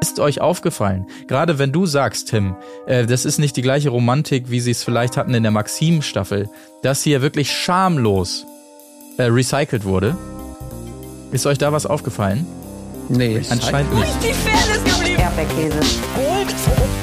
Ist 0.00 0.20
euch 0.20 0.40
aufgefallen, 0.40 1.06
gerade 1.26 1.58
wenn 1.58 1.72
du 1.72 1.84
sagst, 1.86 2.28
Tim, 2.28 2.56
äh, 2.86 3.06
das 3.06 3.24
ist 3.24 3.38
nicht 3.38 3.56
die 3.56 3.62
gleiche 3.62 3.88
Romantik, 3.88 4.50
wie 4.50 4.60
sie 4.60 4.70
es 4.70 4.84
vielleicht 4.84 5.16
hatten 5.16 5.34
in 5.34 5.42
der 5.42 5.52
Maxim-Staffel, 5.52 6.48
dass 6.82 7.02
hier 7.02 7.20
wirklich 7.22 7.50
schamlos 7.50 8.46
äh, 9.18 9.24
recycelt 9.24 9.84
wurde? 9.84 10.16
Ist 11.32 11.46
euch 11.46 11.58
da 11.58 11.72
was 11.72 11.84
aufgefallen? 11.84 12.46
Nee. 13.08 13.42
Anscheinend 13.50 13.94
nicht. 13.94 14.12
Die 14.22 14.32
Fairness 14.32 14.84
geblieben. 14.84 15.20
Erdbeerkäse. 15.20 15.80
Gold, 16.14 16.54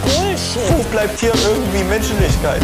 Bullshit. 0.04 0.78
Wo 0.78 0.84
bleibt 0.92 1.20
hier 1.20 1.34
irgendwie 1.34 1.84
Menschlichkeit? 1.84 2.62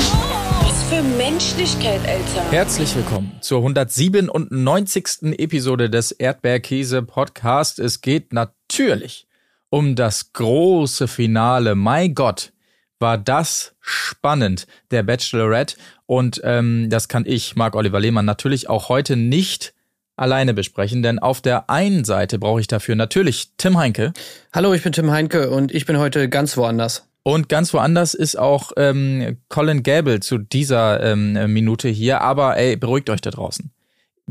Was 0.62 0.84
für 0.84 1.04
Menschlichkeit, 1.18 2.00
Alter. 2.08 2.52
Herzlich 2.52 2.96
willkommen 2.96 3.32
zur 3.42 3.60
197. 3.60 5.40
Episode 5.40 5.90
des 5.90 6.12
Erdbeerkäse 6.12 7.02
Podcast. 7.04 7.80
Es 7.80 8.02
geht 8.02 8.34
natürlich 8.34 9.28
um 9.72 9.96
das 9.96 10.34
große 10.34 11.08
Finale. 11.08 11.74
Mein 11.74 12.14
Gott, 12.14 12.52
war 13.00 13.18
das 13.18 13.74
spannend, 13.80 14.68
der 14.92 15.02
Bachelorette. 15.02 15.78
Und 16.06 16.40
ähm, 16.44 16.90
das 16.90 17.08
kann 17.08 17.24
ich, 17.26 17.56
Marc 17.56 17.76
Oliver 17.76 18.00
Lehmann, 18.00 18.26
natürlich 18.26 18.70
auch 18.70 18.90
heute 18.90 19.16
nicht 19.16 19.74
alleine 20.16 20.54
besprechen, 20.54 21.02
denn 21.02 21.18
auf 21.18 21.42
der 21.42 21.70
einen 21.70 22.04
Seite 22.04 22.38
brauche 22.38 22.60
ich 22.60 22.68
dafür 22.68 22.96
natürlich 22.96 23.54
Tim 23.58 23.78
Heinke. 23.78 24.14
Hallo, 24.54 24.74
ich 24.74 24.84
bin 24.84 24.92
Tim 24.92 25.10
Heinke 25.10 25.50
und 25.50 25.74
ich 25.74 25.88
bin 25.88 25.98
heute 25.98 26.30
ganz 26.30 26.58
woanders. 26.58 27.08
Und 27.24 27.50
ganz 27.50 27.74
woanders 27.74 28.14
ist 28.14 28.38
auch 28.38 28.72
ähm, 28.78 29.38
Colin 29.48 29.84
Gable 29.84 30.20
zu 30.20 30.38
dieser 30.38 31.02
ähm, 31.02 31.54
Minute 31.54 31.88
hier. 31.88 32.22
Aber 32.22 32.58
ey, 32.58 32.76
beruhigt 32.76 33.10
euch 33.10 33.22
da 33.22 33.32
draußen. 33.32 33.72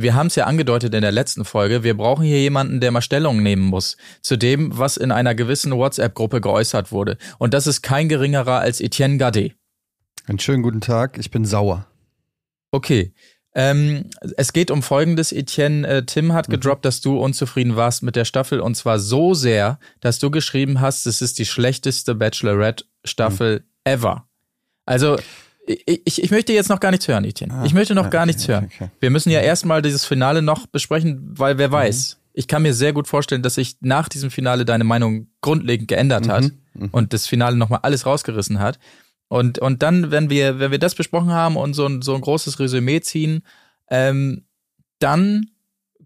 Wir 0.01 0.15
haben 0.15 0.29
es 0.29 0.37
ja 0.37 0.47
angedeutet 0.47 0.95
in 0.95 1.03
der 1.03 1.13
letzten 1.13 1.45
Folge, 1.45 1.83
wir 1.83 1.95
brauchen 1.95 2.25
hier 2.25 2.41
jemanden, 2.41 2.81
der 2.81 2.91
mal 2.91 3.03
Stellung 3.03 3.43
nehmen 3.43 3.63
muss 3.63 3.99
zu 4.23 4.39
dem, 4.39 4.79
was 4.79 4.97
in 4.97 5.13
einer 5.13 5.35
gewissen 5.35 5.73
WhatsApp-Gruppe 5.73 6.41
geäußert 6.41 6.91
wurde. 6.91 7.19
Und 7.39 7.53
das 7.53 7.67
ist 7.67 7.83
kein 7.83 8.09
geringerer 8.09 8.61
als 8.61 8.81
Etienne 8.81 9.19
Gade. 9.19 9.51
Einen 10.27 10.39
schönen 10.39 10.63
guten 10.63 10.81
Tag, 10.81 11.19
ich 11.19 11.31
bin 11.31 11.45
sauer. 11.45 11.87
Okay. 12.71 13.13
Ähm, 13.55 14.09
es 14.39 14.55
geht 14.55 14.71
um 14.71 14.83
folgendes, 14.83 15.33
Etienne. 15.33 15.87
Äh, 15.87 16.07
Tim 16.07 16.33
hat 16.33 16.49
gedroppt, 16.49 16.87
dass 16.87 17.03
du 17.03 17.19
unzufrieden 17.19 17.77
warst 17.77 18.03
mit 18.03 18.17
der 18.17 18.25
Staffel 18.25 18.61
und 18.61 18.77
zwar 18.77 18.99
so 18.99 19.35
sehr, 19.35 19.79
dass 20.01 20.19
du 20.19 20.31
geschrieben 20.31 20.81
hast, 20.81 21.07
es 21.07 21.21
ist 21.21 21.39
die 21.39 21.47
schlechteste 21.47 22.15
Bachelorette-Staffel 22.15 23.65
ever. 23.85 24.27
Also, 24.87 25.19
ich, 25.87 26.23
ich, 26.23 26.31
möchte 26.31 26.53
jetzt 26.53 26.69
noch 26.69 26.81
gar 26.81 26.91
nichts 26.91 27.07
hören, 27.09 27.25
Etienne. 27.25 27.55
Ah, 27.55 27.65
ich 27.65 27.75
möchte 27.75 27.95
noch 27.95 28.07
ah, 28.07 28.09
gar 28.09 28.23
okay, 28.23 28.27
nichts 28.29 28.49
hören. 28.49 28.65
okay, 28.67 28.85
okay. 28.85 28.91
Wir 29.01 29.11
müssen 29.11 29.31
ja 29.31 29.41
erstmal 29.41 29.83
dieses 29.83 30.05
Finale 30.05 30.43
noch 30.43 30.67
besprechen, 30.67 31.35
weil 31.37 31.59
wer 31.59 31.71
weiß. 31.71 32.19
Ich 32.33 32.47
kann 32.47 32.63
mir 32.63 32.75
sehr 32.75 32.93
gut 32.93 33.09
vorstellen, 33.09 33.43
dass 33.43 33.57
sich 33.57 33.77
nach 33.81 34.09
diesem 34.09 34.31
Finale 34.31 34.65
deine 34.65 34.85
Meinung 34.85 35.27
grundlegend 35.41 35.89
geändert 35.89 36.29
hat 36.29 36.51
und 36.93 37.13
das 37.13 37.27
Finale 37.27 37.57
nochmal 37.57 37.81
alles 37.83 38.07
rausgerissen 38.07 38.61
hat. 38.61 38.79
Und, 39.29 39.59
und 39.59 39.83
dann, 39.83 40.11
wenn 40.11 40.31
wir, 40.31 40.59
wenn 40.59 40.71
wir 40.71 40.79
das 40.79 40.95
besprochen 40.95 41.31
haben 41.31 41.57
und 41.57 41.75
so 41.75 41.87
ein, 41.87 42.03
so 42.03 42.15
ein 42.15 42.21
großes 42.21 42.59
Resümee 42.59 43.01
ziehen, 43.01 43.43
ähm, 43.89 44.45
dann 44.99 45.51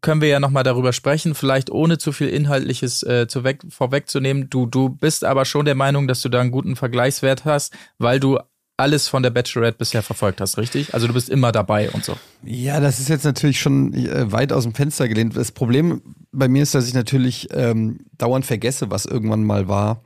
können 0.05 0.20
wir 0.20 0.29
ja 0.29 0.41
nochmal 0.41 0.65
darüber 0.65 0.92
sprechen, 0.92 1.35
vielleicht 1.35 1.70
ohne 1.70 1.97
zu 1.97 2.12
viel 2.12 2.29
Inhaltliches 2.29 3.03
äh, 3.03 3.27
zu 3.27 3.42
weg, 3.42 3.62
vorwegzunehmen. 3.70 4.51
Du, 4.51 4.67
du 4.67 4.91
bist 4.91 5.25
aber 5.25 5.47
schon 5.47 5.65
der 5.65 5.75
Meinung, 5.75 6.07
dass 6.07 6.20
du 6.20 6.29
da 6.29 6.41
einen 6.41 6.51
guten 6.51 6.77
Vergleichswert 6.77 7.47
hast, 7.47 7.75
weil 7.98 8.20
du 8.20 8.39
alles 8.77 9.08
von 9.08 9.22
der 9.22 9.30
Bachelorette 9.30 9.78
bisher 9.78 10.03
verfolgt 10.03 10.41
hast, 10.41 10.58
richtig? 10.58 10.94
Also 10.94 11.06
du 11.06 11.12
bist 11.12 11.30
immer 11.30 11.53
dabei 11.53 11.91
und 11.91 12.05
so. 12.05 12.17
Ja, 12.42 12.80
das 12.80 12.98
ist 12.98 13.08
jetzt 13.08 13.25
natürlich 13.25 13.61
schon 13.61 13.94
äh, 13.94 14.30
weit 14.33 14.53
aus 14.53 14.64
dem 14.64 14.75
Fenster 14.75 15.08
gelehnt. 15.08 15.36
Das 15.36 15.53
Problem 15.53 16.03
bei 16.33 16.48
mir 16.48 16.62
ist, 16.62 16.75
dass 16.75 16.89
ich 16.89 16.95
natürlich 16.95 17.48
ähm, 17.52 18.00
dauernd 18.19 18.45
vergesse, 18.45 18.91
was 18.91 19.06
irgendwann 19.06 19.45
mal 19.45 19.69
war. 19.69 20.02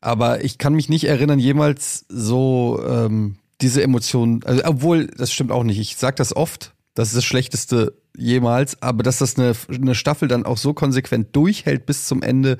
Aber 0.00 0.44
ich 0.44 0.58
kann 0.58 0.74
mich 0.74 0.88
nicht 0.88 1.04
erinnern, 1.04 1.38
jemals 1.38 2.06
so 2.08 2.82
ähm, 2.88 3.36
diese 3.60 3.82
Emotionen, 3.82 4.42
also, 4.44 4.62
obwohl, 4.64 5.08
das 5.08 5.32
stimmt 5.32 5.50
auch 5.50 5.64
nicht. 5.64 5.78
Ich 5.78 5.96
sag 5.96 6.16
das 6.16 6.34
oft, 6.34 6.72
das 6.94 7.08
ist 7.08 7.16
das 7.16 7.24
Schlechteste 7.24 7.94
jemals, 8.16 8.80
aber 8.80 9.02
dass 9.02 9.18
das 9.18 9.36
eine, 9.36 9.52
eine 9.70 9.94
Staffel 9.94 10.28
dann 10.28 10.46
auch 10.46 10.56
so 10.56 10.72
konsequent 10.72 11.34
durchhält 11.36 11.84
bis 11.84 12.06
zum 12.06 12.22
Ende, 12.22 12.58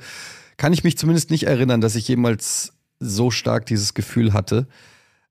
kann 0.57 0.73
ich 0.73 0.83
mich 0.83 0.97
zumindest 0.97 1.31
nicht 1.31 1.43
erinnern, 1.43 1.81
dass 1.81 1.95
ich 1.95 2.07
jemals 2.07 2.73
so 2.99 3.31
stark 3.31 3.65
dieses 3.65 3.93
Gefühl 3.93 4.33
hatte. 4.33 4.67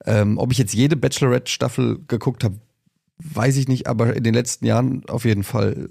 Ähm, 0.07 0.39
ob 0.39 0.53
ich 0.53 0.59
jetzt 0.59 0.75
jede 0.75 0.97
Bachelorette-Staffel 0.97 2.01
geguckt 2.07 2.45
habe, 2.45 2.61
weiß 3.19 3.57
ich 3.57 3.69
nicht, 3.69 3.87
aber 3.87 4.15
in 4.15 4.23
den 4.23 4.35
letzten 4.35 4.67
Jahren 4.67 5.05
auf 5.09 5.25
jeden 5.25 5.43
Fall 5.43 5.89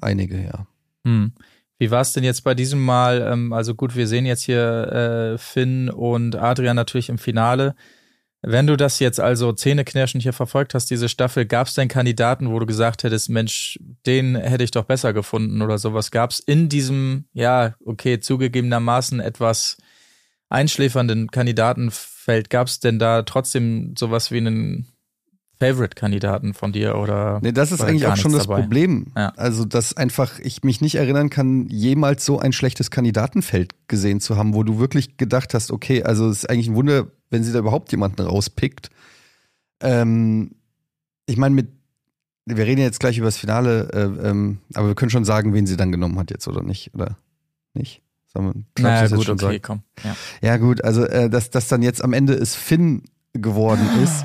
äh, 0.00 0.04
einige, 0.04 0.42
ja. 0.42 0.66
Hm. 1.04 1.32
Wie 1.78 1.90
war 1.90 2.02
es 2.02 2.12
denn 2.12 2.24
jetzt 2.24 2.44
bei 2.44 2.54
diesem 2.54 2.84
Mal? 2.84 3.22
Ähm, 3.22 3.52
also 3.52 3.74
gut, 3.74 3.96
wir 3.96 4.06
sehen 4.06 4.26
jetzt 4.26 4.44
hier 4.44 5.32
äh, 5.34 5.38
Finn 5.38 5.88
und 5.88 6.36
Adrian 6.36 6.76
natürlich 6.76 7.08
im 7.08 7.18
Finale. 7.18 7.74
Wenn 8.42 8.66
du 8.66 8.76
das 8.76 9.00
jetzt 9.00 9.20
also 9.20 9.52
zähneknirschend 9.52 10.22
hier 10.22 10.32
verfolgt 10.32 10.74
hast, 10.74 10.90
diese 10.90 11.10
Staffel, 11.10 11.44
gab 11.44 11.66
es 11.66 11.74
denn 11.74 11.88
Kandidaten, 11.88 12.50
wo 12.50 12.58
du 12.58 12.64
gesagt 12.64 13.02
hättest, 13.02 13.28
Mensch, 13.28 13.78
den 14.06 14.34
hätte 14.34 14.64
ich 14.64 14.70
doch 14.70 14.84
besser 14.84 15.12
gefunden 15.12 15.60
oder 15.60 15.76
sowas? 15.76 16.10
Gab 16.10 16.30
es 16.30 16.40
in 16.40 16.68
diesem, 16.68 17.26
ja, 17.34 17.74
okay, 17.84 18.18
zugegebenermaßen 18.20 19.20
etwas 19.20 19.76
einschläfernden 20.48 21.30
Kandidatenfeld, 22.30 22.50
gab 22.50 22.66
es 22.68 22.80
denn 22.80 22.98
da 22.98 23.22
trotzdem 23.22 23.94
sowas 23.98 24.30
wie 24.30 24.38
einen 24.38 24.86
Favorite-Kandidaten 25.58 26.54
von 26.54 26.72
dir 26.72 26.96
oder? 26.96 27.40
Nee, 27.42 27.52
das 27.52 27.70
ist 27.70 27.82
eigentlich 27.82 28.06
auch 28.06 28.16
schon 28.16 28.32
das 28.32 28.46
dabei? 28.46 28.62
Problem. 28.62 29.12
Ja. 29.16 29.32
Also, 29.36 29.64
dass 29.64 29.96
einfach 29.96 30.38
ich 30.38 30.62
mich 30.62 30.80
nicht 30.80 30.94
erinnern 30.94 31.28
kann, 31.28 31.68
jemals 31.68 32.24
so 32.24 32.38
ein 32.38 32.52
schlechtes 32.52 32.90
Kandidatenfeld 32.90 33.74
gesehen 33.88 34.20
zu 34.20 34.36
haben, 34.36 34.54
wo 34.54 34.62
du 34.62 34.78
wirklich 34.78 35.18
gedacht 35.18 35.52
hast, 35.52 35.70
okay, 35.70 36.02
also 36.02 36.28
es 36.30 36.38
ist 36.38 36.50
eigentlich 36.50 36.68
ein 36.68 36.76
Wunder, 36.76 37.08
wenn 37.28 37.44
sie 37.44 37.52
da 37.52 37.58
überhaupt 37.58 37.90
jemanden 37.92 38.22
rauspickt. 38.22 38.88
Ähm, 39.82 40.52
ich 41.26 41.36
meine, 41.36 41.54
mit 41.54 41.68
wir 42.46 42.66
reden 42.66 42.80
jetzt 42.80 42.98
gleich 42.98 43.16
über 43.16 43.28
das 43.28 43.36
Finale, 43.36 43.90
äh, 43.92 44.28
ähm, 44.28 44.58
aber 44.74 44.88
wir 44.88 44.94
können 44.96 45.10
schon 45.10 45.26
sagen, 45.26 45.54
wen 45.54 45.66
sie 45.66 45.76
dann 45.76 45.92
genommen 45.92 46.18
hat 46.18 46.30
jetzt 46.32 46.48
oder 46.48 46.62
nicht, 46.62 46.92
oder 46.94 47.16
nicht? 47.74 48.02
Darf 48.32 48.54
ich 48.54 48.82
Naja, 48.82 49.02
jetzt 49.02 49.14
gut, 49.14 49.24
schon 49.24 49.42
okay, 49.42 49.60
komm. 49.60 49.82
Ja. 50.04 50.16
Ja, 50.40 50.56
gut, 50.56 50.84
also 50.84 51.04
äh, 51.04 51.28
dass 51.28 51.50
das 51.50 51.68
dann 51.68 51.82
jetzt 51.82 52.02
am 52.02 52.12
Ende 52.12 52.34
es 52.34 52.54
Finn 52.54 53.02
geworden 53.32 53.86
ist, 54.02 54.24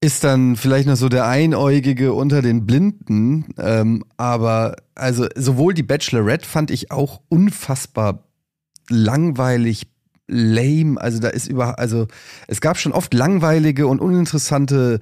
ist 0.00 0.22
dann 0.22 0.56
vielleicht 0.56 0.86
noch 0.86 0.96
so 0.96 1.08
der 1.08 1.26
Einäugige 1.26 2.12
unter 2.12 2.42
den 2.42 2.66
Blinden. 2.66 3.54
Ähm, 3.58 4.04
aber 4.16 4.76
also 4.94 5.26
sowohl 5.34 5.72
die 5.72 5.82
Bachelorette 5.82 6.46
fand 6.46 6.70
ich 6.70 6.90
auch 6.90 7.22
unfassbar 7.28 8.24
langweilig, 8.90 9.86
lame. 10.26 11.00
Also 11.00 11.20
da 11.20 11.28
ist 11.28 11.46
über, 11.46 11.78
also 11.78 12.06
es 12.48 12.60
gab 12.60 12.78
schon 12.78 12.92
oft 12.92 13.14
langweilige 13.14 13.86
und 13.86 14.00
uninteressante 14.00 15.00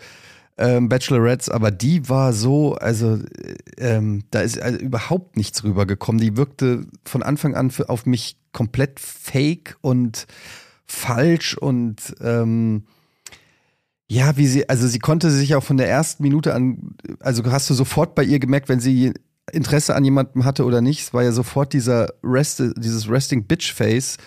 ähm, 0.58 0.88
Bachelorettes, 0.88 1.48
aber 1.48 1.70
die 1.70 2.08
war 2.08 2.32
so, 2.32 2.74
also 2.74 3.16
äh, 3.16 3.54
ähm, 3.78 4.24
da 4.30 4.40
ist 4.40 4.60
also 4.60 4.78
überhaupt 4.78 5.36
nichts 5.36 5.64
rübergekommen. 5.64 6.20
Die 6.20 6.36
wirkte 6.36 6.86
von 7.04 7.22
Anfang 7.22 7.54
an 7.54 7.70
für, 7.70 7.88
auf 7.88 8.06
mich 8.06 8.36
komplett 8.52 9.00
fake 9.00 9.76
und 9.80 10.26
falsch 10.84 11.56
und 11.56 12.14
ähm, 12.20 12.84
ja, 14.08 14.36
wie 14.36 14.46
sie, 14.46 14.68
also 14.68 14.86
sie 14.86 14.98
konnte 14.98 15.30
sich 15.30 15.54
auch 15.54 15.64
von 15.64 15.78
der 15.78 15.88
ersten 15.88 16.22
Minute 16.22 16.54
an, 16.54 16.96
also 17.20 17.42
hast 17.50 17.70
du 17.70 17.74
sofort 17.74 18.14
bei 18.14 18.22
ihr 18.22 18.38
gemerkt, 18.38 18.68
wenn 18.68 18.80
sie 18.80 19.14
Interesse 19.50 19.96
an 19.96 20.04
jemandem 20.04 20.44
hatte 20.44 20.64
oder 20.64 20.82
nicht. 20.82 21.00
Es 21.00 21.14
war 21.14 21.22
ja 21.22 21.32
sofort 21.32 21.72
dieser 21.72 22.12
Rest, 22.22 22.62
dieses 22.76 23.08
Resting 23.10 23.46
Bitch 23.46 23.72
Face. 23.72 24.18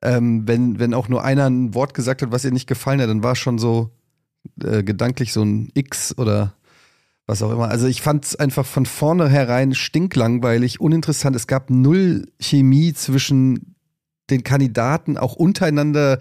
Ähm, 0.00 0.48
wenn, 0.48 0.78
wenn 0.78 0.94
auch 0.94 1.08
nur 1.08 1.24
einer 1.24 1.48
ein 1.48 1.74
Wort 1.74 1.92
gesagt 1.92 2.22
hat, 2.22 2.32
was 2.32 2.44
ihr 2.44 2.52
nicht 2.52 2.68
gefallen 2.68 3.00
hat, 3.00 3.08
dann 3.08 3.22
war 3.22 3.36
schon 3.36 3.58
so 3.58 3.90
äh, 4.62 4.82
gedanklich 4.82 5.32
so 5.32 5.42
ein 5.42 5.70
X 5.74 6.16
oder 6.18 6.54
was 7.28 7.42
auch 7.42 7.52
immer. 7.52 7.68
Also 7.68 7.86
ich 7.86 8.00
fand 8.02 8.24
es 8.24 8.36
einfach 8.36 8.64
von 8.64 8.86
vornherein 8.86 9.74
stinklangweilig, 9.74 10.80
uninteressant. 10.80 11.36
Es 11.36 11.46
gab 11.46 11.70
null 11.70 12.26
Chemie 12.40 12.94
zwischen 12.94 13.76
den 14.30 14.42
Kandidaten, 14.42 15.18
auch 15.18 15.36
untereinander. 15.36 16.18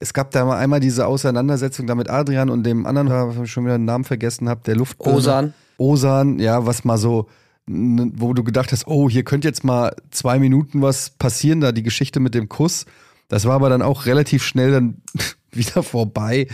Es 0.00 0.12
gab 0.12 0.32
da 0.32 0.44
mal 0.44 0.58
einmal 0.58 0.80
diese 0.80 1.06
Auseinandersetzung 1.06 1.86
da 1.86 1.94
mit 1.94 2.10
Adrian 2.10 2.50
und 2.50 2.64
dem 2.64 2.86
anderen, 2.86 3.36
wo 3.36 3.44
ich 3.44 3.50
schon 3.50 3.64
wieder 3.64 3.78
den 3.78 3.84
Namen 3.84 4.04
vergessen 4.04 4.48
habe, 4.48 4.60
der 4.66 4.76
Luft. 4.76 5.00
Osan. 5.00 5.54
Osan, 5.76 6.40
ja, 6.40 6.66
was 6.66 6.84
mal 6.84 6.98
so, 6.98 7.28
wo 7.66 8.32
du 8.32 8.42
gedacht 8.42 8.72
hast, 8.72 8.86
oh, 8.88 9.08
hier 9.08 9.22
könnte 9.22 9.46
jetzt 9.46 9.62
mal 9.62 9.94
zwei 10.10 10.40
Minuten 10.40 10.82
was 10.82 11.10
passieren, 11.10 11.60
da 11.60 11.70
die 11.70 11.82
Geschichte 11.84 12.18
mit 12.18 12.34
dem 12.34 12.48
Kuss. 12.48 12.84
Das 13.28 13.44
war 13.44 13.54
aber 13.54 13.68
dann 13.68 13.82
auch 13.82 14.06
relativ 14.06 14.42
schnell 14.42 14.72
dann 14.72 15.02
wieder 15.52 15.82
vorbei. 15.84 16.48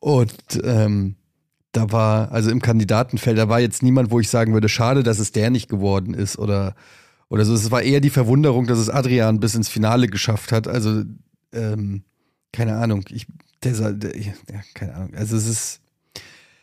Und 0.00 0.34
ähm, 0.62 1.16
da 1.72 1.92
war, 1.92 2.32
also 2.32 2.50
im 2.50 2.62
Kandidatenfeld, 2.62 3.38
da 3.38 3.48
war 3.48 3.60
jetzt 3.60 3.82
niemand, 3.82 4.10
wo 4.10 4.20
ich 4.20 4.28
sagen 4.28 4.52
würde, 4.52 4.68
schade, 4.68 5.02
dass 5.02 5.18
es 5.18 5.32
der 5.32 5.50
nicht 5.50 5.68
geworden 5.68 6.14
ist 6.14 6.38
oder, 6.38 6.74
oder 7.28 7.44
so. 7.44 7.54
Es 7.54 7.70
war 7.70 7.82
eher 7.82 8.00
die 8.00 8.10
Verwunderung, 8.10 8.66
dass 8.66 8.78
es 8.78 8.88
Adrian 8.88 9.40
bis 9.40 9.54
ins 9.54 9.68
Finale 9.68 10.08
geschafft 10.08 10.52
hat. 10.52 10.66
Also, 10.66 11.04
ähm, 11.52 12.04
keine 12.52 12.76
Ahnung. 12.76 13.04
Ich, 13.10 13.26
der, 13.62 13.92
der, 13.92 14.18
ja, 14.18 14.32
keine 14.74 14.94
Ahnung. 14.94 15.14
Also 15.14 15.36
es 15.36 15.46
ist, 15.46 15.80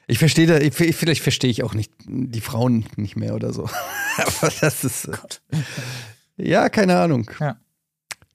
ich 0.08 0.20
verstehe 0.20 0.48
da, 0.48 0.58
ich, 0.60 0.74
vielleicht 0.74 1.22
verstehe 1.22 1.50
ich 1.50 1.64
auch 1.64 1.74
nicht 1.74 1.92
die 2.08 2.42
Frauen 2.42 2.86
nicht 2.96 3.16
mehr 3.16 3.36
oder 3.36 3.54
so. 3.54 3.64
Aber 4.18 4.52
das 4.62 4.84
ist, 4.84 5.10
ja, 6.38 6.70
keine 6.70 6.98
Ahnung. 6.98 7.30
Ja. 7.40 7.58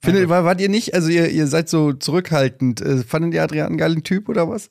Findet, 0.03 0.29
war, 0.29 0.43
wart 0.45 0.59
ihr 0.59 0.69
nicht? 0.69 0.95
Also 0.95 1.09
ihr, 1.09 1.29
ihr 1.29 1.47
seid 1.47 1.69
so 1.69 1.93
zurückhaltend. 1.93 2.81
Äh, 2.81 3.03
fandet 3.03 3.33
ihr 3.33 3.43
Adrian 3.43 3.67
einen 3.67 3.77
geilen 3.77 4.03
Typ 4.03 4.29
oder 4.29 4.49
was? 4.49 4.69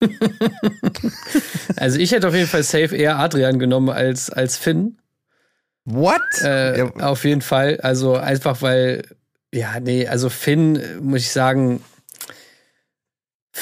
Also 1.76 1.98
ich 1.98 2.12
hätte 2.12 2.28
auf 2.28 2.34
jeden 2.34 2.46
Fall 2.46 2.62
safe 2.62 2.96
eher 2.96 3.18
Adrian 3.18 3.58
genommen 3.58 3.90
als, 3.90 4.30
als 4.30 4.56
Finn. 4.56 4.98
What? 5.84 6.20
Äh, 6.42 6.78
Ja. 6.78 6.86
Auf 7.00 7.24
jeden 7.24 7.42
Fall. 7.42 7.80
Also 7.80 8.16
einfach 8.16 8.62
weil, 8.62 9.02
ja, 9.52 9.80
nee, 9.80 10.06
also 10.06 10.28
Finn, 10.28 10.80
muss 11.00 11.20
ich 11.20 11.32
sagen, 11.32 11.82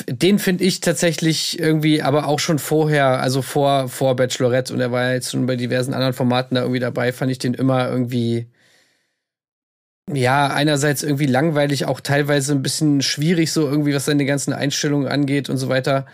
den 0.07 0.39
finde 0.39 0.65
ich 0.65 0.81
tatsächlich 0.81 1.59
irgendwie, 1.59 2.03
aber 2.03 2.27
auch 2.29 2.39
schon 2.39 2.59
vorher, 2.59 3.21
also 3.21 3.43
vor, 3.43 3.89
vor 3.89 4.17
Bachelorette 4.17 4.73
und 4.73 4.81
er 4.81 4.93
war 4.93 5.05
ja 5.05 5.15
jetzt 5.15 5.31
schon 5.33 5.47
bei 5.47 5.57
diversen 5.57 5.95
anderen 5.95 6.13
Formaten 6.15 6.55
da 6.55 6.61
irgendwie 6.63 6.81
dabei, 6.81 7.13
fand 7.13 7.31
ich 7.33 7.39
den 7.39 7.55
immer 7.55 7.89
irgendwie, 7.89 8.49
ja, 10.11 10.49
einerseits 10.49 11.03
irgendwie 11.03 11.27
langweilig, 11.27 11.85
auch 11.87 12.01
teilweise 12.01 12.53
ein 12.53 12.63
bisschen 12.63 13.03
schwierig, 13.03 13.53
so 13.53 13.69
irgendwie, 13.69 13.95
was 13.95 14.07
seine 14.07 14.25
ganzen 14.25 14.53
Einstellungen 14.53 15.09
angeht 15.09 15.51
und 15.51 15.59
so 15.59 15.69
weiter. 15.69 16.07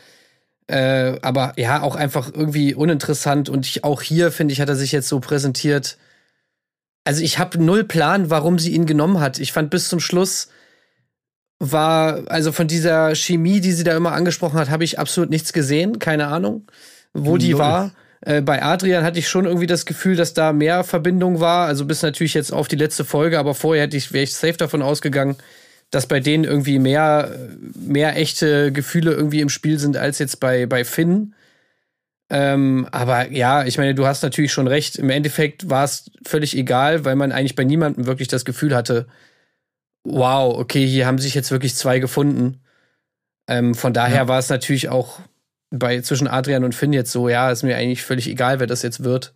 Äh, 0.67 1.19
aber 1.21 1.53
ja, 1.57 1.83
auch 1.83 1.95
einfach 1.95 2.31
irgendwie 2.33 2.75
uninteressant. 2.75 3.49
Und 3.49 3.67
ich, 3.67 3.85
auch 3.85 4.03
hier, 4.03 4.33
finde 4.33 4.53
ich, 4.53 4.61
hat 4.61 4.69
er 4.69 4.77
sich 4.77 4.93
jetzt 4.93 5.09
so 5.09 5.21
präsentiert. 5.21 5.99
Also 7.05 7.23
ich 7.23 7.39
habe 7.39 7.63
null 7.63 7.85
Plan, 7.85 8.31
warum 8.31 8.59
sie 8.59 8.73
ihn 8.73 8.87
genommen 8.87 9.21
hat. 9.21 9.39
Ich 9.39 9.53
fand 9.53 9.71
bis 9.71 9.89
zum 9.89 10.01
Schluss 10.01 10.49
war, 11.59 12.23
also 12.27 12.53
von 12.53 12.67
dieser 12.67 13.15
Chemie, 13.15 13.61
die 13.61 13.73
sie 13.73 13.85
da 13.85 13.97
immer 13.97 14.13
angesprochen 14.13 14.59
hat, 14.59 14.71
habe 14.71 14.85
ich 14.85 14.99
absolut 14.99 15.31
nichts 15.31 15.53
gesehen. 15.53 15.99
Keine 15.99 16.29
Ahnung, 16.29 16.67
wo 17.13 17.37
die 17.37 17.51
Null. 17.51 17.61
war. 17.61 17.93
Äh, 18.23 18.41
bei 18.41 18.63
Adrian 18.63 19.05
hatte 19.05 19.19
ich 19.19 19.29
schon 19.29 19.45
irgendwie 19.45 19.67
das 19.67 19.87
Gefühl, 19.87 20.17
dass 20.17 20.35
da 20.35 20.53
mehr 20.53 20.83
Verbindung 20.83 21.41
war. 21.41 21.67
Also 21.67 21.85
bis 21.85 22.03
natürlich 22.03 22.35
jetzt 22.35 22.53
auf 22.53 22.69
die 22.69 22.77
letzte 22.77 23.05
Folge, 23.05 23.39
aber 23.39 23.55
vorher 23.55 23.85
hätte 23.85 23.97
ich, 23.97 24.13
wäre 24.13 24.25
ich 24.25 24.35
safe 24.35 24.57
davon 24.57 24.83
ausgegangen, 24.83 25.37
dass 25.95 26.07
bei 26.07 26.21
denen 26.21 26.45
irgendwie 26.45 26.79
mehr, 26.79 27.31
mehr 27.75 28.17
echte 28.17 28.73
Gefühle 28.73 29.13
irgendwie 29.13 29.41
im 29.41 29.49
Spiel 29.49 29.79
sind 29.79 29.97
als 29.97 30.19
jetzt 30.19 30.41
bei, 30.41 30.67
bei 30.67 30.85
Finn. 30.85 31.35
Ähm, 32.31 32.89
aber 32.91 33.31
ja, 33.31 33.65
ich 33.65 33.79
meine, 33.79 33.95
du 33.95 34.07
hast 34.07 34.23
natürlich 34.23 34.53
schon 34.53 34.67
recht. 34.67 34.97
Im 34.97 35.11
Endeffekt 35.11 35.71
war 35.71 35.85
es 35.85 36.11
völlig 36.27 36.57
egal, 36.57 37.05
weil 37.05 37.17
man 37.17 37.33
eigentlich 37.33 37.55
bei 37.55 37.65
niemandem 37.65 38.07
wirklich 38.07 38.29
das 38.29 38.45
Gefühl 38.45 38.75
hatte, 38.75 39.07
wow, 40.05 40.59
okay, 40.59 40.87
hier 40.87 41.07
haben 41.07 41.19
sich 41.19 41.35
jetzt 41.35 41.51
wirklich 41.51 41.75
zwei 41.75 41.99
gefunden. 41.99 42.61
Ähm, 43.47 43.75
von 43.75 43.93
daher 43.93 44.27
war 44.27 44.39
es 44.39 44.49
natürlich 44.49 44.89
auch 44.89 45.21
bei 45.71 46.01
zwischen 46.01 46.29
Adrian 46.29 46.65
und 46.65 46.75
Finn 46.75 46.93
jetzt 46.93 47.13
so, 47.13 47.29
ja, 47.29 47.51
ist 47.51 47.63
mir 47.63 47.77
eigentlich 47.77 48.03
völlig 48.03 48.29
egal, 48.29 48.59
wer 48.59 48.67
das 48.67 48.83
jetzt 48.83 49.05
wird. 49.05 49.35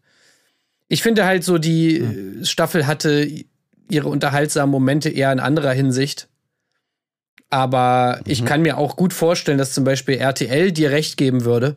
Ich 0.89 1.03
finde 1.03 1.25
halt 1.25 1.45
so, 1.45 1.59
die 1.59 1.99
äh, 1.99 2.45
Staffel 2.45 2.87
hatte 2.87 3.29
ihre 3.91 4.09
unterhaltsamen 4.09 4.71
Momente 4.71 5.09
eher 5.09 5.33
in 5.33 5.41
anderer 5.41 5.73
Hinsicht. 5.73 6.29
Aber 7.51 8.21
ich 8.27 8.45
kann 8.45 8.61
mir 8.63 8.77
auch 8.77 8.97
gut 8.97 9.13
vorstellen, 9.15 9.57
dass 9.59 9.73
zum 9.73 9.85
Beispiel 9.85 10.17
RTL 10.19 10.71
dir 10.71 10.91
recht 10.91 11.17
geben 11.17 11.45
würde, 11.45 11.77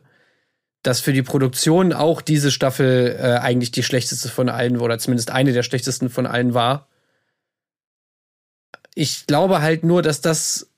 dass 0.82 1.00
für 1.00 1.12
die 1.14 1.22
Produktion 1.22 1.92
auch 1.92 2.20
diese 2.20 2.50
Staffel 2.50 3.16
äh, 3.18 3.38
eigentlich 3.38 3.70
die 3.70 3.82
schlechteste 3.82 4.28
von 4.28 4.48
allen 4.48 4.76
oder 4.76 4.98
zumindest 4.98 5.30
eine 5.30 5.52
der 5.52 5.62
schlechtesten 5.62 6.10
von 6.10 6.26
allen 6.26 6.52
war. 6.54 6.88
Ich 8.94 9.26
glaube 9.26 9.62
halt 9.62 9.84
nur, 9.84 10.02
dass 10.02 10.20
das 10.20 10.68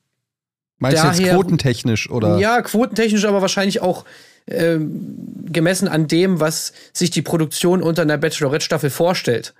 Meinst 0.77 1.03
du 1.03 1.07
jetzt 1.07 1.19
Daher- 1.19 1.35
quotentechnisch 1.35 2.09
oder? 2.09 2.37
ja, 2.37 2.61
quotentechnisch, 2.61 3.25
aber 3.25 3.41
wahrscheinlich 3.41 3.81
auch 3.81 4.05
ähm, 4.47 5.43
gemessen 5.51 5.87
an 5.87 6.07
dem, 6.07 6.39
was 6.39 6.73
sich 6.93 7.09
die 7.11 7.21
Produktion 7.21 7.81
unter 7.81 8.01
einer 8.03 8.17
Bachelorette-Staffel 8.17 8.89
vorstellt. 8.89 9.53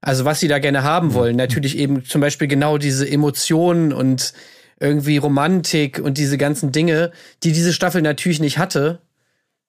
Also 0.00 0.24
was 0.24 0.40
sie 0.40 0.48
da 0.48 0.58
gerne 0.58 0.82
haben 0.82 1.14
wollen. 1.14 1.36
Natürlich 1.36 1.76
eben 1.78 2.04
zum 2.04 2.20
Beispiel 2.20 2.46
genau 2.48 2.76
diese 2.78 3.08
Emotionen 3.08 3.92
und 3.92 4.32
irgendwie 4.80 5.16
Romantik 5.16 5.98
und 5.98 6.18
diese 6.18 6.38
ganzen 6.38 6.72
Dinge, 6.72 7.12
die 7.42 7.52
diese 7.52 7.72
Staffel 7.72 8.02
natürlich 8.02 8.40
nicht 8.40 8.58
hatte. 8.58 9.00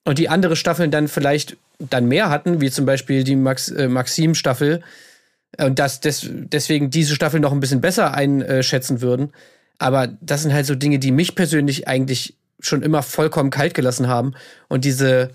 Und 0.06 0.18
die 0.18 0.30
andere 0.30 0.56
Staffeln 0.56 0.92
dann 0.92 1.08
vielleicht 1.08 1.58
dann 1.78 2.08
mehr 2.08 2.30
hatten, 2.30 2.62
wie 2.62 2.72
zum 2.72 2.86
Beispiel 2.86 3.24
die 3.24 3.36
Max, 3.36 3.70
äh, 3.70 3.88
Maxim-Staffel. 3.88 4.82
Und 5.58 5.80
das 5.80 6.00
des, 6.00 6.28
deswegen 6.30 6.90
diese 6.90 7.16
Staffel 7.16 7.40
noch 7.40 7.52
ein 7.52 7.60
bisschen 7.60 7.82
besser 7.82 8.14
einschätzen 8.14 9.02
würden. 9.02 9.34
Aber 9.78 10.08
das 10.22 10.44
sind 10.44 10.54
halt 10.54 10.66
so 10.66 10.76
Dinge, 10.76 11.00
die 11.00 11.12
mich 11.12 11.36
persönlich 11.36 11.88
eigentlich 11.88 12.36
schon 12.60 12.82
immer 12.82 13.04
vollkommen 13.04 13.50
kalt 13.50 13.74
gelassen 13.74 14.08
haben. 14.08 14.34
Und 14.68 14.86
diese, 14.86 15.32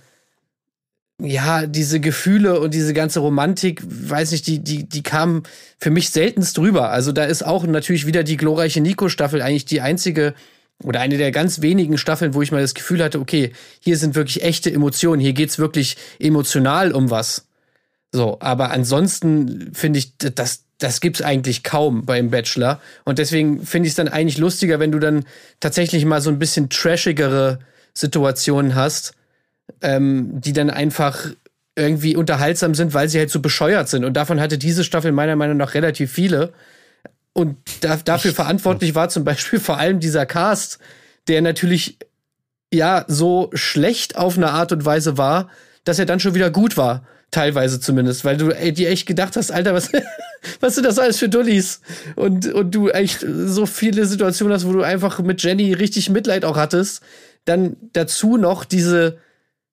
ja, 1.20 1.66
diese 1.66 2.00
Gefühle 2.00 2.58
und 2.58 2.75
diese 2.75 2.93
ganze 2.93 3.20
Romantik, 3.20 3.82
weiß 3.87 4.32
nicht, 4.32 4.46
die, 4.46 4.58
die, 4.58 4.88
die 4.88 5.02
kamen 5.02 5.44
für 5.78 5.90
mich 5.90 6.11
seltenst 6.11 6.58
drüber. 6.58 6.90
Also 6.90 7.12
da 7.12 7.25
ist 7.25 7.44
auch 7.44 7.64
natürlich 7.66 8.06
wieder 8.06 8.25
die 8.25 8.37
glorreiche 8.37 8.81
Nico-Staffel 8.81 9.40
eigentlich 9.40 9.64
die 9.64 9.81
einzige 9.81 10.34
oder 10.82 11.00
eine 11.00 11.16
der 11.16 11.31
ganz 11.31 11.62
wenigen 11.62 11.99
Staffeln, 11.99 12.34
wo 12.34 12.43
ich 12.43 12.50
mal 12.50 12.61
das 12.61 12.75
Gefühl 12.75 13.02
hatte, 13.02 13.20
okay, 13.20 13.52
hier 13.78 13.96
sind 13.96 14.16
wirklich 14.16 14.43
echte 14.43 14.72
Emotionen, 14.72 15.20
hier 15.20 15.32
geht's 15.32 15.58
wirklich 15.58 15.96
emotional 16.19 16.93
um 16.93 17.11
was. 17.11 17.46
So, 18.10 18.38
aber 18.40 18.70
ansonsten 18.72 19.72
finde 19.72 20.00
ich, 20.00 20.17
das, 20.19 20.64
das 20.78 21.00
gibt's 21.00 21.22
eigentlich 21.22 21.62
kaum 21.62 22.05
beim 22.06 22.31
Bachelor. 22.31 22.81
Und 23.05 23.19
deswegen 23.19 23.64
finde 23.64 23.87
ich 23.87 23.93
es 23.93 23.96
dann 23.96 24.08
eigentlich 24.08 24.38
lustiger, 24.38 24.81
wenn 24.81 24.93
du 24.93 24.99
dann 24.99 25.25
tatsächlich 25.60 26.05
mal 26.05 26.20
so 26.20 26.31
ein 26.31 26.40
bisschen 26.40 26.70
trashigere 26.70 27.60
Situationen 27.93 28.75
hast, 28.75 29.14
ähm, 29.82 30.41
die 30.41 30.53
dann 30.53 30.71
einfach 30.71 31.29
irgendwie 31.76 32.17
unterhaltsam 32.17 32.75
sind, 32.75 32.94
weil 32.94 33.09
sie 33.09 33.19
halt 33.19 33.31
so 33.31 33.41
bescheuert 33.41 33.88
sind. 33.88 34.05
Und 34.05 34.15
davon 34.15 34.41
hatte 34.41 34.59
diese 34.59 34.85
Staffel 34.85 35.12
meiner 35.12 35.37
Meinung 35.37 35.56
nach 35.56 35.75
relativ 35.75 36.12
viele. 36.12 36.53
Und 37.32 37.56
da, 37.81 37.97
dafür 37.97 38.32
verantwortlich 38.32 38.94
war 38.94 39.09
zum 39.09 39.25
Beispiel 39.25 39.59
vor 39.59 39.79
allem 39.79 39.99
dieser 39.99 40.25
Cast, 40.25 40.79
der 41.26 41.43
natürlich 41.43 41.99
ja 42.73 43.05
so 43.09 43.50
schlecht 43.55 44.17
auf 44.17 44.37
eine 44.37 44.50
Art 44.50 44.73
und 44.73 44.85
Weise 44.85 45.19
war, 45.19 45.50
dass 45.85 45.99
er 45.99 46.06
dann 46.06 46.20
schon 46.20 46.35
wieder 46.35 46.50
gut 46.50 46.77
war. 46.77 47.05
Teilweise 47.31 47.81
zumindest, 47.81 48.25
weil 48.25 48.37
du 48.37 48.50
ey, 48.50 48.73
dir 48.73 48.91
echt 48.91 49.06
gedacht 49.06 49.37
hast, 49.37 49.50
Alter, 49.50 49.75
was, 49.75 49.91
was 50.61 50.77
sind 50.77 50.85
das 50.85 51.00
alles 51.00 51.19
für 51.19 51.29
Dullis? 51.29 51.81
Und, 52.15 52.53
und 52.53 52.73
du 52.73 52.91
echt 52.91 53.25
so 53.29 53.67
viele 53.67 54.06
Situationen 54.06 54.55
hast, 54.55 54.67
wo 54.67 54.73
du 54.73 54.82
einfach 54.82 55.19
mit 55.20 55.43
Jenny 55.43 55.73
richtig 55.73 56.11
Mitleid 56.11 56.44
auch 56.44 56.56
hattest. 56.56 57.03
Dann 57.44 57.77
dazu 57.93 58.37
noch 58.37 58.65
diese 58.65 59.19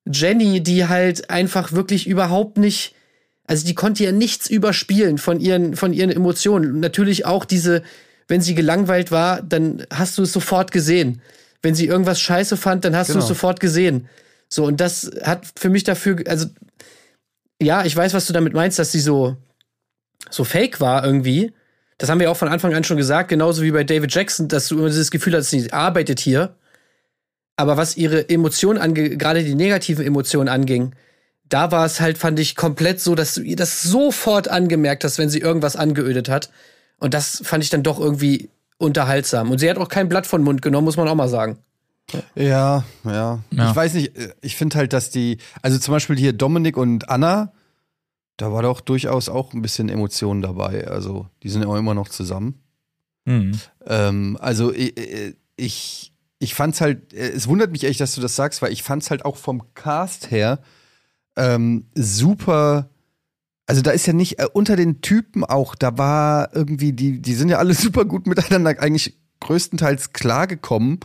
Jenny, 0.06 0.62
die 0.62 0.88
halt 0.88 1.30
einfach 1.30 1.72
wirklich 1.72 2.08
überhaupt 2.08 2.58
nicht, 2.58 2.96
also 3.46 3.66
die 3.66 3.76
konnte 3.76 4.04
ja 4.04 4.12
nichts 4.12 4.50
überspielen 4.50 5.18
von 5.18 5.40
ihren, 5.40 5.76
von 5.76 5.94
ihren 5.94 6.12
Emotionen. 6.12 6.72
Und 6.74 6.80
natürlich 6.80 7.26
auch 7.26 7.46
diese, 7.46 7.84
wenn 8.28 8.42
sie 8.42 8.56
gelangweilt 8.56 9.12
war, 9.12 9.42
dann 9.42 9.86
hast 9.92 10.18
du 10.18 10.24
es 10.24 10.32
sofort 10.34 10.72
gesehen. 10.72 11.22
Wenn 11.62 11.76
sie 11.76 11.86
irgendwas 11.86 12.20
scheiße 12.20 12.58
fand, 12.58 12.86
dann 12.86 12.96
hast 12.96 13.10
du 13.10 13.14
Genau. 13.14 13.24
es 13.24 13.28
sofort 13.28 13.60
gesehen. 13.60 14.08
So, 14.50 14.66
und 14.66 14.82
das 14.82 15.12
hat 15.24 15.46
für 15.56 15.70
mich 15.70 15.84
dafür, 15.84 16.18
also, 16.28 16.48
ja, 17.62 17.86
ich 17.86 17.96
weiß, 17.96 18.14
was 18.14 18.26
du 18.26 18.34
damit 18.34 18.54
meinst, 18.54 18.80
dass 18.80 18.92
sie 18.92 19.00
so, 19.00 19.38
so 20.30 20.44
fake 20.44 20.82
war 20.82 21.06
irgendwie. 21.06 21.54
Das 21.98 22.10
haben 22.10 22.20
wir 22.20 22.32
auch 22.32 22.38
von 22.38 22.48
Anfang 22.48 22.74
an 22.74 22.84
schon 22.84 22.98
gesagt, 22.98 23.30
genauso 23.30 23.62
wie 23.62 23.72
bei 23.72 23.84
David 23.84 24.14
Jackson, 24.14 24.48
dass 24.48 24.68
du 24.68 24.80
immer 24.80 24.88
dieses 24.88 25.12
Gefühl 25.12 25.36
hast, 25.36 25.52
sie 25.52 25.72
arbeitet 25.72 26.20
hier. 26.20 26.56
Aber 27.56 27.78
was 27.78 27.98
ihre 27.98 28.30
Emotionen 28.30 28.80
ange, 28.80 29.18
gerade 29.18 29.44
die 29.44 29.56
negativen 29.56 30.06
Emotionen 30.06 30.50
anging, 30.50 30.94
da 31.50 31.72
war 31.72 31.86
es 31.86 32.00
halt, 32.00 32.18
fand 32.18 32.40
ich, 32.40 32.56
komplett 32.56 33.02
so, 33.02 33.14
dass 33.14 33.34
du 33.34 33.42
ihr 33.42 33.58
das 33.58 33.84
sofort 33.84 34.48
angemerkt 34.48 35.04
hast, 35.04 35.18
wenn 35.18 35.30
sie 35.30 35.40
irgendwas 35.40 35.76
angeödet 35.76 36.30
hat. 36.30 36.50
Und 36.98 37.14
das 37.14 37.42
fand 37.44 37.64
ich 37.64 37.70
dann 37.70 37.84
doch 37.84 38.00
irgendwie 38.00 38.50
unterhaltsam. 38.78 39.52
Und 39.52 39.60
sie 39.60 39.70
hat 39.70 39.78
auch 39.78 39.90
kein 39.90 40.10
Blatt 40.10 40.26
von 40.28 40.44
Mund 40.44 40.62
genommen, 40.62 40.86
muss 40.86 40.98
man 40.98 41.08
auch 41.08 41.16
mal 41.16 41.30
sagen. 41.30 41.58
Ja, 42.36 42.84
ja. 43.04 43.40
Ja. 43.52 43.70
Ich 43.70 43.76
weiß 43.76 43.94
nicht, 43.94 44.14
ich 44.42 44.56
finde 44.56 44.78
halt, 44.78 44.94
dass 44.94 45.10
die, 45.10 45.38
also 45.62 45.78
zum 45.78 45.94
Beispiel 45.94 46.18
hier 46.18 46.34
Dominik 46.34 46.78
und 46.78 47.10
Anna, 47.10 47.52
da 48.38 48.52
war 48.52 48.64
doch 48.64 48.82
durchaus 48.82 49.30
auch 49.30 49.54
ein 49.54 49.62
bisschen 49.62 49.90
Emotionen 49.90 50.42
dabei. 50.42 50.88
Also, 50.88 51.28
die 51.44 51.50
sind 51.50 51.62
ja 51.62 51.68
auch 51.68 51.76
immer 51.76 51.94
noch 51.94 52.10
zusammen. 52.10 52.62
Mhm. 53.26 53.60
Ähm, 53.86 54.38
also, 54.42 54.74
ich, 54.74 54.94
ich, 55.56 56.11
ich 56.42 56.54
fand's 56.56 56.82
halt, 56.82 57.14
äh, 57.14 57.30
es 57.30 57.48
wundert 57.48 57.72
mich 57.72 57.84
echt, 57.86 58.02
dass 58.02 58.16
du 58.16 58.22
das 58.22 58.36
sagst, 58.36 58.62
weil 58.62 58.74
ich 58.74 58.84
fand's 58.84 59.10
halt 59.10 59.26
auch 59.26 59.38
vom 59.38 59.74
Cast 59.74 60.32
her 60.32 60.60
ähm, 61.36 61.86
super. 61.96 62.90
Also 63.66 63.82
da 63.82 63.92
ist 63.92 64.06
ja 64.06 64.14
nicht 64.14 64.40
äh, 64.40 64.48
unter 64.52 64.76
den 64.76 65.02
Typen 65.02 65.44
auch, 65.44 65.76
da 65.76 65.98
war 65.98 66.54
irgendwie, 66.54 66.94
die, 66.94 67.22
die 67.22 67.34
sind 67.36 67.50
ja 67.50 67.58
alle 67.58 67.74
super 67.76 68.06
gut 68.06 68.28
miteinander 68.28 68.76
eigentlich 68.80 69.18
größtenteils 69.40 70.14
klargekommen. 70.14 71.00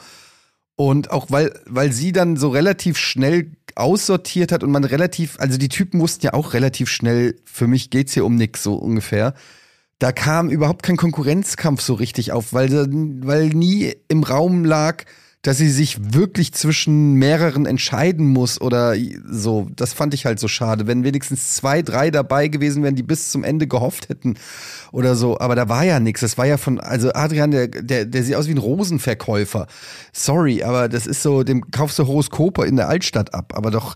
Und 0.78 1.10
auch 1.10 1.30
weil, 1.30 1.58
weil 1.64 1.90
sie 1.90 2.12
dann 2.12 2.36
so 2.36 2.50
relativ 2.50 2.98
schnell 2.98 3.52
aussortiert 3.76 4.52
hat 4.52 4.62
und 4.62 4.70
man 4.70 4.84
relativ, 4.84 5.40
also 5.40 5.56
die 5.56 5.70
Typen 5.70 6.00
wussten 6.00 6.26
ja 6.26 6.34
auch 6.34 6.52
relativ 6.52 6.90
schnell, 6.90 7.40
für 7.46 7.66
mich 7.66 7.88
geht's 7.88 8.12
hier 8.12 8.26
um 8.26 8.34
nix, 8.36 8.62
so 8.62 8.74
ungefähr. 8.74 9.32
Da 9.98 10.12
kam 10.12 10.50
überhaupt 10.50 10.82
kein 10.82 10.98
Konkurrenzkampf 10.98 11.80
so 11.80 11.94
richtig 11.94 12.32
auf, 12.32 12.52
weil, 12.52 12.70
weil 13.24 13.48
nie 13.48 13.94
im 14.08 14.22
Raum 14.22 14.66
lag, 14.66 15.04
dass 15.46 15.58
sie 15.58 15.70
sich 15.70 16.12
wirklich 16.12 16.52
zwischen 16.52 17.14
mehreren 17.14 17.66
entscheiden 17.66 18.26
muss 18.26 18.60
oder 18.60 18.96
so. 19.24 19.68
Das 19.76 19.92
fand 19.92 20.12
ich 20.12 20.26
halt 20.26 20.40
so 20.40 20.48
schade. 20.48 20.88
Wenn 20.88 21.04
wenigstens 21.04 21.54
zwei, 21.54 21.82
drei 21.82 22.10
dabei 22.10 22.48
gewesen 22.48 22.82
wären, 22.82 22.96
die 22.96 23.04
bis 23.04 23.30
zum 23.30 23.44
Ende 23.44 23.68
gehofft 23.68 24.08
hätten 24.08 24.38
oder 24.90 25.14
so. 25.14 25.38
Aber 25.38 25.54
da 25.54 25.68
war 25.68 25.84
ja 25.84 26.00
nichts. 26.00 26.22
Das 26.22 26.36
war 26.36 26.46
ja 26.46 26.56
von, 26.56 26.80
also 26.80 27.12
Adrian, 27.12 27.52
der, 27.52 27.68
der, 27.68 28.06
der 28.06 28.24
sieht 28.24 28.34
aus 28.34 28.48
wie 28.48 28.54
ein 28.54 28.58
Rosenverkäufer. 28.58 29.68
Sorry, 30.12 30.64
aber 30.64 30.88
das 30.88 31.06
ist 31.06 31.22
so, 31.22 31.44
dem 31.44 31.70
kaufst 31.70 32.00
du 32.00 32.08
Horoskope 32.08 32.66
in 32.66 32.74
der 32.74 32.88
Altstadt 32.88 33.32
ab. 33.32 33.52
Aber 33.54 33.70
doch, 33.70 33.94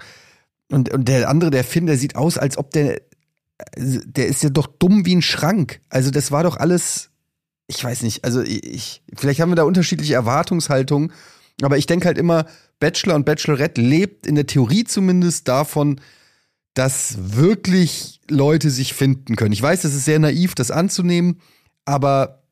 und, 0.71 0.93
und 0.93 1.09
der 1.09 1.29
andere, 1.29 1.51
der 1.51 1.65
Finn, 1.65 1.87
der 1.87 1.99
sieht 1.99 2.15
aus, 2.15 2.39
als 2.39 2.59
ob 2.59 2.71
der, 2.71 3.01
der 3.77 4.29
ist 4.29 4.45
ja 4.45 4.51
doch 4.51 4.69
dumm 4.69 5.05
wie 5.05 5.17
ein 5.17 5.23
Schrank. 5.23 5.81
Also 5.89 6.13
das 6.13 6.31
war 6.31 6.45
doch 6.45 6.59
alles, 6.59 7.11
ich 7.67 7.83
weiß 7.83 8.03
nicht, 8.03 8.25
also 8.25 8.41
ich, 8.41 9.03
vielleicht 9.17 9.41
haben 9.41 9.51
wir 9.51 9.57
da 9.57 9.65
unterschiedliche 9.65 10.15
Erwartungshaltungen 10.15 11.13
aber 11.63 11.79
ich 11.79 11.87
denke 11.87 12.07
halt 12.07 12.19
immer, 12.19 12.47
Bachelor 12.79 13.15
und 13.15 13.25
Bachelorette 13.25 13.81
lebt 13.81 14.27
in 14.27 14.35
der 14.35 14.47
Theorie 14.47 14.85
zumindest 14.85 15.49
davon, 15.49 16.01
dass 16.75 17.17
wirklich 17.19 18.21
Leute 18.29 18.71
sich 18.71 18.95
finden 18.95 19.37
können. 19.37 19.53
Ich 19.53 19.63
weiß, 19.63 19.85
es 19.85 19.95
ist 19.95 20.05
sehr 20.05 20.19
naiv, 20.19 20.55
das 20.55 20.71
anzunehmen, 20.71 21.41
aber 21.85 22.43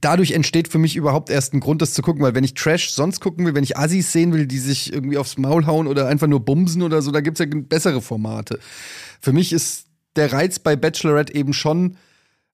dadurch 0.00 0.32
entsteht 0.32 0.68
für 0.68 0.78
mich 0.78 0.96
überhaupt 0.96 1.30
erst 1.30 1.54
ein 1.54 1.60
Grund, 1.60 1.82
das 1.82 1.94
zu 1.94 2.02
gucken, 2.02 2.22
weil 2.22 2.34
wenn 2.34 2.44
ich 2.44 2.54
Trash 2.54 2.90
sonst 2.90 3.20
gucken 3.20 3.46
will, 3.46 3.54
wenn 3.54 3.64
ich 3.64 3.76
Assis 3.76 4.12
sehen 4.12 4.32
will, 4.32 4.46
die 4.46 4.58
sich 4.58 4.92
irgendwie 4.92 5.18
aufs 5.18 5.38
Maul 5.38 5.66
hauen 5.66 5.86
oder 5.86 6.08
einfach 6.08 6.26
nur 6.26 6.44
bumsen 6.44 6.82
oder 6.82 7.00
so, 7.00 7.10
da 7.10 7.20
gibt's 7.20 7.40
ja 7.40 7.46
bessere 7.48 8.02
Formate. 8.02 8.58
Für 9.20 9.32
mich 9.32 9.52
ist 9.52 9.86
der 10.16 10.32
Reiz 10.32 10.58
bei 10.58 10.74
Bachelorette 10.74 11.34
eben 11.34 11.52
schon, 11.52 11.96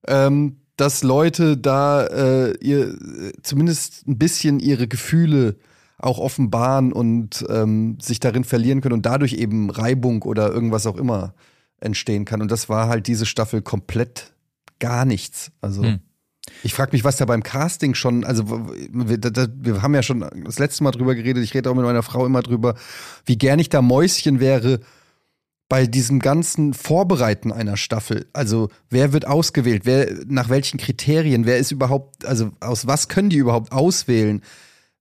ähm, 0.07 0.57
dass 0.77 1.03
Leute 1.03 1.57
da 1.57 2.05
äh, 2.05 2.57
ihr 2.59 2.97
zumindest 3.43 4.07
ein 4.07 4.17
bisschen 4.17 4.59
ihre 4.59 4.87
Gefühle 4.87 5.55
auch 5.97 6.19
offenbaren 6.19 6.91
und 6.91 7.45
ähm, 7.49 7.97
sich 8.01 8.19
darin 8.19 8.43
verlieren 8.43 8.81
können 8.81 8.93
und 8.93 9.05
dadurch 9.05 9.33
eben 9.33 9.69
Reibung 9.69 10.23
oder 10.23 10.51
irgendwas 10.51 10.85
auch 10.87 10.97
immer 10.97 11.33
entstehen 11.79 12.25
kann. 12.25 12.41
Und 12.41 12.51
das 12.51 12.67
war 12.69 12.89
halt 12.89 13.07
diese 13.07 13.25
Staffel 13.25 13.61
komplett 13.61 14.33
gar 14.79 15.05
nichts. 15.05 15.51
Also 15.61 15.83
hm. 15.83 15.99
ich 16.63 16.73
frage 16.73 16.91
mich, 16.91 17.03
was 17.03 17.17
da 17.17 17.25
beim 17.25 17.43
Casting 17.43 17.95
schon, 17.95 18.25
also 18.25 18.67
wir, 18.91 19.17
da, 19.17 19.47
wir 19.55 19.81
haben 19.81 19.95
ja 19.95 20.03
schon 20.03 20.25
das 20.43 20.59
letzte 20.59 20.83
Mal 20.83 20.91
drüber 20.91 21.15
geredet, 21.15 21.43
ich 21.43 21.53
rede 21.53 21.69
auch 21.69 21.75
mit 21.75 21.85
meiner 21.85 22.03
Frau 22.03 22.25
immer 22.25 22.41
drüber, 22.41 22.75
wie 23.25 23.37
gern 23.37 23.59
ich 23.59 23.69
da 23.69 23.81
Mäuschen 23.81 24.39
wäre, 24.39 24.81
bei 25.67 25.87
diesem 25.87 26.19
ganzen 26.19 26.73
Vorbereiten 26.73 27.51
einer 27.51 27.77
Staffel. 27.77 28.27
Also 28.33 28.69
wer 28.89 29.13
wird 29.13 29.25
ausgewählt? 29.25 29.81
Wer 29.85 30.25
nach 30.27 30.49
welchen 30.49 30.77
Kriterien? 30.77 31.45
Wer 31.45 31.57
ist 31.57 31.71
überhaupt? 31.71 32.25
Also 32.25 32.51
aus 32.59 32.85
was 32.85 33.07
können 33.07 33.29
die 33.29 33.37
überhaupt 33.37 33.71
auswählen? 33.71 34.43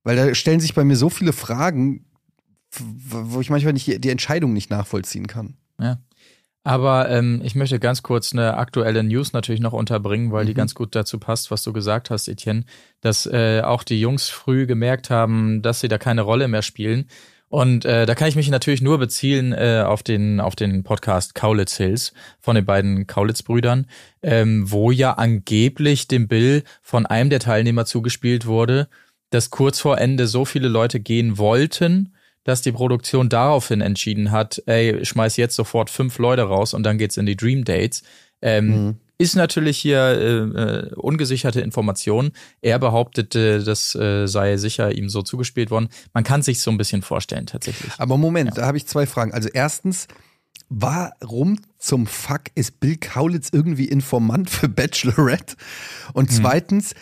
Weil 0.04 0.16
da 0.16 0.34
stellen 0.34 0.60
sich 0.60 0.74
bei 0.74 0.84
mir 0.84 0.96
so 0.96 1.10
viele 1.10 1.32
Fragen, 1.32 2.06
wo 2.72 3.40
ich 3.40 3.50
manchmal 3.50 3.74
nicht 3.74 4.04
die 4.04 4.10
Entscheidung 4.10 4.52
nicht 4.52 4.70
nachvollziehen 4.70 5.26
kann. 5.26 5.54
Ja. 5.78 5.98
Aber 6.66 7.10
ähm, 7.10 7.42
ich 7.44 7.54
möchte 7.54 7.78
ganz 7.78 8.02
kurz 8.02 8.32
eine 8.32 8.56
aktuelle 8.56 9.02
News 9.02 9.34
natürlich 9.34 9.60
noch 9.60 9.74
unterbringen, 9.74 10.32
weil 10.32 10.44
mhm. 10.44 10.48
die 10.48 10.54
ganz 10.54 10.74
gut 10.74 10.94
dazu 10.94 11.18
passt, 11.18 11.50
was 11.50 11.62
du 11.62 11.74
gesagt 11.74 12.08
hast, 12.08 12.26
Etienne, 12.26 12.64
dass 13.02 13.26
äh, 13.26 13.60
auch 13.62 13.82
die 13.82 14.00
Jungs 14.00 14.30
früh 14.30 14.66
gemerkt 14.66 15.10
haben, 15.10 15.60
dass 15.60 15.80
sie 15.80 15.88
da 15.88 15.98
keine 15.98 16.22
Rolle 16.22 16.48
mehr 16.48 16.62
spielen 16.62 17.06
und 17.54 17.84
äh, 17.84 18.04
da 18.04 18.16
kann 18.16 18.26
ich 18.26 18.34
mich 18.34 18.50
natürlich 18.50 18.82
nur 18.82 18.98
beziehen 18.98 19.52
äh, 19.52 19.84
auf 19.86 20.02
den 20.02 20.40
auf 20.40 20.56
den 20.56 20.82
Podcast 20.82 21.36
Kaulitz 21.36 21.76
Hills 21.76 22.12
von 22.40 22.56
den 22.56 22.64
beiden 22.64 23.06
Kaulitz-Brüdern, 23.06 23.86
ähm, 24.22 24.68
wo 24.72 24.90
ja 24.90 25.12
angeblich 25.12 26.08
dem 26.08 26.26
Bill 26.26 26.64
von 26.82 27.06
einem 27.06 27.30
der 27.30 27.38
Teilnehmer 27.38 27.86
zugespielt 27.86 28.46
wurde, 28.46 28.88
dass 29.30 29.50
kurz 29.50 29.78
vor 29.78 29.98
Ende 29.98 30.26
so 30.26 30.44
viele 30.44 30.66
Leute 30.66 30.98
gehen 30.98 31.38
wollten, 31.38 32.16
dass 32.42 32.60
die 32.60 32.72
Produktion 32.72 33.28
daraufhin 33.28 33.82
entschieden 33.82 34.32
hat, 34.32 34.60
ey, 34.66 35.04
schmeiß 35.04 35.36
jetzt 35.36 35.54
sofort 35.54 35.90
fünf 35.90 36.18
Leute 36.18 36.42
raus 36.42 36.74
und 36.74 36.82
dann 36.82 36.98
geht's 36.98 37.18
in 37.18 37.26
die 37.26 37.36
Dream 37.36 37.64
Dates. 37.64 38.02
Ähm, 38.42 38.66
mhm. 38.66 38.96
Ist 39.16 39.36
natürlich 39.36 39.78
hier 39.78 39.98
äh, 39.98 40.38
äh, 40.38 40.94
ungesicherte 40.94 41.60
Information. 41.60 42.32
Er 42.60 42.80
behauptete, 42.80 43.62
das 43.62 43.94
äh, 43.94 44.26
sei 44.26 44.56
sicher 44.56 44.92
ihm 44.92 45.08
so 45.08 45.22
zugespielt 45.22 45.70
worden. 45.70 45.88
Man 46.12 46.24
kann 46.24 46.42
sich 46.42 46.60
so 46.60 46.70
ein 46.72 46.78
bisschen 46.78 47.02
vorstellen 47.02 47.46
tatsächlich. 47.46 47.92
Aber 47.98 48.16
Moment, 48.16 48.50
ja. 48.50 48.54
da 48.62 48.66
habe 48.66 48.76
ich 48.76 48.86
zwei 48.86 49.06
Fragen. 49.06 49.32
Also 49.32 49.48
erstens, 49.52 50.08
warum 50.68 51.60
zum 51.78 52.06
Fuck 52.06 52.44
ist 52.56 52.80
Bill 52.80 52.96
Kaulitz 52.96 53.50
irgendwie 53.52 53.84
Informant 53.84 54.50
für 54.50 54.68
Bachelorette? 54.68 55.54
Und 56.12 56.30
hm. 56.30 56.36
zweitens, 56.36 56.94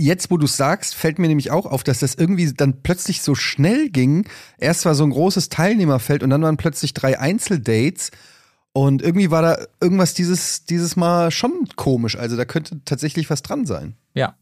jetzt 0.00 0.30
wo 0.30 0.36
du 0.36 0.46
sagst, 0.46 0.94
fällt 0.94 1.18
mir 1.18 1.28
nämlich 1.28 1.50
auch 1.50 1.66
auf, 1.66 1.84
dass 1.84 2.00
das 2.00 2.14
irgendwie 2.14 2.52
dann 2.52 2.82
plötzlich 2.82 3.22
so 3.22 3.34
schnell 3.34 3.90
ging. 3.90 4.26
Erst 4.58 4.84
war 4.84 4.94
so 4.94 5.04
ein 5.04 5.10
großes 5.10 5.48
Teilnehmerfeld 5.48 6.22
und 6.22 6.30
dann 6.30 6.42
waren 6.42 6.56
plötzlich 6.56 6.94
drei 6.94 7.18
Einzeldates. 7.20 8.10
Und 8.72 9.02
irgendwie 9.02 9.30
war 9.30 9.42
da 9.42 9.66
irgendwas 9.80 10.14
dieses, 10.14 10.64
dieses 10.64 10.96
Mal 10.96 11.30
schon 11.30 11.66
komisch. 11.76 12.16
Also 12.16 12.36
da 12.36 12.44
könnte 12.44 12.80
tatsächlich 12.84 13.28
was 13.28 13.42
dran 13.42 13.66
sein. 13.66 13.96
Ja. 14.14 14.36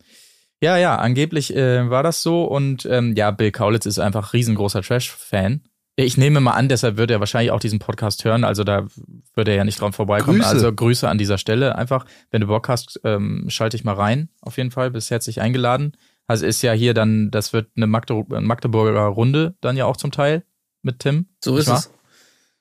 Ja, 0.61 0.77
ja, 0.77 0.97
angeblich 0.97 1.55
äh, 1.55 1.89
war 1.89 2.03
das 2.03 2.23
so. 2.23 2.45
Und 2.45 2.85
ähm, 2.91 3.15
ja, 3.17 3.31
Bill 3.31 3.53
Kaulitz 3.53 3.87
ist 3.87 3.99
einfach 3.99 4.33
riesengroßer 4.33 4.83
Trash-Fan. 4.83 5.63
Ich 5.97 6.17
nehme 6.17 6.41
mal 6.41 6.53
an, 6.53 6.69
deshalb 6.69 6.97
wird 6.97 7.11
er 7.11 7.21
wahrscheinlich 7.21 7.51
auch 7.51 7.59
diesen 7.59 7.79
Podcast 7.79 8.25
hören. 8.25 8.45
Also 8.45 8.65
da 8.65 8.87
würde 9.35 9.51
er 9.51 9.57
ja 9.57 9.65
nicht 9.65 9.81
dran 9.81 9.93
vorbeikommen. 9.93 10.39
Grüße. 10.39 10.51
Also 10.51 10.73
Grüße 10.73 11.09
an 11.09 11.19
dieser 11.19 11.39
Stelle. 11.39 11.77
Einfach, 11.77 12.05
wenn 12.31 12.41
du 12.41 12.47
Bock 12.49 12.69
hast, 12.69 13.01
ähm, 13.05 13.47
schalte 13.49 13.77
ich 13.77 13.85
mal 13.85 13.95
rein. 13.95 14.29
Auf 14.41 14.59
jeden 14.59 14.71
Fall. 14.71 14.91
Bist 14.91 15.11
herzlich 15.11 15.41
eingeladen. 15.41 15.97
Also 16.29 16.47
ist 16.47 16.63
ja 16.63 16.73
hier 16.73 16.95
dann, 16.95 17.31
das 17.31 17.53
wird 17.53 17.71
eine 17.77 17.87
Magdeburger 17.87 19.07
Runde 19.07 19.57
dann 19.61 19.77
ja 19.77 19.87
auch 19.87 19.97
zum 19.97 20.13
Teil 20.13 20.45
mit 20.83 21.01
Tim. 21.01 21.27
So 21.43 21.57
ist 21.57 21.69
es. 21.69 21.91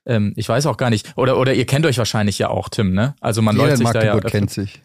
Ähm, 0.07 0.33
ich 0.35 0.49
weiß 0.49 0.65
auch 0.65 0.77
gar 0.77 0.89
nicht. 0.89 1.13
Oder, 1.15 1.37
oder 1.37 1.53
ihr 1.53 1.65
kennt 1.65 1.85
euch 1.85 1.97
wahrscheinlich 1.97 2.39
ja 2.39 2.49
auch, 2.49 2.69
Tim, 2.69 2.93
ne? 2.93 3.13
Also 3.19 3.41
man 3.41 3.55
Jeder 3.55 3.67
läuft 3.67 3.77
sich 3.77 3.83
Magdeburg 3.83 4.21
da 4.21 4.27
ja. 4.27 4.31
kennt 4.31 4.49
sich. 4.49 4.81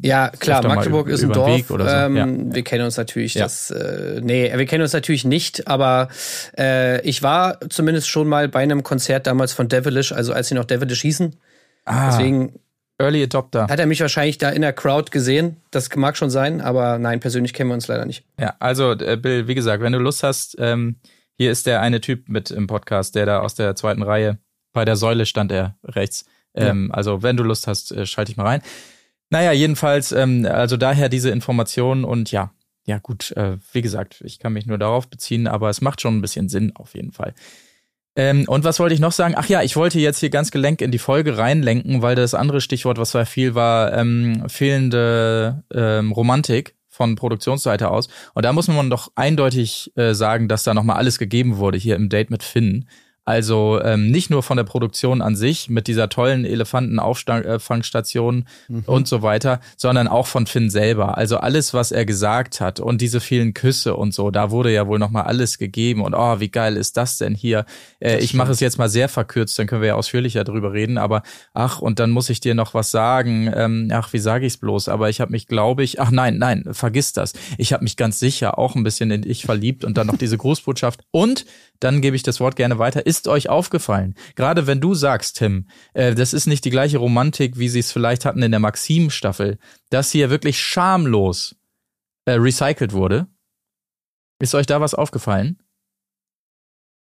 Ja, 0.00 0.28
klar, 0.28 0.64
Magdeburg 0.64 1.08
ist 1.08 1.24
ein 1.24 1.32
Dorf. 1.32 1.66
So. 1.66 1.78
Ähm, 1.80 2.16
ja. 2.16 2.26
Wir 2.54 2.62
kennen 2.62 2.84
uns 2.84 2.96
natürlich 2.96 3.34
ja. 3.34 3.44
das, 3.44 3.70
äh, 3.70 4.20
nee, 4.22 4.52
wir 4.54 4.66
kennen 4.66 4.82
uns 4.82 4.92
natürlich 4.92 5.24
nicht, 5.24 5.66
aber 5.66 6.08
äh, 6.56 7.00
ich 7.00 7.22
war 7.22 7.58
zumindest 7.68 8.08
schon 8.08 8.28
mal 8.28 8.48
bei 8.48 8.60
einem 8.60 8.84
Konzert 8.84 9.26
damals 9.26 9.52
von 9.54 9.68
Devilish, 9.68 10.12
also 10.12 10.32
als 10.32 10.48
sie 10.48 10.54
noch 10.54 10.66
Devilish 10.66 11.00
hießen. 11.00 11.34
Ah, 11.84 12.10
Deswegen 12.10 12.60
Early 12.98 13.22
Adopter. 13.22 13.66
Hat 13.68 13.78
er 13.78 13.86
mich 13.86 14.00
wahrscheinlich 14.00 14.38
da 14.38 14.50
in 14.50 14.62
der 14.62 14.72
Crowd 14.72 15.10
gesehen. 15.10 15.56
Das 15.70 15.88
mag 15.96 16.16
schon 16.16 16.30
sein, 16.30 16.60
aber 16.60 16.98
nein, 16.98 17.18
persönlich 17.18 17.52
kennen 17.54 17.70
wir 17.70 17.74
uns 17.74 17.88
leider 17.88 18.04
nicht. 18.04 18.24
Ja, 18.38 18.54
also 18.58 18.92
äh, 18.92 19.16
Bill, 19.16 19.48
wie 19.48 19.54
gesagt, 19.54 19.82
wenn 19.82 19.92
du 19.92 19.98
Lust 19.98 20.22
hast, 20.22 20.56
ähm, 20.58 20.96
hier 21.34 21.50
ist 21.50 21.66
der 21.66 21.80
eine 21.80 22.00
Typ 22.00 22.28
mit 22.28 22.50
im 22.50 22.66
Podcast, 22.66 23.14
der 23.14 23.26
da 23.26 23.40
aus 23.40 23.54
der 23.54 23.74
zweiten 23.74 24.02
Reihe 24.02 24.38
bei 24.78 24.84
der 24.84 24.94
Säule 24.94 25.26
stand 25.26 25.50
er 25.50 25.76
rechts. 25.82 26.24
Ähm, 26.54 26.92
Also 26.92 27.24
wenn 27.24 27.36
du 27.36 27.42
Lust 27.42 27.66
hast, 27.66 27.90
äh, 27.90 28.06
schalte 28.06 28.30
ich 28.30 28.36
mal 28.36 28.46
rein. 28.46 28.62
Naja, 29.28 29.50
jedenfalls, 29.50 30.12
ähm, 30.12 30.46
also 30.48 30.76
daher 30.76 31.08
diese 31.08 31.30
Informationen 31.30 32.04
und 32.04 32.30
ja, 32.30 32.52
ja 32.86 32.98
gut, 32.98 33.32
äh, 33.32 33.56
wie 33.72 33.82
gesagt, 33.82 34.22
ich 34.24 34.38
kann 34.38 34.52
mich 34.52 34.66
nur 34.66 34.78
darauf 34.78 35.08
beziehen, 35.08 35.48
aber 35.48 35.68
es 35.68 35.80
macht 35.80 36.00
schon 36.00 36.16
ein 36.16 36.20
bisschen 36.20 36.48
Sinn 36.48 36.76
auf 36.76 36.94
jeden 36.94 37.10
Fall. 37.10 37.34
Ähm, 38.14 38.44
und 38.46 38.62
was 38.62 38.78
wollte 38.78 38.94
ich 38.94 39.00
noch 39.00 39.10
sagen? 39.10 39.34
Ach 39.36 39.48
ja, 39.48 39.62
ich 39.62 39.74
wollte 39.74 39.98
jetzt 39.98 40.20
hier 40.20 40.30
ganz 40.30 40.52
gelenk 40.52 40.80
in 40.80 40.92
die 40.92 40.98
Folge 40.98 41.36
reinlenken, 41.38 42.02
weil 42.02 42.14
das 42.14 42.34
andere 42.34 42.60
Stichwort, 42.60 42.98
was 42.98 43.10
da 43.10 43.24
viel 43.24 43.56
war, 43.56 43.92
ähm, 43.92 44.44
fehlende 44.48 45.64
ähm, 45.74 46.12
Romantik 46.12 46.76
von 46.88 47.16
Produktionsseite 47.16 47.90
aus. 47.90 48.06
Und 48.34 48.44
da 48.44 48.52
muss 48.52 48.68
man 48.68 48.90
doch 48.90 49.10
eindeutig 49.16 49.90
äh, 49.96 50.14
sagen, 50.14 50.46
dass 50.46 50.62
da 50.62 50.72
nochmal 50.72 50.98
alles 50.98 51.18
gegeben 51.18 51.56
wurde 51.56 51.78
hier 51.78 51.96
im 51.96 52.08
Date 52.08 52.30
mit 52.30 52.44
Finn. 52.44 52.86
Also 53.28 53.78
ähm, 53.82 54.10
nicht 54.10 54.30
nur 54.30 54.42
von 54.42 54.56
der 54.56 54.64
Produktion 54.64 55.20
an 55.20 55.36
sich 55.36 55.68
mit 55.68 55.86
dieser 55.86 56.08
tollen 56.08 56.46
Elefantenauffangstation 56.46 58.46
mhm. 58.68 58.84
und 58.86 59.06
so 59.06 59.20
weiter, 59.20 59.60
sondern 59.76 60.08
auch 60.08 60.26
von 60.26 60.46
Finn 60.46 60.70
selber. 60.70 61.18
Also 61.18 61.36
alles, 61.36 61.74
was 61.74 61.92
er 61.92 62.06
gesagt 62.06 62.62
hat 62.62 62.80
und 62.80 63.02
diese 63.02 63.20
vielen 63.20 63.52
Küsse 63.52 63.96
und 63.96 64.14
so, 64.14 64.30
da 64.30 64.50
wurde 64.50 64.72
ja 64.72 64.86
wohl 64.86 64.98
nochmal 64.98 65.24
alles 65.24 65.58
gegeben 65.58 66.00
und 66.00 66.14
oh, 66.14 66.40
wie 66.40 66.48
geil 66.48 66.78
ist 66.78 66.96
das 66.96 67.18
denn 67.18 67.34
hier? 67.34 67.66
Äh, 68.00 68.16
ich 68.20 68.32
mache 68.32 68.50
es 68.50 68.60
jetzt 68.60 68.78
mal 68.78 68.88
sehr 68.88 69.10
verkürzt, 69.10 69.58
dann 69.58 69.66
können 69.66 69.82
wir 69.82 69.88
ja 69.88 69.96
ausführlicher 69.96 70.44
drüber 70.44 70.72
reden, 70.72 70.96
aber 70.96 71.22
ach, 71.52 71.80
und 71.80 71.98
dann 71.98 72.08
muss 72.08 72.30
ich 72.30 72.40
dir 72.40 72.54
noch 72.54 72.72
was 72.72 72.90
sagen. 72.90 73.52
Ähm, 73.54 73.90
ach, 73.92 74.10
wie 74.14 74.20
sage 74.20 74.46
ich 74.46 74.54
es 74.54 74.56
bloß? 74.56 74.88
Aber 74.88 75.10
ich 75.10 75.20
habe 75.20 75.32
mich, 75.32 75.48
glaube 75.48 75.82
ich, 75.82 76.00
ach 76.00 76.10
nein, 76.10 76.38
nein, 76.38 76.64
vergiss 76.72 77.12
das. 77.12 77.34
Ich 77.58 77.74
habe 77.74 77.84
mich 77.84 77.98
ganz 77.98 78.20
sicher 78.20 78.58
auch 78.58 78.74
ein 78.74 78.84
bisschen 78.84 79.10
in 79.10 79.28
ich 79.28 79.44
verliebt 79.44 79.84
und 79.84 79.98
dann 79.98 80.06
noch 80.06 80.16
diese 80.16 80.38
Grußbotschaft 80.38 81.02
und 81.10 81.44
dann 81.80 82.00
gebe 82.00 82.16
ich 82.16 82.22
das 82.22 82.40
Wort 82.40 82.56
gerne 82.56 82.78
weiter. 82.78 83.06
Ist 83.06 83.28
euch 83.28 83.48
aufgefallen, 83.48 84.14
gerade 84.34 84.66
wenn 84.66 84.80
du 84.80 84.94
sagst, 84.94 85.36
Tim, 85.36 85.68
äh, 85.94 86.14
das 86.14 86.32
ist 86.32 86.46
nicht 86.46 86.64
die 86.64 86.70
gleiche 86.70 86.98
Romantik, 86.98 87.58
wie 87.58 87.68
sie 87.68 87.78
es 87.80 87.92
vielleicht 87.92 88.24
hatten 88.24 88.42
in 88.42 88.50
der 88.50 88.60
Maxim-Staffel, 88.60 89.58
dass 89.90 90.10
hier 90.10 90.30
wirklich 90.30 90.60
schamlos 90.60 91.56
äh, 92.24 92.32
recycelt 92.32 92.92
wurde? 92.92 93.26
Ist 94.40 94.54
euch 94.54 94.66
da 94.66 94.80
was 94.80 94.94
aufgefallen? 94.94 95.58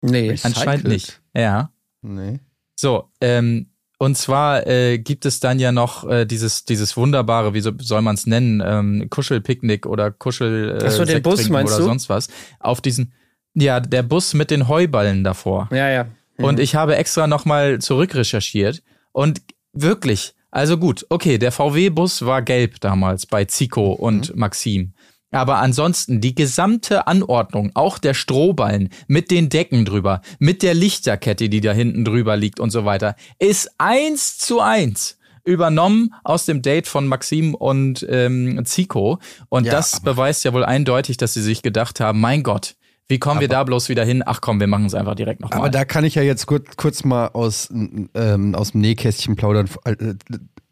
Nee, 0.02 0.38
anscheinend 0.42 0.86
nicht. 0.88 1.20
Ja. 1.34 1.72
Nee. 2.02 2.40
So, 2.76 3.10
ähm, 3.20 3.70
Und 3.98 4.16
zwar 4.16 4.66
äh, 4.66 4.98
gibt 4.98 5.26
es 5.26 5.40
dann 5.40 5.58
ja 5.58 5.72
noch 5.72 6.08
äh, 6.08 6.24
dieses 6.24 6.64
dieses 6.64 6.96
wunderbare, 6.96 7.52
wie 7.52 7.60
so, 7.60 7.72
soll 7.78 8.00
man 8.00 8.14
es 8.14 8.26
nennen, 8.26 8.62
ähm, 8.64 9.10
Kuschelpicknick 9.10 9.84
oder 9.84 10.10
Kuschel 10.10 10.78
äh, 10.80 10.86
Ach 10.86 10.90
so, 10.90 11.04
den 11.04 11.22
Bus 11.22 11.50
meinst 11.50 11.74
oder 11.74 11.82
du? 11.82 11.84
sonst 11.84 12.08
was. 12.08 12.28
Auf 12.60 12.80
diesen, 12.80 13.12
ja, 13.54 13.80
der 13.80 14.02
Bus 14.02 14.34
mit 14.34 14.50
den 14.50 14.68
Heuballen 14.68 15.24
davor. 15.24 15.68
Ja, 15.72 15.88
ja. 15.88 16.06
Und 16.38 16.58
ich 16.58 16.74
habe 16.74 16.96
extra 16.96 17.26
nochmal 17.26 17.80
zurückrecherchiert 17.80 18.82
und 19.12 19.42
wirklich, 19.72 20.34
also 20.50 20.78
gut, 20.78 21.04
okay, 21.10 21.38
der 21.38 21.52
VW-Bus 21.52 22.24
war 22.24 22.42
gelb 22.42 22.80
damals 22.80 23.26
bei 23.26 23.44
Zico 23.44 23.92
und 23.92 24.34
Maxim. 24.36 24.94
Aber 25.32 25.58
ansonsten 25.58 26.20
die 26.20 26.34
gesamte 26.34 27.06
Anordnung, 27.06 27.70
auch 27.74 27.98
der 27.98 28.14
Strohballen 28.14 28.88
mit 29.06 29.30
den 29.30 29.48
Decken 29.48 29.84
drüber, 29.84 30.22
mit 30.38 30.62
der 30.62 30.74
Lichterkette, 30.74 31.48
die 31.48 31.60
da 31.60 31.72
hinten 31.72 32.04
drüber 32.04 32.36
liegt 32.36 32.58
und 32.58 32.70
so 32.70 32.84
weiter, 32.84 33.14
ist 33.38 33.70
eins 33.78 34.38
zu 34.38 34.60
eins 34.60 35.18
übernommen 35.44 36.14
aus 36.24 36.46
dem 36.46 36.62
Date 36.62 36.86
von 36.86 37.06
Maxim 37.06 37.54
und 37.54 38.04
ähm, 38.08 38.64
Zico. 38.64 39.20
Und 39.48 39.64
Ja, 39.64 39.72
das 39.72 40.00
beweist 40.00 40.44
ja 40.44 40.52
wohl 40.52 40.64
eindeutig, 40.64 41.16
dass 41.16 41.34
sie 41.34 41.42
sich 41.42 41.62
gedacht 41.62 42.00
haben, 42.00 42.20
mein 42.20 42.42
Gott, 42.42 42.76
wie 43.10 43.18
kommen 43.18 43.40
wir 43.40 43.48
da 43.48 43.64
bloß 43.64 43.88
wieder 43.88 44.04
hin? 44.04 44.22
Ach 44.24 44.40
komm, 44.40 44.60
wir 44.60 44.68
machen 44.68 44.86
es 44.86 44.94
einfach 44.94 45.16
direkt 45.16 45.40
nochmal. 45.40 45.58
Aber 45.58 45.68
da 45.68 45.84
kann 45.84 46.04
ich 46.04 46.14
ja 46.14 46.22
jetzt 46.22 46.46
kurz, 46.46 46.76
kurz 46.76 47.04
mal 47.04 47.26
aus, 47.28 47.68
ähm, 47.70 48.54
aus 48.54 48.70
dem 48.72 48.80
Nähkästchen 48.80 49.34
plaudern 49.34 49.68
äh, 49.84 50.14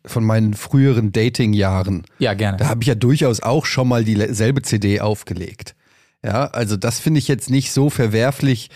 von 0.06 0.24
meinen 0.24 0.54
früheren 0.54 1.10
Dating-Jahren. 1.10 2.04
ja, 2.18 2.34
gerne. 2.34 2.56
Da 2.58 2.68
habe 2.68 2.82
ich 2.82 2.86
ja 2.86 2.94
durchaus 2.94 3.42
auch 3.42 3.66
schon 3.66 3.88
mal 3.88 4.04
dieselbe 4.04 4.62
CD 4.62 5.00
aufgelegt. 5.00 5.74
Ja, 6.24 6.46
also 6.46 6.76
das 6.76 7.00
finde 7.00 7.18
ich 7.18 7.28
jetzt 7.28 7.50
nicht 7.50 7.72
so 7.72 7.90
verwerflich, 7.90 8.70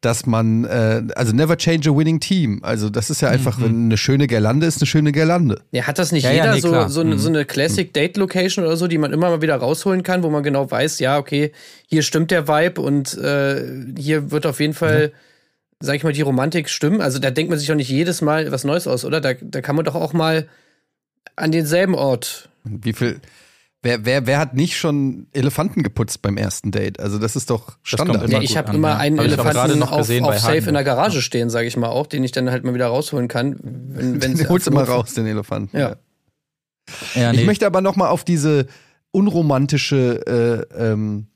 dass 0.00 0.26
man, 0.26 0.64
äh, 0.64 1.02
also 1.16 1.32
never 1.34 1.56
change 1.56 1.88
a 1.90 1.96
winning 1.96 2.20
team. 2.20 2.60
Also 2.62 2.90
das 2.90 3.10
ist 3.10 3.22
ja 3.22 3.28
einfach, 3.28 3.60
wenn 3.60 3.86
eine 3.86 3.96
schöne 3.96 4.26
Girlande 4.26 4.66
ist, 4.66 4.78
eine 4.80 4.86
schöne 4.86 5.10
Girlande. 5.12 5.62
Ja, 5.72 5.84
hat 5.86 5.98
das 5.98 6.12
nicht 6.12 6.24
Ja, 6.24 6.30
ja, 6.30 6.36
jeder 6.44 6.54
nee, 6.54 6.60
so, 6.60 6.88
so, 6.88 7.00
eine- 7.00 7.14
Mhm. 7.14 7.18
so 7.18 7.28
eine 7.28 7.44
Classic 7.44 7.92
Date 7.92 8.16
Location 8.16 8.64
oder 8.64 8.76
so, 8.76 8.86
die 8.88 8.98
man 8.98 9.12
immer 9.12 9.30
mal 9.30 9.42
wieder 9.42 9.56
rausholen 9.56 10.02
kann, 10.02 10.22
wo 10.22 10.30
man 10.30 10.42
genau 10.42 10.70
weiß, 10.70 10.98
ja, 11.00 11.18
okay, 11.18 11.52
hier 11.86 12.02
stimmt 12.02 12.30
der 12.30 12.46
Vibe 12.46 12.80
und 12.80 13.16
äh, 13.16 13.64
hier 13.98 14.30
wird 14.30 14.46
auf 14.46 14.60
jeden 14.60 14.74
Fall, 14.74 15.12
sag 15.80 15.96
ich 15.96 16.04
mal, 16.04 16.12
die 16.12 16.22
Romantik 16.22 16.68
stimmen. 16.68 17.00
Also 17.00 17.18
da 17.18 17.30
denkt 17.30 17.50
man 17.50 17.58
sich 17.58 17.68
doch 17.68 17.74
nicht 17.74 17.90
jedes 17.90 18.20
Mal 18.22 18.52
was 18.52 18.64
Neues 18.64 18.86
aus, 18.86 19.04
oder? 19.04 19.20
Da, 19.20 19.32
da 19.40 19.60
kann 19.60 19.76
man 19.76 19.84
doch 19.84 19.94
auch 19.94 20.12
mal 20.12 20.46
an 21.36 21.52
denselben 21.52 21.94
Ort. 21.94 22.48
Wie 22.64 22.92
viel, 22.92 23.20
wer, 23.86 24.04
wer, 24.04 24.26
wer 24.26 24.38
hat 24.38 24.54
nicht 24.54 24.76
schon 24.76 25.28
Elefanten 25.32 25.82
geputzt 25.82 26.20
beim 26.20 26.36
ersten 26.36 26.72
Date? 26.72 27.00
Also 27.00 27.18
das 27.18 27.36
ist 27.36 27.48
doch 27.50 27.66
kommt 27.66 27.78
Standard. 27.82 28.16
immer 28.24 28.32
Ja, 28.32 28.38
gut 28.38 28.44
ich 28.50 28.56
habe 28.56 28.74
immer 28.74 28.88
ja. 28.90 28.96
einen 28.98 29.18
Hab 29.18 29.26
ich 29.26 29.32
Elefanten 29.32 29.78
noch 29.78 29.92
auf, 29.92 30.10
auf 30.10 30.38
Safe 30.38 30.68
in 30.68 30.74
der. 30.74 30.84
Garage 30.84 31.22
stehen, 31.22 31.48
sage 31.50 31.66
ich 31.68 31.76
mal 31.76 31.88
auch, 31.88 32.06
den 32.06 32.24
ich 32.24 32.32
dann 32.32 32.50
halt 32.50 32.64
mal 32.64 32.74
wieder 32.74 32.88
rausholen 32.88 33.28
kann. 33.28 33.56
Wenn, 33.62 34.20
wenn's 34.22 34.38
Den 34.38 34.48
holst 34.48 34.66
du 34.66 34.70
mal 34.72 34.84
raus, 34.84 35.14
den 35.14 35.26
Elefanten. 35.26 35.76
Ja. 35.76 35.96
Ja, 37.14 37.32
Ich 37.32 37.40
nee. 37.40 37.44
möchte 37.46 37.66
aber 37.66 37.80
noch 37.80 37.96
mal 37.96 38.08
auf 38.08 38.24
diese 38.24 38.66
unromantische, 39.10 40.66
äh, 40.76 40.92
ähm, 40.92 41.26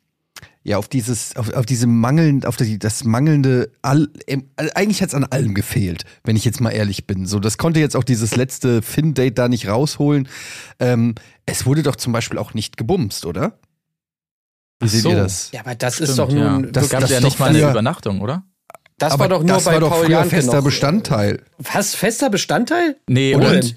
ja, 0.62 0.76
auf 0.76 0.88
dieses, 0.88 1.36
auf, 1.36 1.52
auf 1.54 1.64
diese 1.64 1.86
mangelnd, 1.86 2.44
auf 2.46 2.56
die, 2.56 2.78
das 2.78 3.04
mangelnde, 3.04 3.70
all, 3.82 4.08
ähm, 4.26 4.50
also 4.56 4.70
eigentlich 4.74 5.00
hat's 5.02 5.14
an 5.14 5.24
allem 5.24 5.54
gefehlt, 5.54 6.04
wenn 6.24 6.36
ich 6.36 6.44
jetzt 6.44 6.60
mal 6.60 6.70
ehrlich 6.70 7.06
bin. 7.06 7.26
So, 7.26 7.40
das 7.40 7.56
konnte 7.58 7.80
jetzt 7.80 7.96
auch 7.96 8.04
dieses 8.04 8.36
letzte 8.36 8.82
Fin-Date 8.82 9.38
da 9.38 9.48
nicht 9.48 9.68
rausholen. 9.68 10.28
Ähm, 10.78 11.14
es 11.46 11.64
wurde 11.66 11.82
doch 11.82 11.96
zum 11.96 12.12
Beispiel 12.12 12.38
auch 12.38 12.52
nicht 12.54 12.76
gebumst, 12.76 13.24
oder? 13.24 13.58
Wie 14.80 14.86
Ach 14.86 14.88
seht 14.90 15.02
so. 15.02 15.10
ihr 15.10 15.16
das? 15.16 15.50
Ja, 15.52 15.60
aber 15.60 15.74
das 15.74 15.94
Stimmt, 15.94 16.10
ist 16.10 16.18
doch 16.18 16.30
ja. 16.32 16.52
nun. 16.52 16.72
Das 16.72 16.84
Das 16.84 16.88
gab 16.90 17.00
das 17.00 17.10
ja 17.10 17.18
ist 17.18 17.24
nicht 17.24 17.34
doch 17.36 17.40
mal 17.40 17.48
eine 17.50 17.58
früher- 17.58 17.70
Übernachtung, 17.70 18.20
oder? 18.20 18.44
das 18.98 19.12
Aber 19.14 19.20
war 19.22 19.28
doch 19.30 19.38
nur 19.40 19.48
das 19.48 19.64
bei 19.64 19.72
war 19.72 19.80
doch 19.80 19.88
Paul 19.90 20.04
früher 20.04 20.10
Janke 20.18 20.28
fester 20.36 20.56
noch. 20.56 20.64
Bestandteil. 20.64 21.42
Was? 21.58 21.94
Fester 21.94 22.28
Bestandteil? 22.28 22.96
Nee, 23.08 23.34
und? 23.34 23.74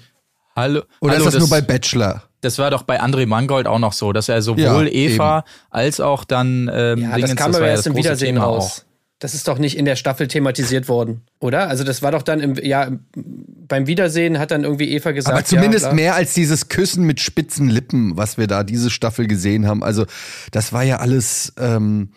Hallo, 0.54 0.82
Oder 1.00 1.14
hallo, 1.14 1.24
ist 1.26 1.32
das, 1.34 1.40
nur 1.40 1.48
bei 1.48 1.62
Bachelor? 1.62 2.24
Das 2.44 2.58
war 2.58 2.70
doch 2.70 2.82
bei 2.82 3.00
André 3.00 3.26
Mangold 3.26 3.66
auch 3.66 3.78
noch 3.78 3.92
so, 3.92 4.12
dass 4.12 4.28
er 4.28 4.42
sowohl 4.42 4.86
Ja, 4.86 4.92
Eva 4.92 5.44
als 5.70 6.00
auch 6.00 6.24
dann 6.24 6.70
ähm, 6.72 7.00
Ja, 7.00 7.14
Dingens, 7.14 7.30
das 7.30 7.36
kam 7.36 7.54
aber 7.54 7.66
ja 7.66 7.72
erst 7.72 7.86
im 7.86 7.96
Wiedersehen 7.96 8.36
Thema 8.36 8.46
raus. 8.46 8.84
Das 9.20 9.32
ist 9.32 9.48
doch 9.48 9.58
nicht 9.58 9.78
in 9.78 9.86
der 9.86 9.96
Staffel 9.96 10.28
thematisiert 10.28 10.88
worden, 10.88 11.22
oder? 11.38 11.68
Also 11.68 11.82
das 11.82 12.02
war 12.02 12.12
doch 12.12 12.22
dann 12.22 12.40
im, 12.40 12.56
ja, 12.56 12.90
beim 13.16 13.86
Wiedersehen 13.86 14.38
hat 14.38 14.50
dann 14.50 14.64
irgendwie 14.64 14.90
Eva 14.90 15.12
gesagt. 15.12 15.34
Aber 15.34 15.44
zumindest 15.44 15.86
ja, 15.86 15.92
mehr 15.94 16.14
als 16.14 16.34
dieses 16.34 16.68
Küssen 16.68 17.04
mit 17.04 17.20
spitzen 17.20 17.68
Lippen, 17.68 18.16
was 18.16 18.36
wir 18.36 18.46
da 18.46 18.64
diese 18.64 18.90
Staffel 18.90 19.26
gesehen 19.26 19.66
haben. 19.66 19.82
Also 19.82 20.04
das 20.50 20.72
war 20.74 20.82
ja 20.82 20.98
alles, 20.98 21.54
ähm, 21.58 22.10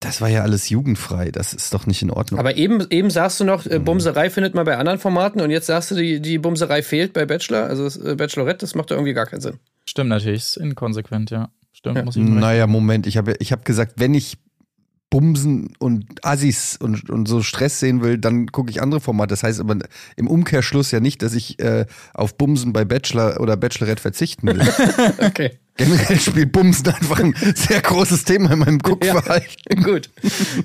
das 0.00 0.20
war 0.20 0.28
ja 0.28 0.42
alles 0.42 0.68
jugendfrei. 0.68 1.30
Das 1.30 1.52
ist 1.52 1.74
doch 1.74 1.86
nicht 1.86 2.02
in 2.02 2.10
Ordnung. 2.10 2.38
Aber 2.38 2.56
eben, 2.56 2.86
eben 2.90 3.10
sagst 3.10 3.40
du 3.40 3.44
noch, 3.44 3.66
äh, 3.66 3.78
Bumserei 3.80 4.30
findet 4.30 4.54
man 4.54 4.64
bei 4.64 4.76
anderen 4.76 4.98
Formaten 4.98 5.40
und 5.40 5.50
jetzt 5.50 5.66
sagst 5.66 5.90
du, 5.90 5.96
die, 5.96 6.20
die 6.20 6.38
Bumserei 6.38 6.82
fehlt 6.82 7.12
bei 7.12 7.26
Bachelor, 7.26 7.64
also 7.64 7.86
äh, 8.04 8.14
Bachelorette, 8.14 8.58
das 8.58 8.74
macht 8.74 8.90
doch 8.90 8.96
irgendwie 8.96 9.14
gar 9.14 9.26
keinen 9.26 9.40
Sinn. 9.40 9.58
Stimmt 9.86 10.10
natürlich, 10.10 10.42
ist 10.42 10.56
inkonsequent, 10.56 11.30
ja. 11.30 11.50
Stimmt, 11.72 11.96
Ja. 11.96 12.04
muss 12.04 12.16
ich 12.16 12.22
recht 12.22 12.32
naja, 12.32 12.66
Moment, 12.66 13.06
ich 13.06 13.16
habe 13.16 13.34
ich 13.40 13.52
hab 13.52 13.64
gesagt, 13.64 13.94
wenn 13.96 14.14
ich 14.14 14.38
Bumsen 15.10 15.72
und 15.78 16.04
Assis 16.22 16.76
und, 16.76 17.08
und 17.08 17.26
so 17.26 17.42
Stress 17.42 17.80
sehen 17.80 18.02
will, 18.02 18.18
dann 18.18 18.48
gucke 18.48 18.70
ich 18.70 18.82
andere 18.82 19.00
Formate. 19.00 19.30
Das 19.30 19.42
heißt 19.42 19.58
aber 19.58 19.78
im 20.16 20.28
Umkehrschluss 20.28 20.90
ja 20.90 21.00
nicht, 21.00 21.22
dass 21.22 21.34
ich 21.34 21.58
äh, 21.60 21.86
auf 22.12 22.36
Bumsen 22.36 22.72
bei 22.72 22.84
Bachelor 22.84 23.40
oder 23.40 23.56
Bachelorette 23.56 24.02
verzichten 24.02 24.48
will. 24.48 24.60
Okay. 25.18 25.58
Generell 25.78 26.18
spielt 26.18 26.50
Bumsen 26.52 26.88
einfach 26.88 27.20
ein 27.20 27.34
sehr 27.54 27.80
großes 27.80 28.24
Thema 28.24 28.52
in 28.52 28.58
meinem 28.58 28.78
Guckverhalten. 28.80 29.82
gut. 29.84 30.10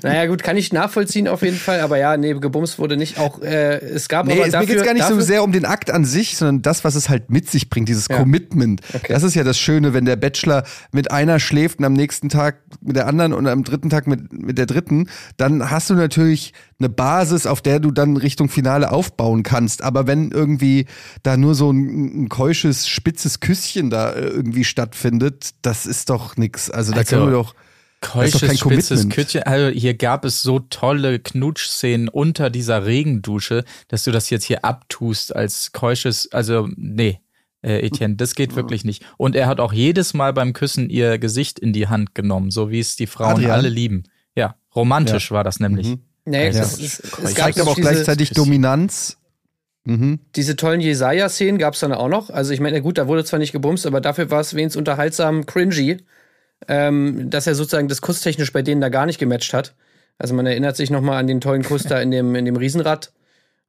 Naja, 0.01 0.25
gut, 0.25 0.41
kann 0.41 0.57
ich 0.57 0.73
nachvollziehen 0.73 1.27
auf 1.27 1.43
jeden 1.43 1.57
Fall, 1.57 1.81
aber 1.81 1.97
ja, 1.97 2.17
nee, 2.17 2.33
gebumst 2.33 2.79
wurde 2.79 2.97
nicht. 2.97 3.19
Auch 3.19 3.39
äh, 3.41 3.77
es 3.77 4.09
gab 4.09 4.25
Nee, 4.25 4.33
aber 4.33 4.45
es, 4.45 4.51
dafür, 4.51 4.67
mir 4.67 4.73
geht's 4.73 4.85
gar 4.85 4.93
nicht 4.93 5.03
dafür, 5.03 5.21
so 5.21 5.21
sehr 5.21 5.43
um 5.43 5.51
den 5.51 5.65
Akt 5.65 5.91
an 5.91 6.03
sich, 6.03 6.35
sondern 6.35 6.63
das, 6.63 6.83
was 6.83 6.95
es 6.95 7.09
halt 7.09 7.29
mit 7.29 7.49
sich 7.49 7.69
bringt, 7.69 7.89
dieses 7.89 8.07
Ja. 8.09 8.17
Commitment. 8.17 8.81
Okay. 8.91 9.13
Das 9.13 9.21
ist 9.21 9.35
ja 9.35 9.43
das 9.43 9.59
Schöne, 9.59 9.93
wenn 9.93 10.05
der 10.05 10.15
Bachelor 10.15 10.63
mit 10.91 11.11
einer 11.11 11.39
schläft 11.39 11.77
und 11.77 11.85
am 11.85 11.93
nächsten 11.93 12.29
Tag 12.29 12.57
mit 12.81 12.95
der 12.95 13.05
anderen 13.05 13.33
und 13.33 13.45
am 13.45 13.63
dritten 13.63 13.91
Tag 13.91 14.07
mit, 14.07 14.33
mit 14.33 14.57
der 14.57 14.65
dritten, 14.65 15.09
dann 15.37 15.69
hast 15.69 15.91
du 15.91 15.93
natürlich 15.93 16.53
eine 16.83 16.89
Basis, 16.89 17.45
auf 17.47 17.61
der 17.61 17.79
du 17.79 17.91
dann 17.91 18.17
Richtung 18.17 18.49
Finale 18.49 18.91
aufbauen 18.91 19.43
kannst. 19.43 19.81
Aber 19.81 20.07
wenn 20.07 20.31
irgendwie 20.31 20.85
da 21.23 21.37
nur 21.37 21.55
so 21.55 21.71
ein, 21.71 22.23
ein 22.23 22.29
keusches, 22.29 22.87
spitzes 22.87 23.39
Küsschen 23.39 23.89
da 23.89 24.11
äh, 24.11 24.27
irgendwie 24.27 24.63
stattfindet, 24.63 25.51
das 25.61 25.85
ist 25.85 26.09
doch 26.09 26.37
nix. 26.37 26.69
Also 26.69 26.91
da 26.91 26.99
Also, 26.99 27.15
können 27.15 27.27
wir 27.27 27.33
doch. 27.33 27.55
Keusches, 28.01 28.59
spitzes. 28.59 29.07
Kütchen. 29.07 29.43
Also 29.43 29.73
hier 29.73 29.93
gab 29.93 30.25
es 30.25 30.41
so 30.41 30.59
tolle 30.59 31.19
Knutschszenen 31.19 32.09
unter 32.09 32.49
dieser 32.49 32.85
Regendusche, 32.85 33.63
dass 33.87 34.03
du 34.03 34.11
das 34.11 34.29
jetzt 34.29 34.43
hier 34.43 34.65
abtust 34.65 35.33
als 35.33 35.71
keusches, 35.71 36.29
also 36.33 36.67
nee, 36.75 37.21
äh, 37.61 37.79
Etienne, 37.79 38.15
das 38.15 38.35
geht 38.35 38.57
wirklich 38.57 38.83
nicht. 38.83 39.05
Und 39.17 39.37
er 39.37 39.47
hat 39.47 39.61
auch 39.61 39.71
jedes 39.71 40.13
Mal 40.13 40.33
beim 40.33 40.51
Küssen 40.51 40.89
ihr 40.89 41.17
Gesicht 41.17 41.59
in 41.59 41.71
die 41.71 41.87
Hand 41.87 42.13
genommen, 42.13 42.51
so 42.51 42.69
wie 42.69 42.79
es 42.79 42.97
die 42.97 43.07
Frauen 43.07 43.35
Adrian? 43.35 43.51
alle 43.51 43.69
lieben. 43.69 44.03
Ja, 44.35 44.55
romantisch 44.75 45.31
war 45.31 45.45
das 45.45 45.61
nämlich. 45.61 45.87
Mhm. 45.87 46.01
Nee, 46.25 46.47
Also, 46.47 46.59
das 46.59 46.79
ist, 46.79 47.03
es 47.03 47.11
gab 47.35 47.45
Zeigt 47.45 47.59
aber 47.59 47.71
auch 47.71 47.75
diese, 47.75 47.89
gleichzeitig 47.89 48.31
Dominanz. 48.31 49.17
Mhm. 49.85 50.19
diese 50.37 50.55
tollen 50.55 50.79
Jesaja-Szenen 50.79 51.57
gab 51.57 51.73
es 51.73 51.81
dann 51.81 51.91
auch 51.91 52.07
noch. 52.07 52.29
Also 52.29 52.53
ich 52.53 52.61
meine, 52.61 52.81
gut, 52.81 52.97
da 52.97 53.07
wurde 53.07 53.25
zwar 53.25 53.39
nicht 53.39 53.51
gebumst, 53.51 53.85
aber 53.85 53.99
dafür 53.99 54.31
war 54.31 54.39
es 54.39 54.53
wenigstens 54.53 54.77
unterhaltsam 54.79 55.45
cringy, 55.45 55.97
ähm, 56.69 57.29
dass 57.29 57.47
er 57.47 57.55
sozusagen 57.55 57.89
das 57.89 58.01
kusstechnisch 58.01 58.53
bei 58.53 58.61
denen 58.61 58.79
da 58.79 58.87
gar 58.87 59.05
nicht 59.05 59.19
gematcht 59.19 59.53
hat. 59.53 59.75
Also 60.17 60.33
man 60.35 60.45
erinnert 60.45 60.77
sich 60.77 60.89
noch 60.89 61.01
mal 61.01 61.17
an 61.17 61.27
den 61.27 61.41
tollen 61.41 61.63
Kuss 61.63 61.83
da 61.83 61.99
in 61.99 62.11
dem, 62.11 62.33
in 62.35 62.45
dem 62.45 62.55
Riesenrad 62.55 63.11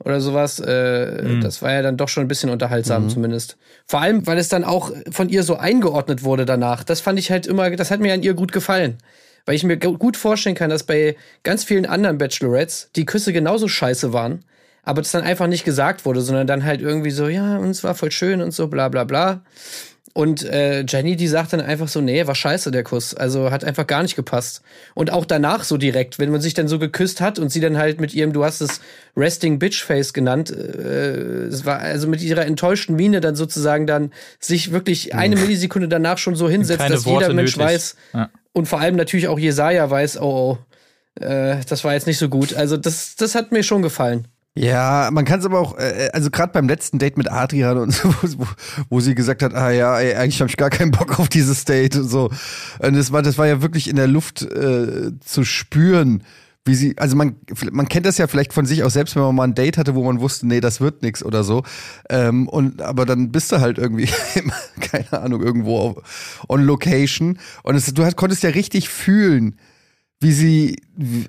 oder 0.05 0.21
sowas. 0.21 0.61
Äh, 0.61 1.40
Das 1.40 1.62
war 1.62 1.73
ja 1.73 1.83
dann 1.83 1.97
doch 1.97 2.09
schon 2.09 2.25
ein 2.25 2.29
bisschen 2.29 2.51
unterhaltsam 2.51 3.09
zumindest. 3.09 3.57
Vor 3.87 4.01
allem, 4.01 4.25
weil 4.27 4.38
es 4.38 4.49
dann 4.49 4.62
auch 4.62 4.93
von 5.11 5.29
ihr 5.29 5.43
so 5.43 5.57
eingeordnet 5.57 6.23
wurde 6.23 6.45
danach. 6.45 6.85
Das 6.85 7.01
fand 7.01 7.19
ich 7.19 7.31
halt 7.33 7.47
immer, 7.49 7.71
das 7.71 7.90
hat 7.90 8.01
mir 8.01 8.14
an 8.14 8.23
ihr 8.23 8.35
gut 8.35 8.53
gefallen. 8.53 8.99
Weil 9.46 9.57
ich 9.57 9.64
mir 9.64 9.76
gu- 9.76 9.98
gut 9.98 10.16
vorstellen 10.16 10.54
kann, 10.57 10.70
dass 10.70 10.85
bei 10.85 11.16
ganz 11.42 11.64
vielen 11.64 11.87
anderen 11.87 12.18
Bachelorettes 12.18 12.88
die 12.96 13.04
Küsse 13.04 13.33
genauso 13.33 13.68
scheiße 13.68 14.12
waren, 14.12 14.44
aber 14.83 15.02
das 15.02 15.12
dann 15.12 15.22
einfach 15.22 15.46
nicht 15.46 15.64
gesagt 15.64 16.04
wurde, 16.04 16.20
sondern 16.22 16.46
dann 16.46 16.64
halt 16.64 16.80
irgendwie 16.80 17.11
so, 17.11 17.28
ja, 17.28 17.59
und 17.59 17.70
es 17.70 17.85
war 17.85 17.94
voll 17.94 18.11
schön 18.11 18.40
und 18.40 18.52
so, 18.52 18.68
bla 18.68 18.88
bla 18.88 19.04
bla. 19.04 19.42
Und 20.16 20.44
äh, 20.44 20.85
Jenny, 20.87 21.16
die 21.16 21.26
sagt 21.26 21.52
dann 21.54 21.61
einfach 21.61 21.88
so, 21.88 22.00
nee, 22.00 22.24
war 22.24 22.37
scheiße 22.37 22.70
der 22.70 22.85
Kuss. 22.85 23.14
Also 23.14 23.50
hat 23.50 23.64
einfach 23.64 23.85
gar 23.85 24.02
nicht 24.04 24.14
gepasst. 24.14 24.62
Und 24.94 25.11
auch 25.12 25.24
danach 25.24 25.64
so 25.64 25.76
direkt, 25.76 26.20
wenn 26.20 26.30
man 26.30 26.40
sich 26.40 26.54
dann 26.54 26.68
so 26.68 26.78
geküsst 26.78 27.20
hat 27.20 27.40
und 27.40 27.48
sie 27.50 27.59
dann 27.61 27.76
halt 27.78 28.00
mit 28.00 28.14
ihrem, 28.14 28.33
du 28.33 28.44
hast 28.44 28.61
es 28.61 28.80
Resting 29.16 29.59
Bitch 29.59 29.83
Face 29.83 30.12
genannt, 30.12 30.52
äh, 30.52 31.46
es 31.48 31.64
war 31.66 31.80
also 31.80 32.07
mit 32.07 32.22
ihrer 32.22 32.46
enttäuschten 32.46 32.94
Miene 32.94 33.20
dann 33.20 33.35
sozusagen 33.35 33.88
dann 33.88 34.12
sich 34.38 34.70
wirklich 34.70 35.14
eine 35.16 35.35
Millisekunde 35.35 35.88
danach 35.88 36.18
schon 36.18 36.37
so 36.37 36.48
hinsetzt, 36.48 36.78
Keine 36.78 36.94
dass 36.94 37.07
Worte 37.07 37.24
jeder 37.24 37.35
Mensch 37.35 37.57
nötig. 37.57 37.72
weiß 37.72 37.96
Ja. 38.12 38.30
Und 38.55 38.67
vor 38.67 38.81
allem 38.81 38.97
natürlich 38.97 39.29
auch 39.29 39.38
Jesaja 39.38 39.90
weiß, 39.90 40.21
oh, 40.21 40.59
oh, 41.21 41.23
äh, 41.23 41.61
das 41.69 41.85
war 41.85 41.93
jetzt 41.93 42.07
nicht 42.07 42.19
so 42.19 42.29
gut. 42.29 42.55
Also 42.55 42.77
das, 42.77 43.17
das 43.17 43.35
hat 43.35 43.53
mir 43.53 43.62
schon 43.62 43.83
gefallen. 43.83 44.29
Ja, 44.57 45.09
man 45.12 45.25
kann 45.25 45.40
es 45.40 45.47
aber 45.47 45.59
auch, 45.59 45.77
äh, 45.77 46.11
also 46.12 46.31
gerade 46.31 46.53
beim 46.53 46.69
letzten 46.69 47.01
Date 47.01 47.19
mit 47.19 47.31
Adrian 47.31 47.77
und 47.77 47.90
so, 47.93 48.14
wo, 48.38 48.47
wo 48.88 49.01
sie 49.01 49.17
gesagt 49.17 49.43
hat, 49.43 49.53
ah 49.55 49.71
ja, 49.71 49.99
ey, 49.99 50.14
eigentlich 50.14 50.40
habe 50.40 50.49
ich 50.49 50.57
gar 50.57 50.71
keinen 50.71 50.93
Bock 50.93 51.19
auf 51.19 51.29
dieses 51.29 51.64
Date 51.64 51.97
und 51.97 52.09
so. 52.09 52.31
Und 52.79 52.97
das 52.97 53.11
war, 53.11 53.23
das 53.23 53.37
war 53.37 53.49
ja 53.49 53.61
wirklich 53.61 53.88
in 53.88 53.97
der 53.97 54.07
Luft 54.07 54.43
äh, 54.43 55.19
zu 55.19 55.45
spüren, 55.45 56.23
wie 56.64 56.74
sie, 56.74 56.96
also 56.98 57.14
man, 57.14 57.37
man 57.72 57.88
kennt 57.88 58.07
das 58.07 58.16
ja 58.16 58.27
vielleicht 58.27 58.55
von 58.55 58.64
sich 58.64 58.85
auch 58.85 58.90
selbst, 58.90 59.16
wenn 59.16 59.22
man 59.22 59.35
mal 59.35 59.44
ein 59.44 59.55
Date 59.55 59.77
hatte, 59.77 59.94
wo 59.94 60.05
man 60.05 60.20
wusste, 60.20 60.46
nee, 60.46 60.61
das 60.61 60.81
wird 60.81 61.03
nix 61.03 61.22
oder 61.22 61.44
so. 61.44 61.62
Ähm, 62.09 62.48
und 62.48 62.81
aber 62.81 63.05
dann 63.05 63.31
bist 63.33 63.53
du 63.53 63.61
halt 63.61 63.77
irgendwie, 63.77 64.09
keine 64.81 65.12
Ahnung, 65.12 65.42
irgendwo 65.42 65.79
auf, 65.79 66.44
on 66.48 66.64
Location. 66.64 67.38
Und 67.62 67.74
es, 67.74 67.92
du 67.92 68.05
hast, 68.05 68.16
konntest 68.16 68.42
ja 68.42 68.50
richtig 68.50 68.88
fühlen, 68.88 69.59
wie 70.20 70.33
sie, 70.33 70.83
wie, 70.96 71.27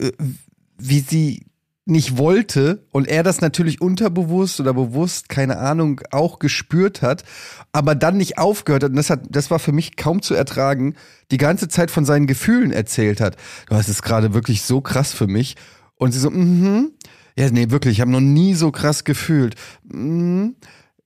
wie 0.77 0.99
sie 1.01 1.45
nicht 1.85 2.17
wollte 2.17 2.83
und 2.91 3.07
er 3.07 3.21
das 3.21 3.41
natürlich 3.41 3.79
unterbewusst 3.79 4.59
oder 4.59 4.73
bewusst, 4.73 5.29
keine 5.29 5.59
Ahnung, 5.59 6.01
auch 6.11 6.39
gespürt 6.39 7.03
hat, 7.03 7.23
aber 7.71 7.93
dann 7.93 8.17
nicht 8.17 8.39
aufgehört 8.39 8.83
hat. 8.83 8.89
Und 8.89 8.97
das 8.97 9.11
hat, 9.11 9.21
das 9.29 9.51
war 9.51 9.59
für 9.59 9.71
mich 9.71 9.95
kaum 9.95 10.23
zu 10.23 10.33
ertragen, 10.33 10.95
die 11.31 11.37
ganze 11.37 11.67
Zeit 11.67 11.91
von 11.91 12.03
seinen 12.03 12.25
Gefühlen 12.25 12.71
erzählt 12.71 13.21
hat. 13.21 13.37
Du 13.69 13.75
hast 13.75 13.87
es 13.87 14.01
gerade 14.01 14.33
wirklich 14.33 14.63
so 14.63 14.81
krass 14.81 15.13
für 15.13 15.27
mich. 15.27 15.55
Und 15.95 16.11
sie 16.11 16.19
so, 16.19 16.31
mhm. 16.31 16.91
Ja, 17.37 17.49
nee, 17.51 17.69
wirklich, 17.69 17.93
ich 17.93 18.01
habe 18.01 18.11
noch 18.11 18.21
nie 18.21 18.53
so 18.53 18.71
krass 18.71 19.03
gefühlt. 19.03 19.55
Mhm 19.83 20.55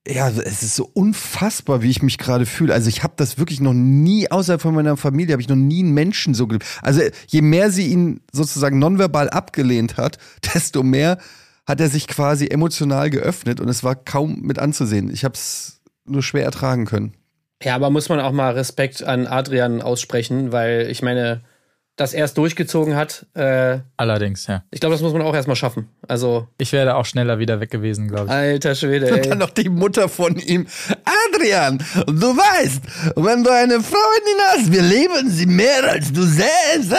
ja, 0.07 0.29
es 0.29 0.63
ist 0.63 0.75
so 0.75 0.89
unfassbar, 0.93 1.81
wie 1.81 1.89
ich 1.89 2.01
mich 2.01 2.17
gerade 2.17 2.45
fühle. 2.45 2.73
Also 2.73 2.89
ich 2.89 3.03
habe 3.03 3.13
das 3.17 3.37
wirklich 3.37 3.59
noch 3.59 3.73
nie, 3.73 4.29
außerhalb 4.31 4.61
von 4.61 4.73
meiner 4.73 4.97
Familie, 4.97 5.33
habe 5.33 5.41
ich 5.41 5.49
noch 5.49 5.55
nie 5.55 5.83
einen 5.83 5.93
Menschen 5.93 6.33
so 6.33 6.47
geliebt. 6.47 6.65
Also 6.81 7.01
je 7.27 7.41
mehr 7.41 7.71
sie 7.71 7.87
ihn 7.87 8.21
sozusagen 8.31 8.79
nonverbal 8.79 9.29
abgelehnt 9.29 9.97
hat, 9.97 10.17
desto 10.53 10.83
mehr 10.83 11.17
hat 11.65 11.79
er 11.79 11.89
sich 11.89 12.07
quasi 12.07 12.47
emotional 12.47 13.09
geöffnet 13.09 13.59
und 13.59 13.69
es 13.69 13.83
war 13.83 13.95
kaum 13.95 14.41
mit 14.41 14.57
anzusehen. 14.57 15.11
Ich 15.11 15.23
habe 15.23 15.35
es 15.35 15.81
nur 16.05 16.23
schwer 16.23 16.43
ertragen 16.43 16.85
können. 16.85 17.13
Ja, 17.61 17.75
aber 17.75 17.89
muss 17.89 18.09
man 18.09 18.19
auch 18.19 18.31
mal 18.31 18.53
Respekt 18.53 19.03
an 19.03 19.27
Adrian 19.27 19.81
aussprechen, 19.81 20.51
weil 20.51 20.87
ich 20.89 21.01
meine, 21.03 21.41
das 21.99 22.13
erst 22.13 22.37
durchgezogen 22.37 22.95
hat. 22.95 23.25
Äh, 23.33 23.79
Allerdings, 23.97 24.47
ja. 24.47 24.63
Ich 24.71 24.79
glaube, 24.79 24.93
das 24.93 25.01
muss 25.01 25.11
man 25.11 25.21
auch 25.21 25.35
erstmal 25.35 25.57
schaffen. 25.57 25.89
Also. 26.07 26.47
Ich 26.57 26.71
wäre 26.71 26.95
auch 26.95 27.05
schneller 27.05 27.39
wieder 27.39 27.59
weg 27.59 27.71
gewesen, 27.71 28.07
glaube 28.07 28.25
ich. 28.27 28.31
Alter 28.31 28.73
Schwede, 28.73 29.07
ey. 29.07 29.13
Und 29.13 29.25
dann 29.25 29.37
noch 29.37 29.49
die 29.49 29.67
Mutter 29.67 30.07
von 30.07 30.37
ihm. 30.37 30.65
Adrian, 31.33 31.77
du 32.07 32.37
weißt, 32.37 32.81
wenn 33.17 33.43
du 33.43 33.51
eine 33.51 33.81
Freundin 33.81 34.39
hast, 34.47 34.71
wir 34.71 34.81
lieben 34.81 35.29
sie 35.29 35.45
mehr 35.45 35.83
als 35.89 36.13
du 36.13 36.23
selbst. 36.23 36.93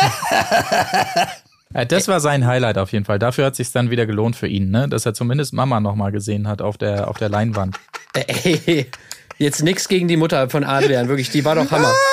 Ja, 1.73 1.85
das 1.89 2.07
war 2.07 2.21
sein 2.21 2.47
Highlight 2.47 2.77
auf 2.77 2.93
jeden 2.93 3.07
Fall. 3.07 3.19
Dafür 3.19 3.47
hat 3.47 3.57
sich 3.57 3.73
dann 3.73 3.91
wieder 3.91 4.05
gelohnt 4.05 4.37
für 4.37 4.49
ihn, 4.49 4.71
ne? 4.71 4.87
Dass 4.87 5.07
er 5.07 5.15
zumindest 5.15 5.55
Mama 5.55 5.81
nochmal 5.81 6.13
gesehen 6.13 6.47
hat 6.47 6.61
auf 6.61 6.77
der, 6.77 7.09
auf 7.09 7.17
der 7.17 7.31
Leinwand. 7.31 7.77
Ey, 8.13 8.87
jetzt 9.39 9.63
nix 9.63 9.89
gegen 9.89 10.09
die 10.09 10.19
Mutter 10.19 10.51
von 10.51 10.63
Adrian, 10.63 11.09
wirklich, 11.09 11.31
die 11.31 11.45
war 11.47 11.55
doch 11.55 11.71
Hammer. 11.71 11.93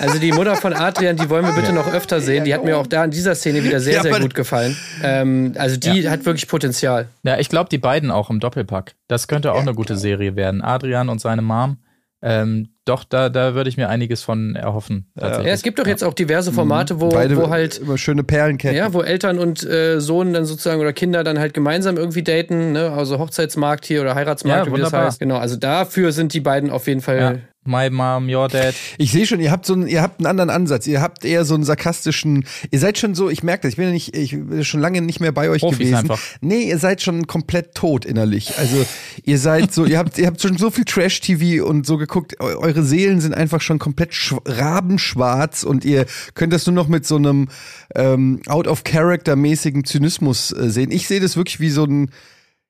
Also 0.00 0.18
die 0.18 0.32
Mutter 0.32 0.56
von 0.56 0.72
Adrian, 0.72 1.16
die 1.16 1.28
wollen 1.28 1.44
wir 1.44 1.52
bitte 1.52 1.74
noch 1.74 1.92
öfter 1.92 2.20
sehen. 2.20 2.44
Die 2.44 2.54
hat 2.54 2.64
mir 2.64 2.78
auch 2.78 2.86
da 2.86 3.04
in 3.04 3.10
dieser 3.10 3.34
Szene 3.34 3.62
wieder 3.62 3.80
sehr, 3.80 3.96
Ja, 3.96 4.02
sehr 4.02 4.18
gut 4.18 4.34
gefallen. 4.34 4.74
Ähm, 5.02 5.52
also 5.58 5.76
die 5.76 6.08
hat 6.08 6.24
wirklich 6.24 6.48
Potenzial. 6.48 7.08
Ja, 7.22 7.38
ich 7.38 7.50
glaube, 7.50 7.68
die 7.68 7.78
beiden 7.78 8.10
auch 8.10 8.30
im 8.30 8.40
Doppelpack. 8.40 8.94
Das 9.08 9.28
könnte 9.28 9.52
auch 9.52 9.60
eine 9.60 9.74
gute 9.74 9.96
Serie 9.96 10.36
werden. 10.36 10.62
Adrian 10.62 11.10
und 11.10 11.20
seine 11.20 11.42
Mom. 11.42 11.76
Ähm, 12.22 12.70
doch, 12.86 13.04
da, 13.04 13.28
da 13.28 13.54
würde 13.54 13.68
ich 13.68 13.76
mir 13.76 13.88
einiges 13.88 14.22
von 14.22 14.56
erhoffen. 14.56 15.10
Ja, 15.18 15.40
es 15.42 15.62
gibt 15.62 15.78
doch 15.78 15.86
jetzt 15.86 16.02
auch 16.02 16.14
diverse 16.14 16.52
Formate, 16.52 17.00
wo, 17.00 17.10
Beide 17.10 17.36
wo 17.36 17.50
halt 17.50 17.78
immer 17.78 17.98
schöne 17.98 18.24
Perlenketten. 18.24 18.76
Ja, 18.76 18.92
wo 18.92 19.02
Eltern 19.02 19.38
und 19.38 19.62
äh, 19.64 20.00
Sohn 20.00 20.32
dann 20.32 20.44
sozusagen 20.46 20.80
oder 20.80 20.92
Kinder 20.92 21.22
dann 21.22 21.38
halt 21.38 21.54
gemeinsam 21.54 21.96
irgendwie 21.96 22.22
daten, 22.22 22.72
ne? 22.72 22.90
Also 22.90 23.18
Hochzeitsmarkt 23.18 23.84
hier 23.84 24.00
oder 24.00 24.14
Heiratsmarkt, 24.14 24.66
Ja, 24.66 24.72
wie 24.72 24.78
das 24.80 24.86
wunderbar. 24.86 25.06
heißt. 25.06 25.20
Genau, 25.20 25.36
also 25.36 25.56
dafür 25.56 26.12
sind 26.12 26.32
die 26.32 26.40
beiden 26.40 26.70
auf 26.70 26.86
jeden 26.86 27.00
Fall. 27.02 27.18
Ja. 27.18 27.34
My 27.62 27.90
Mom, 27.90 28.26
Your 28.30 28.48
Dad. 28.48 28.74
Ich 28.96 29.12
sehe 29.12 29.26
schon, 29.26 29.38
ihr 29.38 29.50
habt 29.50 29.66
so 29.66 29.74
einen, 29.74 29.86
ihr 29.86 30.00
habt 30.00 30.18
einen 30.18 30.26
anderen 30.26 30.48
Ansatz. 30.48 30.86
Ihr 30.86 31.02
habt 31.02 31.26
eher 31.26 31.44
so 31.44 31.54
einen 31.54 31.62
sarkastischen. 31.62 32.46
Ihr 32.70 32.78
seid 32.78 32.96
schon 32.96 33.14
so, 33.14 33.28
ich 33.28 33.42
merke 33.42 33.62
das, 33.64 33.72
ich 33.72 33.76
bin 33.76 33.84
ja 33.84 33.92
nicht, 33.92 34.16
ich 34.16 34.30
bin 34.30 34.64
schon 34.64 34.80
lange 34.80 35.02
nicht 35.02 35.20
mehr 35.20 35.30
bei 35.30 35.50
euch 35.50 35.60
Profis 35.60 35.78
gewesen. 35.78 35.94
einfach. 35.96 36.18
Nee, 36.40 36.62
ihr 36.62 36.78
seid 36.78 37.02
schon 37.02 37.26
komplett 37.26 37.74
tot 37.74 38.06
innerlich. 38.06 38.54
Also 38.58 38.86
ihr 39.24 39.38
seid 39.38 39.74
so, 39.74 39.84
ihr 39.84 39.98
habt, 39.98 40.16
ihr 40.16 40.26
habt 40.26 40.40
schon 40.40 40.56
so 40.56 40.70
viel 40.70 40.86
Trash-TV 40.86 41.62
und 41.66 41.84
so 41.84 41.98
geguckt. 41.98 42.40
Eu 42.40 42.69
eure 42.70 42.82
Seelen 42.84 43.20
sind 43.20 43.34
einfach 43.34 43.60
schon 43.60 43.78
komplett 43.78 44.12
schw- 44.12 44.40
rabenschwarz 44.44 45.62
und 45.64 45.84
ihr 45.84 46.06
könnt 46.34 46.52
das 46.52 46.66
nur 46.66 46.74
noch 46.74 46.88
mit 46.88 47.06
so 47.06 47.16
einem 47.16 47.48
ähm, 47.94 48.40
out-of-character-mäßigen 48.46 49.84
Zynismus 49.84 50.52
äh, 50.52 50.70
sehen. 50.70 50.90
Ich 50.90 51.06
sehe 51.08 51.20
das 51.20 51.36
wirklich 51.36 51.60
wie 51.60 51.70
so 51.70 51.84
ein, 51.84 52.10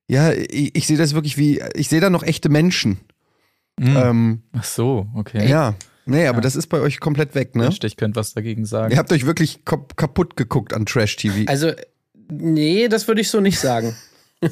ja, 0.08 0.32
ich, 0.32 0.74
ich 0.74 0.86
sehe 0.86 0.96
das 0.96 1.14
wirklich 1.14 1.36
wie, 1.38 1.62
ich 1.74 1.88
sehe 1.88 2.00
da 2.00 2.10
noch 2.10 2.22
echte 2.22 2.48
Menschen. 2.48 2.98
Ähm, 3.80 4.42
Ach 4.52 4.64
so, 4.64 5.06
okay. 5.14 5.48
ja. 5.48 5.74
Nee, 6.06 6.26
aber 6.26 6.40
das 6.40 6.56
ist 6.56 6.66
bei 6.66 6.80
euch 6.80 6.98
komplett 7.00 7.34
weg, 7.34 7.54
ne? 7.54 7.70
Ich 7.82 7.96
könnte 7.96 8.16
was 8.18 8.34
dagegen 8.34 8.64
sagen. 8.66 8.90
Ihr 8.92 8.98
habt 8.98 9.12
euch 9.12 9.26
wirklich 9.26 9.64
kap- 9.64 9.96
kaputt 9.96 10.36
geguckt 10.36 10.74
an 10.74 10.84
Trash-TV. 10.84 11.44
Also, 11.46 11.72
nee, 12.30 12.88
das 12.88 13.06
würde 13.06 13.20
ich 13.20 13.28
so 13.30 13.40
nicht 13.40 13.58
sagen. 13.60 13.94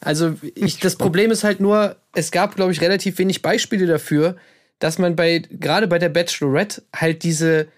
Also, 0.00 0.34
ich, 0.56 0.78
das 0.78 0.96
Problem 0.96 1.30
ist 1.30 1.44
halt 1.44 1.60
nur, 1.60 1.94
es 2.14 2.30
gab, 2.32 2.56
glaube 2.56 2.72
ich, 2.72 2.80
relativ 2.80 3.18
wenig 3.18 3.42
Beispiele 3.42 3.86
dafür, 3.86 4.34
dass 4.80 4.98
man 4.98 5.14
bei, 5.14 5.38
gerade 5.38 5.86
bei 5.86 5.98
der 5.98 6.08
Bachelorette, 6.08 6.82
halt 6.94 7.22
diese, 7.22 7.68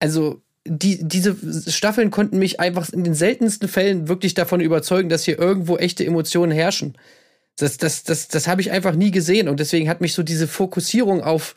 also, 0.00 0.42
die, 0.66 0.98
diese 1.06 1.36
Staffeln 1.70 2.10
konnten 2.10 2.38
mich 2.38 2.60
einfach 2.60 2.90
in 2.90 3.04
den 3.04 3.14
seltensten 3.14 3.68
Fällen 3.68 4.08
wirklich 4.08 4.34
davon 4.34 4.60
überzeugen, 4.60 5.08
dass 5.08 5.24
hier 5.24 5.38
irgendwo 5.38 5.76
echte 5.76 6.04
Emotionen 6.04 6.52
herrschen. 6.52 6.98
Das, 7.56 7.78
das, 7.78 8.02
das, 8.02 8.28
das 8.28 8.48
habe 8.48 8.60
ich 8.60 8.70
einfach 8.70 8.94
nie 8.94 9.10
gesehen. 9.10 9.48
Und 9.48 9.60
deswegen 9.60 9.88
hat 9.88 10.00
mich 10.00 10.12
so 10.12 10.22
diese 10.22 10.46
Fokussierung 10.46 11.22
auf 11.22 11.54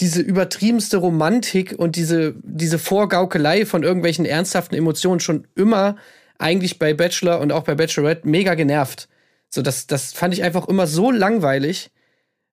diese 0.00 0.22
übertriebenste 0.22 0.98
Romantik 0.98 1.74
und 1.76 1.96
diese, 1.96 2.34
diese 2.42 2.78
Vorgaukelei 2.78 3.66
von 3.66 3.82
irgendwelchen 3.82 4.24
ernsthaften 4.24 4.76
Emotionen 4.76 5.20
schon 5.20 5.46
immer 5.54 5.96
eigentlich 6.38 6.78
bei 6.78 6.94
Bachelor 6.94 7.40
und 7.40 7.52
auch 7.52 7.62
bei 7.62 7.74
Bachelorette 7.74 8.28
mega 8.28 8.54
genervt. 8.54 9.08
So, 9.50 9.62
das, 9.62 9.86
das 9.86 10.12
fand 10.12 10.34
ich 10.34 10.42
einfach 10.42 10.66
immer 10.68 10.86
so 10.86 11.10
langweilig, 11.10 11.90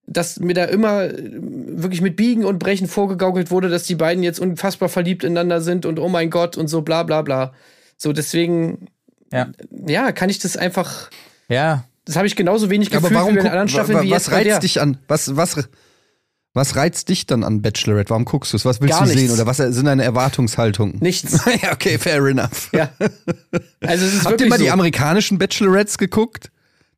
dass 0.06 0.40
mir 0.40 0.54
da 0.54 0.64
immer 0.64 1.04
äh, 1.04 1.12
wirklich 1.18 2.00
mit 2.00 2.16
Biegen 2.16 2.44
und 2.44 2.58
Brechen 2.58 2.88
vorgegaukelt 2.88 3.50
wurde, 3.50 3.68
dass 3.68 3.84
die 3.84 3.94
beiden 3.94 4.22
jetzt 4.22 4.40
unfassbar 4.40 4.88
verliebt 4.88 5.24
ineinander 5.24 5.60
sind 5.60 5.86
und 5.86 5.98
oh 5.98 6.08
mein 6.08 6.30
Gott 6.30 6.56
und 6.56 6.68
so 6.68 6.82
bla 6.82 7.02
bla 7.04 7.22
bla. 7.22 7.52
So, 7.96 8.12
deswegen, 8.12 8.88
Ja. 9.32 9.48
ja, 9.86 10.12
kann 10.12 10.28
ich 10.28 10.38
das 10.40 10.56
einfach, 10.56 11.08
Ja, 11.48 11.84
das 12.04 12.16
habe 12.16 12.26
ich 12.26 12.34
genauso 12.34 12.68
wenig 12.68 12.88
aber 12.90 13.02
gefühlt 13.02 13.14
warum 13.20 13.32
wie 13.34 13.36
bei 13.36 13.42
guck, 13.42 13.50
anderen 13.52 13.68
Staffeln 13.68 13.98
wa- 13.98 14.02
wie 14.02 14.10
was 14.10 14.26
jetzt 14.26 14.30
bei 14.34 14.42
der. 14.44 14.54
reizt 14.54 14.64
dich 14.64 14.80
an? 14.80 14.98
Was, 15.06 15.36
was, 15.36 15.68
was 16.52 16.74
reizt 16.76 17.08
dich 17.08 17.26
dann 17.26 17.44
an 17.44 17.62
Bachelorette? 17.62 18.10
Warum 18.10 18.24
guckst 18.24 18.52
du 18.52 18.56
es? 18.56 18.64
Was 18.64 18.80
willst 18.80 18.92
Gar 18.98 19.02
du 19.06 19.08
sehen? 19.12 19.18
nichts. 19.20 19.32
Oder 19.34 19.46
was 19.46 19.56
sind 19.58 19.84
deine 19.86 20.02
Erwartungshaltungen? 20.02 20.98
Nichts. 21.00 21.40
ja, 21.62 21.72
okay, 21.72 21.96
fair 21.98 22.16
enough. 22.26 22.70
Ja. 22.72 22.90
Also 23.80 24.04
es 24.04 24.14
ist 24.14 24.24
Habt 24.26 24.40
ihr 24.40 24.48
mal 24.48 24.58
so. 24.58 24.64
die 24.64 24.70
amerikanischen 24.72 25.38
Bachelorettes 25.38 25.96
geguckt? 25.96 26.50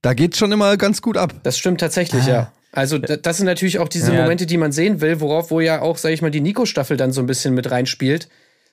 Da 0.03 0.14
geht's 0.14 0.38
schon 0.38 0.51
immer 0.53 0.77
ganz 0.77 1.03
gut 1.03 1.17
ab. 1.19 1.35
Das 1.45 1.57
stimmt 1.59 1.81
tatsächlich, 1.81 2.27
ja. 2.27 2.51
Also 2.75 2.99
da- 2.99 3.17
das 3.17 3.37
sind 3.37 3.47
natürlich 3.47 3.79
auch 3.79 3.89
diese 3.89 4.13
Ja. 4.13 4.23
Momente, 4.23 4.47
die 4.47 4.57
man 4.57 4.73
sehen 4.73 5.01
will, 5.01 5.21
worauf 5.21 5.51
wo 5.51 5.61
ja 5.61 5.81
auch, 5.81 5.97
sag 5.97 6.11
ich 6.13 6.23
mal, 6.23 6.31
die 6.31 6.41
Nico-Staffel 6.41 6.97
dann 6.97 7.13
so 7.13 7.21
ein 7.21 7.27
bisschen 7.27 7.55
mit 7.55 7.71
reinspielt. 7.71 8.29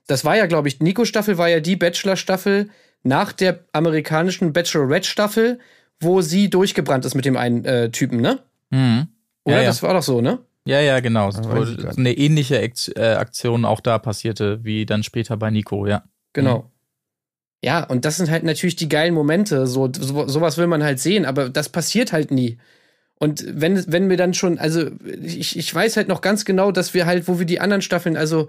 Das 0.08 0.26
war 0.26 0.36
ja, 0.36 0.48
glaube 0.48 0.68
ich, 0.68 0.80
Nico-Staffel 0.80 1.38
war 1.38 1.48
ja 1.50 1.60
die 1.60 1.76
Bachelor-Staffel 1.76 2.70
nach 3.04 3.32
der 3.32 3.60
amerikanischen 3.74 4.54
Bachelorette-Staffel, 4.54 5.60
wo 6.00 6.22
sie 6.22 6.50
durchgebrannt 6.50 7.06
ist 7.06 7.14
mit 7.16 7.26
dem 7.26 7.38
einen 7.38 7.64
äh, 7.64 7.92
Typen, 7.92 8.22
ne? 8.22 8.40
Mhm. 8.72 9.08
Oder? 9.44 9.56
Ja, 9.58 9.62
ja. 9.62 9.68
Das 9.68 9.84
war 9.84 9.94
doch 9.94 10.04
so, 10.04 10.22
ne? 10.22 10.40
Ja, 10.66 10.80
ja, 10.80 11.00
genau. 11.00 11.30
grad 11.30 11.98
eine 11.98 12.14
ähnliche 12.14 12.62
äh, 12.62 13.14
Aktion 13.14 13.66
auch 13.66 13.80
da 13.80 13.98
passierte, 14.00 14.64
wie 14.64 14.86
dann 14.86 15.04
später 15.04 15.38
bei 15.38 15.50
Nico, 15.52 15.86
ja. 15.88 16.04
Genau. 16.34 16.72
Ja, 17.64 17.84
und 17.84 18.06
das 18.06 18.18
sind 18.18 18.30
halt 18.32 18.44
natürlich 18.44 18.76
die 18.76 18.90
geilen 18.90 19.14
Momente. 19.14 19.68
So, 19.68 19.92
so, 19.96 20.28
sowas 20.28 20.58
will 20.58 20.68
man 20.68 20.84
halt 20.84 21.00
sehen, 21.00 21.26
aber 21.26 21.50
das 21.50 21.70
passiert 21.70 22.12
halt 22.14 22.32
nie. 22.32 22.58
Und 23.22 23.46
wenn, 23.48 23.84
wenn 23.86 24.10
wir 24.10 24.18
dann 24.18 24.34
schon, 24.34 24.58
also 24.58 24.90
ich, 25.06 25.56
ich 25.56 25.76
weiß 25.76 25.96
halt 25.96 26.08
noch 26.08 26.22
ganz 26.22 26.44
genau, 26.44 26.72
dass 26.72 26.96
wir 26.96 27.06
halt, 27.06 27.28
wo 27.28 27.38
wir 27.38 27.46
die 27.46 27.60
anderen 27.60 27.84
Staffeln, 27.84 28.18
also 28.18 28.48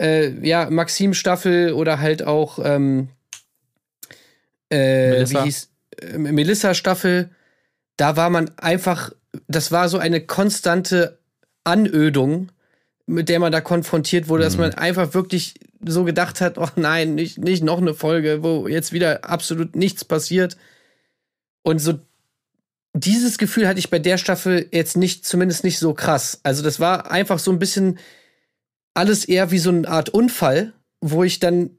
äh, 0.00 0.30
ja, 0.40 0.70
Maxim-Staffel 0.70 1.74
oder 1.74 2.00
halt 2.00 2.22
auch 2.22 2.58
ähm, 2.64 3.08
äh, 4.70 5.10
Melissa. 5.10 5.38
wie 5.38 5.44
hieß 5.44 5.68
äh, 6.00 6.16
Melissa-Staffel, 6.16 7.28
da 7.98 8.16
war 8.16 8.30
man 8.30 8.50
einfach, 8.56 9.12
das 9.48 9.70
war 9.70 9.90
so 9.90 9.98
eine 9.98 10.22
konstante 10.22 11.18
Anödung, 11.64 12.50
mit 13.04 13.28
der 13.28 13.38
man 13.38 13.52
da 13.52 13.60
konfrontiert 13.60 14.30
wurde, 14.30 14.44
dass 14.44 14.56
man 14.56 14.72
einfach 14.72 15.12
wirklich 15.12 15.60
so 15.84 16.04
gedacht 16.04 16.40
hat, 16.40 16.56
oh 16.56 16.70
nein, 16.76 17.16
nicht, 17.16 17.36
nicht 17.36 17.62
noch 17.62 17.82
eine 17.82 17.92
Folge, 17.92 18.42
wo 18.42 18.66
jetzt 18.66 18.94
wieder 18.94 19.28
absolut 19.28 19.76
nichts 19.76 20.06
passiert. 20.06 20.56
Und 21.62 21.80
so 21.80 21.98
dieses 22.96 23.36
Gefühl 23.38 23.68
hatte 23.68 23.78
ich 23.78 23.90
bei 23.90 23.98
der 23.98 24.16
Staffel 24.18 24.68
jetzt 24.72 24.96
nicht, 24.96 25.24
zumindest 25.26 25.64
nicht 25.64 25.78
so 25.78 25.92
krass. 25.94 26.40
Also 26.42 26.62
das 26.62 26.80
war 26.80 27.10
einfach 27.10 27.38
so 27.38 27.50
ein 27.50 27.58
bisschen 27.58 27.98
alles 28.94 29.24
eher 29.26 29.50
wie 29.50 29.58
so 29.58 29.70
eine 29.70 29.86
Art 29.86 30.08
Unfall, 30.08 30.72
wo 31.00 31.22
ich 31.22 31.38
dann 31.38 31.70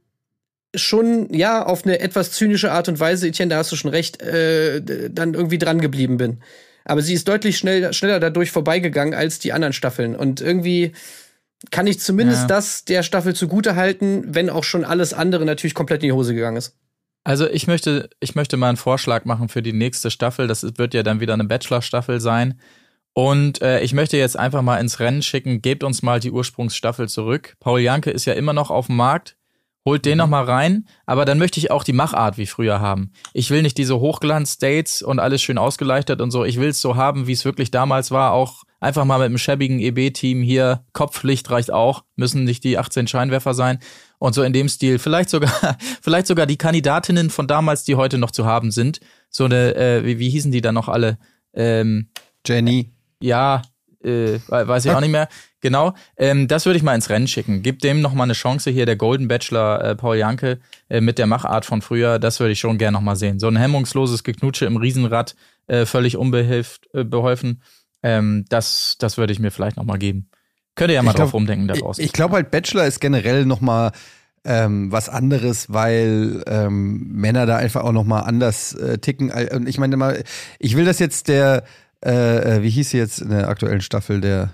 schon, 0.75 1.33
ja, 1.33 1.65
auf 1.65 1.85
eine 1.85 1.99
etwas 1.99 2.31
zynische 2.31 2.71
Art 2.71 2.87
und 2.87 2.99
Weise, 2.99 3.27
Etienne, 3.27 3.49
da 3.49 3.57
hast 3.57 3.71
du 3.71 3.75
schon 3.75 3.89
recht, 3.89 4.21
äh, 4.21 5.09
dann 5.09 5.33
irgendwie 5.33 5.57
dran 5.57 5.81
geblieben 5.81 6.17
bin. 6.17 6.41
Aber 6.85 7.01
sie 7.01 7.15
ist 7.15 7.27
deutlich 7.27 7.57
schnell, 7.57 7.91
schneller 7.93 8.19
dadurch 8.19 8.51
vorbeigegangen 8.51 9.13
als 9.15 9.39
die 9.39 9.53
anderen 9.53 9.73
Staffeln. 9.73 10.15
Und 10.15 10.39
irgendwie, 10.39 10.91
kann 11.71 11.87
ich 11.87 11.99
zumindest 11.99 12.41
Ja. 12.41 12.47
das 12.47 12.85
der 12.85 13.01
Staffel 13.01 13.33
zugute 13.33 13.75
halten, 13.75 14.23
wenn 14.27 14.49
auch 14.49 14.63
schon 14.63 14.85
alles 14.85 15.13
andere 15.13 15.45
natürlich 15.45 15.73
komplett 15.73 16.03
in 16.03 16.09
die 16.09 16.13
Hose 16.13 16.35
gegangen 16.35 16.57
ist. 16.57 16.75
Also 17.27 17.45
ich 17.45 17.67
möchte, 17.67 18.09
ich 18.21 18.35
möchte 18.35 18.55
mal 18.55 18.69
einen 18.69 18.77
Vorschlag 18.77 19.25
machen 19.25 19.49
für 19.49 19.61
die 19.61 19.73
nächste 19.73 20.09
Staffel. 20.09 20.47
Das 20.47 20.63
wird 20.77 20.93
ja 20.93 21.03
dann 21.03 21.19
wieder 21.19 21.33
eine 21.33 21.43
Bachelor-Staffel 21.43 22.21
sein. 22.21 22.57
Und 23.11 23.61
äh, 23.61 23.81
ich 23.81 23.91
möchte 23.91 24.15
jetzt 24.15 24.39
einfach 24.39 24.61
mal 24.61 24.77
ins 24.77 25.01
Rennen 25.01 25.21
schicken, 25.21 25.61
gebt 25.61 25.83
uns 25.83 26.01
mal 26.01 26.21
die 26.21 26.31
Ursprungsstaffel 26.31 27.09
zurück. 27.09 27.57
Paul 27.59 27.81
Janke 27.81 28.11
ist 28.11 28.23
ja 28.23 28.31
immer 28.31 28.53
noch 28.53 28.71
auf 28.71 28.87
dem 28.87 28.95
Markt. 28.95 29.35
Holt 29.85 30.05
den 30.05 30.19
noch 30.19 30.27
mal 30.27 30.45
rein, 30.45 30.87
aber 31.05 31.25
dann 31.25 31.37
möchte 31.37 31.59
ich 31.59 31.69
auch 31.69 31.83
die 31.83 31.91
Machart 31.91 32.37
wie 32.37 32.45
früher 32.45 32.79
haben. 32.79 33.11
Ich 33.33 33.49
will 33.51 33.61
nicht 33.61 33.77
diese 33.77 33.99
Hochglanz-Dates 33.99 35.01
und 35.01 35.19
alles 35.19 35.41
schön 35.41 35.57
ausgeleuchtet 35.57 36.21
und 36.21 36.31
so. 36.31 36.45
Ich 36.45 36.57
will 36.61 36.69
es 36.69 36.79
so 36.79 36.95
haben, 36.95 37.27
wie 37.27 37.33
es 37.33 37.43
wirklich 37.43 37.71
damals 37.71 38.09
war. 38.09 38.31
Auch 38.31 38.63
einfach 38.79 39.05
mal 39.05 39.17
mit 39.19 39.25
einem 39.25 39.37
schäbigen 39.37 39.79
EB-Team 39.79 40.41
hier. 40.41 40.83
Kopflicht 40.93 41.49
reicht 41.49 41.71
auch. 41.71 42.03
Müssen 42.15 42.43
nicht 42.43 42.63
die 42.63 42.77
18 42.77 43.07
Scheinwerfer 43.07 43.53
sein. 43.53 43.79
Und 44.19 44.33
so 44.33 44.43
in 44.43 44.53
dem 44.53 44.69
Stil. 44.69 44.99
Vielleicht 44.99 45.29
sogar, 45.29 45.51
vielleicht 46.01 46.27
sogar 46.27 46.45
die 46.45 46.57
Kandidatinnen 46.57 47.29
von 47.29 47.47
damals, 47.47 47.83
die 47.83 47.95
heute 47.95 48.17
noch 48.17 48.31
zu 48.31 48.45
haben 48.45 48.71
sind. 48.71 48.99
So 49.29 49.45
eine, 49.45 49.75
äh, 49.75 50.05
wie, 50.05 50.19
wie 50.19 50.29
hießen 50.29 50.51
die 50.51 50.61
dann 50.61 50.75
noch 50.75 50.87
alle? 50.89 51.17
Ähm, 51.53 52.09
Jenny. 52.45 52.91
ja, 53.21 53.61
äh, 54.03 54.39
we- 54.47 54.67
weiß 54.67 54.85
ich 54.85 54.91
auch 54.91 55.01
nicht 55.01 55.11
mehr. 55.11 55.27
Genau, 55.59 55.95
ähm, 56.17 56.47
das 56.47 56.67
würde 56.67 56.77
ich 56.77 56.83
mal 56.83 56.93
ins 56.93 57.09
Rennen 57.09 57.27
schicken. 57.27 57.63
Gib 57.63 57.79
dem 57.79 57.99
noch 57.99 58.13
mal 58.13 58.25
eine 58.25 58.33
Chance 58.33 58.69
hier, 58.69 58.85
der 58.85 58.95
Golden 58.95 59.27
Bachelor 59.27 59.83
äh, 59.83 59.95
Paul 59.95 60.15
Janke 60.15 60.59
äh, 60.87 61.01
mit 61.01 61.17
der 61.17 61.25
Machart 61.25 61.65
von 61.65 61.81
früher. 61.81 62.19
Das 62.19 62.39
würde 62.39 62.51
ich 62.51 62.59
schon 62.59 62.77
gern 62.77 62.93
noch 62.93 63.01
mal 63.01 63.15
sehen. 63.15 63.39
So 63.39 63.47
ein 63.47 63.55
hemmungsloses 63.57 64.23
Geknutsche 64.23 64.65
im 64.65 64.77
Riesenrad, 64.77 65.35
äh, 65.65 65.87
völlig 65.87 66.15
unbeholfen. 66.15 66.79
Äh, 66.93 67.03
beholfen. 67.05 67.63
Ähm, 68.03 68.45
das, 68.49 68.95
das 68.99 69.17
würde 69.17 69.33
ich 69.33 69.39
mir 69.39 69.51
vielleicht 69.51 69.77
noch 69.77 69.85
mal 69.85 69.97
geben. 69.97 70.29
Könnt 70.75 70.91
ihr 70.91 70.95
ja 70.95 71.03
mal 71.03 71.13
glaub- 71.13 71.27
drauf 71.27 71.33
rumdenken 71.33 71.67
da 71.67 71.73
Ich, 71.73 71.99
ich 71.99 72.13
glaube 72.13 72.35
halt, 72.35 72.51
Bachelor 72.51 72.85
ist 72.85 72.99
generell 72.99 73.45
noch 73.45 73.61
mal 73.61 73.91
ähm, 74.45 74.91
was 74.91 75.09
anderes, 75.09 75.73
weil 75.73 76.43
ähm, 76.47 77.07
Männer 77.11 77.45
da 77.45 77.57
einfach 77.57 77.83
auch 77.83 77.91
noch 77.91 78.05
mal 78.05 78.21
anders 78.21 78.73
äh, 78.73 78.97
ticken. 78.99 79.31
Und 79.31 79.67
ich 79.67 79.77
meine 79.77 79.97
mal, 79.97 80.23
ich 80.59 80.77
will 80.77 80.85
das 80.85 80.99
jetzt 80.99 81.27
der, 81.27 81.63
äh, 82.05 82.57
äh, 82.57 82.63
wie 82.63 82.69
hieß 82.69 82.91
sie 82.91 82.97
jetzt 82.97 83.19
in 83.19 83.29
der 83.29 83.49
aktuellen 83.49 83.81
Staffel, 83.81 84.21
der 84.21 84.51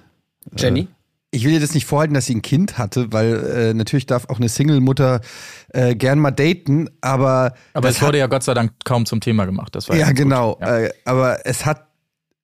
Jenny? 0.58 0.88
ich 1.34 1.46
will 1.46 1.52
ihr 1.52 1.60
das 1.60 1.74
nicht 1.74 1.86
vorhalten, 1.86 2.14
dass 2.14 2.28
sie 2.28 2.36
ein 2.36 2.44
Kind 2.44 2.78
hatte, 2.78 3.12
weil 3.12 3.34
äh, 3.34 3.74
natürlich 3.74 4.06
darf 4.06 4.30
auch 4.30 4.38
eine 4.38 4.50
Single-Mutter 4.50 5.22
äh, 5.70 5.96
gern 5.96 6.20
mal 6.20 6.32
daten, 6.32 6.90
aber 7.02 7.54
Aber 7.74 7.90
es 7.90 8.02
wurde 8.02 8.20
ja 8.20 8.28
Gott 8.28 8.44
sei 8.44 8.54
Dank 8.54 8.74
kaum 8.86 9.06
zum 9.08 9.20
Thema 9.20 9.46
gemacht. 9.46 9.76
Das 9.76 9.90
war 9.90 9.96
ja, 9.96 10.08
gut. 10.08 10.16
genau. 10.16 10.58
Ja. 10.62 10.78
Äh, 10.80 10.92
aber 11.06 11.46
es 11.46 11.66
hat, 11.66 11.88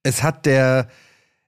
es 0.04 0.24
hat 0.24 0.46
der, 0.46 0.88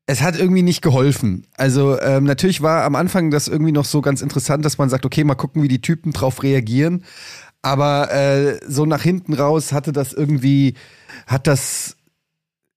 es 0.08 0.22
hat 0.22 0.38
irgendwie 0.38 0.64
nicht 0.64 0.82
geholfen. 0.82 1.48
Also 1.58 2.00
ähm, 2.02 2.26
natürlich 2.26 2.62
war 2.62 2.84
am 2.84 2.96
Anfang 2.96 3.32
das 3.32 3.48
irgendwie 3.48 3.72
noch 3.72 3.86
so 3.86 4.02
ganz 4.02 4.22
interessant, 4.22 4.66
dass 4.66 4.78
man 4.78 4.90
sagt, 4.90 5.06
okay, 5.06 5.24
mal 5.24 5.36
gucken, 5.36 5.64
wie 5.64 5.68
die 5.68 5.82
Typen 5.82 6.12
drauf 6.12 6.44
reagieren. 6.44 7.04
Aber 7.62 8.12
äh, 8.12 8.60
so 8.68 8.86
nach 8.86 9.04
hinten 9.04 9.34
raus 9.34 9.72
hatte 9.72 9.92
das 9.94 10.14
irgendwie, 10.14 10.74
hat 11.28 11.46
das, 11.48 11.96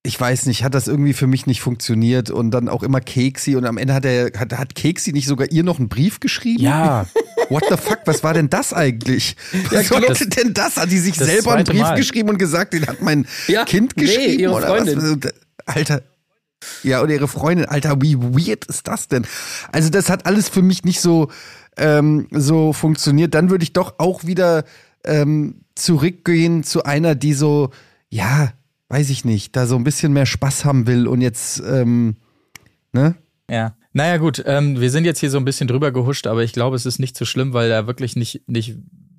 ich 0.02 0.20
weiß 0.20 0.44
nicht, 0.46 0.62
hat 0.62 0.74
das 0.74 0.86
irgendwie 0.88 1.14
für 1.14 1.26
mich 1.26 1.46
nicht 1.46 1.62
funktioniert 1.62 2.30
und 2.30 2.50
dann 2.50 2.68
auch 2.68 2.82
immer 2.82 3.00
Keksi 3.00 3.56
und 3.56 3.64
am 3.64 3.78
Ende 3.78 3.94
hat 3.94 4.04
er, 4.04 4.30
hat, 4.38 4.52
hat 4.52 4.74
Keksi 4.74 5.12
nicht 5.12 5.26
sogar 5.26 5.50
ihr 5.50 5.64
noch 5.64 5.78
einen 5.78 5.88
Brief 5.88 6.20
geschrieben? 6.20 6.62
ja, 6.62 7.06
What 7.50 7.64
the 7.68 7.76
fuck, 7.76 8.00
was 8.06 8.22
war 8.24 8.32
denn 8.32 8.48
das 8.48 8.72
eigentlich? 8.72 9.36
Was 9.70 9.88
Gott, 9.90 10.00
bedeutet 10.00 10.36
denn 10.42 10.54
das? 10.54 10.76
Hat 10.78 10.90
die 10.90 10.98
sich 10.98 11.14
selber 11.14 11.52
einen 11.54 11.64
Brief 11.64 11.82
Mal. 11.82 11.94
geschrieben 11.96 12.30
und 12.30 12.38
gesagt, 12.38 12.72
den 12.72 12.86
hat 12.86 13.02
mein 13.02 13.26
Ja, 13.48 13.64
Kind 13.66 13.96
nee, 13.96 14.04
geschrieben? 14.04 14.38
ihre 14.40 14.52
oder 14.54 14.66
Freundin. 14.68 15.22
Was? 15.22 15.32
Alter. 15.66 16.02
Ja, 16.82 17.02
oder 17.02 17.12
ihre 17.12 17.28
Freundin. 17.28 17.66
Alter, 17.66 18.00
wie 18.00 18.18
weird 18.18 18.64
ist 18.66 18.88
das 18.88 19.08
denn? 19.08 19.26
Also, 19.72 19.90
das 19.90 20.08
hat 20.08 20.26
alles 20.26 20.48
für 20.48 20.62
mich 20.62 20.84
nicht 20.84 21.00
so, 21.00 21.30
ähm, 21.76 22.26
so 22.30 22.72
funktioniert. 22.72 23.34
Dann 23.34 23.50
würde 23.50 23.64
ich 23.64 23.72
doch 23.72 23.94
auch 23.98 24.24
wieder 24.24 24.64
ähm, 25.04 25.60
zurückgehen 25.74 26.62
zu 26.64 26.84
einer, 26.84 27.14
die 27.14 27.34
so, 27.34 27.70
ja, 28.08 28.52
weiß 28.88 29.10
ich 29.10 29.24
nicht, 29.24 29.56
da 29.56 29.66
so 29.66 29.76
ein 29.76 29.84
bisschen 29.84 30.12
mehr 30.12 30.26
Spaß 30.26 30.64
haben 30.64 30.86
will 30.86 31.06
und 31.06 31.20
jetzt, 31.20 31.62
ähm, 31.66 32.16
ne? 32.92 33.16
Ja. 33.50 33.76
Naja, 33.92 34.16
gut, 34.16 34.42
ähm, 34.44 34.80
wir 34.80 34.90
sind 34.90 35.04
jetzt 35.04 35.20
hier 35.20 35.30
so 35.30 35.38
ein 35.38 35.44
bisschen 35.44 35.68
drüber 35.68 35.92
gehuscht, 35.92 36.26
aber 36.26 36.42
ich 36.42 36.52
glaube, 36.52 36.74
es 36.74 36.84
ist 36.84 36.98
nicht 36.98 37.16
so 37.16 37.24
schlimm, 37.24 37.52
weil 37.52 37.68
da 37.68 37.86
wirklich 37.86 38.16
nicht, 38.16 38.42
nicht 38.48 38.76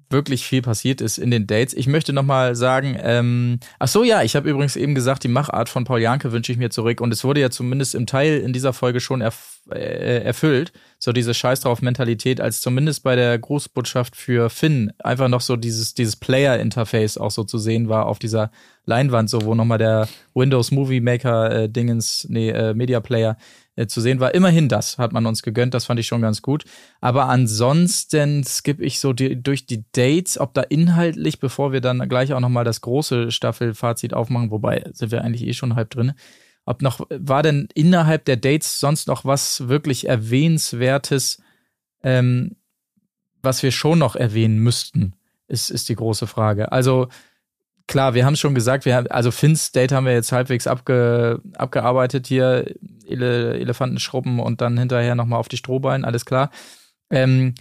wirklich 0.10 0.46
viel 0.46 0.62
passiert 0.62 1.02
ist 1.02 1.18
in 1.18 1.32
den 1.32 1.48
Dates. 1.48 1.74
Ich 1.74 1.88
möchte 1.88 2.14
noch 2.14 2.24
mal 2.24 2.56
sagen, 2.56 2.98
ähm, 3.02 3.60
ach 3.80 3.88
so, 3.88 4.04
ja, 4.04 4.22
ich 4.24 4.36
habe 4.36 4.50
übrigens 4.50 4.76
eben 4.76 4.96
gesagt, 4.96 5.24
die 5.24 5.28
Machart 5.28 5.70
von 5.70 5.84
Paul 5.84 6.02
Janke 6.02 6.32
wünsche 6.32 6.52
ich 6.52 6.58
mir 6.58 6.70
zurück 6.70 7.02
und 7.02 7.12
es 7.12 7.24
wurde 7.24 7.42
ja 7.42 7.50
zumindest 7.50 7.96
im 7.96 8.06
Teil 8.06 8.40
in 8.40 8.54
dieser 8.54 8.74
Folge 8.74 9.00
schon 9.00 9.22
erf 9.22 9.62
äh, 9.72 10.22
erfüllt, 10.24 10.74
so 11.00 11.12
diese 11.12 11.34
Scheiß 11.34 11.62
drauf 11.62 11.82
Mentalität, 11.82 12.40
als 12.40 12.62
zumindest 12.62 13.02
bei 13.02 13.16
der 13.16 13.40
Grußbotschaft 13.40 14.16
für 14.16 14.52
Finn 14.52 14.94
einfach 15.00 15.28
noch 15.28 15.42
so 15.42 15.56
dieses 15.56 15.96
dieses 15.96 16.16
Player 16.16 16.60
Interface 16.60 17.18
auch 17.18 17.32
so 17.32 17.44
zu 17.44 17.58
sehen 17.58 17.90
war 17.90 18.06
auf 18.06 18.20
dieser 18.20 18.52
Leinwand, 18.86 19.30
so 19.30 19.44
wo 19.44 19.56
noch 19.56 19.66
mal 19.66 19.80
der 19.80 20.08
Windows 20.36 20.70
Movie 20.70 21.02
Maker 21.02 21.64
äh, 21.64 21.70
Dingens, 21.70 22.28
nee, 22.30 22.50
äh, 22.50 22.76
Media 22.76 23.00
Player 23.00 23.38
äh, 23.76 23.88
zu 23.88 24.02
sehen 24.02 24.20
war. 24.20 24.34
Immerhin 24.34 24.70
das 24.70 24.98
hat 24.98 25.14
man 25.14 25.26
uns 25.26 25.44
gegönnt, 25.44 25.74
das 25.74 25.86
fand 25.86 26.00
ich 26.00 26.08
schon 26.08 26.22
ganz 26.22 26.42
gut. 26.42 26.64
Aber 27.02 27.28
ansonsten 27.28 28.44
skippe 28.44 28.84
ich 28.84 29.00
so 29.00 29.14
die, 29.14 29.42
durch 29.42 29.66
die 29.66 29.84
Dates, 29.92 30.40
ob 30.40 30.54
da 30.54 30.62
inhaltlich, 30.62 31.40
bevor 31.40 31.72
wir 31.72 31.82
dann 31.82 32.08
gleich 32.08 32.34
auch 32.34 32.40
nochmal 32.40 32.64
das 32.64 32.82
große 32.82 33.32
Staffelfazit 33.32 34.14
aufmachen, 34.14 34.52
wobei 34.52 34.90
sind 34.94 35.12
wir 35.12 35.24
eigentlich 35.24 35.46
eh 35.46 35.54
schon 35.54 35.76
halb 35.76 35.90
drin. 35.90 36.14
Ob 36.66 36.82
noch, 36.82 37.06
war 37.10 37.44
denn 37.44 37.68
innerhalb 37.76 38.26
der 38.26 38.38
Dates 38.38 38.80
sonst 38.80 39.08
noch 39.08 39.24
was 39.24 39.68
wirklich 39.68 40.08
Erwähnenswertes, 40.08 41.42
ähm, 42.02 42.56
was 43.44 43.62
wir 43.62 43.72
schon 43.72 44.00
noch 44.00 44.16
erwähnen 44.16 44.58
müssten, 44.60 45.14
ist, 45.48 45.70
ist 45.70 45.90
die 45.90 45.96
große 45.96 46.26
Frage. 46.26 46.72
Also, 46.72 47.10
klar, 47.88 48.14
wir 48.14 48.26
haben 48.26 48.34
es 48.34 48.40
schon 48.40 48.56
gesagt, 48.56 48.86
wir 48.86 48.96
haben, 48.96 49.08
also 49.08 49.32
Finns 49.32 49.72
Date 49.72 49.92
haben 49.92 50.06
wir 50.06 50.14
jetzt 50.14 50.32
halbwegs 50.32 50.68
abge, 50.68 51.42
abgearbeitet 51.56 52.28
hier, 52.28 52.76
Ele, 53.06 53.58
Elefantenschrubben 53.60 54.40
und 54.40 54.62
dann 54.62 54.78
hinterher 54.78 55.16
nochmal 55.16 55.40
auf 55.40 55.48
die 55.48 55.58
Strohballen, 55.58 56.06
alles 56.06 56.26
klar. 56.26 56.52
Ähm, 57.10 57.56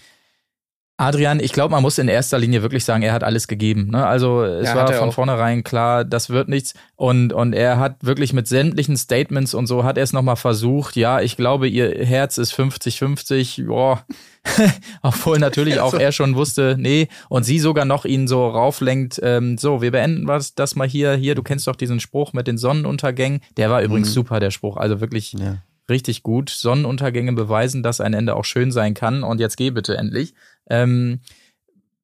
Adrian, 0.97 1.41
ich 1.41 1.53
glaube, 1.53 1.73
man 1.73 1.83
muss 1.83 1.99
in 1.99 2.07
erster 2.07 2.39
Linie 2.39 2.63
wirklich 2.63 2.85
sagen, 2.85 3.03
er 3.03 3.13
hat 3.13 3.25
alles 3.25 3.49
gegeben. 3.49 3.89
Ne? 3.91 4.07
Also 4.07 4.45
es 4.45 4.69
Ja, 4.69 4.77
war 4.77 4.93
von 4.93 5.09
auch. 5.09 5.13
vornherein 5.15 5.65
klar, 5.65 6.05
das 6.05 6.31
wird 6.31 6.49
nichts. 6.49 6.75
Und, 6.95 7.33
und 7.33 7.53
er 7.53 7.81
hat 7.81 7.97
wirklich 8.03 8.33
mit 8.33 8.47
sämtlichen 8.47 8.97
Statements 8.97 9.55
und 9.55 9.67
so 9.67 9.83
hat 9.83 9.99
er 9.99 10.05
es 10.05 10.13
nochmal 10.13 10.37
versucht. 10.37 10.95
Ja, 10.95 11.21
ich 11.21 11.37
glaube, 11.37 11.67
ihr 11.67 11.91
Herz 12.07 12.39
ist 12.39 12.53
50-50. 12.55 13.63
Joa. 13.63 14.05
Obwohl 15.03 15.39
natürlich 15.41 15.81
auch 15.81 15.95
er 15.95 16.13
schon 16.13 16.37
wusste, 16.37 16.77
nee, 16.79 17.09
und 17.29 17.43
sie 17.43 17.59
sogar 17.59 17.87
noch 17.87 18.05
ihn 18.05 18.29
so 18.29 18.47
rauflenkt, 18.47 19.19
ähm, 19.23 19.59
so, 19.59 19.83
wir 19.83 19.91
beenden 19.91 20.29
was, 20.29 20.55
das 20.55 20.77
mal 20.77 20.87
hier, 20.87 21.15
hier, 21.15 21.35
du 21.35 21.43
kennst 21.43 21.67
doch 21.67 21.77
diesen 21.77 21.99
Spruch 21.99 22.33
mit 22.35 22.47
den 22.47 22.59
Sonnenuntergängen. 22.59 23.41
Der 23.57 23.69
war 23.71 23.83
übrigens 23.83 24.13
super, 24.13 24.39
der 24.39 24.51
Spruch. 24.53 24.77
Also 24.77 25.01
wirklich 25.01 25.33
Ja. 25.33 25.57
richtig 25.89 26.23
gut. 26.23 26.51
Sonnenuntergänge 26.51 27.33
beweisen, 27.33 27.83
dass 27.83 28.01
ein 28.01 28.15
Ende 28.15 28.37
auch 28.37 28.45
schön 28.45 28.71
sein 28.71 28.95
kann. 28.95 29.23
Und 29.25 29.41
jetzt 29.41 29.57
geh 29.57 29.71
bitte 29.71 29.97
endlich. 29.97 30.35
Ähm, 30.71 31.21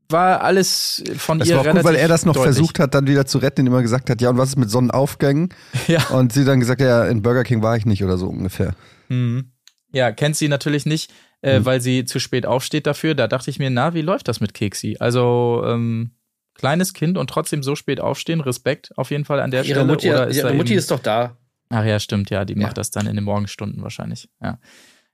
war 0.09 0.41
alles 0.43 1.05
von 1.17 1.39
Das 1.39 1.49
ihr 1.49 1.55
war 1.57 1.63
auch 1.67 1.73
gut, 1.73 1.85
weil 1.85 1.95
er 1.95 2.09
das 2.09 2.27
noch 2.27 2.35
deutlich. 2.35 2.55
versucht 2.57 2.79
hat, 2.81 2.95
dann 2.95 3.07
wieder 3.07 3.27
zu 3.27 3.39
retten, 3.39 3.61
indem 3.61 3.75
er 3.75 3.83
gesagt 3.83 4.11
hat, 4.11 4.21
ja, 4.21 4.31
und 4.31 4.39
was 4.39 4.51
ist 4.51 4.57
mit 4.57 4.71
Sonnenaufgängen? 4.71 5.51
Ja. 5.87 6.05
Und 6.09 6.33
sie 6.33 6.45
dann 6.45 6.59
gesagt, 6.61 6.81
ja, 6.81 7.07
in 7.07 7.23
Burger 7.23 7.45
King 7.45 7.63
war 7.63 7.77
ich 7.77 7.87
nicht 7.87 8.03
oder 8.03 8.19
so 8.19 8.27
ungefähr. 8.29 8.75
Mhm. 9.09 9.53
Ja, 9.93 10.11
kennt 10.13 10.37
sie 10.37 10.49
natürlich 10.49 10.85
nicht, 10.87 11.13
äh, 11.43 11.61
Mhm. 11.61 11.65
weil 11.65 11.81
sie 11.81 12.05
zu 12.05 12.19
spät 12.19 12.45
aufsteht 12.45 12.87
dafür. 12.87 13.15
Da 13.15 13.29
dachte 13.29 13.51
ich 13.51 13.59
mir, 13.61 13.71
na, 13.71 13.95
wie 13.95 14.03
läuft 14.03 14.27
das 14.29 14.41
mit 14.41 14.53
Keksi? 14.55 14.97
Also, 14.99 15.63
ähm, 15.67 16.13
kleines 16.55 16.93
Kind 16.93 17.17
und 17.17 17.31
trotzdem 17.31 17.63
so 17.63 17.75
spät 17.77 18.01
aufstehen, 18.01 18.41
Respekt 18.41 18.91
auf 18.99 19.11
jeden 19.13 19.25
Fall 19.25 19.41
an 19.41 19.51
der 19.53 19.61
Ihre 19.63 19.75
Stelle. 19.81 19.87
Mutti, 19.87 20.11
Oder 20.11 20.27
ist 20.27 20.37
ihre 20.37 20.53
Mutti 20.55 20.73
eben- 20.73 20.79
ist 20.81 20.91
doch 20.91 21.01
da. 21.01 21.37
Ach 21.71 21.85
ja, 21.85 22.01
stimmt, 22.01 22.31
ja, 22.31 22.45
die 22.45 22.55
Ja. 22.55 22.63
macht 22.67 22.79
das 22.79 22.91
dann 22.91 23.07
in 23.07 23.15
den 23.15 23.25
Morgenstunden 23.25 23.81
wahrscheinlich. 23.83 24.29
Ja, 24.43 24.59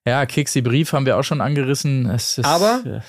ja 0.07 0.25
Keksi 0.25 0.63
Brief 0.63 0.93
haben 0.95 1.05
wir 1.05 1.19
auch 1.19 1.23
schon 1.23 1.43
angerissen. 1.43 2.09
Es 2.09 2.39
ist, 2.39 2.47
Aber- 2.47 2.83
äh, 2.87 3.01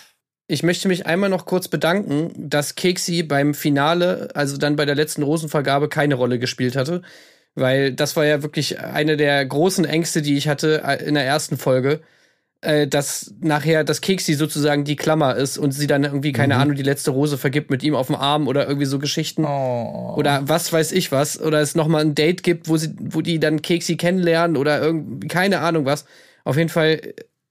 Ich 0.47 0.63
möchte 0.63 0.87
mich 0.87 1.05
einmal 1.05 1.29
noch 1.29 1.45
kurz 1.45 1.67
bedanken, 1.67 2.31
dass 2.37 2.75
Keksi 2.75 3.23
beim 3.23 3.53
Finale, 3.53 4.29
also 4.33 4.57
dann 4.57 4.77
bei 4.77 4.85
der 4.85 4.95
letzten 4.95 5.23
Rosenvergabe, 5.23 5.89
keine 5.89 6.15
Rolle 6.15 6.39
gespielt 6.39 6.77
hatte. 6.77 7.01
Weil 7.55 7.91
das 7.91 8.15
war 8.15 8.25
ja 8.25 8.43
wirklich 8.43 8.79
eine 8.79 9.17
der 9.17 9.45
großen 9.45 9.83
Ängste, 9.83 10.21
die 10.21 10.37
ich 10.37 10.47
hatte 10.47 10.83
äh, 10.85 11.03
in 11.03 11.15
der 11.15 11.25
ersten 11.25 11.57
Folge. 11.57 12.01
Äh, 12.61 12.87
dass 12.87 13.35
nachher 13.39 13.83
das 13.83 14.01
Keksi 14.01 14.33
sozusagen 14.33 14.83
die 14.83 14.95
Klammer 14.95 15.35
ist 15.35 15.57
und 15.57 15.71
sie 15.71 15.85
dann 15.85 16.03
irgendwie, 16.03 16.31
keine 16.31 16.55
Ahnung, 16.55 16.75
die 16.75 16.83
letzte 16.83 17.11
Rose 17.11 17.37
vergibt 17.37 17.69
mit 17.69 17.83
ihm 17.83 17.93
auf 17.93 18.07
dem 18.07 18.15
Arm 18.15 18.47
oder 18.47 18.67
irgendwie 18.67 18.87
so 18.87 18.99
Geschichten. 18.99 19.45
oh. 19.45 20.15
Oder 20.17 20.41
was 20.47 20.71
weiß 20.71 20.91
ich 20.93 21.11
was. 21.11 21.39
Oder 21.41 21.61
es 21.61 21.75
nochmal 21.75 22.01
ein 22.01 22.15
Date 22.15 22.41
gibt, 22.41 22.69
wo 22.69 22.77
sie, 22.77 22.95
wo 22.99 23.21
die 23.21 23.39
dann 23.39 23.61
Keksi 23.61 23.97
kennenlernen 23.97 24.55
oder 24.55 24.81
irgendwie, 24.81 25.27
keine 25.27 25.59
Ahnung 25.59 25.85
was. 25.85 26.05
Auf 26.45 26.57
jeden 26.57 26.69
Fall, 26.69 27.01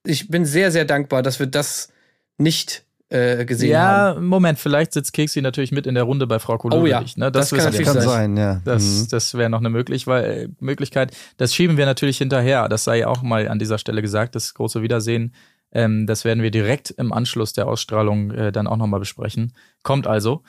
ich 0.05 0.29
bin 0.29 0.47
sehr, 0.47 0.73
sehr 0.73 0.87
dankbar, 0.87 1.23
dass 1.23 1.39
wir 1.39 1.47
das 1.47 1.91
nicht 2.39 2.86
äh, 3.17 3.45
gesehen 3.45 3.71
ja, 3.71 3.81
haben. 3.81 4.27
Moment, 4.27 4.59
vielleicht 4.59 4.93
sitzt 4.93 5.13
Keksi 5.13 5.43
natürlich 5.43 5.73
mit 5.73 5.87
in 5.87 5.95
der 5.95 6.05
Runde 6.05 6.27
bei 6.27 6.39
Frau 6.39 6.59
Kolowitsch. 6.59 6.83
Oh 6.83 6.87
ja, 6.87 7.05
ne? 7.17 7.33
das 7.33 7.51
kann 7.51 7.59
wissen 7.59 7.59
wir 7.59 7.65
natürlich 7.65 7.87
nicht. 7.87 7.95
Kann 7.95 8.03
sein. 8.03 8.37
sein, 8.37 8.37
ja. 8.37 8.61
Das, 8.65 8.83
Mhm. 8.83 9.09
das 9.11 9.35
wäre 9.35 9.51
noch 9.51 9.61
eine 9.61 9.71
möglich, 9.71 10.07
weil, 10.07 10.25
äh, 10.25 10.49
Möglichkeit. 10.61 11.17
Das 11.37 11.55
schieben 11.55 11.77
wir 11.77 11.87
natürlich 11.87 12.19
hinterher. 12.19 12.69
Das 12.69 12.85
sei 12.85 13.07
auch 13.07 13.23
mal 13.23 13.49
an 13.49 13.59
dieser 13.59 13.79
Stelle 13.79 14.03
gesagt. 14.03 14.35
Das 14.35 14.55
große 14.55 14.83
Wiedersehen 14.83 15.33
Ähm, 15.73 16.07
das 16.07 16.25
werden 16.25 16.43
wir 16.45 16.53
direkt 16.53 16.91
im 16.93 17.13
Anschluss 17.13 17.53
der 17.53 17.67
Ausstrahlung 17.67 18.31
äh, 18.31 18.53
dann 18.53 18.69
auch 18.69 18.77
nochmal 18.77 19.01
besprechen. 19.01 19.53
Kommt 19.83 20.07
also. 20.07 20.43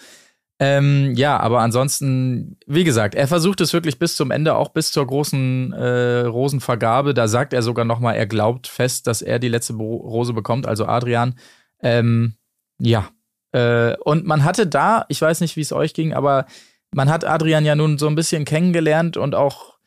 Ähm, 0.59 1.13
ja, 1.15 1.39
aber 1.39 1.59
ansonsten, 1.61 2.57
wie 2.65 2.83
gesagt, 2.83 3.13
er 3.13 3.27
versucht 3.27 3.59
es 3.61 3.73
wirklich 3.73 3.99
bis 3.99 4.15
zum 4.15 4.31
Ende, 4.31 4.55
auch 4.55 4.69
bis 4.69 4.91
zur 4.91 5.05
großen 5.05 5.73
äh, 5.73 6.19
Rosenvergabe. 6.21 7.13
Da 7.13 7.27
sagt 7.27 7.53
er 7.53 7.61
sogar 7.61 7.83
nochmal, 7.85 8.15
er 8.15 8.27
glaubt 8.27 8.67
fest, 8.67 9.05
dass 9.07 9.21
er 9.21 9.39
die 9.39 9.49
letzte 9.49 9.73
Bo 9.73 9.97
Rose 9.97 10.33
bekommt, 10.33 10.67
also 10.67 10.85
Adrian. 10.85 11.35
Ähm, 11.81 12.35
ja. 12.79 13.09
Äh, 13.51 13.95
und 13.97 14.25
man 14.25 14.43
hatte 14.43 14.67
da, 14.67 15.05
ich 15.09 15.21
weiß 15.21 15.41
nicht, 15.41 15.55
wie 15.55 15.61
es 15.61 15.73
euch 15.73 15.93
ging, 15.93 16.13
aber 16.13 16.45
man 16.91 17.09
hat 17.09 17.25
Adrian 17.25 17.65
ja 17.65 17.75
nun 17.75 17.97
so 17.97 18.07
ein 18.07 18.15
bisschen 18.15 18.45
kennengelernt 18.45 19.17
und 19.17 19.35
auch, 19.35 19.77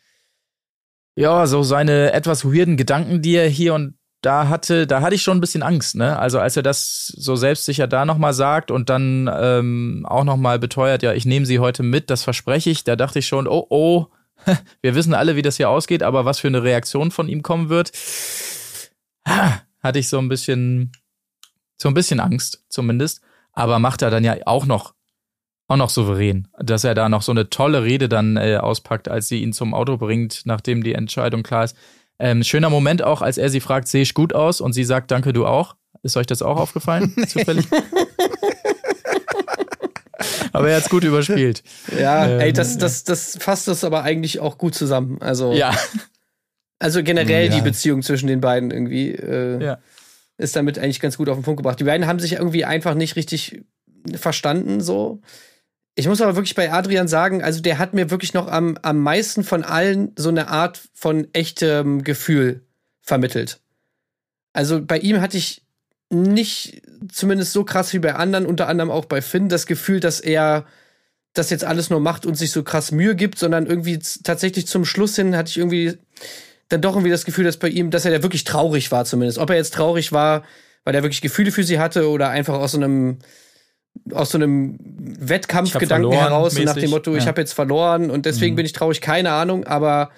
ja, 1.16 1.46
so 1.46 1.62
seine 1.62 2.12
etwas 2.12 2.44
weirden 2.44 2.76
Gedanken, 2.76 3.22
die 3.22 3.34
er 3.34 3.48
hier 3.48 3.74
und 3.74 3.94
da 4.22 4.48
hatte, 4.48 4.86
da 4.86 5.00
hatte 5.00 5.14
ich 5.14 5.22
schon 5.22 5.38
ein 5.38 5.40
bisschen 5.40 5.62
Angst, 5.62 5.94
ne? 5.96 6.18
Also 6.18 6.38
als 6.38 6.56
er 6.56 6.62
das 6.62 7.06
so 7.06 7.36
selbstsicher 7.36 7.86
da 7.86 8.04
nochmal 8.04 8.34
sagt 8.34 8.70
und 8.70 8.90
dann 8.90 9.30
ähm, 9.32 10.04
auch 10.08 10.24
nochmal 10.24 10.58
beteuert, 10.58 11.02
ja, 11.02 11.14
ich 11.14 11.24
nehme 11.24 11.46
sie 11.46 11.58
heute 11.58 11.82
mit, 11.82 12.10
das 12.10 12.22
verspreche 12.22 12.70
ich, 12.70 12.84
da 12.84 12.96
dachte 12.96 13.20
ich 13.20 13.26
schon, 13.26 13.48
oh 13.48 13.66
oh, 13.70 14.06
wir 14.82 14.94
wissen 14.94 15.14
alle, 15.14 15.36
wie 15.36 15.42
das 15.42 15.56
hier 15.56 15.70
ausgeht, 15.70 16.02
aber 16.02 16.24
was 16.24 16.38
für 16.38 16.48
eine 16.48 16.62
Reaktion 16.62 17.10
von 17.10 17.28
ihm 17.28 17.42
kommen 17.42 17.70
wird, 17.70 17.92
hatte 19.24 19.98
ich 19.98 20.08
so 20.08 20.18
ein 20.18 20.28
bisschen, 20.28 20.92
so 21.80 21.88
ein 21.88 21.94
bisschen 21.94 22.20
Angst, 22.20 22.62
zumindest. 22.68 23.20
Aber 23.52 23.78
macht 23.78 24.02
er 24.02 24.10
dann 24.10 24.22
ja 24.24 24.36
auch 24.46 24.66
noch, 24.66 24.94
auch 25.68 25.76
noch 25.76 25.90
souverän, 25.90 26.48
dass 26.58 26.84
er 26.84 26.94
da 26.94 27.08
noch 27.08 27.22
so 27.22 27.32
eine 27.32 27.48
tolle 27.50 27.82
Rede 27.82 28.08
dann 28.08 28.36
äh, 28.36 28.56
auspackt, 28.56 29.08
als 29.08 29.28
sie 29.28 29.42
ihn 29.42 29.52
zum 29.52 29.72
Auto 29.74 29.96
bringt, 29.96 30.42
nachdem 30.44 30.82
die 30.84 30.94
Entscheidung 30.94 31.42
klar 31.42 31.64
ist. 31.64 31.76
Ähm, 32.18 32.42
schöner 32.44 32.68
Moment 32.70 33.02
auch, 33.02 33.22
als 33.22 33.38
er 33.38 33.48
sie 33.48 33.60
fragt, 33.60 33.88
sehe 33.88 34.02
ich 34.02 34.12
gut 34.14 34.34
aus? 34.34 34.60
Und 34.60 34.72
sie 34.74 34.84
sagt, 34.84 35.10
danke, 35.10 35.32
du 35.32 35.46
auch. 35.46 35.76
Ist 36.02 36.16
euch 36.16 36.26
das 36.26 36.42
auch 36.42 36.56
aufgefallen? 36.58 37.14
Zufällig? 37.28 37.66
aber 40.52 40.68
er 40.70 40.76
hat 40.76 40.84
es 40.84 40.90
gut 40.90 41.04
überspielt. 41.04 41.62
Ja, 41.98 42.26
Ähm, 42.28 42.40
ey, 42.40 42.52
das, 42.52 42.76
das, 42.78 43.04
das 43.04 43.36
fasst 43.40 43.68
das 43.68 43.84
aber 43.84 44.02
eigentlich 44.02 44.40
auch 44.40 44.58
gut 44.58 44.74
zusammen. 44.74 45.18
Also, 45.20 45.52
Ja, 45.52 45.74
also 46.78 47.02
generell 47.02 47.48
Ja. 47.48 47.54
die 47.56 47.62
Beziehung 47.62 48.02
zwischen 48.02 48.26
den 48.26 48.40
beiden 48.40 48.70
irgendwie 48.70 49.10
äh, 49.12 49.62
Ja. 49.62 49.78
Ist 50.40 50.56
damit 50.56 50.78
eigentlich 50.78 51.00
ganz 51.00 51.16
gut 51.16 51.28
auf 51.28 51.36
den 51.36 51.44
Punkt 51.44 51.58
gebracht. 51.58 51.78
Die 51.80 51.84
beiden 51.84 52.06
haben 52.06 52.18
sich 52.18 52.32
irgendwie 52.32 52.64
einfach 52.64 52.94
nicht 52.94 53.16
richtig 53.16 53.62
verstanden, 54.14 54.80
so. 54.80 55.20
Ich 55.94 56.08
muss 56.08 56.20
aber 56.20 56.36
wirklich 56.36 56.54
bei 56.54 56.72
Adrian 56.72 57.08
sagen, 57.08 57.42
also 57.42 57.60
der 57.60 57.78
hat 57.78 57.94
mir 57.94 58.10
wirklich 58.10 58.32
noch 58.32 58.48
am, 58.48 58.78
am 58.82 58.98
meisten 58.98 59.44
von 59.44 59.64
allen 59.64 60.12
so 60.16 60.30
eine 60.30 60.48
Art 60.48 60.80
von 60.94 61.28
echtem 61.34 62.04
Gefühl 62.04 62.62
vermittelt. 63.02 63.60
Also 64.52 64.82
bei 64.82 64.98
ihm 64.98 65.20
hatte 65.20 65.36
ich 65.36 65.62
nicht 66.08 66.82
zumindest 67.12 67.52
so 67.52 67.64
krass 67.64 67.92
wie 67.92 67.98
bei 67.98 68.14
anderen, 68.14 68.46
unter 68.46 68.68
anderem 68.68 68.90
auch 68.90 69.04
bei 69.04 69.20
Finn, 69.20 69.48
das 69.48 69.66
Gefühl, 69.66 70.00
dass 70.00 70.20
er 70.20 70.64
das 71.34 71.50
jetzt 71.50 71.64
alles 71.64 71.90
nur 71.90 72.00
macht 72.00 72.26
und 72.26 72.34
sich 72.34 72.50
so 72.50 72.62
krass 72.62 72.90
Mühe 72.92 73.14
gibt, 73.14 73.38
sondern 73.38 73.66
irgendwie 73.66 73.98
tatsächlich 74.24 74.66
zum 74.66 74.84
Schluss 74.84 75.16
hin 75.16 75.36
hatte 75.36 75.50
ich 75.50 75.58
irgendwie 75.58 75.98
dann 76.70 76.80
doch 76.80 76.94
irgendwie 76.94 77.10
das 77.10 77.24
Gefühl, 77.24 77.44
dass 77.44 77.58
bei 77.58 77.68
ihm, 77.68 77.90
dass 77.90 78.04
er 78.04 78.12
da 78.12 78.22
wirklich 78.22 78.44
traurig 78.44 78.90
war 78.90 79.04
zumindest. 79.04 79.38
Ob 79.38 79.50
er 79.50 79.56
jetzt 79.56 79.74
traurig 79.74 80.12
war, 80.12 80.44
weil 80.84 80.94
er 80.94 81.02
wirklich 81.02 81.20
Gefühle 81.20 81.52
für 81.52 81.64
sie 81.64 81.78
hatte 81.78 82.08
oder 82.08 82.30
einfach 82.30 82.54
aus 82.54 82.72
so 82.72 82.78
einem 82.78 83.18
aus 84.12 84.30
so 84.30 84.38
einem 84.38 84.78
Wettkampfgedanken 84.80 86.12
heraus, 86.12 86.54
so 86.54 86.62
nach 86.62 86.74
mäßig, 86.76 86.88
dem 86.88 86.90
Motto, 86.90 87.14
ich 87.16 87.24
ja. 87.24 87.28
habe 87.28 87.40
jetzt 87.40 87.52
verloren 87.52 88.10
und 88.10 88.24
deswegen 88.24 88.54
Mhm. 88.54 88.56
bin 88.56 88.66
ich 88.66 88.72
traurig, 88.72 89.00
keine 89.00 89.32
Ahnung, 89.32 89.64
aber 89.64 90.10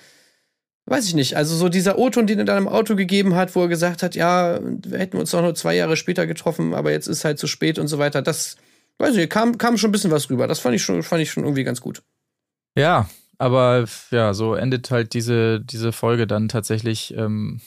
weiß 0.87 1.07
ich 1.07 1.15
nicht. 1.15 1.37
Also 1.37 1.57
so 1.57 1.71
dieser 1.71 1.99
O-Ton, 1.99 2.27
den 2.27 2.39
er 2.41 2.45
dann 2.45 2.59
im 2.59 2.69
Auto 2.69 2.97
gegeben 2.97 3.35
hat, 3.35 3.57
wo 3.57 3.63
er 3.63 3.69
gesagt 3.69 4.03
hat, 4.03 4.15
ja, 4.15 4.61
wir 4.63 4.99
hätten 4.99 5.17
uns 5.17 5.31
doch 5.31 5.41
nur 5.41 5.55
zwei 5.55 5.75
Jahre 5.75 5.97
später 5.97 6.27
getroffen, 6.27 6.75
aber 6.75 6.91
jetzt 6.93 7.07
ist 7.07 7.25
halt 7.25 7.39
zu 7.39 7.47
spät 7.47 7.79
und 7.79 7.89
so 7.89 7.99
weiter. 7.99 8.21
Das, 8.21 8.57
weiß 8.99 9.17
ich, 9.17 9.31
kam, 9.31 9.57
kam 9.57 9.79
schon 9.79 9.89
ein 9.89 9.93
bisschen 9.93 10.11
was 10.11 10.29
rüber. 10.29 10.47
Das 10.47 10.59
fand 10.59 10.75
ich 10.75 10.83
schon, 10.83 11.03
fand 11.03 11.23
ich 11.23 11.31
schon 11.31 11.45
irgendwie 11.45 11.65
ganz 11.65 11.81
gut. 11.81 12.03
Ja, 12.77 13.09
aber 13.39 13.85
ja, 14.11 14.35
so 14.35 14.55
endet 14.55 14.91
halt 14.91 15.15
diese, 15.15 15.61
diese 15.61 15.93
Folge 15.93 16.27
dann 16.27 16.49
tatsächlich. 16.49 17.15
Ähm, 17.17 17.61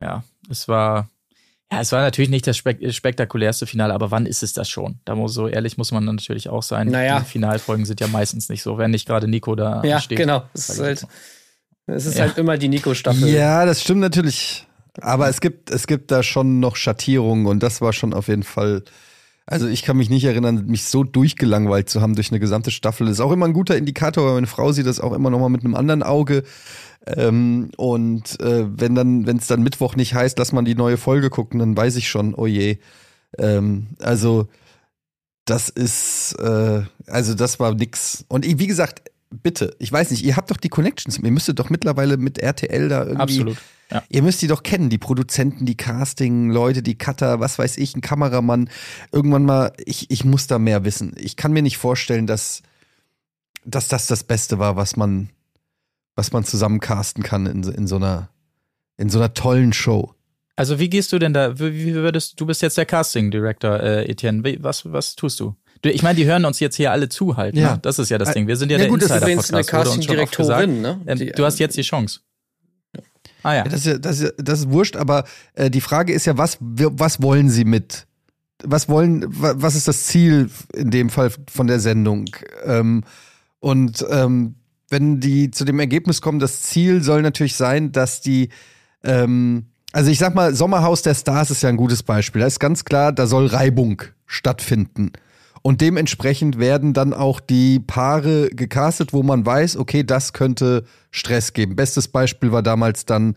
ja, 0.00 0.24
es 0.50 0.68
war, 0.68 1.08
ja, 1.72 1.80
es 1.80 1.92
war 1.92 2.02
natürlich 2.02 2.30
nicht 2.30 2.46
das 2.46 2.56
spek 2.56 2.92
spektakulärste 2.92 3.66
Finale, 3.66 3.94
aber 3.94 4.10
wann 4.10 4.26
ist 4.26 4.42
es 4.42 4.52
das 4.52 4.68
schon? 4.68 4.98
Da 5.04 5.14
muss 5.14 5.32
so 5.34 5.48
ehrlich 5.48 5.78
muss 5.78 5.92
man 5.92 6.04
dann 6.06 6.16
natürlich 6.16 6.48
auch 6.48 6.62
sein. 6.62 6.88
Naja. 6.88 7.20
Die 7.20 7.26
Finalfolgen 7.26 7.84
sind 7.84 8.00
ja 8.00 8.06
meistens 8.08 8.48
nicht 8.48 8.62
so, 8.62 8.76
wenn 8.78 8.90
nicht 8.90 9.06
gerade 9.06 9.28
Nico 9.28 9.54
da 9.54 9.82
Ja, 9.84 10.00
steht. 10.00 10.18
genau. 10.18 10.44
Es 10.52 10.68
ist 10.68 10.80
halt, 10.80 11.06
es 11.86 12.06
ist 12.06 12.16
Ja. 12.18 12.22
halt 12.24 12.38
immer 12.38 12.56
die 12.58 12.68
Nico-Staffel. 12.68 13.28
Ja, 13.28 13.64
das 13.66 13.82
stimmt 13.82 14.00
natürlich. 14.00 14.66
Aber 15.00 15.28
es 15.28 15.40
gibt, 15.40 15.70
es 15.70 15.86
gibt 15.86 16.10
da 16.10 16.22
schon 16.22 16.60
noch 16.60 16.76
Schattierungen 16.76 17.46
und 17.46 17.62
das 17.62 17.80
war 17.80 17.92
schon 17.92 18.14
auf 18.14 18.28
jeden 18.28 18.44
Fall. 18.44 18.84
Also 19.46 19.68
ich 19.68 19.82
kann 19.82 19.96
mich 19.98 20.08
nicht 20.08 20.24
erinnern, 20.24 20.64
mich 20.66 20.84
so 20.84 21.04
durchgelangweilt 21.04 21.90
zu 21.90 22.00
haben 22.00 22.14
durch 22.14 22.30
eine 22.30 22.40
gesamte 22.40 22.70
Staffel. 22.70 23.06
Das 23.06 23.16
ist 23.16 23.20
auch 23.20 23.32
immer 23.32 23.46
ein 23.46 23.52
guter 23.52 23.76
Indikator, 23.76 24.24
weil 24.26 24.34
meine 24.34 24.46
Frau 24.46 24.72
sieht 24.72 24.86
das 24.86 25.00
auch 25.00 25.12
immer 25.12 25.28
noch 25.30 25.38
mal 25.38 25.50
mit 25.50 25.64
einem 25.64 25.74
anderen 25.74 26.02
Auge. 26.02 26.44
Ähm, 27.06 27.70
und 27.76 28.40
äh, 28.40 28.64
wenn 28.70 28.94
dann, 28.94 29.26
wenn 29.26 29.36
es 29.36 29.46
dann 29.46 29.62
Mittwoch 29.62 29.96
nicht 29.96 30.14
heißt, 30.14 30.38
lass 30.38 30.52
man 30.52 30.64
die 30.64 30.74
neue 30.74 30.96
Folge 30.96 31.28
gucken, 31.28 31.58
dann 31.60 31.76
weiß 31.76 31.96
ich 31.96 32.08
schon, 32.08 32.34
oh 32.34 32.46
je. 32.46 32.78
Ähm, 33.36 33.88
also 34.00 34.48
das 35.44 35.68
ist, 35.68 36.34
äh, 36.38 36.82
also 37.06 37.34
das 37.34 37.60
war 37.60 37.74
nix. 37.74 38.24
Und 38.28 38.46
ich- 38.46 38.58
wie 38.58 38.66
gesagt, 38.66 39.02
bitte, 39.42 39.76
ich 39.78 39.92
weiß 39.92 40.10
nicht, 40.10 40.24
ihr 40.24 40.36
habt 40.36 40.50
doch 40.50 40.56
die 40.56 40.70
Connections, 40.70 41.18
ihr 41.18 41.30
müsstet 41.30 41.58
doch 41.58 41.68
mittlerweile 41.68 42.16
mit 42.16 42.38
RTL 42.38 42.88
da 42.88 43.00
irgendwie. 43.02 43.20
Absolut. 43.20 43.56
Ja. 43.90 44.02
Ihr 44.08 44.22
müsst 44.22 44.40
die 44.42 44.46
doch 44.46 44.62
kennen, 44.62 44.88
die 44.90 44.98
Produzenten, 44.98 45.66
die 45.66 45.76
Casting, 45.76 46.50
Leute, 46.50 46.82
die 46.82 46.96
Cutter, 46.96 47.38
was 47.40 47.58
weiß 47.58 47.76
ich, 47.76 47.94
ein 47.94 48.00
Kameramann. 48.00 48.70
Irgendwann 49.12 49.44
mal, 49.44 49.72
ich, 49.84 50.10
ich 50.10 50.24
muss 50.24 50.46
da 50.46 50.58
mehr 50.58 50.84
wissen. 50.84 51.14
Ich 51.18 51.36
kann 51.36 51.52
mir 51.52 51.62
nicht 51.62 51.76
vorstellen, 51.78 52.26
dass, 52.26 52.62
dass 53.64 53.88
das 53.88 54.06
das 54.06 54.24
Beste 54.24 54.58
war, 54.58 54.76
was 54.76 54.96
man, 54.96 55.28
was 56.16 56.32
man 56.32 56.44
zusammen 56.44 56.80
casten 56.80 57.22
kann 57.22 57.46
in, 57.46 57.62
so- 57.62 57.70
in 57.72 57.86
so 57.86 57.96
einer, 57.96 58.28
in 58.96 59.10
so 59.10 59.18
einer 59.18 59.34
tollen 59.34 59.72
Show. 59.72 60.14
Also 60.56 60.78
wie 60.78 60.88
gehst 60.88 61.12
du 61.12 61.18
denn 61.18 61.34
da, 61.34 61.58
wie, 61.58 61.72
wie 61.74 61.94
würdest, 61.94 62.40
du 62.40 62.46
bist 62.46 62.62
jetzt 62.62 62.78
der 62.78 62.86
Casting 62.86 63.30
Director, 63.30 63.80
äh, 63.80 64.04
Etienne, 64.08 64.44
wie, 64.44 64.62
was, 64.62 64.90
was 64.90 65.14
tust 65.16 65.40
du? 65.40 65.56
du? 65.82 65.90
Ich 65.90 66.02
meine, 66.02 66.14
die 66.16 66.24
hören 66.26 66.44
uns 66.44 66.60
jetzt 66.60 66.76
hier 66.76 66.92
alle 66.92 67.08
zu 67.08 67.36
halt, 67.36 67.56
Ja. 67.56 67.72
ne? 67.72 67.78
Das 67.82 67.98
ist 67.98 68.08
ja 68.10 68.18
das 68.18 68.28
Ja, 68.28 68.34
Ding. 68.34 68.46
Wir 68.46 68.56
sind 68.56 68.70
ja, 68.70 68.76
ja 68.78 68.84
der 68.84 68.88
gut, 68.90 69.02
das 69.02 69.10
ist 69.10 69.16
Übrigens 69.18 69.50
eine 69.50 69.58
Insider-Podcast, 69.60 69.98
oft 69.98 70.08
gesagt. 70.08 70.30
Casting-Direktorin, 70.36 70.80
ne? 70.80 71.00
Ähm, 71.06 71.18
Die- 71.18 71.32
du 71.32 71.44
hast 71.44 71.58
jetzt 71.58 71.76
die 71.76 71.82
Chance. 71.82 72.20
Ah 73.44 73.54
ja. 73.54 73.62
Das, 73.64 73.86
ist 73.86 74.04
das, 74.04 74.20
ist 74.20 74.34
das 74.38 74.58
ist 74.60 74.70
wurscht, 74.70 74.96
aber 74.96 75.24
äh, 75.54 75.70
die 75.70 75.80
Frage 75.80 76.12
ist 76.12 76.24
ja, 76.26 76.36
was, 76.36 76.58
was 76.60 77.22
wollen 77.22 77.48
sie 77.50 77.64
mit? 77.64 78.06
Was 78.64 78.88
wollen, 78.88 79.24
wa- 79.28 79.54
was 79.56 79.74
ist 79.76 79.86
das 79.86 80.04
Ziel 80.06 80.50
in 80.74 80.90
dem 80.90 81.10
Fall 81.10 81.30
von 81.48 81.66
der 81.68 81.78
Sendung? 81.78 82.24
Ähm, 82.64 83.04
und 83.60 84.04
ähm, 84.10 84.56
wenn 84.90 85.20
die 85.20 85.50
zu 85.50 85.64
dem 85.64 85.78
Ergebnis 85.80 86.20
kommen, 86.20 86.38
das 86.40 86.62
Ziel 86.62 87.02
soll 87.02 87.22
natürlich 87.22 87.54
sein, 87.56 87.92
dass 87.92 88.20
die, 88.20 88.48
ähm, 89.02 89.66
also 89.92 90.10
ich 90.10 90.18
sag 90.18 90.34
mal, 90.34 90.54
Sommerhaus 90.54 91.02
der 91.02 91.14
Stars 91.14 91.50
ist 91.50 91.62
ja 91.62 91.68
ein 91.68 91.76
gutes 91.76 92.02
Beispiel. 92.02 92.40
Da 92.40 92.46
ist 92.46 92.58
ganz 92.60 92.84
klar, 92.84 93.12
da 93.12 93.26
soll 93.26 93.46
Reibung 93.46 94.02
stattfinden. 94.26 95.12
Und 95.66 95.80
dementsprechend 95.80 96.58
werden 96.58 96.92
dann 96.92 97.14
auch 97.14 97.40
die 97.40 97.80
Paare 97.80 98.50
gecastet, 98.50 99.14
wo 99.14 99.22
man 99.22 99.46
weiß, 99.46 99.78
okay, 99.78 100.04
das 100.04 100.34
könnte 100.34 100.84
Stress 101.10 101.54
geben. 101.54 101.74
Bestes 101.74 102.06
Beispiel 102.08 102.52
war 102.52 102.62
damals 102.62 103.06
dann 103.06 103.34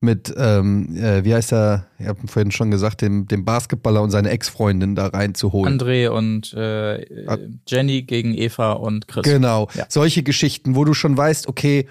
mit, 0.00 0.34
ähm, 0.36 0.96
äh, 0.96 1.24
wie 1.24 1.32
heißt 1.32 1.52
er, 1.52 1.86
ich 2.00 2.08
habe 2.08 2.26
vorhin 2.26 2.50
schon 2.50 2.72
gesagt, 2.72 3.00
dem, 3.00 3.28
dem 3.28 3.44
Basketballer 3.44 4.02
und 4.02 4.10
seine 4.10 4.30
Ex-Freundin 4.30 4.96
da 4.96 5.06
reinzuholen. 5.06 5.78
André 5.78 6.08
und 6.08 6.52
äh, 6.54 6.96
äh, 7.02 7.38
Jenny 7.68 8.02
gegen 8.02 8.34
Eva 8.34 8.72
und 8.72 9.06
Chris. 9.06 9.22
Genau, 9.22 9.68
Ja. 9.74 9.86
solche 9.88 10.24
Geschichten, 10.24 10.74
wo 10.74 10.84
du 10.84 10.94
schon 10.94 11.16
weißt, 11.16 11.46
okay, 11.46 11.86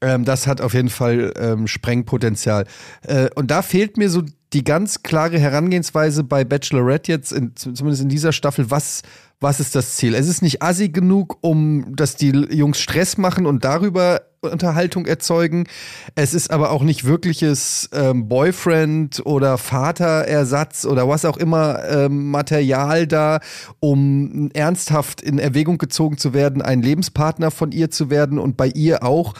ähm, 0.00 0.24
das 0.24 0.48
hat 0.48 0.60
auf 0.60 0.74
jeden 0.74 0.88
Fall 0.90 1.32
ähm, 1.36 1.68
Sprengpotenzial. 1.68 2.66
Äh, 3.02 3.28
und 3.36 3.52
da 3.52 3.62
fehlt 3.62 3.96
mir 3.98 4.10
so 4.10 4.22
die 4.52 4.64
ganz 4.64 5.02
klare 5.02 5.38
Herangehensweise 5.38 6.24
bei 6.24 6.44
Bachelorette 6.44 7.12
jetzt, 7.12 7.32
in, 7.32 7.54
zumindest 7.54 8.02
in 8.02 8.08
dieser 8.08 8.32
Staffel, 8.32 8.70
was, 8.70 9.02
was 9.40 9.60
ist 9.60 9.74
das 9.74 9.96
Ziel? 9.96 10.14
Es 10.14 10.28
ist 10.28 10.42
nicht 10.42 10.62
assi 10.62 10.88
genug, 10.88 11.38
um 11.42 11.94
dass 11.94 12.16
die 12.16 12.30
Jungs 12.30 12.80
Stress 12.80 13.18
machen 13.18 13.46
und 13.46 13.64
darüber 13.64 14.22
Unterhaltung 14.40 15.06
erzeugen. 15.06 15.66
Es 16.14 16.34
ist 16.34 16.50
aber 16.50 16.70
auch 16.70 16.82
nicht 16.82 17.04
wirkliches 17.04 17.88
ähm, 17.92 18.28
Boyfriend 18.28 19.24
oder 19.26 19.58
Vaterersatz 19.58 20.84
oder 20.84 21.08
was 21.08 21.24
auch 21.24 21.36
immer 21.36 21.84
ähm, 21.88 22.30
Material 22.30 23.06
da, 23.06 23.40
um 23.80 24.50
ernsthaft 24.54 25.20
in 25.20 25.38
Erwägung 25.38 25.78
gezogen 25.78 26.18
zu 26.18 26.34
werden, 26.34 26.62
ein 26.62 26.82
Lebenspartner 26.82 27.50
von 27.50 27.72
ihr 27.72 27.90
zu 27.90 28.10
werden 28.10 28.38
und 28.38 28.56
bei 28.56 28.68
ihr 28.68 29.02
auch. 29.02 29.34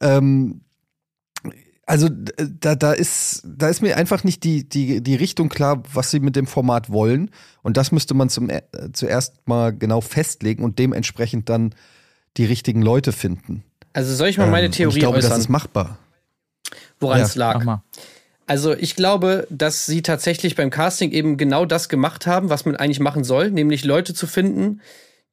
Ähm, 0.00 0.62
also 1.90 2.08
d- 2.08 2.32
da, 2.60 2.74
da 2.76 2.92
ist 2.92 3.42
da 3.44 3.68
ist 3.68 3.82
mir 3.82 3.96
einfach 3.96 4.22
nicht 4.24 4.44
die, 4.44 4.68
die, 4.68 5.02
die 5.02 5.14
Richtung 5.16 5.48
klar, 5.48 5.82
was 5.92 6.10
sie 6.10 6.20
mit 6.20 6.36
dem 6.36 6.46
Format 6.46 6.90
wollen. 6.90 7.30
Und 7.62 7.76
das 7.76 7.90
müsste 7.92 8.14
man 8.14 8.28
zum, 8.28 8.48
äh, 8.48 8.62
zuerst 8.92 9.46
mal 9.46 9.76
genau 9.76 10.00
festlegen 10.00 10.62
und 10.64 10.78
dementsprechend 10.78 11.48
dann 11.48 11.74
die 12.36 12.44
richtigen 12.44 12.80
Leute 12.80 13.12
finden. 13.12 13.64
Also 13.92 14.14
soll 14.14 14.28
ich 14.28 14.38
mal 14.38 14.48
meine 14.48 14.66
Ähm, 14.66 14.72
Theorie 14.72 14.94
ich 14.94 15.00
glaube, 15.00 15.18
äußern, 15.18 15.30
das 15.30 15.40
ist 15.40 15.48
machbar. 15.48 15.98
woran 17.00 17.18
ja, 17.18 17.24
es 17.26 17.34
lag? 17.34 17.80
Also 18.46 18.74
ich 18.74 18.96
glaube, 18.96 19.46
dass 19.50 19.86
sie 19.86 20.02
tatsächlich 20.02 20.54
beim 20.56 20.70
Casting 20.70 21.10
eben 21.12 21.36
genau 21.36 21.66
das 21.66 21.88
gemacht 21.88 22.26
haben, 22.26 22.50
was 22.50 22.64
man 22.64 22.76
eigentlich 22.76 23.00
machen 23.00 23.24
soll, 23.24 23.50
nämlich 23.50 23.84
Leute 23.84 24.14
zu 24.14 24.26
finden, 24.26 24.80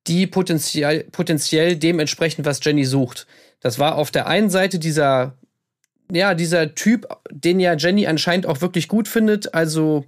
die 0.08 0.28
potenziell, 0.28 1.04
potenziell 1.12 1.76
dementsprechend, 1.76 2.46
was 2.46 2.60
Jenny 2.64 2.86
sucht. 2.86 3.28
Das 3.60 3.80
war 3.80 3.96
auf 3.96 4.12
der 4.12 4.28
einen 4.28 4.50
Seite 4.50 4.80
dieser, 4.80 5.36
ja, 6.12 6.34
dieser 6.34 6.76
Typ, 6.76 7.08
den 7.32 7.60
ja 7.60 7.76
Jenny 7.76 8.08
anscheinend 8.08 8.46
auch 8.46 8.62
wirklich 8.62 8.88
gut 8.88 9.08
findet, 9.08 9.54
also 9.54 10.06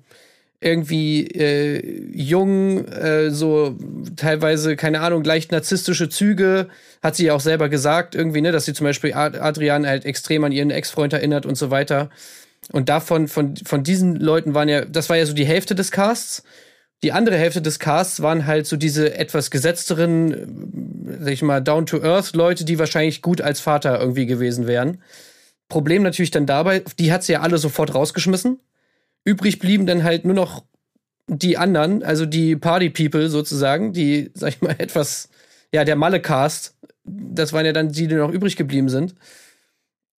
irgendwie 0.61 1.25
äh, 1.27 2.11
jung, 2.11 2.85
äh, 2.87 3.31
so 3.31 3.77
teilweise, 4.15 4.75
keine 4.75 4.99
Ahnung, 4.99 5.23
leicht 5.23 5.51
narzisstische 5.51 6.09
Züge, 6.09 6.67
hat 7.01 7.15
sie 7.15 7.25
ja 7.25 7.33
auch 7.33 7.39
selber 7.39 7.69
gesagt, 7.69 8.13
irgendwie, 8.13 8.41
ne, 8.41 8.51
dass 8.51 8.65
sie 8.65 8.73
zum 8.73 8.85
Beispiel 8.85 9.13
Adrian 9.13 9.87
halt 9.87 10.05
extrem 10.05 10.43
an 10.43 10.51
ihren 10.51 10.69
Ex-Freund 10.69 11.13
erinnert 11.13 11.45
und 11.45 11.55
so 11.55 11.71
weiter. 11.71 12.09
Und 12.73 12.89
davon, 12.89 13.29
von, 13.29 13.55
von 13.55 13.83
diesen 13.83 14.17
Leuten 14.17 14.53
waren 14.53 14.67
ja, 14.67 14.83
das 14.83 15.09
war 15.09 15.15
ja 15.15 15.25
so 15.25 15.33
die 15.33 15.45
Hälfte 15.45 15.75
des 15.75 15.91
Casts. 15.91 16.43
Die 17.03 17.13
andere 17.13 17.37
Hälfte 17.37 17.61
des 17.61 17.79
Casts 17.79 18.21
waren 18.21 18.45
halt 18.45 18.67
so 18.67 18.75
diese 18.75 19.15
etwas 19.15 19.51
gesetzteren, 19.51 21.07
äh, 21.07 21.23
sag 21.23 21.31
ich 21.31 21.41
mal, 21.41 21.61
down-to-earth-Leute, 21.61 22.65
die 22.65 22.79
wahrscheinlich 22.79 23.21
gut 23.21 23.39
als 23.39 23.61
Vater 23.61 23.97
irgendwie 23.99 24.25
gewesen 24.25 24.67
wären. 24.67 25.01
Problem 25.69 26.03
natürlich 26.03 26.31
dann 26.31 26.45
dabei, 26.45 26.83
die 26.97 27.11
hat 27.11 27.23
sie 27.23 27.33
ja 27.33 27.41
alle 27.41 27.57
sofort 27.57 27.95
rausgeschmissen 27.95 28.59
Übrig 29.23 29.59
blieben 29.59 29.85
dann 29.85 30.03
halt 30.03 30.25
nur 30.25 30.33
noch 30.33 30.63
die 31.27 31.57
anderen, 31.57 32.01
also 32.03 32.25
die 32.25 32.55
Party 32.55 32.89
People 32.89 33.29
sozusagen, 33.29 33.93
die, 33.93 34.31
sag 34.33 34.49
ich 34.49 34.61
mal, 34.61 34.75
etwas, 34.79 35.29
ja, 35.73 35.85
der 35.85 35.95
Malle-Cast. 35.95 36.75
Das 37.03 37.53
waren 37.53 37.65
ja 37.65 37.73
dann 37.73 37.91
die, 37.91 38.07
die 38.07 38.15
noch 38.15 38.31
übrig 38.31 38.55
geblieben 38.55 38.89
sind. 38.89 39.13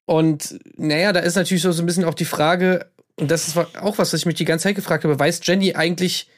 Und 0.05 0.59
naja, 0.77 1.11
da 1.13 1.19
ist 1.19 1.35
natürlich 1.35 1.63
so, 1.63 1.71
so 1.71 1.83
ein 1.83 1.85
bisschen 1.85 2.05
auch 2.05 2.13
die 2.13 2.25
Frage, 2.25 2.91
und 3.15 3.31
das 3.31 3.47
ist 3.47 3.57
auch 3.57 3.97
was, 3.97 4.13
was 4.13 4.21
ich 4.21 4.25
mich 4.25 4.35
die 4.35 4.45
ganze 4.45 4.63
Zeit 4.63 4.75
gefragt 4.75 5.03
habe, 5.03 5.19
weiß 5.19 5.41
Jenny 5.43 5.75
eigentlich 5.75 6.29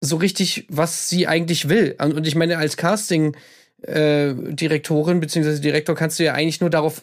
so 0.00 0.16
richtig, 0.16 0.66
was 0.68 1.08
sie 1.08 1.26
eigentlich 1.26 1.68
will? 1.68 1.96
Und 2.00 2.26
ich 2.26 2.34
meine, 2.34 2.58
als 2.58 2.76
Casting-Direktorin 2.76 5.16
äh, 5.16 5.20
bzw. 5.20 5.60
Direktor 5.60 5.96
kannst 5.96 6.18
du 6.18 6.24
ja 6.24 6.34
eigentlich 6.34 6.60
nur 6.60 6.70
darauf 6.70 7.02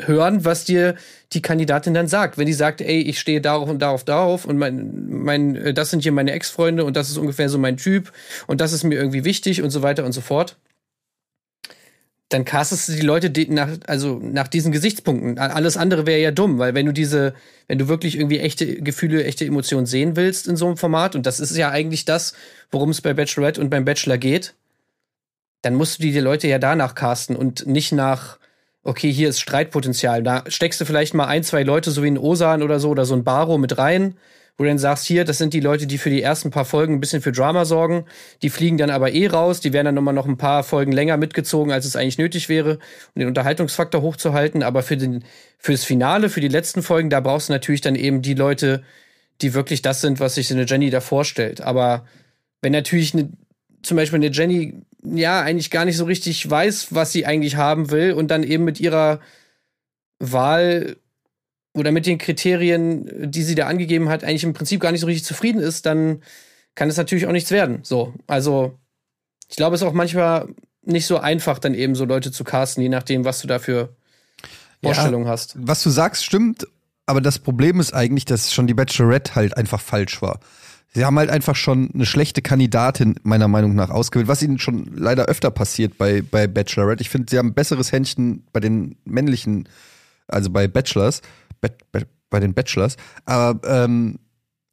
hören, 0.00 0.44
was 0.44 0.64
dir 0.64 0.94
die 1.32 1.42
Kandidatin 1.42 1.94
dann 1.94 2.08
sagt. 2.08 2.38
Wenn 2.38 2.46
die 2.46 2.52
sagt, 2.52 2.80
ey, 2.80 3.00
ich 3.00 3.18
stehe 3.18 3.40
darauf 3.40 3.68
und 3.68 3.80
darauf, 3.80 4.04
darauf 4.04 4.44
und 4.44 4.58
mein, 4.58 5.08
mein, 5.08 5.56
äh, 5.56 5.74
das 5.74 5.90
sind 5.90 6.02
hier 6.02 6.12
meine 6.12 6.32
Ex-Freunde 6.32 6.84
und 6.84 6.96
das 6.96 7.10
ist 7.10 7.16
ungefähr 7.16 7.48
so 7.48 7.58
mein 7.58 7.76
Typ 7.76 8.12
und 8.46 8.60
das 8.60 8.72
ist 8.72 8.84
mir 8.84 8.96
irgendwie 8.96 9.24
wichtig 9.24 9.62
und 9.62 9.70
so 9.70 9.82
weiter 9.82 10.04
und 10.04 10.12
so 10.12 10.20
fort. 10.20 10.56
Dann 12.28 12.44
castest 12.44 12.88
du 12.88 12.92
die 12.94 13.02
Leute 13.02 13.32
nach, 13.52 13.68
also 13.86 14.18
nach 14.20 14.48
diesen 14.48 14.72
Gesichtspunkten. 14.72 15.38
Alles 15.38 15.76
andere 15.76 16.06
wäre 16.06 16.20
ja 16.20 16.32
dumm, 16.32 16.58
weil 16.58 16.74
wenn 16.74 16.86
du 16.86 16.92
diese, 16.92 17.34
wenn 17.68 17.78
du 17.78 17.86
wirklich 17.86 18.16
irgendwie 18.16 18.40
echte 18.40 18.82
Gefühle, 18.82 19.22
echte 19.24 19.44
Emotionen 19.44 19.86
sehen 19.86 20.16
willst 20.16 20.48
in 20.48 20.56
so 20.56 20.66
einem 20.66 20.76
Format, 20.76 21.14
und 21.14 21.24
das 21.24 21.38
ist 21.38 21.56
ja 21.56 21.70
eigentlich 21.70 22.04
das, 22.04 22.34
worum 22.72 22.90
es 22.90 23.00
bei 23.00 23.14
Bachelorette 23.14 23.60
und 23.60 23.70
beim 23.70 23.84
Bachelor 23.84 24.18
geht, 24.18 24.54
dann 25.62 25.76
musst 25.76 25.98
du 25.98 26.02
die, 26.02 26.12
die 26.12 26.18
Leute 26.18 26.48
ja 26.48 26.58
danach 26.58 26.96
casten 26.96 27.36
und 27.36 27.66
nicht 27.66 27.92
nach, 27.92 28.38
okay, 28.86 29.12
hier 29.12 29.28
ist 29.28 29.40
Streitpotenzial. 29.40 30.22
Da 30.22 30.44
steckst 30.48 30.80
du 30.80 30.84
vielleicht 30.84 31.14
mal 31.14 31.26
ein, 31.26 31.42
zwei 31.42 31.62
Leute, 31.62 31.90
so 31.90 32.02
wie 32.02 32.08
ein 32.08 32.18
Osan 32.18 32.62
oder 32.62 32.80
so, 32.80 32.90
oder 32.90 33.04
so 33.04 33.14
ein 33.14 33.24
Baro 33.24 33.58
mit 33.58 33.78
rein, 33.78 34.14
wo 34.56 34.64
du 34.64 34.70
dann 34.70 34.78
sagst, 34.78 35.04
hier, 35.06 35.24
das 35.24 35.38
sind 35.38 35.52
die 35.52 35.60
Leute, 35.60 35.86
die 35.86 35.98
für 35.98 36.08
die 36.08 36.22
ersten 36.22 36.50
paar 36.50 36.64
Folgen 36.64 36.94
ein 36.94 37.00
bisschen 37.00 37.20
für 37.20 37.32
Drama 37.32 37.64
sorgen. 37.64 38.06
Die 38.42 38.48
fliegen 38.48 38.78
dann 38.78 38.90
aber 38.90 39.12
eh 39.12 39.26
raus, 39.26 39.60
die 39.60 39.72
werden 39.72 39.86
dann 39.86 39.94
nochmal 39.96 40.14
noch 40.14 40.26
ein 40.26 40.38
paar 40.38 40.62
Folgen 40.62 40.92
länger 40.92 41.16
mitgezogen, 41.16 41.72
als 41.72 41.84
es 41.84 41.96
eigentlich 41.96 42.18
nötig 42.18 42.48
wäre, 42.48 42.78
um 43.14 43.20
den 43.20 43.28
Unterhaltungsfaktor 43.28 44.02
hochzuhalten. 44.02 44.62
Aber 44.62 44.82
für 44.82 44.96
den, 44.96 45.24
fürs 45.58 45.84
Finale, 45.84 46.30
für 46.30 46.40
die 46.40 46.48
letzten 46.48 46.82
Folgen, 46.82 47.10
da 47.10 47.20
brauchst 47.20 47.48
du 47.48 47.52
natürlich 47.52 47.82
dann 47.82 47.96
eben 47.96 48.22
die 48.22 48.34
Leute, 48.34 48.82
die 49.42 49.52
wirklich 49.52 49.82
das 49.82 50.00
sind, 50.00 50.20
was 50.20 50.36
sich 50.36 50.50
eine 50.50 50.64
Jenny 50.64 50.90
da 50.90 51.00
vorstellt. 51.00 51.60
Aber 51.60 52.06
wenn 52.62 52.72
natürlich 52.72 53.12
eine, 53.12 53.30
zum 53.82 53.96
Beispiel 53.96 54.16
eine 54.16 54.30
Jenny 54.30 54.80
ja 55.14 55.40
eigentlich 55.40 55.70
gar 55.70 55.84
nicht 55.84 55.96
so 55.96 56.04
richtig 56.04 56.48
weiß, 56.48 56.94
was 56.94 57.12
sie 57.12 57.26
eigentlich 57.26 57.56
haben 57.56 57.90
will 57.90 58.12
und 58.12 58.28
dann 58.28 58.42
eben 58.42 58.64
mit 58.64 58.80
ihrer 58.80 59.20
Wahl 60.18 60.96
oder 61.74 61.92
mit 61.92 62.06
den 62.06 62.18
Kriterien, 62.18 63.30
die 63.30 63.42
sie 63.42 63.54
da 63.54 63.66
angegeben 63.66 64.08
hat, 64.08 64.24
eigentlich 64.24 64.44
im 64.44 64.54
Prinzip 64.54 64.80
gar 64.80 64.92
nicht 64.92 65.02
so 65.02 65.06
richtig 65.06 65.24
zufrieden 65.24 65.60
ist, 65.60 65.86
dann 65.86 66.22
kann 66.74 66.88
es 66.88 66.96
natürlich 66.96 67.26
auch 67.26 67.32
nichts 67.32 67.50
werden. 67.50 67.80
So, 67.82 68.14
also 68.26 68.78
ich 69.48 69.56
glaube, 69.56 69.76
es 69.76 69.82
ist 69.82 69.86
auch 69.86 69.92
manchmal 69.92 70.48
nicht 70.82 71.06
so 71.06 71.18
einfach, 71.18 71.58
dann 71.58 71.74
eben 71.74 71.94
so 71.94 72.04
Leute 72.04 72.32
zu 72.32 72.44
casten, 72.44 72.82
je 72.82 72.88
nachdem, 72.88 73.24
was 73.24 73.40
du 73.40 73.46
da 73.46 73.58
für 73.58 73.94
Vorstellungen 74.82 75.26
ja, 75.26 75.32
hast. 75.32 75.54
Was 75.58 75.82
du 75.82 75.90
sagst, 75.90 76.24
stimmt, 76.24 76.66
aber 77.06 77.20
das 77.20 77.38
Problem 77.38 77.80
ist 77.80 77.92
eigentlich, 77.92 78.24
dass 78.24 78.52
schon 78.52 78.66
die 78.66 78.74
Bachelorette 78.74 79.34
halt 79.34 79.56
einfach 79.56 79.80
falsch 79.80 80.22
war. 80.22 80.40
Sie 80.96 81.04
haben 81.04 81.18
halt 81.18 81.28
einfach 81.28 81.54
schon 81.54 81.90
eine 81.92 82.06
schlechte 82.06 82.40
Kandidatin, 82.40 83.16
meiner 83.22 83.48
Meinung 83.48 83.74
nach, 83.74 83.90
ausgewählt, 83.90 84.28
was 84.28 84.40
ihnen 84.40 84.58
schon 84.58 84.86
leider 84.96 85.26
öfter 85.26 85.50
passiert 85.50 85.98
bei, 85.98 86.22
bei 86.22 86.46
Bachelorette. 86.46 87.02
Ich 87.02 87.10
finde, 87.10 87.26
sie 87.28 87.36
haben 87.36 87.48
ein 87.48 87.54
besseres 87.54 87.92
Händchen 87.92 88.44
bei 88.50 88.60
den 88.60 88.96
männlichen, 89.04 89.68
also 90.26 90.48
bei 90.48 90.68
Bachelors, 90.68 91.20
be, 91.60 91.70
be, 91.92 92.06
bei 92.30 92.40
den 92.40 92.54
Bachelors. 92.54 92.96
Aber 93.26 93.60
ähm, 93.68 94.20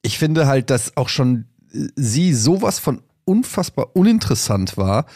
ich 0.02 0.18
finde 0.18 0.48
halt, 0.48 0.70
dass 0.70 0.96
auch 0.96 1.10
schon 1.10 1.44
sie 1.98 2.34
sowas 2.34 2.80
von 2.80 3.02
unfassbar 3.26 3.94
uninteressant 3.94 4.78
war, 4.78 5.08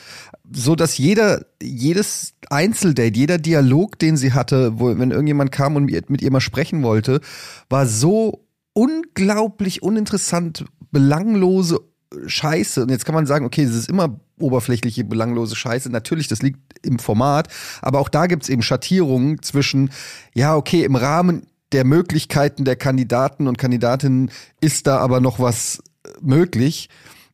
so 0.52 0.76
dass 0.76 0.98
jeder, 0.98 1.46
jedes 1.64 2.34
Einzeldate, 2.50 3.18
jeder 3.18 3.38
Dialog, 3.38 3.98
den 3.98 4.18
sie 4.18 4.34
hatte, 4.34 4.78
wo, 4.78 4.88
wenn 4.88 5.12
irgendjemand 5.12 5.54
kam 5.54 5.78
und 5.78 5.86
mit 6.10 6.22
ihr 6.22 6.32
mal 6.32 6.42
sprechen 6.42 6.84
wollte, 6.84 7.22
war 7.70 7.86
so 7.86 8.44
unglaublich 8.74 9.82
uninteressant 9.82 10.66
belanglose 10.92 11.80
Scheiße. 12.26 12.84
Und 12.84 12.90
jetzt 12.90 13.06
kann 13.06 13.16
man 13.16 13.26
sagen, 13.26 13.46
okay, 13.46 13.64
es 13.64 13.76
ist 13.76 13.90
immer 13.90 14.20
oberflächliche, 14.40 15.04
belanglose 15.04 15.56
Scheiße. 15.56 15.90
Natürlich, 15.90 16.28
das 16.28 16.42
liegt 16.42 16.60
im 16.84 17.00
Format. 17.00 17.50
Aber 17.82 18.00
auch 18.00 18.10
da 18.10 18.28
gibt 18.28 18.44
es 18.44 18.50
eben 18.50 18.62
Schattierungen 18.62 19.42
zwischen, 19.42 19.92
ja, 20.34 20.56
okay, 20.56 20.84
im 20.84 20.96
Rahmen 20.96 21.48
der 21.74 21.84
Möglichkeiten 21.84 22.64
der 22.64 22.78
Kandidaten 22.78 23.48
und 23.48 23.58
Kandidatinnen 23.58 24.32
ist 24.62 24.88
da 24.88 25.00
aber 25.00 25.20
noch 25.20 25.40
was 25.40 25.84
möglich. 26.22 26.90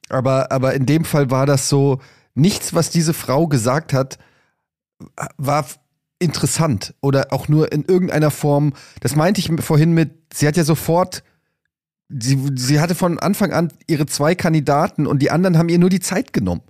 Aber, 0.10 0.52
aber 0.52 0.74
in 0.74 0.86
dem 0.86 1.06
Fall 1.06 1.30
war 1.30 1.46
das 1.46 1.70
so, 1.70 2.00
nichts, 2.36 2.74
was 2.74 2.90
diese 2.90 3.14
Frau 3.14 3.48
gesagt 3.48 3.94
hat, 3.94 4.18
war 5.38 5.66
interessant 6.20 6.96
oder 7.02 7.28
auch 7.32 7.48
nur 7.48 7.72
in 7.72 7.84
irgendeiner 7.84 8.32
Form. 8.32 8.74
Das 9.02 9.16
meinte 9.16 9.40
ich 9.40 9.52
vorhin 9.62 9.94
mit, 9.94 10.12
sie 10.34 10.48
hat 10.48 10.58
ja 10.58 10.64
sofort 10.64 11.24
sie, 12.20 12.40
sie 12.56 12.80
hatte 12.80 12.96
von 12.96 13.20
Anfang 13.20 13.52
an 13.54 13.72
ihre 13.88 14.06
zwei 14.06 14.36
Kandidaten 14.36 15.08
und 15.08 15.22
die 15.22 15.32
anderen 15.32 15.58
haben 15.58 15.70
ihr 15.70 15.80
nur 15.80 15.90
die 15.90 16.00
Zeit 16.00 16.34
genommen. 16.34 16.62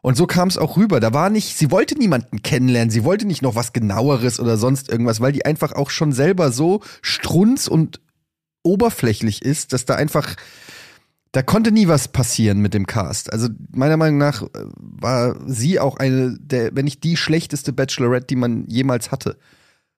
Und 0.00 0.16
so 0.16 0.26
kam 0.26 0.48
es 0.48 0.58
auch 0.58 0.76
rüber. 0.76 1.00
Da 1.00 1.12
war 1.12 1.28
nicht, 1.28 1.56
sie 1.56 1.70
wollte 1.70 1.98
niemanden 1.98 2.42
kennenlernen, 2.42 2.90
sie 2.90 3.04
wollte 3.04 3.26
nicht 3.26 3.42
noch 3.42 3.56
was 3.56 3.72
genaueres 3.72 4.38
oder 4.38 4.56
sonst 4.56 4.88
irgendwas, 4.88 5.20
weil 5.20 5.32
die 5.32 5.44
einfach 5.44 5.72
auch 5.72 5.90
schon 5.90 6.12
selber 6.12 6.52
so 6.52 6.80
strunz 7.02 7.66
und 7.66 8.00
oberflächlich 8.62 9.42
ist, 9.42 9.72
dass 9.72 9.86
da 9.86 9.96
einfach, 9.96 10.36
da 11.32 11.42
konnte 11.42 11.72
nie 11.72 11.88
was 11.88 12.08
passieren 12.08 12.60
mit 12.60 12.74
dem 12.74 12.86
Cast. 12.86 13.32
Also 13.32 13.48
meiner 13.74 13.96
Meinung 13.96 14.18
nach 14.18 14.42
äh, 14.42 14.46
war 14.78 15.36
sie 15.46 15.80
auch 15.80 15.96
eine 15.96 16.38
der, 16.38 16.74
wenn 16.74 16.84
nicht 16.84 17.02
die 17.02 17.16
schlechteste 17.16 17.72
Bachelorette, 17.72 18.26
die 18.26 18.36
man 18.36 18.66
jemals 18.68 19.10
hatte. 19.10 19.36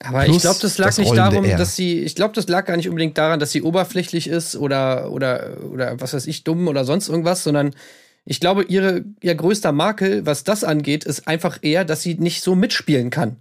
Aber 0.02 0.24
Plus 0.24 0.36
ich 0.36 0.42
glaube, 0.42 0.58
das 0.62 0.78
lag 0.78 0.86
das 0.86 0.98
nicht 0.98 1.16
darum, 1.16 1.44
R. 1.44 1.58
dass 1.58 1.76
sie, 1.76 2.00
ich 2.00 2.14
glaube, 2.14 2.34
das 2.34 2.48
lag 2.48 2.64
gar 2.64 2.76
nicht 2.76 2.88
unbedingt 2.88 3.18
daran, 3.18 3.38
dass 3.38 3.52
sie 3.52 3.62
oberflächlich 3.62 4.28
ist 4.28 4.56
oder, 4.56 5.12
oder, 5.12 5.58
oder 5.70 6.00
was 6.00 6.14
weiß 6.14 6.26
ich, 6.26 6.42
dumm 6.42 6.68
oder 6.68 6.84
sonst 6.84 7.08
irgendwas, 7.08 7.44
sondern 7.44 7.74
ich 8.24 8.40
glaube, 8.40 8.64
ihre, 8.64 9.04
ihr 9.20 9.34
größter 9.34 9.72
Makel, 9.72 10.24
was 10.24 10.44
das 10.44 10.64
angeht, 10.64 11.04
ist 11.04 11.28
einfach 11.28 11.58
eher, 11.62 11.84
dass 11.84 12.02
sie 12.02 12.14
nicht 12.14 12.42
so 12.42 12.54
mitspielen 12.54 13.10
kann. 13.10 13.36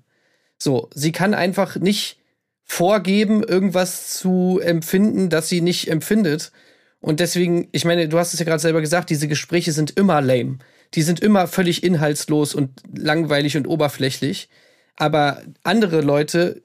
So, 0.57 0.89
sie 0.93 1.14
kann 1.14 1.34
einfach 1.34 1.78
nicht 1.78 2.18
vorgeben, 2.66 3.43
irgendwas 3.43 4.14
zu 4.14 4.60
empfinden, 4.62 5.30
das 5.30 5.47
sie 5.47 5.62
nicht 5.62 5.89
empfindet. 5.89 6.51
Und 6.99 7.22
deswegen, 7.22 7.70
ich 7.72 7.86
meine, 7.86 8.10
du 8.10 8.20
hast 8.20 8.34
es 8.34 8.39
ja 8.39 8.45
gerade 8.45 8.60
selber 8.60 8.82
gesagt, 8.82 9.10
diese 9.10 9.30
Gespräche 9.30 9.72
sind 9.72 9.97
immer 9.97 10.22
lame. 10.22 10.60
Die 10.93 11.01
sind 11.01 11.22
immer 11.22 11.47
völlig 11.47 11.84
inhaltslos 11.84 12.53
und 12.53 12.82
langweilig 12.93 13.55
und 13.55 13.68
oberflächlich. 13.68 14.49
Aber 15.00 15.41
andere 15.64 16.02
Leute 16.02 16.62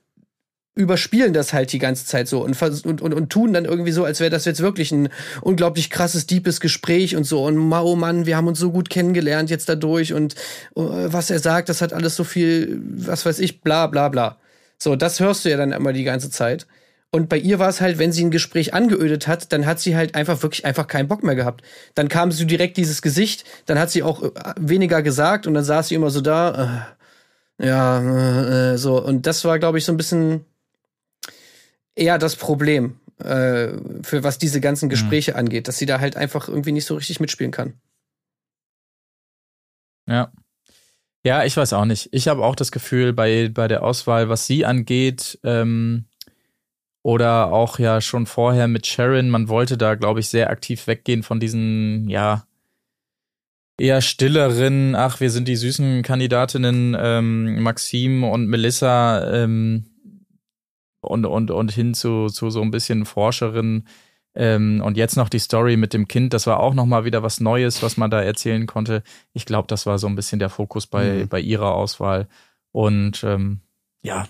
überspielen 0.74 1.32
das 1.32 1.53
halt 1.53 1.72
die 1.72 1.78
ganze 1.78 2.05
Zeit 2.05 2.26
so 2.26 2.45
und, 2.45 2.61
und, 2.61 3.01
und, 3.01 3.14
und 3.14 3.30
tun 3.30 3.53
dann 3.53 3.64
irgendwie 3.64 3.93
so, 3.93 4.05
als 4.05 4.18
wäre 4.18 4.30
das 4.30 4.45
jetzt 4.45 4.61
wirklich 4.61 4.91
ein 4.91 5.09
unglaublich 5.41 5.89
krasses, 5.89 6.26
deepes 6.26 6.61
Gespräch 6.61 7.14
und 7.14 7.24
so. 7.24 7.45
Und 7.45 7.72
oh 7.72 7.95
Mann, 7.95 8.26
wir 8.26 8.37
haben 8.37 8.49
uns 8.49 8.59
so 8.59 8.72
gut 8.72 8.91
kennengelernt 8.91 9.51
jetzt 9.51 9.68
dadurch 9.68 10.12
und 10.12 10.35
uh, 10.74 11.07
was 11.07 11.30
er 11.30 11.39
sagt, 11.39 11.68
das 11.68 11.80
hat 11.80 11.93
alles 11.93 12.16
so 12.16 12.24
viel, 12.24 12.82
was 12.82 13.24
weiß 13.24 13.39
ich, 13.39 13.61
bla 13.61 13.87
bla 13.87 14.09
bla. 14.09 14.37
So, 14.76 14.97
das 14.97 15.20
hörst 15.20 15.45
du 15.45 15.51
ja 15.51 15.57
dann 15.57 15.70
immer 15.70 15.93
die 15.93 16.05
ganze 16.05 16.28
Zeit. 16.28 16.66
Und 17.12 17.28
bei 17.28 17.39
ihr 17.39 17.61
war 17.61 17.68
es 17.68 17.80
halt, 17.80 17.99
wenn 17.99 18.11
sie 18.11 18.24
ein 18.24 18.32
Gespräch 18.32 18.74
angeödet 18.74 19.28
hat, 19.28 19.53
dann 19.53 19.66
hat 19.66 19.78
sie 19.78 19.95
halt 19.95 20.16
einfach 20.16 20.43
wirklich 20.43 20.64
einfach 20.64 20.89
keinen 20.89 21.07
Bock 21.07 21.22
mehr 21.22 21.37
gehabt. 21.37 21.62
Dann 21.95 22.09
kam 22.09 22.32
so 22.32 22.45
direkt 22.45 22.76
dieses 22.76 23.01
Gesicht, 23.01 23.45
dann 23.66 23.78
hat 23.78 23.93
sie 23.93 24.03
auch 24.03 24.24
äh, 24.24 24.30
weniger 24.59 25.03
gesagt 25.03 25.47
und 25.47 25.55
dann 25.55 25.62
saß 25.62 25.89
sie 25.89 25.95
immer 25.95 26.11
so 26.11 26.20
da. 26.20 26.89
Äh, 26.91 27.03
ja, 27.61 28.72
äh, 28.72 28.78
so. 28.78 29.02
Und 29.02 29.26
das 29.26 29.44
war, 29.44 29.59
glaube 29.59 29.78
ich, 29.78 29.84
so 29.84 29.92
ein 29.92 29.96
bisschen 29.96 30.44
eher 31.94 32.18
das 32.18 32.36
Problem. 32.36 32.98
äh, 33.18 33.68
für 34.02 34.24
was 34.24 34.38
diese 34.38 34.61
ganzen 34.61 34.88
Gespräche 34.88 35.36
angeht, 35.36 35.68
dass 35.68 35.78
sie 35.78 35.86
da 35.86 36.00
halt 36.00 36.16
einfach 36.16 36.48
irgendwie 36.48 36.72
nicht 36.72 36.84
so 36.84 36.96
richtig 36.96 37.20
mitspielen 37.20 37.52
kann. 37.52 37.74
Ja. 40.09 40.32
Ja, 41.24 41.44
ich 41.44 41.57
weiß 41.57 41.72
auch 41.72 41.86
nicht. 41.86 42.09
Ich 42.12 42.28
habe 42.28 42.44
auch 42.44 42.57
das 42.57 42.70
Gefühl, 42.72 43.12
bei, 43.14 43.48
bei 43.48 43.66
der 43.68 43.82
Auswahl, 43.82 44.28
was 44.28 44.46
sie 44.46 44.66
angeht, 44.66 45.38
ähm, 45.42 46.05
oder 47.02 47.52
auch 47.52 47.78
ja 47.78 48.00
schon 48.00 48.26
vorher 48.26 48.68
mit 48.68 48.86
Sharon, 48.86 49.30
man 49.30 49.48
wollte 49.48 49.78
da, 49.78 49.94
glaube 49.94 50.20
ich, 50.20 50.28
sehr 50.28 50.50
aktiv 50.50 50.86
weggehen 50.86 51.22
von 51.22 51.40
diesen, 51.40 52.09
ja, 52.11 52.46
eher 53.79 54.01
stilleren, 54.01 54.95
ach, 54.95 55.20
wir 55.20 55.31
sind 55.31 55.49
die 55.49 55.57
süßen 55.57 56.03
Kandidatinnen, 56.03 56.97
ähm, 56.99 57.62
Maxim 57.62 58.25
und 58.25 58.47
Melissa, 58.47 59.33
ähm, 59.33 59.85
und, 61.01 61.27
und, 61.27 61.51
und 61.51 61.72
hin 61.72 61.93
zu, 61.95 62.29
zu 62.29 62.51
so 62.51 62.62
ein 62.62 62.70
bisschen 62.70 63.05
Forscherin. 63.05 63.85
Ähm, 64.37 64.83
und 64.85 64.97
jetzt 64.97 65.16
noch 65.16 65.29
die 65.29 65.39
Story 65.39 65.77
mit 65.77 65.93
dem 65.93 66.09
Kind, 66.09 66.33
das 66.35 66.47
war 66.47 66.59
auch 66.61 66.75
nochmal 66.75 67.05
wieder 67.05 67.22
was 67.22 67.41
Neues, 67.41 67.83
was 67.83 67.97
man 67.97 68.11
da 68.11 68.20
erzählen 68.22 68.66
konnte. 68.66 69.03
Ich 69.33 69.45
glaube, 69.45 69.68
das 69.68 69.87
war 69.87 69.99
so 69.99 70.07
ein 70.09 70.16
bisschen 70.16 70.39
der 70.39 70.49
Fokus 70.49 70.87
bei, 70.87 71.25
Mhm. 71.25 71.29
bei 71.29 71.41
ihrer 71.41 71.75
Auswahl. 71.75 72.27
Und 72.72 73.22
ähm, 73.22 73.61
ja, 74.03 74.27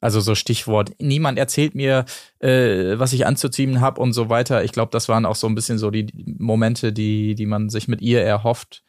also 0.00 0.20
so 0.20 0.34
Stichwort, 0.34 0.92
niemand 0.98 1.38
erzählt 1.38 1.74
mir, 1.74 2.04
äh, 2.38 2.98
was 2.98 3.12
ich 3.12 3.26
anzuziehen 3.26 3.80
habe 3.80 4.00
und 4.00 4.12
so 4.12 4.28
weiter. 4.30 4.64
Ich 4.64 4.72
glaube, 4.72 4.90
das 4.92 5.08
waren 5.08 5.26
auch 5.26 5.36
so 5.36 5.46
ein 5.46 5.54
bisschen 5.54 5.78
so 5.78 5.90
die 5.90 6.06
Momente, 6.38 6.92
die, 6.92 7.34
die 7.34 7.46
man 7.46 7.68
sich 7.68 7.86
mit 7.86 8.00
ihr 8.00 8.22
erhofft 8.22 8.82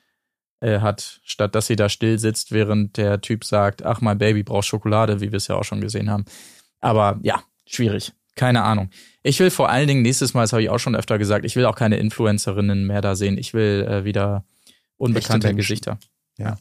äh, 0.61 0.79
hat, 0.79 1.19
statt 1.23 1.53
dass 1.53 1.67
sie 1.67 1.75
da 1.75 1.89
still 1.89 2.17
sitzt, 2.17 2.51
während 2.51 2.97
der 2.97 3.19
Typ 3.21 3.43
sagt, 3.43 3.83
ach, 3.83 3.99
mein 4.01 4.17
Baby 4.17 4.43
braucht 4.43 4.65
Schokolade, 4.65 5.19
wie 5.19 5.31
wir 5.31 5.37
es 5.37 5.47
ja 5.47 5.55
auch 5.55 5.65
schon 5.65 5.81
gesehen 5.81 6.09
haben. 6.09 6.25
Aber 6.79 7.19
ja, 7.23 7.43
schwierig. 7.65 8.13
Keine 8.35 8.63
Ahnung. 8.63 8.89
Ich 9.23 9.39
will 9.39 9.51
vor 9.51 9.69
allen 9.69 9.87
Dingen 9.87 10.01
nächstes 10.01 10.33
Mal, 10.33 10.41
das 10.41 10.53
habe 10.53 10.63
ich 10.63 10.69
auch 10.69 10.79
schon 10.79 10.95
öfter 10.95 11.17
gesagt, 11.17 11.45
ich 11.45 11.55
will 11.57 11.65
auch 11.65 11.75
keine 11.75 11.97
Influencerinnen 11.97 12.87
mehr 12.87 13.01
da 13.01 13.15
sehen. 13.15 13.37
Ich 13.37 13.53
will 13.53 13.85
äh, 13.87 14.05
wieder 14.05 14.45
unbekannte. 14.97 15.53
Gesichter. 15.53 15.99
Ja. 16.37 16.57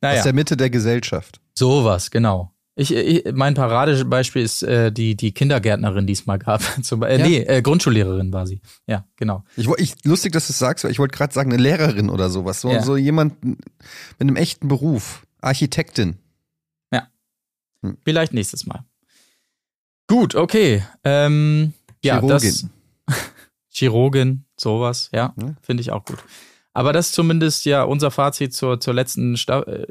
Naja. 0.00 0.18
Aus 0.18 0.22
der 0.22 0.32
Mitte 0.32 0.56
der 0.56 0.70
Gesellschaft. 0.70 1.40
Sowas, 1.54 2.10
genau. 2.10 2.52
Ich, 2.78 2.92
ich, 2.94 3.24
mein 3.32 3.54
Paradebeispiel 3.54 4.42
ist 4.42 4.62
äh, 4.62 4.92
die, 4.92 5.16
die 5.16 5.32
Kindergärtnerin, 5.32 6.06
die 6.06 6.12
es 6.12 6.26
mal 6.26 6.38
gab. 6.38 6.60
Zum, 6.84 7.02
äh, 7.02 7.16
Ja. 7.18 7.26
Nee, 7.26 7.38
äh, 7.38 7.62
Grundschullehrerin 7.62 8.32
war 8.34 8.46
sie. 8.46 8.60
Ja, 8.86 9.06
genau. 9.16 9.44
Ich, 9.56 9.66
ich, 9.78 10.04
lustig, 10.04 10.32
dass 10.32 10.46
du 10.48 10.52
es 10.52 10.58
sagst, 10.58 10.84
weil 10.84 10.90
ich 10.90 10.98
wollte 10.98 11.16
gerade 11.16 11.32
sagen, 11.32 11.52
eine 11.52 11.62
Lehrerin 11.62 12.10
oder 12.10 12.28
sowas. 12.28 12.60
So, 12.60 12.70
Ja. 12.70 12.82
so 12.82 12.96
jemand 12.98 13.42
mit 13.44 13.58
einem 14.20 14.36
echten 14.36 14.68
Beruf. 14.68 15.26
Architektin. 15.40 16.16
Vielleicht 18.04 18.32
nächstes 18.32 18.66
Mal. 18.66 18.84
Gut, 20.08 20.34
okay. 20.34 20.82
Ähm, 21.04 21.72
ja, 22.02 22.20
das. 22.20 22.42
Chirurgin. 22.42 22.70
Chirurgin, 23.68 24.44
sowas, 24.58 25.10
ja, 25.12 25.34
Ja. 25.40 25.54
finde 25.62 25.82
ich 25.82 25.92
auch 25.92 26.04
gut. 26.04 26.18
Aber 26.72 26.92
das 26.92 27.06
ist 27.08 27.14
zumindest 27.14 27.64
ja 27.64 27.84
unser 27.84 28.10
Fazit 28.10 28.54
zur, 28.54 28.80
zur 28.80 28.94
letzten 28.94 29.36
Sta 29.36 29.62
äh, 29.62 29.86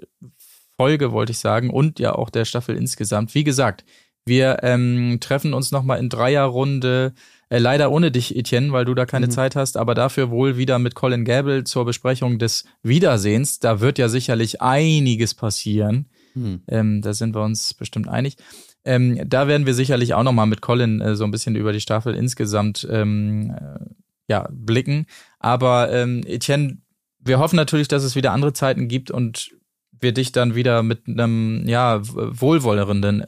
Folge, 0.77 1.11
wollte 1.11 1.31
ich 1.31 1.39
sagen, 1.39 1.69
und 1.69 1.99
ja 1.99 2.13
auch 2.15 2.29
der 2.29 2.45
Staffel 2.45 2.75
insgesamt. 2.75 3.33
Wie 3.35 3.43
gesagt, 3.43 3.85
wir 4.25 4.59
ähm, 4.63 5.19
treffen 5.21 5.53
uns 5.53 5.71
nochmal 5.71 5.99
in 5.99 6.09
Dreierrunde, 6.09 7.13
äh, 7.49 7.59
leider 7.59 7.91
ohne 7.91 8.09
dich, 8.11 8.35
Etienne, 8.35 8.71
weil 8.71 8.85
du 8.85 8.95
da 8.95 9.05
keine 9.05 9.27
Mhm. 9.27 9.31
Zeit 9.31 9.55
hast, 9.55 9.77
aber 9.77 9.93
dafür 9.93 10.31
wohl 10.31 10.57
wieder 10.57 10.79
mit 10.79 10.95
Colin 10.95 11.25
Gable 11.25 11.63
zur 11.63 11.85
Besprechung 11.85 12.39
des 12.39 12.65
Wiedersehens. 12.81 13.59
Da 13.59 13.81
wird 13.81 13.99
ja 13.99 14.09
sicherlich 14.09 14.61
einiges 14.61 15.35
passieren. 15.35 16.07
Hm. 16.33 16.63
Ähm, 16.67 17.01
da 17.01 17.13
sind 17.13 17.35
wir 17.35 17.43
uns 17.43 17.73
bestimmt 17.75 18.09
einig. 18.09 18.35
Ähm, 18.83 19.21
da 19.27 19.47
werden 19.47 19.65
wir 19.65 19.73
sicherlich 19.73 20.13
auch 20.15 20.23
nochmal 20.23 20.47
mit 20.47 20.61
Colin 20.61 21.01
äh, 21.01 21.15
so 21.15 21.23
ein 21.23 21.31
bisschen 21.31 21.55
über 21.55 21.71
die 21.71 21.79
Staffel 21.79 22.13
insgesamt 22.15 22.85
ähm, 22.89 23.55
äh, 23.57 23.85
ja, 24.27 24.47
blicken. 24.51 25.05
Aber 25.39 25.91
ähm, 25.93 26.23
Etienne, 26.25 26.79
wir 27.19 27.39
hoffen 27.39 27.55
natürlich, 27.55 27.87
dass 27.87 28.03
es 28.03 28.15
wieder 28.15 28.31
andere 28.31 28.53
Zeiten 28.53 28.87
gibt 28.87 29.11
und 29.11 29.54
wir 29.99 30.13
dich 30.13 30.31
dann 30.31 30.55
wieder 30.55 30.83
mit 30.83 31.07
einem 31.07 31.63
ja 31.67 32.01
wohlwollenden, 32.03 33.23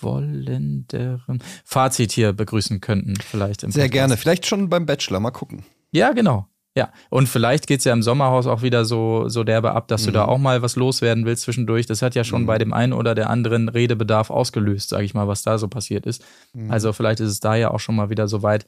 wohlwollenderen 0.00 1.42
Fazit 1.64 2.12
hier 2.12 2.32
begrüßen 2.32 2.80
könnten, 2.80 3.14
vielleicht 3.16 3.62
im 3.62 3.70
Sehr 3.70 3.84
Podcast. 3.84 3.92
gerne. 3.92 4.16
Vielleicht 4.16 4.46
schon 4.46 4.68
beim 4.68 4.86
Bachelor. 4.86 5.20
Mal 5.20 5.30
gucken. 5.30 5.64
Ja, 5.90 6.12
genau. 6.12 6.46
Ja, 6.76 6.92
und 7.08 7.26
vielleicht 7.26 7.66
geht's 7.68 7.84
ja 7.84 7.94
im 7.94 8.02
Sommerhaus 8.02 8.46
auch 8.46 8.60
wieder 8.60 8.84
so, 8.84 9.30
so 9.30 9.44
derbe 9.44 9.72
ab, 9.72 9.88
dass 9.88 10.04
du 10.04 10.10
da 10.10 10.26
auch 10.26 10.36
mal 10.36 10.60
was 10.60 10.76
loswerden 10.76 11.24
willst 11.24 11.44
zwischendurch. 11.44 11.86
Das 11.86 12.02
hat 12.02 12.14
ja 12.14 12.22
schon 12.22 12.42
Mhm. 12.42 12.46
bei 12.46 12.58
dem 12.58 12.74
einen 12.74 12.92
oder 12.92 13.14
der 13.14 13.30
anderen 13.30 13.70
Redebedarf 13.70 14.28
ausgelöst, 14.28 14.90
sage 14.90 15.04
ich 15.04 15.14
mal, 15.14 15.26
was 15.26 15.40
da 15.42 15.56
so 15.56 15.68
passiert 15.68 16.04
ist. 16.04 16.22
Mhm. 16.52 16.70
Also 16.70 16.92
vielleicht 16.92 17.20
ist 17.20 17.30
es 17.30 17.40
da 17.40 17.54
ja 17.54 17.70
auch 17.70 17.80
schon 17.80 17.96
mal 17.96 18.10
wieder 18.10 18.28
soweit. 18.28 18.66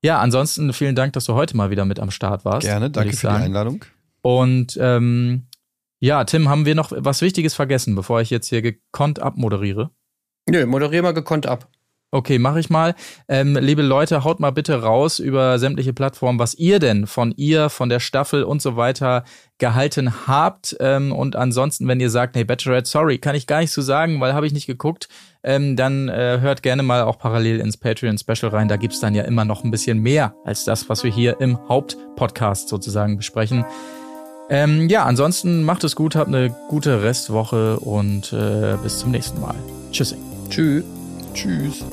Ja, 0.00 0.20
ansonsten 0.20 0.72
vielen 0.72 0.94
Dank, 0.94 1.12
dass 1.14 1.24
du 1.24 1.34
heute 1.34 1.56
mal 1.56 1.70
wieder 1.70 1.84
mit 1.84 1.98
am 1.98 2.12
Start 2.12 2.44
warst. 2.44 2.68
Gerne. 2.68 2.88
Danke 2.88 3.16
für 3.16 3.26
die. 3.26 3.32
Einladung. 3.34 3.84
Und 4.22 4.78
ähm, 4.80 5.46
ja, 6.00 6.24
Tim, 6.24 6.48
haben 6.48 6.66
wir 6.66 6.74
noch 6.74 6.92
was 6.96 7.20
Wichtiges 7.20 7.54
vergessen, 7.54 7.94
bevor 7.94 8.20
ich 8.20 8.30
jetzt 8.30 8.48
hier 8.48 8.62
gekonnt 8.62 9.20
abmoderiere? 9.20 9.90
Nö, 10.48 10.66
moderier 10.66 11.02
mal 11.02 11.12
gekonnt 11.12 11.46
ab. 11.46 11.68
Okay, 12.12 12.40
mache 12.40 12.58
ich 12.58 12.70
mal. 12.70 12.96
Ähm, 13.28 13.56
liebe 13.56 13.82
Leute, 13.82 14.24
haut 14.24 14.40
mal 14.40 14.50
bitte 14.50 14.82
raus 14.82 15.20
über 15.20 15.60
sämtliche 15.60 15.92
Plattformen, 15.92 16.40
was 16.40 16.54
ihr 16.54 16.80
denn 16.80 17.06
von 17.06 17.32
ihr, 17.36 17.68
von 17.70 17.88
der 17.88 18.00
Staffel 18.00 18.42
und 18.42 18.60
so 18.60 18.76
weiter 18.76 19.22
gehalten 19.58 20.26
habt. 20.26 20.76
Ähm, 20.80 21.12
und 21.12 21.36
ansonsten, 21.36 21.86
wenn 21.86 22.00
ihr 22.00 22.10
sagt, 22.10 22.34
nee, 22.34 22.42
Bachelorette, 22.42 22.90
sorry, 22.90 23.18
kann 23.18 23.36
ich 23.36 23.46
gar 23.46 23.60
nicht 23.60 23.70
so 23.70 23.80
sagen, 23.80 24.20
weil 24.20 24.34
habe 24.34 24.44
ich 24.44 24.52
nicht 24.52 24.66
geguckt, 24.66 25.08
ähm, 25.44 25.76
dann 25.76 26.08
äh, 26.08 26.38
hört 26.40 26.64
gerne 26.64 26.82
mal 26.82 27.02
auch 27.02 27.16
parallel 27.18 27.60
ins 27.60 27.76
Patreon-Special 27.76 28.50
rein. 28.50 28.66
Da 28.66 28.76
gibt's 28.76 28.98
dann 28.98 29.14
ja 29.14 29.22
immer 29.22 29.44
noch 29.44 29.62
ein 29.62 29.70
bisschen 29.70 29.98
mehr 29.98 30.34
als 30.44 30.64
das, 30.64 30.88
was 30.88 31.04
wir 31.04 31.12
hier 31.12 31.40
im 31.40 31.60
Hauptpodcast 31.68 32.68
sozusagen 32.68 33.18
besprechen. 33.18 33.64
Ähm, 34.50 34.88
ja, 34.88 35.04
ansonsten 35.04 35.62
macht 35.62 35.84
es 35.84 35.94
gut, 35.94 36.16
habt 36.16 36.28
eine 36.28 36.50
gute 36.68 37.02
Restwoche 37.02 37.78
und 37.78 38.32
äh, 38.32 38.76
bis 38.82 38.98
zum 38.98 39.12
nächsten 39.12 39.40
Mal. 39.40 39.54
Tschüssing. 39.92 40.18
Tschüss. 40.50 40.84
Tschüss. 41.32 41.84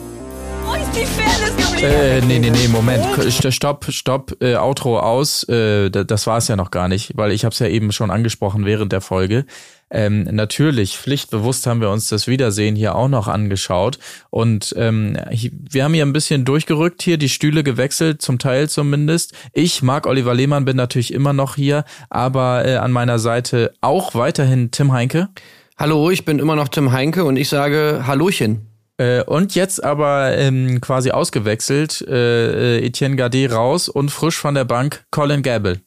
Wo 0.67 0.73
ist 0.73 0.91
die 0.93 1.05
Fairness 1.05 1.55
geblieben? 1.55 1.93
Äh, 1.93 2.21
nee, 2.21 2.39
nee, 2.39 2.49
nee, 2.49 2.67
Moment. 2.67 3.03
St- 3.05 3.51
Stopp, 3.51 3.85
stopp, 3.89 4.35
äh, 4.41 4.55
Outro 4.57 4.99
aus. 4.99 5.47
Äh, 5.47 5.89
da- 5.89 6.03
das 6.03 6.27
war 6.27 6.37
es 6.39 6.49
ja 6.49 6.55
noch 6.57 6.71
gar 6.71 6.87
nicht, 6.89 7.13
weil 7.15 7.31
ich 7.31 7.45
habe 7.45 7.53
es 7.53 7.59
ja 7.59 7.67
eben 7.67 7.91
schon 7.93 8.11
angesprochen 8.11 8.65
während 8.65 8.91
der 8.91 8.99
Folge. 9.01 9.45
Ähm, 9.89 10.23
natürlich, 10.23 10.97
pflichtbewusst 10.97 11.65
haben 11.65 11.79
wir 11.79 11.89
uns 11.89 12.09
das 12.09 12.27
Wiedersehen 12.27 12.75
hier 12.75 12.95
auch 12.95 13.07
noch 13.07 13.29
angeschaut. 13.29 13.99
Und 14.29 14.75
ähm, 14.77 15.17
wir 15.31 15.85
haben 15.85 15.93
hier 15.93 16.05
ein 16.05 16.11
bisschen 16.11 16.43
durchgerückt, 16.43 17.01
hier 17.01 17.17
die 17.17 17.29
Stühle 17.29 17.63
gewechselt, 17.63 18.21
zum 18.21 18.37
Teil 18.39 18.67
zumindest. 18.67 19.31
Ich, 19.53 19.81
Marc 19.83 20.05
Oliver 20.05 20.33
Lehmann, 20.33 20.65
bin 20.65 20.75
natürlich 20.75 21.13
immer 21.13 21.31
noch 21.31 21.55
hier, 21.55 21.85
aber 22.09 22.65
äh, 22.65 22.75
an 22.75 22.91
meiner 22.91 23.19
Seite 23.19 23.71
auch 23.79 24.13
weiterhin 24.13 24.71
Tim 24.71 24.91
Heinke. 24.91 25.29
Hallo, 25.77 26.09
ich 26.09 26.25
bin 26.25 26.39
immer 26.39 26.55
noch 26.57 26.67
Tim 26.67 26.91
Heinke 26.91 27.23
und 27.23 27.37
ich 27.37 27.47
sage 27.47 28.03
Hallochen. 28.07 28.66
Äh, 28.97 29.23
und 29.23 29.55
jetzt 29.55 29.83
aber 29.83 30.35
ähm, 30.37 30.81
quasi 30.81 31.11
ausgewechselt, 31.11 32.01
äh, 32.07 32.77
äh, 32.77 32.85
Etienne 32.85 33.15
Gardet 33.15 33.51
raus 33.51 33.89
und 33.89 34.09
frisch 34.09 34.37
von 34.37 34.55
der 34.55 34.65
Bank 34.65 35.05
Colin 35.11 35.43
Gable. 35.43 35.81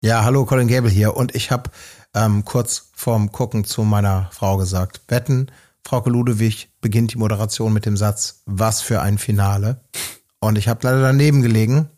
Ja, 0.00 0.24
hallo, 0.24 0.44
Colin 0.44 0.68
Gable 0.68 0.90
hier. 0.90 1.16
Und 1.16 1.34
ich 1.34 1.50
habe 1.50 1.70
ähm, 2.14 2.44
kurz 2.44 2.90
vorm 2.94 3.32
Gucken 3.32 3.64
zu 3.64 3.82
meiner 3.82 4.30
Frau 4.32 4.56
gesagt, 4.56 5.02
wetten, 5.08 5.50
Frauke 5.84 6.10
Ludewig 6.10 6.70
beginnt 6.80 7.14
die 7.14 7.18
Moderation 7.18 7.72
mit 7.72 7.86
dem 7.86 7.96
Satz, 7.96 8.42
was 8.46 8.80
für 8.80 9.00
ein 9.00 9.18
Finale. 9.18 9.80
Und 10.40 10.56
ich 10.56 10.68
habe 10.68 10.80
leider 10.82 11.02
daneben 11.02 11.42
gelegen. 11.42 11.88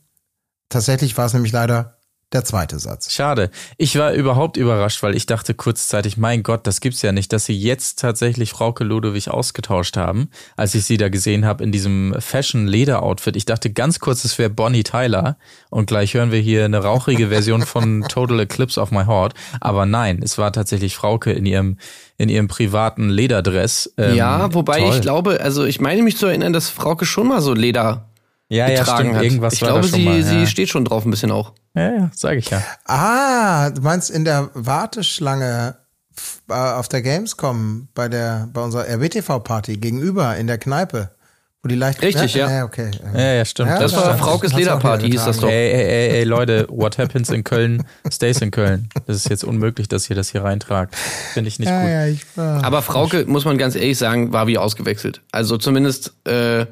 Tatsächlich 0.69 1.17
war 1.19 1.27
es 1.27 1.35
nämlich 1.35 1.53
leider 1.53 2.00
der 2.33 2.45
zweite 2.45 2.79
Satz. 2.79 3.13
Schade. 3.13 3.51
Ich 3.77 3.99
war 3.99 4.13
überhaupt 4.13 4.57
überrascht, 4.57 5.03
weil 5.03 5.17
ich 5.17 5.27
dachte 5.27 5.53
kurzzeitig, 5.53 6.17
mein 6.17 6.45
Gott, 6.45 6.67
das 6.67 6.81
gibt's 6.81 7.03
ja 7.03 7.11
nicht, 7.11 7.33
dass 7.33 7.47
sie 7.47 7.59
jetzt 7.59 7.99
tatsächlich 7.99 8.51
Frauke 8.51 8.85
Ludewig 8.85 9.31
ausgetauscht 9.31 9.97
haben, 9.97 10.31
als 10.57 10.75
ich 10.77 10.85
sie 10.85 10.97
da 10.97 11.09
gesehen 11.09 11.45
habe 11.45 11.65
in 11.65 11.73
diesem 11.73 12.15
Fashion-Leder-Outfit. 12.19 13.35
Ich 13.35 13.47
dachte 13.47 13.73
ganz 13.73 13.99
kurz, 13.99 14.25
es 14.25 14.39
wäre 14.39 14.51
Bonnie 14.51 14.85
Tyler 14.85 15.39
und 15.71 15.87
gleich 15.87 16.15
hören 16.15 16.31
wir 16.31 16.41
hier 16.41 16.65
eine 16.65 16.79
rauchige 16.79 17.29
Version 17.29 17.63
von 17.63 18.03
Total 18.09 18.39
Eclipse 18.39 18.81
of 18.81 18.93
My 18.93 19.05
Heart. 19.05 19.35
Aber 19.61 19.85
nein, 19.85 20.21
es 20.23 20.39
war 20.39 20.53
tatsächlich 20.53 20.95
Frauke 20.95 21.33
in 21.33 21.47
ihrem 21.47 21.79
in 22.17 22.29
ihrem 22.29 22.49
privaten 22.49 23.09
Lederdress. 23.09 23.95
Ähm, 23.97 24.15
ja, 24.15 24.53
wobei 24.53 24.81
toll. 24.81 24.95
ich 24.95 25.01
glaube, 25.01 25.41
also 25.41 25.65
ich 25.65 25.81
meine 25.81 26.03
mich 26.03 26.19
zu 26.19 26.27
erinnern, 26.27 26.53
dass 26.53 26.69
Frauke 26.69 27.07
schon 27.07 27.29
mal 27.29 27.41
so 27.41 27.55
Leder 27.55 28.10
ja, 28.51 28.69
ja, 28.69 28.81
getragen 28.81 29.01
stimmt, 29.05 29.17
hat. 29.17 29.23
irgendwas 29.25 29.53
ich 29.55 29.63
war 29.63 29.69
glaube, 29.71 29.87
sie, 29.87 30.05
mal. 30.05 30.19
ja. 30.19 30.23
sie 30.25 30.47
steht 30.47 30.69
schon 30.69 30.85
drauf 30.85 31.05
ein 31.07 31.11
bisschen 31.11 31.31
auch. 31.31 31.53
ja, 31.75 31.91
ja, 31.93 32.11
sag 32.15 32.37
ich 32.37 32.51
ja. 32.51 32.63
Ah, 32.85 33.71
du 33.71 33.81
meinst 33.81 34.11
in 34.11 34.25
der 34.25 34.51
Warteschlange 34.55 35.77
äh, 36.49 36.53
auf 36.53 36.89
der 36.89 37.01
Gamescom 37.03 37.89
bei 37.95 38.09
der 38.09 38.49
bei 38.53 38.61
unserer 38.61 38.87
RWTV-Party 38.89 39.77
gegenüber 39.77 40.37
in 40.37 40.49
der 40.49 40.59
Kneipe, 40.59 41.11
wo 41.63 41.69
die 41.69 41.77
leicht 41.77 42.03
Richtig, 42.03 42.35
ja. 42.35 42.51
ja. 42.51 42.65
okay. 42.65 42.91
Ja, 43.15 43.35
ja, 43.35 43.45
stimmt. 43.45 43.71
Das 43.71 43.95
war 43.95 44.05
stimmt. 44.07 44.19
Fraukes 44.21 44.53
Lederparty, 44.53 45.11
hieß 45.11 45.25
das 45.27 45.39
doch. 45.39 45.49
Ey, 45.49 45.71
ey, 45.73 45.83
ey, 45.85 46.09
ey, 46.19 46.25
Leute, 46.25 46.67
what 46.71 46.99
happens 46.99 47.31
in 47.31 47.45
Köln, 47.45 47.85
stays 48.11 48.41
in 48.41 48.51
Köln. 48.51 48.89
Das 49.07 49.17
ist 49.17 49.29
jetzt 49.31 49.45
unmöglich, 49.45 49.87
dass 49.87 50.11
ihr 50.11 50.17
das 50.17 50.29
hier 50.31 50.43
reintragt. 50.43 50.97
Finde 51.35 51.49
ich 51.49 51.59
nicht 51.61 51.69
Ja, 51.69 51.81
gut. 51.83 51.91
ja, 51.91 52.07
ich 52.07 52.27
war. 52.37 52.65
Aber 52.65 52.83
Frauke, 52.83 53.25
muss 53.27 53.45
man 53.45 53.59
ganz 53.59 53.77
ehrlich 53.77 53.97
sagen, 53.97 54.33
war 54.33 54.49
wie 54.49 54.59
ausgewechselt. 54.59 55.23
Also 55.31 55.57
zumindest 55.57 56.15
äh, 56.27 56.67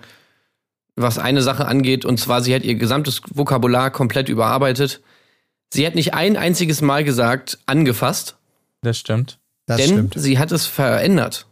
was 1.01 1.19
eine 1.19 1.43
Sache 1.43 1.67
angeht, 1.67 2.05
und 2.05 2.19
zwar, 2.19 2.43
sie 2.43 2.55
hat 2.55 2.65
ihr 2.65 2.75
gesamtes 2.75 3.23
Vokabular 3.33 3.91
komplett 3.91 4.29
überarbeitet. 4.29 5.01
Sie 5.73 5.87
hat 5.87 5.95
nicht 5.95 6.15
ein 6.15 6.37
einziges 6.37 6.81
Mal 6.81 7.05
gesagt, 7.05 7.59
angefasst, 7.67 8.37
Das 8.83 8.99
stimmt. 8.99 9.39
Das 9.67 9.77
denn 9.79 9.91
stimmt. 9.91 10.15
sie 10.17 10.39
hat 10.39 10.51
es 10.51 10.67
verändert. 10.67 11.47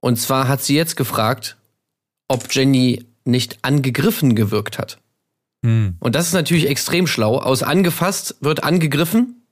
Und 0.00 0.16
zwar 0.16 0.48
hat 0.48 0.62
sie 0.62 0.76
jetzt 0.76 0.96
gefragt, 0.96 1.56
ob 2.28 2.52
Jenny 2.52 3.06
nicht 3.24 3.58
angegriffen 3.62 4.34
gewirkt 4.34 4.78
hat. 4.78 4.98
Hm. 5.64 5.96
Und 6.00 6.14
das 6.14 6.26
ist 6.26 6.32
natürlich 6.32 6.68
extrem 6.68 7.06
schlau. 7.06 7.38
Aus 7.38 7.62
angefasst 7.62 8.36
wird 8.40 8.64
angegriffen. 8.64 9.46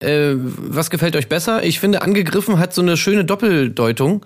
Äh, 0.00 0.34
was 0.36 0.90
gefällt 0.90 1.16
euch 1.16 1.28
besser? 1.28 1.62
Ich 1.62 1.80
finde, 1.80 2.02
angegriffen 2.02 2.58
hat 2.58 2.74
so 2.74 2.82
eine 2.82 2.96
schöne 2.96 3.24
Doppeldeutung. 3.24 4.24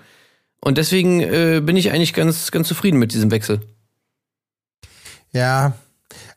Und 0.65 0.79
deswegen 0.79 1.21
äh, 1.21 1.61
bin 1.63 1.77
ich 1.77 1.91
eigentlich 1.91 2.15
ganz, 2.15 2.49
ganz 2.49 2.67
zufrieden 2.67 2.97
mit 2.97 3.13
diesem 3.13 3.29
Wechsel. 3.29 3.61
Ja, 5.31 5.73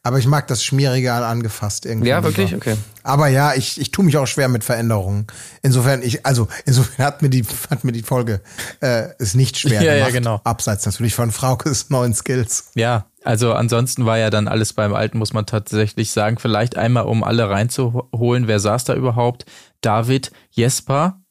aber 0.02 0.18
ich 0.18 0.26
mag 0.26 0.46
das 0.48 0.62
Schmierige 0.62 1.14
an 1.14 1.22
angefasst 1.22 1.86
irgendwie. 1.86 2.10
Ja, 2.10 2.18
lieber. 2.18 2.28
wirklich? 2.28 2.54
Okay. 2.54 2.76
Aber 3.02 3.28
ja, 3.28 3.54
ich, 3.54 3.80
ich 3.80 3.90
tue 3.90 4.04
mich 4.04 4.18
auch 4.18 4.26
schwer 4.26 4.48
mit 4.48 4.64
Veränderungen. 4.64 5.28
Insofern, 5.62 6.02
ich, 6.02 6.26
also 6.26 6.46
insofern 6.66 7.06
hat 7.06 7.22
mir 7.22 7.30
die, 7.30 7.42
hat 7.70 7.84
mir 7.84 7.92
die 7.92 8.02
Folge 8.02 8.42
äh, 8.82 9.08
ist 9.18 9.34
nicht 9.34 9.58
schwer 9.58 9.80
Ja, 9.82 9.94
ja, 9.94 10.10
genau. 10.10 10.42
Abseits 10.44 10.84
natürlich 10.84 11.14
von 11.14 11.32
Fraukes 11.32 11.88
neuen 11.88 12.12
Skills. 12.12 12.70
Ja, 12.74 13.06
also 13.24 13.54
ansonsten 13.54 14.04
war 14.04 14.18
ja 14.18 14.28
dann 14.28 14.46
alles 14.46 14.74
beim 14.74 14.92
Alten, 14.92 15.16
muss 15.16 15.32
man 15.32 15.46
tatsächlich 15.46 16.10
sagen. 16.10 16.36
Vielleicht 16.38 16.76
einmal, 16.76 17.06
um 17.06 17.24
alle 17.24 17.48
reinzuholen, 17.48 18.46
wer 18.46 18.60
saß 18.60 18.84
da 18.84 18.94
überhaupt? 18.94 19.46
David, 19.80 20.32
Jesper, 20.50 21.22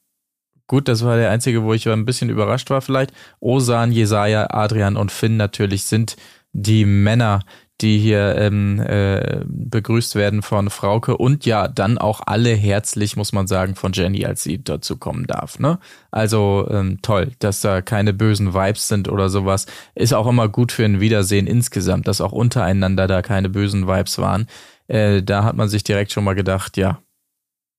gut, 0.68 0.86
das 0.86 1.04
war 1.04 1.16
der 1.16 1.30
einzige, 1.30 1.64
wo 1.64 1.74
ich 1.74 1.88
ein 1.88 2.04
bisschen 2.04 2.30
überrascht 2.30 2.70
war 2.70 2.80
vielleicht. 2.80 3.12
Osan, 3.40 3.90
Jesaja, 3.90 4.46
Adrian 4.50 4.96
und 4.96 5.10
Finn 5.10 5.36
natürlich 5.36 5.84
sind 5.84 6.16
die 6.52 6.84
Männer, 6.84 7.40
die 7.80 7.98
hier 7.98 8.34
ähm, 8.36 8.80
äh, 8.80 9.42
begrüßt 9.46 10.16
werden 10.16 10.42
von 10.42 10.68
Frauke 10.68 11.16
und 11.16 11.46
ja, 11.46 11.68
dann 11.68 11.96
auch 11.96 12.20
alle 12.26 12.50
herzlich, 12.50 13.16
muss 13.16 13.32
man 13.32 13.46
sagen, 13.46 13.76
von 13.76 13.92
Jenny, 13.92 14.26
als 14.26 14.42
sie 14.42 14.62
dazu 14.62 14.96
kommen 14.96 15.26
darf. 15.28 15.60
Ne? 15.60 15.78
Also 16.10 16.66
ähm, 16.70 16.98
toll, 17.02 17.32
dass 17.38 17.60
da 17.60 17.80
keine 17.80 18.12
bösen 18.12 18.52
Vibes 18.52 18.88
sind 18.88 19.08
oder 19.08 19.28
sowas. 19.28 19.66
Ist 19.94 20.12
auch 20.12 20.26
immer 20.26 20.48
gut 20.48 20.72
für 20.72 20.84
ein 20.84 21.00
Wiedersehen 21.00 21.46
insgesamt, 21.46 22.08
dass 22.08 22.20
auch 22.20 22.32
untereinander 22.32 23.06
da 23.06 23.22
keine 23.22 23.48
bösen 23.48 23.86
Vibes 23.86 24.18
waren. 24.18 24.48
Äh, 24.88 25.22
da 25.22 25.44
hat 25.44 25.54
man 25.54 25.68
sich 25.68 25.84
direkt 25.84 26.10
schon 26.10 26.24
mal 26.24 26.34
gedacht, 26.34 26.76
ja, 26.76 27.00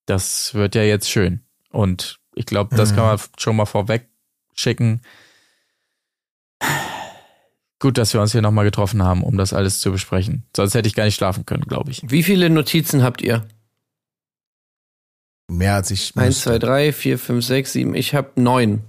das 0.05 0.53
wird 0.53 0.75
ja 0.75 0.83
jetzt 0.83 1.09
schön. 1.09 1.41
Und 1.71 2.18
ich 2.39 2.45
glaube, 2.45 2.73
das 2.73 2.95
kann 2.95 3.03
man 3.03 3.19
schon 3.37 3.57
mal 3.57 3.65
vorweg 3.65 4.07
schicken. 4.55 5.01
Gut, 7.79 7.97
dass 7.97 8.13
wir 8.13 8.21
uns 8.21 8.31
hier 8.31 8.41
nochmal 8.41 8.63
getroffen 8.63 9.03
haben, 9.03 9.23
um 9.23 9.37
das 9.37 9.51
alles 9.51 9.81
zu 9.81 9.91
besprechen. 9.91 10.45
Sonst 10.55 10.73
hätte 10.73 10.87
ich 10.87 10.95
gar 10.95 11.03
nicht 11.03 11.15
schlafen 11.15 11.45
können, 11.45 11.63
glaube 11.63 11.91
ich. 11.91 12.01
Wie 12.09 12.23
viele 12.23 12.49
Notizen 12.49 13.03
habt 13.03 13.21
ihr? 13.21 13.45
Mehr 15.49 15.75
als 15.75 15.91
ich. 15.91 16.15
Eins, 16.15 16.41
zwei, 16.41 16.59
drei, 16.59 16.93
vier, 16.93 17.19
fünf, 17.19 17.43
sechs, 17.43 17.73
sieben. 17.73 17.93
Ich 17.93 18.15
habe 18.15 18.31
neun. 18.41 18.83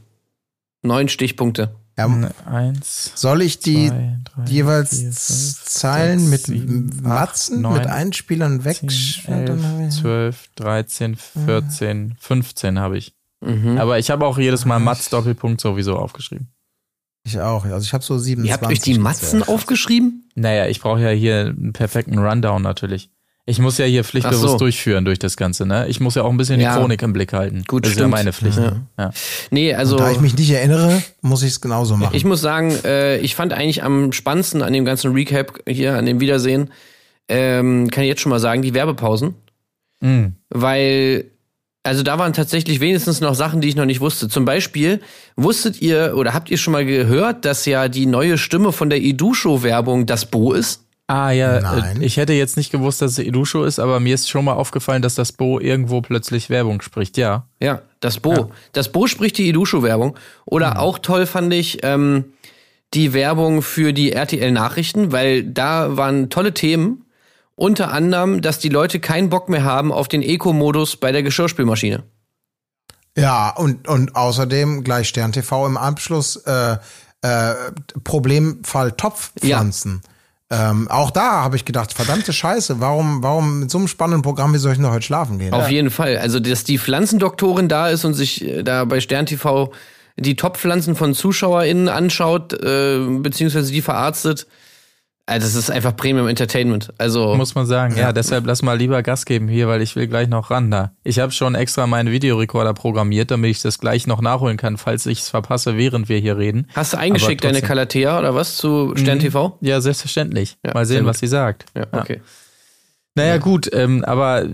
Neun 0.83 1.09
Stichpunkte. 1.09 1.75
Ja, 1.99 2.07
Eins, 2.47 3.13
soll 3.17 3.43
ich 3.43 3.59
die 3.59 3.89
zwei, 3.89 4.17
drei, 4.25 4.45
jeweils 4.45 4.91
vier, 4.91 5.13
fünf, 5.13 5.65
Zeilen 5.65 6.19
sechs, 6.21 6.31
mit 6.31 6.43
sieben, 6.43 7.03
Matzen, 7.03 7.67
acht, 7.67 7.75
mit 7.75 7.83
neun, 7.83 7.93
Einspielern 7.93 8.61
10, 8.61 8.65
wegschneiden? 8.65 9.65
11, 9.83 10.01
12, 10.01 10.49
13, 10.55 11.17
14, 11.17 12.17
15 12.19 12.79
habe 12.79 12.97
ich. 12.97 13.15
Mhm. 13.41 13.79
Aber 13.79 13.99
ich 13.99 14.11
habe 14.11 14.27
auch 14.27 14.39
jedes 14.39 14.65
Mal 14.65 14.79
Mats 14.79 15.09
Doppelpunkt 15.11 15.61
sowieso 15.61 15.97
aufgeschrieben. 15.97 16.49
Ich 17.25 17.39
auch. 17.39 17.65
Also 17.65 17.85
ich 17.85 17.93
habe 17.93 18.03
so 18.05 18.19
27. 18.19 18.47
Ihr 18.49 18.53
habt 18.55 18.67
euch 18.73 18.81
die 18.81 18.99
Matzen 18.99 19.43
aufgeschrieben? 19.43 20.29
Naja, 20.35 20.67
ich 20.67 20.81
brauche 20.81 21.01
ja 21.01 21.11
hier 21.11 21.47
einen 21.57 21.73
perfekten 21.73 22.19
Rundown 22.19 22.63
natürlich. 22.63 23.11
Ich 23.47 23.59
muss 23.59 23.79
ja 23.79 23.85
hier 23.85 24.05
pflichtbewusst 24.05 24.43
so. 24.53 24.59
durchführen 24.59 25.05
durch 25.05 25.19
das 25.19 25.37
Ganze, 25.37 25.67
ne? 25.67 25.89
Ich 25.89 25.99
muss 25.99 26.15
ja 26.15 26.23
auch 26.23 26.31
ein 26.31 26.37
bisschen 26.37 26.61
Ja. 26.61 26.73
die 26.75 26.79
Chronik 26.81 27.03
im 27.03 27.13
Blick 27.13 27.33
halten. 27.33 27.65
Gut, 27.67 27.85
das 27.85 27.93
ist 27.93 27.97
ja 27.99 28.03
stimmt. 28.03 28.13
meine 28.13 28.33
Pflicht. 28.33 28.59
Ja. 28.59 28.77
Ja. 28.99 29.11
Nee, 29.51 29.75
also. 29.75 29.97
Da 29.97 30.11
ich 30.13 30.21
mich 30.21 30.37
nicht 30.37 30.51
erinnere, 30.51 31.03
muss 31.21 31.43
ich 31.43 31.51
es 31.51 31.61
genauso 31.61 31.97
machen. 31.97 32.15
Ich 32.15 32.25
muss 32.25 32.41
sagen, 32.41 32.71
äh, 32.85 33.19
ich 33.19 33.35
fand 33.35 33.53
eigentlich 33.53 33.83
am 33.83 34.13
spannendsten 34.13 34.63
an 34.63 34.73
dem 34.73 34.85
ganzen 34.85 35.13
Recap 35.13 35.59
hier, 35.67 35.97
an 35.97 36.07
dem 36.07 36.21
Wiedersehen, 36.21 36.71
ähm, 37.29 37.91
kann 37.91 38.05
ich 38.05 38.09
jetzt 38.09 38.21
schon 38.21 38.31
mal 38.31 38.41
sagen, 38.41 38.63
die 38.63 38.75
Werbepausen. 38.75 39.35
Mhm. 40.01 40.35
Weil, 40.51 41.25
also 41.83 42.03
da 42.03 42.19
waren 42.19 42.33
tatsächlich 42.33 42.81
wenigstens 42.81 43.21
noch 43.21 43.35
Sachen, 43.35 43.61
die 43.61 43.69
ich 43.69 43.77
noch 43.77 43.87
nicht 43.87 44.01
wusste. 44.01 44.29
Zum 44.29 44.45
Beispiel, 44.45 45.01
wusstet 45.37 45.81
ihr 45.81 46.15
oder 46.17 46.35
habt 46.35 46.51
ihr 46.51 46.59
schon 46.59 46.73
mal 46.73 46.85
gehört, 46.85 47.45
dass 47.45 47.65
ja 47.67 47.89
die 47.89 48.07
neue 48.07 48.37
Stimme 48.37 48.73
von 48.73 48.91
der 48.91 49.01
Edu-Show-Werbung 49.01 50.07
das 50.07 50.27
Bo 50.27 50.53
ist? 50.53 50.85
Ah 51.11 51.33
ja, 51.33 51.61
Nein. 51.61 52.03
äh, 52.03 52.05
ich 52.05 52.19
hätte 52.19 52.35
jetzt 52.35 52.57
nicht 52.57 52.71
gewusst, 52.71 53.03
dass 53.03 53.13
es 53.13 53.19
Edusho 53.19 53.65
ist, 53.65 53.81
aber 53.81 53.99
mir 53.99 54.15
ist 54.15 54.31
schon 54.31 54.45
mal 54.45 54.53
aufgefallen, 54.53 55.03
dass 55.03 55.17
das 55.17 55.33
Bo 55.33 55.59
irgendwo 55.59 56.03
plötzlich 56.03 56.51
Werbung 56.51 56.81
spricht. 56.83 57.17
Ja. 57.17 57.49
Ja, 57.59 57.83
das 57.99 58.21
Bo. 58.21 58.53
Das 58.73 58.93
Bo 58.93 59.09
spricht 59.09 59.37
die 59.37 59.49
Edu-Show-Werbung. 59.49 60.17
Oder 60.45 60.79
auch 60.79 61.01
toll 61.01 61.27
fand 61.27 61.53
ich 61.53 61.79
ähm, 61.83 62.27
die 62.95 63.13
Werbung 63.13 63.63
für 63.63 63.93
die 63.93 64.13
RTL-Nachrichten, 64.13 65.11
weil 65.11 65.43
da 65.43 65.97
waren 65.97 66.31
tolle 66.31 66.55
Themen. 66.55 67.05
Unter 67.61 67.93
anderem, 67.93 68.41
dass 68.41 68.59
die 68.59 68.71
Leute 68.71 69.01
keinen 69.01 69.29
Bock 69.29 69.51
mehr 69.51 69.65
haben 69.65 69.93
auf 69.93 70.09
den 70.09 70.23
Eco-Modus 70.23 70.97
bei 70.97 71.13
der 71.13 71.23
Geschirrspülmaschine. 71.23 72.05
Ja, 73.19 73.51
und, 73.51 73.87
und 73.87 74.17
außerdem 74.17 74.83
gleich 74.83 75.09
Stern 75.09 75.33
TV 75.33 75.67
im 75.67 75.77
Anschluss 75.77 76.37
äh, 76.37 76.79
äh, 77.21 77.55
Problemfall 78.03 78.93
Topfpflanzen. 78.93 80.01
Ähm, 80.49 80.89
auch 80.89 81.11
da 81.11 81.43
habe 81.43 81.57
ich 81.57 81.67
gedacht, 81.67 81.93
verdammte 81.93 82.33
Scheiße, 82.33 82.81
warum, 82.81 83.23
warum 83.23 83.61
mit 83.61 83.71
so 83.71 83.77
einem 83.77 83.89
spannenden 83.89 84.23
Programm, 84.23 84.55
wie 84.55 84.59
soll 84.59 84.73
ich 84.73 84.79
denn 84.79 84.91
heute 84.91 85.05
schlafen 85.05 85.39
gehen? 85.39 85.53
Auf 85.53 85.71
jeden 85.71 85.91
Fall. 85.91 86.17
Also, 86.17 86.41
dass 86.41 86.65
die 86.65 86.79
Pflanzendoktorin 86.79 87.69
da 87.69 87.91
ist 87.91 88.07
und 88.07 88.15
sich 88.15 88.43
äh, 88.43 88.63
da 88.63 88.87
bei 88.87 89.01
Stern 89.01 89.27
TV 89.27 89.71
die 90.17 90.35
Top-Pflanzen 90.35 90.97
von 90.97 91.13
ZuschauerInnen 91.13 91.91
anschaut, 91.91 92.55
äh, 92.55 93.05
beziehungsweise 93.19 93.71
die 93.71 93.83
verarztet. 93.83 94.47
Also, 95.31 95.47
das 95.47 95.55
ist 95.55 95.71
einfach 95.71 95.95
Premium 95.95 96.27
Entertainment. 96.27 96.93
Also, 96.99 97.37
Muss 97.37 97.55
man 97.55 97.65
sagen. 97.65 97.97
Ja, 97.97 98.13
deshalb 98.13 98.47
lass 98.47 98.63
mal 98.63 98.77
lieber 98.77 99.01
Gas 99.05 99.25
geben 99.25 99.47
hier, 99.47 99.69
weil 99.69 99.81
ich 99.81 99.95
will 99.95 100.09
gleich 100.09 100.29
noch 100.29 100.51
ran 100.51 100.73
da. 100.73 100.93
Ich 101.05 101.21
habe 101.21 101.31
schon 101.31 101.55
extra 101.55 101.87
meinen 101.87 102.11
Videorekorder 102.11 102.75
programmiert, 102.75 103.31
damit 103.31 103.53
ich 103.53 103.63
das 103.63 103.79
gleich 103.79 104.09
noch 104.09 104.21
nachholen 104.21 104.57
kann, 104.57 104.77
falls 104.77 105.07
ich 105.07 105.21
es 105.21 105.29
verpasse, 105.29 105.77
während 105.77 106.09
wir 106.09 106.19
hier 106.19 106.37
reden. 106.37 106.67
hast 106.75 106.95
du 106.95 106.99
eingeschickt 106.99 107.45
deine. 107.45 107.61
Kalatea 107.61 108.19
oder 108.19 108.35
was 108.35 108.57
zu 108.57 108.95
Stern 108.97 109.21
TV? 109.21 109.57
Ja, 109.61 109.81
selbstverständlich. 109.81 110.57
Ja, 110.67 110.75
mal 110.75 110.87
sehen, 110.87 111.07
was 111.07 111.21
sie 111.21 111.29
sagt. 111.29 111.67
Ja, 111.77 111.87
okay. 111.93 112.21
Naja, 113.17 113.39
gut, 113.39 113.69
ähm, 113.73 114.05
aber 114.05 114.43
äh, 114.45 114.49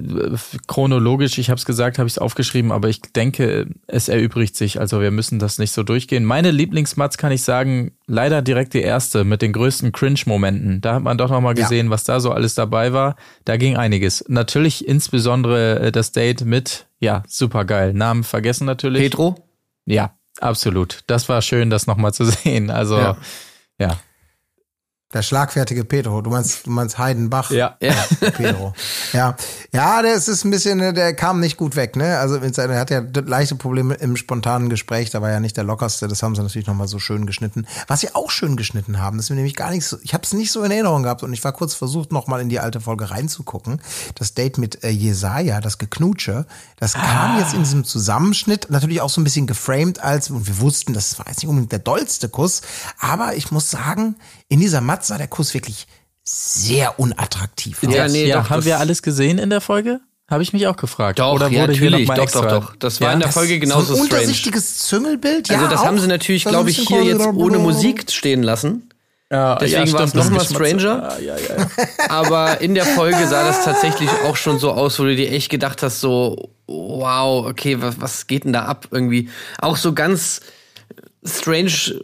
chronologisch, 0.67 1.37
ich 1.37 1.51
habe 1.51 1.59
es 1.59 1.67
gesagt, 1.67 1.99
habe 1.99 2.07
ich 2.07 2.15
es 2.15 2.19
aufgeschrieben, 2.19 2.73
aber 2.73 2.89
ich 2.89 3.03
denke, 3.03 3.67
es 3.87 4.09
erübrigt 4.09 4.57
sich. 4.57 4.81
Also 4.81 5.03
wir 5.03 5.11
müssen 5.11 5.39
das 5.39 5.59
nicht 5.59 5.73
so 5.73 5.83
durchgehen. 5.83 6.25
Meine 6.25 6.51
Lieblingsmats 6.53 7.19
kann 7.19 7.33
ich 7.33 7.43
sagen, 7.43 7.93
leider 8.07 8.41
direkt 8.41 8.73
die 8.73 8.81
erste 8.81 9.25
mit 9.25 9.43
den 9.43 9.53
größten 9.53 9.93
Cringe-Momenten. 9.93 10.81
Da 10.81 10.95
hat 10.95 11.03
man 11.03 11.19
doch 11.19 11.31
nochmal 11.31 11.57
Ja. 11.57 11.65
gesehen, 11.65 11.91
was 11.91 12.05
da 12.05 12.19
so 12.19 12.33
alles 12.33 12.55
dabei 12.55 12.95
war. 12.95 13.17
Da 13.45 13.59
ging 13.59 13.77
einiges. 13.77 14.25
Natürlich 14.27 14.89
insbesondere 14.89 15.79
äh, 15.81 15.93
das 15.93 16.13
Date 16.13 16.45
mit, 16.47 16.87
ja, 16.99 17.23
super 17.29 17.67
geil. 17.67 17.93
Namen 17.93 18.25
vergessen 18.25 18.65
natürlich. 18.65 19.03
Petro? 19.03 19.35
Ja, 19.85 20.15
absolut. 20.41 21.01
Das 21.09 21.29
war 21.29 21.43
schön, 21.43 21.69
das 21.69 21.87
nochmal 21.87 22.15
zu 22.15 22.25
sehen. 22.25 22.71
Also, 22.71 22.97
Ja. 22.99 23.17
ja. 23.79 24.01
Der 25.13 25.23
schlagfertige 25.23 25.85
Pedro, 25.85 26.21
du 26.21 26.31
meinst, 26.31 26.67
du 26.67 26.71
meinst 26.71 26.99
Heidenbach? 26.99 27.53
Ja. 27.53 27.77
Ja. 27.81 27.95
Pedro. 28.33 28.75
Ja, 29.13 29.37
ja, 29.73 30.03
der 30.03 30.15
ist, 30.15 30.27
ist 30.27 30.45
ein 30.45 30.51
bisschen, 30.51 30.81
äh, 30.81 30.93
der 30.93 31.15
kam 31.15 31.39
nicht 31.39 31.57
gut 31.57 31.77
weg, 31.77 31.95
ne? 31.95 32.19
Also 32.19 32.37
er 32.39 32.81
hat 32.81 32.91
ja 32.91 33.03
leichte 33.25 33.55
Probleme 33.55 33.95
im 33.95 34.17
spontanen 34.17 34.69
Gespräch, 34.69 35.11
da 35.11 35.23
war 35.23 35.31
ja 35.31 35.39
nicht 35.39 35.57
der 35.57 35.63
lockerste, 35.63 36.09
das 36.09 36.25
haben 36.25 36.35
sie 36.35 36.43
natürlich 36.43 36.67
nochmal 36.67 36.89
so 36.89 36.99
schön 36.99 37.25
geschnitten. 37.25 37.69
Was 37.87 38.01
sie 38.01 38.17
auch 38.17 38.33
schön 38.33 38.57
geschnitten 38.57 38.99
haben, 38.99 39.17
das 39.17 39.27
ist 39.27 39.31
mir 39.31 39.37
nämlich 39.37 39.55
gar 39.55 39.71
nicht 39.71 39.87
so, 39.87 39.97
ich 40.03 40.13
habe 40.13 40.25
es 40.25 40.33
nicht 40.33 40.51
so 40.51 40.65
in 40.65 40.73
Erinnerung 40.73 41.05
gehabt 41.05 41.23
und 41.23 41.33
ich 41.33 41.45
war 41.45 41.53
kurz 41.53 41.75
versucht, 41.75 42.11
nochmal 42.11 42.41
in 42.41 42.49
die 42.49 42.59
alte 42.59 42.81
Folge 42.81 43.09
reinzugucken. 43.09 43.81
Das 44.17 44.35
Date 44.35 44.59
mit 44.59 44.83
äh, 44.83 44.91
Jesaja, 44.91 45.61
das 45.61 45.79
Geknutsche, 45.79 46.47
das 46.79 46.95
kam 46.95 47.39
jetzt 47.39 47.55
in 47.55 47.61
diesem 47.61 47.85
Zusammenschnitt, 47.85 48.71
natürlich 48.71 49.01
auch 49.01 49.11
so 49.11 49.21
ein 49.21 49.25
bisschen 49.25 49.47
geframed 49.47 50.01
als, 50.01 50.31
und 50.31 50.49
wir 50.49 50.59
wussten, 50.59 50.95
das 50.95 51.17
war 51.21 51.29
jetzt 51.29 51.39
nicht 51.39 51.49
unbedingt 51.49 51.71
der 51.71 51.79
dollste 51.79 52.29
Kuss, 52.29 52.63
aber 52.99 53.37
ich 53.37 53.53
muss 53.53 53.71
sagen, 53.71 54.17
in 54.49 54.61
dieser 54.61 54.81
Matz 54.81 55.09
sah 55.09 55.19
der 55.19 55.29
Kuss 55.29 55.55
wirklich 55.55 55.87
sehr 56.23 56.99
unattraktiv 56.99 57.79
aus. 57.87 57.95
Ja, 57.95 58.09
nee, 58.09 58.27
ja, 58.27 58.41
doch, 58.43 58.51
haben 58.51 58.65
wir 58.65 58.79
alles 58.81 59.03
gesehen 59.03 59.39
in 59.39 59.51
der 59.51 59.61
Folge? 59.61 60.01
Habe 60.29 60.43
ich 60.43 60.53
mich 60.53 60.67
auch 60.67 60.77
gefragt. 60.77 61.21
Doch, 61.21 61.35
Oder 61.35 61.49
ja, 61.49 61.63
wurde 61.63 61.73
hier 61.75 61.89
natürlich, 61.91 62.09
noch 62.09 62.09
mal 62.09 62.15
doch, 62.17 62.23
extra? 62.25 62.43
doch, 62.49 62.65
doch. 62.71 62.77
Das 62.81 63.01
war 63.01 63.09
Ja, 63.09 63.15
in 63.15 63.21
der 63.21 63.31
Folge 63.31 63.61
genauso 63.61 63.95
so 63.95 64.01
ein 64.01 64.07
strange. 64.07 64.23
untersichtiges 64.23 64.79
Züngelbild? 64.79 65.49
Also 65.51 65.63
ja, 65.65 65.71
das 65.71 65.81
auch. 65.81 65.85
haben 65.87 66.01
sie 66.01 66.09
natürlich, 66.09 66.45
glaube 66.45 66.69
ich, 66.71 66.79
hier 66.79 67.05
jetzt 67.05 67.25
ohne 67.27 67.59
Musik 67.59 68.11
stehen 68.11 68.43
lassen. 68.43 68.89
Ja, 69.31 69.57
Deswegen 69.57 69.93
war 69.93 70.03
es 70.05 70.11
stimmt, 70.11 70.15
noch 70.31 70.39
das 70.39 70.51
mal 70.51 70.59
Geschmatze. 70.59 70.81
stranger. 70.81 71.11
Ah, 71.13 71.19
ja, 71.21 71.37
ja, 71.37 71.57
ja. 71.59 71.69
Aber 72.09 72.61
in 72.61 72.75
der 72.75 72.87
Folge 72.87 73.27
sah 73.27 73.45
das 73.45 73.65
tatsächlich 73.65 74.09
auch 74.25 74.37
schon 74.37 74.59
so 74.61 74.73
aus, 74.73 74.99
wo 74.99 75.05
du 75.05 75.15
dir 75.17 75.31
echt 75.33 75.49
gedacht 75.49 75.83
hast, 75.83 76.01
so, 76.01 76.51
wow, 76.67 77.45
okay, 77.47 77.81
was, 77.81 78.01
was 78.01 78.27
geht 78.29 78.45
denn 78.45 78.53
da 78.53 78.65
ab 78.67 78.89
irgendwie? 78.93 79.29
Auch 79.59 79.77
so 79.77 79.93
ganz 79.95 80.41
strange, 81.27 82.01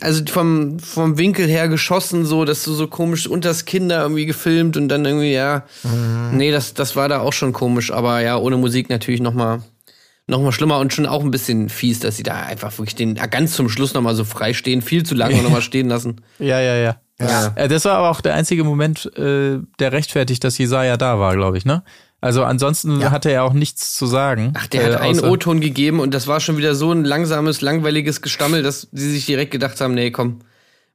also 0.00 0.22
vom, 0.30 0.78
vom 0.78 1.18
Winkel 1.18 1.46
her 1.46 1.68
geschossen, 1.68 2.24
so, 2.24 2.44
dass 2.44 2.64
du 2.64 2.72
so 2.72 2.86
komisch 2.86 3.26
unters 3.26 3.64
Kinder 3.64 4.02
irgendwie 4.02 4.26
gefilmt 4.26 4.76
und 4.76 4.88
dann 4.88 5.04
irgendwie, 5.04 5.32
ja. 5.32 5.64
Nee, 6.32 6.50
das, 6.50 6.74
das 6.74 6.96
war 6.96 7.08
da 7.08 7.20
auch 7.20 7.32
schon 7.32 7.52
komisch, 7.52 7.90
aber 7.90 8.20
ja, 8.20 8.36
ohne 8.36 8.56
Musik 8.56 8.88
natürlich 8.88 9.20
nochmal 9.20 9.62
noch 10.28 10.40
mal 10.40 10.52
schlimmer 10.52 10.78
und 10.78 10.92
schon 10.94 11.06
auch 11.06 11.22
ein 11.22 11.32
bisschen 11.32 11.68
fies, 11.68 11.98
dass 11.98 12.16
sie 12.16 12.22
da 12.22 12.42
einfach 12.42 12.78
wirklich 12.78 12.94
den 12.94 13.14
ganz 13.16 13.54
zum 13.54 13.68
Schluss 13.68 13.92
nochmal 13.92 14.14
so 14.14 14.24
frei 14.24 14.54
stehen, 14.54 14.80
viel 14.80 15.02
zu 15.02 15.14
lange 15.14 15.36
nochmal 15.42 15.62
stehen 15.62 15.88
lassen. 15.88 16.20
Ja, 16.38 16.60
ja, 16.60 16.76
ja. 16.76 16.96
Ja. 17.20 17.52
Äh, 17.56 17.68
Das 17.68 17.84
war 17.84 17.94
aber 17.94 18.10
auch 18.10 18.20
der 18.20 18.34
einzige 18.34 18.64
Moment, 18.64 19.10
äh, 19.16 19.58
der 19.78 19.92
rechtfertigt, 19.92 20.42
dass 20.44 20.58
Jesaja 20.58 20.96
da 20.96 21.18
war, 21.18 21.34
glaube 21.36 21.58
ich, 21.58 21.64
ne? 21.64 21.82
Also 22.22 22.44
ansonsten 22.44 23.00
Ja. 23.00 23.10
hatte 23.10 23.30
er 23.30 23.42
auch 23.42 23.52
nichts 23.52 23.94
zu 23.94 24.06
sagen. 24.06 24.52
Ach, 24.56 24.68
der 24.68 24.82
äh, 24.82 24.94
hat 24.94 25.00
einen 25.00 25.20
O-Ton 25.20 25.60
gegeben 25.60 25.98
und 25.98 26.14
das 26.14 26.28
war 26.28 26.38
schon 26.40 26.56
wieder 26.56 26.74
so 26.76 26.92
ein 26.92 27.04
langsames, 27.04 27.60
langweiliges 27.60 28.22
Gestammel, 28.22 28.62
dass 28.62 28.86
sie 28.92 29.10
sich 29.10 29.26
direkt 29.26 29.50
gedacht 29.50 29.80
haben, 29.80 29.94
nee, 29.94 30.12
komm, 30.12 30.38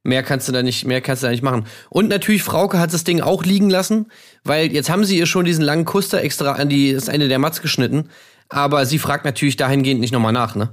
mehr 0.02 0.22
kannst 0.22 0.48
du 0.48 0.52
da 0.52 0.62
nicht, 0.62 0.86
mehr 0.86 1.02
kannst 1.02 1.22
du 1.22 1.26
da 1.26 1.30
nicht 1.30 1.42
machen. 1.42 1.66
Und 1.90 2.08
natürlich, 2.08 2.42
Frauke 2.42 2.78
hat 2.78 2.94
das 2.94 3.04
Ding 3.04 3.20
auch 3.20 3.44
liegen 3.44 3.68
lassen, 3.68 4.06
weil 4.42 4.72
jetzt 4.72 4.88
haben 4.88 5.04
sie 5.04 5.18
ihr 5.18 5.26
schon 5.26 5.44
diesen 5.44 5.62
langen 5.62 5.84
Kuss 5.84 6.08
da 6.08 6.18
extra 6.18 6.52
an 6.52 6.70
die, 6.70 6.94
das 6.94 7.08
Ende 7.08 7.28
der 7.28 7.38
Matz 7.38 7.60
geschnitten, 7.60 8.08
aber 8.48 8.86
sie 8.86 8.98
fragt 8.98 9.26
natürlich 9.26 9.56
dahingehend 9.56 10.00
nicht 10.00 10.12
nochmal 10.12 10.32
nach, 10.32 10.54
ne? 10.54 10.70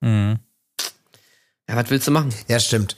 Mhm. 0.00 0.38
Ja, 1.68 1.76
was 1.76 1.90
willst 1.90 2.06
du 2.08 2.12
machen? 2.12 2.30
Ja, 2.48 2.58
stimmt. 2.58 2.96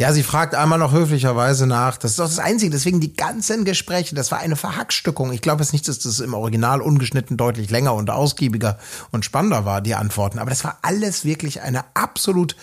Ja, 0.00 0.12
sie 0.12 0.22
fragt 0.22 0.54
einmal 0.54 0.78
noch 0.78 0.92
höflicherweise 0.92 1.66
nach. 1.66 1.96
Das 1.96 2.12
ist 2.12 2.20
doch 2.20 2.26
das 2.26 2.38
Einzige. 2.38 2.70
Deswegen 2.70 3.00
die 3.00 3.14
ganzen 3.14 3.64
Gespräche, 3.64 4.14
das 4.14 4.30
war 4.30 4.38
eine 4.38 4.54
Verhackstückung. 4.54 5.32
Ich 5.32 5.42
glaube 5.42 5.64
jetzt 5.64 5.72
nicht, 5.72 5.88
dass 5.88 5.98
das 5.98 6.20
im 6.20 6.34
Original 6.34 6.80
ungeschnitten 6.80 7.36
deutlich 7.36 7.68
länger 7.68 7.94
und 7.94 8.08
ausgiebiger 8.08 8.78
und 9.10 9.24
spannender 9.24 9.64
war, 9.64 9.80
die 9.80 9.96
Antworten. 9.96 10.38
Aber 10.38 10.50
das 10.50 10.62
war 10.62 10.78
alles 10.82 11.24
wirklich 11.24 11.62
eine 11.62 11.84
absolut 11.94 12.54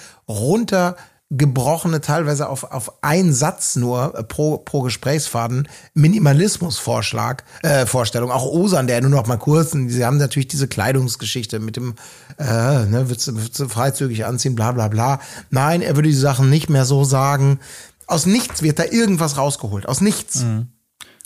runtergebrochene, 1.31 2.01
teilweise 2.01 2.49
auf, 2.49 2.63
auf 2.63 3.03
einen 3.03 3.33
Satz 3.33 3.75
nur 3.75 4.17
äh, 4.17 4.23
pro, 4.23 4.57
pro 4.57 4.81
Gesprächsfaden 4.81 5.67
Minimalismus-Vorschlag, 5.93 7.43
äh, 7.63 7.85
Vorstellung. 7.85 8.31
Auch 8.31 8.45
Osan, 8.45 8.87
der 8.87 9.01
nur 9.01 9.09
noch 9.09 9.27
mal 9.27 9.37
kurz, 9.37 9.71
sie 9.71 10.05
haben 10.05 10.17
natürlich 10.17 10.47
diese 10.47 10.67
Kleidungsgeschichte 10.67 11.59
mit 11.59 11.77
dem, 11.77 11.95
äh, 12.37 12.43
ne, 12.85 13.05
willst 13.07 13.27
du, 13.27 13.35
willst 13.35 13.59
du 13.59 13.67
freizügig 13.67 14.25
anziehen, 14.25 14.55
bla 14.55 14.71
bla 14.71 14.87
bla. 14.87 15.19
Nein, 15.49 15.81
er 15.81 15.95
würde 15.95 16.09
die 16.09 16.15
Sachen 16.15 16.49
nicht 16.49 16.69
mehr 16.69 16.85
so 16.85 17.03
sagen. 17.03 17.59
Aus 18.07 18.25
nichts 18.27 18.61
wird 18.61 18.77
da 18.77 18.83
irgendwas 18.85 19.37
rausgeholt. 19.37 19.87
Aus 19.87 20.01
nichts. 20.01 20.45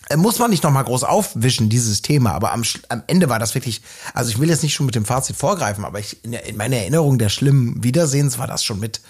Äh, 0.10 0.16
Muss 0.16 0.39
man 0.39 0.50
nicht 0.50 0.64
noch 0.64 0.72
mal 0.72 0.84
groß 0.84 1.04
aufwischen, 1.04 1.70
dieses 1.70 2.02
Thema, 2.02 2.32
aber 2.32 2.54
am, 2.54 2.64
am 2.88 3.04
Ende 3.08 3.30
war 3.30 3.38
das 3.38 3.54
wirklich, 3.54 3.82
also 4.14 4.32
ich 4.32 4.39
will 4.39 4.50
jetzt 4.50 4.64
nicht 4.64 4.74
schon 4.74 4.86
mit 4.86 4.95
dem 4.95 5.06
Fazit 5.06 5.36
vorgreifen, 5.36 5.84
aber 5.84 6.00
ich, 6.00 6.24
in, 6.24 6.32
der, 6.32 6.45
in 6.45 6.56
meiner 6.56 6.78
Erinnerung 6.78 7.20
der 7.20 7.30
schlimmen 7.30 7.84
Wiedersehens 7.84 8.39
war 8.39 8.47
das 8.47 8.64
schon 8.64 8.80
mit, 8.80 9.02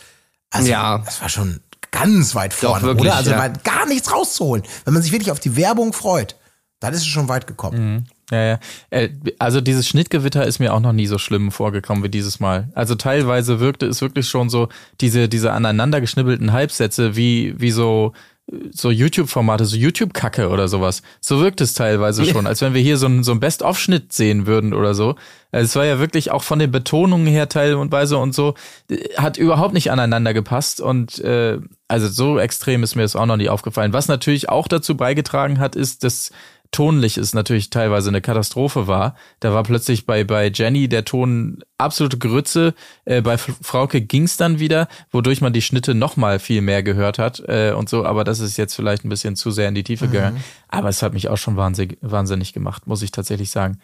also 0.52 0.70
Ja. 0.70 1.00
das 1.00 1.22
war 1.22 1.30
schon 1.30 1.60
ganz 1.92 2.36
weit 2.36 2.54
vorne, 2.54 2.84
wirklich, 2.84 3.08
oder? 3.08 3.16
Also 3.16 3.32
ja. 3.32 3.48
gar 3.48 3.88
nichts 3.88 4.12
rauszuholen. 4.14 4.64
Wenn 4.86 4.94
man 4.94 5.04
sich 5.04 5.12
wirklich 5.12 5.32
auf 5.32 5.40
die 5.40 5.56
Werbung 5.56 5.94
freut, 5.94 6.36
dann 6.80 6.94
ist 6.94 7.02
es 7.02 7.08
schon 7.08 7.28
weit 7.28 7.46
gekommen. 7.48 8.08
Ja, 8.32 8.44
ja. 8.44 8.60
Äh, 8.90 9.10
Also 9.40 9.60
dieses 9.60 9.88
Schnittgewitter 9.88 10.46
ist 10.46 10.60
mir 10.60 10.74
auch 10.74 10.80
noch 10.80 10.94
nie 10.94 11.08
so 11.08 11.18
schlimm 11.18 11.52
vorgekommen 11.52 12.04
wie 12.04 12.10
dieses 12.10 12.40
Mal. 12.40 12.70
Also 12.76 12.96
teilweise 12.96 13.60
wirkte 13.60 13.88
es 13.88 14.02
wirklich 14.02 14.30
schon 14.30 14.50
so, 14.50 14.70
diese, 15.02 15.28
diese 15.28 15.52
aneinander 15.52 16.00
geschnibbelten 16.00 16.54
Halbsätze 16.54 17.16
wie, 17.16 17.56
wie 17.60 17.72
so, 17.72 18.14
so 18.72 18.90
YouTube-Formate, 18.90 19.66
so 19.66 19.76
YouTube-Kacke 19.76 20.50
oder 20.50 20.68
sowas. 20.68 21.02
So 21.22 21.40
wirkt 21.40 21.62
es 21.62 21.74
teilweise 21.74 22.26
schon, 22.26 22.48
als 22.48 22.62
wenn 22.62 22.74
wir 22.74 22.82
hier 22.82 22.98
so 22.98 23.06
einen, 23.06 23.24
so 23.24 23.32
einen 23.32 23.40
Best-of-Schnitt 23.40 24.12
sehen 24.12 24.48
würden 24.48 24.74
oder 24.74 24.94
so. 24.94 25.16
Es 25.52 25.76
war 25.76 25.86
ja 25.86 26.00
wirklich 26.00 26.32
auch 26.32 26.44
von 26.44 26.60
den 26.60 26.72
Betonungen 26.72 27.28
her 27.28 27.50
teilweise 27.50 28.18
und 28.18 28.34
so, 28.34 28.56
hat 29.18 29.38
überhaupt 29.38 29.74
nicht 29.74 29.92
aneinander 29.92 30.34
gepasst 30.34 30.82
und 30.82 31.20
äh, 31.20 31.60
also 31.88 32.08
so 32.08 32.40
extrem 32.40 32.84
ist 32.84 32.96
mir 32.96 33.02
das 33.02 33.16
auch 33.16 33.26
noch 33.26 33.38
nie 33.38 33.50
aufgefallen. 33.50 33.94
Was 33.94 34.08
natürlich 34.08 34.50
auch 34.50 34.68
dazu 34.68 34.96
beigetragen 34.96 35.60
hat, 35.60 35.76
ist, 35.76 36.04
dass 36.04 36.32
tonlich 36.72 37.18
es 37.18 37.34
natürlich 37.34 37.70
teilweise 37.70 38.10
eine 38.10 38.22
Katastrophe 38.22 38.88
war. 38.88 39.16
Da 39.40 39.54
war 39.54 39.64
plötzlich 39.64 40.06
bei, 40.06 40.24
bei 40.24 40.52
Jenny 40.54 40.88
der 40.88 41.06
Ton 41.06 41.64
absolute 41.78 42.18
Grütze. 42.18 42.74
Äh, 43.06 43.22
bei 43.22 43.38
Frauke 43.38 44.02
ging's 44.02 44.38
dann 44.38 44.60
wieder, 44.60 44.88
wodurch 45.12 45.42
man 45.42 45.54
die 45.54 45.62
Schnitte 45.62 45.96
noch 45.96 46.16
mal 46.16 46.40
viel 46.40 46.62
mehr 46.62 46.84
gehört 46.84 47.18
hat 47.20 47.42
äh, 47.48 47.72
und 47.72 47.90
so. 47.90 48.06
Aber 48.06 48.24
das 48.24 48.40
ist 48.40 48.58
jetzt 48.58 48.76
vielleicht 48.76 49.04
ein 49.04 49.10
bisschen 49.10 49.36
zu 49.36 49.52
sehr 49.52 49.68
in 49.68 49.76
die 49.76 49.84
Tiefe 49.84 50.08
gegangen. 50.08 50.44
Aber 50.68 50.90
es 50.90 51.02
hat 51.02 51.14
mich 51.14 51.28
auch 51.30 51.38
schon 51.38 51.58
wahnsinnig, 51.58 51.98
wahnsinnig 52.02 52.54
gemacht, 52.54 52.88
muss 52.88 53.02
ich 53.02 53.12
tatsächlich 53.12 53.50
sagen. 53.52 53.80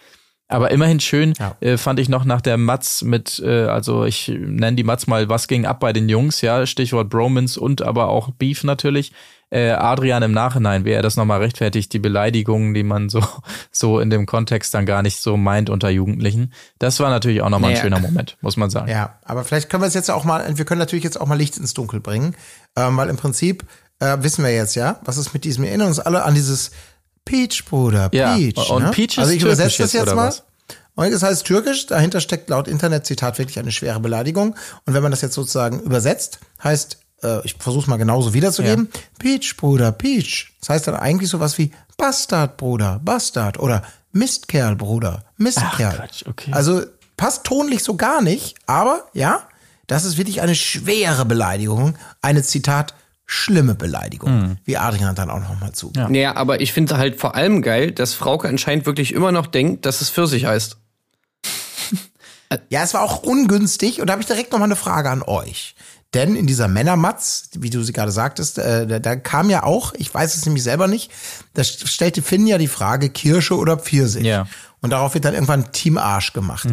Aber 0.47 0.69
immerhin 0.69 0.99
schön 0.99 1.33
Ja. 1.39 1.55
äh, 1.59 1.75
fand 1.75 1.99
ich 1.99 2.07
noch 2.07 2.23
nach 2.23 2.41
der 2.41 2.57
Matz 2.57 3.01
mit, 3.01 3.39
äh, 3.43 3.65
also 3.65 4.05
ich 4.05 4.27
nenne 4.27 4.75
die 4.75 4.83
Matz 4.83 5.07
mal, 5.07 5.27
was 5.27 5.47
ging 5.47 5.65
ab 5.65 5.79
bei 5.79 5.91
den 5.91 6.07
Jungs, 6.07 6.41
ja, 6.41 6.67
Stichwort 6.67 7.09
Bromance 7.09 7.59
und 7.59 7.81
aber 7.81 8.09
auch 8.09 8.29
Beef 8.29 8.63
natürlich. 8.63 9.11
Äh, 9.55 9.71
Adrian 9.71 10.21
im 10.23 10.33
Nachhinein, 10.33 10.83
wie 10.83 10.91
er 10.91 11.01
das 11.01 11.15
nochmal 11.15 11.39
rechtfertigt, 11.39 11.93
die 11.93 11.99
Beleidigungen, 11.99 12.73
die 12.73 12.83
man 12.83 13.07
so, 13.09 13.21
so 13.71 13.99
in 13.99 14.09
dem 14.09 14.25
Kontext 14.25 14.73
dann 14.73 14.85
gar 14.85 15.01
nicht 15.01 15.21
so 15.21 15.37
meint 15.37 15.69
unter 15.69 15.89
Jugendlichen. 15.89 16.51
Das 16.79 16.99
war 16.99 17.09
natürlich 17.09 17.41
auch 17.41 17.49
nochmal 17.49 17.69
ein 17.69 17.73
Naja. 17.75 17.83
schöner 17.83 17.99
Moment, 17.99 18.37
muss 18.41 18.57
man 18.57 18.69
sagen. 18.69 18.89
Ja, 18.91 19.17
aber 19.23 19.43
vielleicht 19.45 19.69
können 19.69 19.81
wir 19.83 19.87
es 19.87 19.93
jetzt 19.93 20.11
auch 20.11 20.25
mal, 20.25 20.45
wir 20.57 20.65
können 20.65 20.79
natürlich 20.79 21.05
jetzt 21.05 21.19
auch 21.21 21.27
mal 21.27 21.35
Licht 21.37 21.57
ins 21.57 21.73
Dunkel 21.73 21.99
bringen, 22.01 22.35
ähm, 22.75 22.97
weil 22.97 23.07
im 23.09 23.17
Prinzip 23.17 23.65
äh, 23.99 24.17
wissen 24.19 24.43
wir 24.43 24.53
jetzt 24.53 24.75
ja, 24.75 24.99
was 25.05 25.17
ist 25.17 25.33
mit 25.33 25.45
diesem, 25.45 25.63
wir 25.63 25.69
erinnern 25.69 25.87
uns 25.87 25.99
alle 25.99 26.23
an 26.23 26.35
dieses 26.35 26.71
Peach, 27.23 27.63
Bruder, 27.69 28.09
Ja, 28.13 28.35
Peach. 28.35 28.69
und 28.69 28.83
ne? 28.83 28.91
Peach 28.91 29.13
ist 29.13 29.19
Also 29.19 29.31
ich 29.31 29.41
übersetze 29.41 29.83
das 29.83 29.93
jetzt, 29.93 30.07
mal. 30.13 30.27
was? 30.27 30.43
Und 30.95 31.11
das 31.11 31.23
heißt 31.23 31.45
türkisch, 31.45 31.87
dahinter 31.87 32.19
steckt 32.21 32.49
laut 32.49 32.67
Internetzitat 32.67 33.37
wirklich 33.37 33.59
eine 33.59 33.71
schwere 33.71 33.99
Beleidigung. 33.99 34.55
Und 34.85 34.93
wenn 34.93 35.01
man 35.03 35.11
das 35.11 35.21
jetzt 35.21 35.33
sozusagen 35.33 35.79
übersetzt, 35.81 36.39
heißt, 36.63 36.99
äh, 37.23 37.45
ich 37.45 37.55
versuche 37.55 37.89
mal 37.89 37.97
genauso 37.97 38.33
wiederzugeben, 38.33 38.89
Peach, 39.19 39.55
Bruder, 39.57 39.91
Peach. 39.91 40.53
Das 40.59 40.69
heißt 40.69 40.87
dann 40.87 40.95
eigentlich 40.95 41.29
sowas 41.29 41.57
wie 41.57 41.71
Bastard, 41.97 42.57
Bruder, 42.57 42.99
Bastard 43.03 43.59
oder 43.59 43.83
Mistkerl, 44.11 44.75
Bruder, 44.75 45.23
Mistkerl. 45.37 45.93
Ach, 45.93 45.95
Quatsch, 45.97 46.23
okay. 46.27 46.51
Also 46.53 46.83
passt 47.17 47.43
tonlich 47.43 47.83
so 47.83 47.95
gar 47.95 48.21
nicht, 48.21 48.55
aber 48.65 49.05
ja, 49.13 49.47
das 49.87 50.05
ist 50.05 50.17
wirklich 50.17 50.41
eine 50.41 50.55
schwere 50.55 51.25
Beleidigung, 51.25 51.95
eine 52.21 52.43
Zitat 52.43 52.95
schlimme 53.27 53.73
Beleidigung, 53.73 54.57
wie 54.65 54.77
Adrian 54.77 55.15
dann 55.15 55.31
auch 55.31 55.39
noch 55.39 55.59
mal 55.59 55.71
zu. 55.73 55.91
Ja. 55.95 56.07
Naja, 56.09 56.35
aber 56.35 56.61
ich 56.61 56.73
finde 56.73 56.97
halt 56.97 57.19
vor 57.19 57.35
allem 57.35 57.63
geil, 57.63 57.91
dass 57.91 58.13
Frauke 58.13 58.47
anscheinend 58.47 58.85
wirklich 58.85 59.13
immer 59.13 59.31
noch 59.31 59.47
denkt, 59.47 59.85
dass 59.85 60.01
es 60.01 60.09
Pfirsich 60.09 60.45
heißt. 60.45 60.77
Ja, 62.69 62.83
es 62.83 62.93
war 62.93 63.01
auch 63.01 63.23
ungünstig 63.23 63.99
und 63.99 64.07
da 64.07 64.13
habe 64.13 64.21
ich 64.21 64.27
direkt 64.27 64.51
noch 64.51 64.59
mal 64.59 64.65
eine 64.65 64.75
Frage 64.75 65.09
an 65.09 65.23
euch. 65.23 65.75
Denn 66.15 66.35
in 66.35 66.47
dieser 66.47 66.67
Männermatz, 66.67 67.49
wie 67.59 67.69
du 67.69 67.83
sie 67.83 67.93
gerade 67.93 68.11
sagtest, 68.11 68.57
äh, 68.57 68.87
da, 68.87 68.99
da 68.99 69.15
kam 69.15 69.49
ja 69.49 69.63
auch, 69.63 69.93
ich 69.97 70.11
weiß 70.11 70.35
es 70.35 70.45
nämlich 70.45 70.63
selber 70.63 70.87
nicht, 70.87 71.11
da 71.53 71.63
stellte 71.63 72.21
Finn 72.21 72.47
ja 72.47 72.57
die 72.57 72.67
Frage 72.67 73.09
Kirsche 73.09 73.55
oder 73.57 73.77
Pfirsich. 73.77 74.23
Ja. 74.25 74.47
Und 74.81 74.91
darauf 74.91 75.13
wird 75.13 75.25
dann 75.25 75.33
irgendwann 75.33 75.71
Team 75.73 75.97
Arsch 75.97 76.33
gemacht. 76.33 76.67